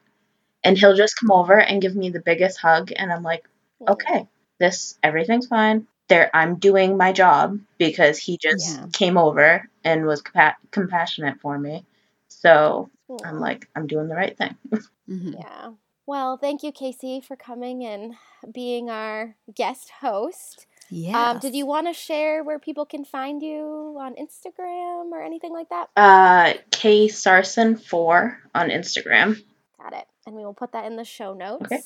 And 0.65 0.77
he'll 0.77 0.95
just 0.95 1.19
come 1.19 1.29
over 1.29 1.59
and 1.59 1.81
give 1.81 1.93
me 1.93 2.09
the 2.09 2.21
biggest 2.21 2.57
hug, 2.57 2.91
and 2.95 3.11
I'm 3.11 3.23
like, 3.23 3.47
okay, 3.87 4.27
this, 4.59 4.97
everything's 5.03 5.47
fine. 5.47 5.87
There, 6.09 6.29
I'm 6.33 6.55
doing 6.59 6.97
my 6.97 7.11
job 7.13 7.59
because 7.77 8.17
he 8.17 8.37
just 8.37 8.77
Yeah. 8.77 8.85
came 8.93 9.17
over 9.17 9.69
and 9.83 10.05
was 10.05 10.21
compa- 10.21 10.55
compassionate 10.71 11.39
for 11.41 11.57
me. 11.57 11.85
So 12.27 12.89
Aw. 13.09 13.17
I'm 13.25 13.39
like, 13.39 13.67
I'm 13.75 13.87
doing 13.87 14.07
the 14.07 14.15
right 14.15 14.37
thing. 14.37 14.55
Mhm. 15.09 15.33
Yeah. 15.39 15.71
Well, 16.05 16.37
thank 16.37 16.63
you, 16.63 16.71
Casey, 16.71 17.21
for 17.21 17.35
coming 17.35 17.83
and 17.85 18.15
being 18.53 18.89
our 18.89 19.35
guest 19.53 19.89
host. 20.01 20.65
Yeah. 20.89 21.31
Um, 21.31 21.39
did 21.39 21.55
you 21.55 21.65
want 21.65 21.87
to 21.87 21.93
share 21.93 22.43
where 22.43 22.59
people 22.59 22.85
can 22.85 23.03
find 23.05 23.41
you 23.41 23.97
on 23.99 24.15
Instagram 24.15 25.11
or 25.11 25.21
anything 25.21 25.51
like 25.53 25.69
that? 25.69 25.89
Uh, 25.95 26.53
K 26.71 27.07
Sarson 27.07 27.75
four 27.77 28.39
on 28.53 28.69
Instagram. 28.69 29.41
Got 29.81 29.93
it. 29.93 30.05
And 30.25 30.35
we 30.35 30.43
will 30.45 30.53
put 30.53 30.71
that 30.73 30.85
in 30.85 30.95
the 30.95 31.03
show 31.05 31.33
notes. 31.33 31.65
Okay. 31.65 31.81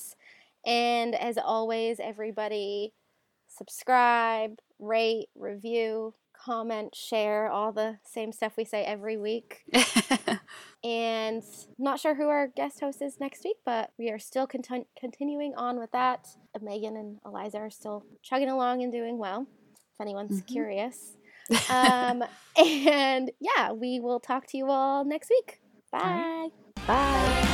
And 0.67 1.15
as 1.15 1.37
always, 1.39 1.99
everybody 1.99 2.93
subscribe, 3.47 4.59
rate, 4.77 5.29
review, 5.35 6.13
comment, 6.45 6.93
share, 6.95 7.49
all 7.49 7.71
the 7.71 7.97
same 8.03 8.31
stuff 8.31 8.53
we 8.57 8.65
say 8.65 8.83
every 8.83 9.17
week. 9.17 9.63
And 10.83 11.43
not 11.79 11.99
sure 11.99 12.13
who 12.15 12.27
our 12.29 12.47
guest 12.47 12.79
host 12.79 13.01
is 13.01 13.19
next 13.19 13.43
week, 13.43 13.57
but 13.65 13.91
we 13.97 14.09
are 14.09 14.19
still 14.19 14.47
contin- 14.47 14.85
continuing 14.97 15.53
on 15.55 15.79
with 15.79 15.91
that. 15.91 16.27
Megan 16.61 16.95
and 16.95 17.17
Eliza 17.25 17.57
are 17.57 17.69
still 17.71 18.05
chugging 18.21 18.47
along 18.47 18.83
and 18.83 18.91
doing 18.91 19.17
well, 19.17 19.47
if 19.73 19.99
anyone's 20.01 20.41
Mhm. 20.43 20.47
curious. 20.47 21.17
Um, 21.69 22.23
and 22.57 23.31
yeah, 23.39 23.71
we 23.71 23.99
will 23.99 24.19
talk 24.19 24.45
to 24.47 24.57
you 24.57 24.69
all 24.69 25.03
next 25.03 25.29
week. 25.29 25.59
Bye. 25.91 25.99
right. 25.99 26.51
Bye. 26.85 27.53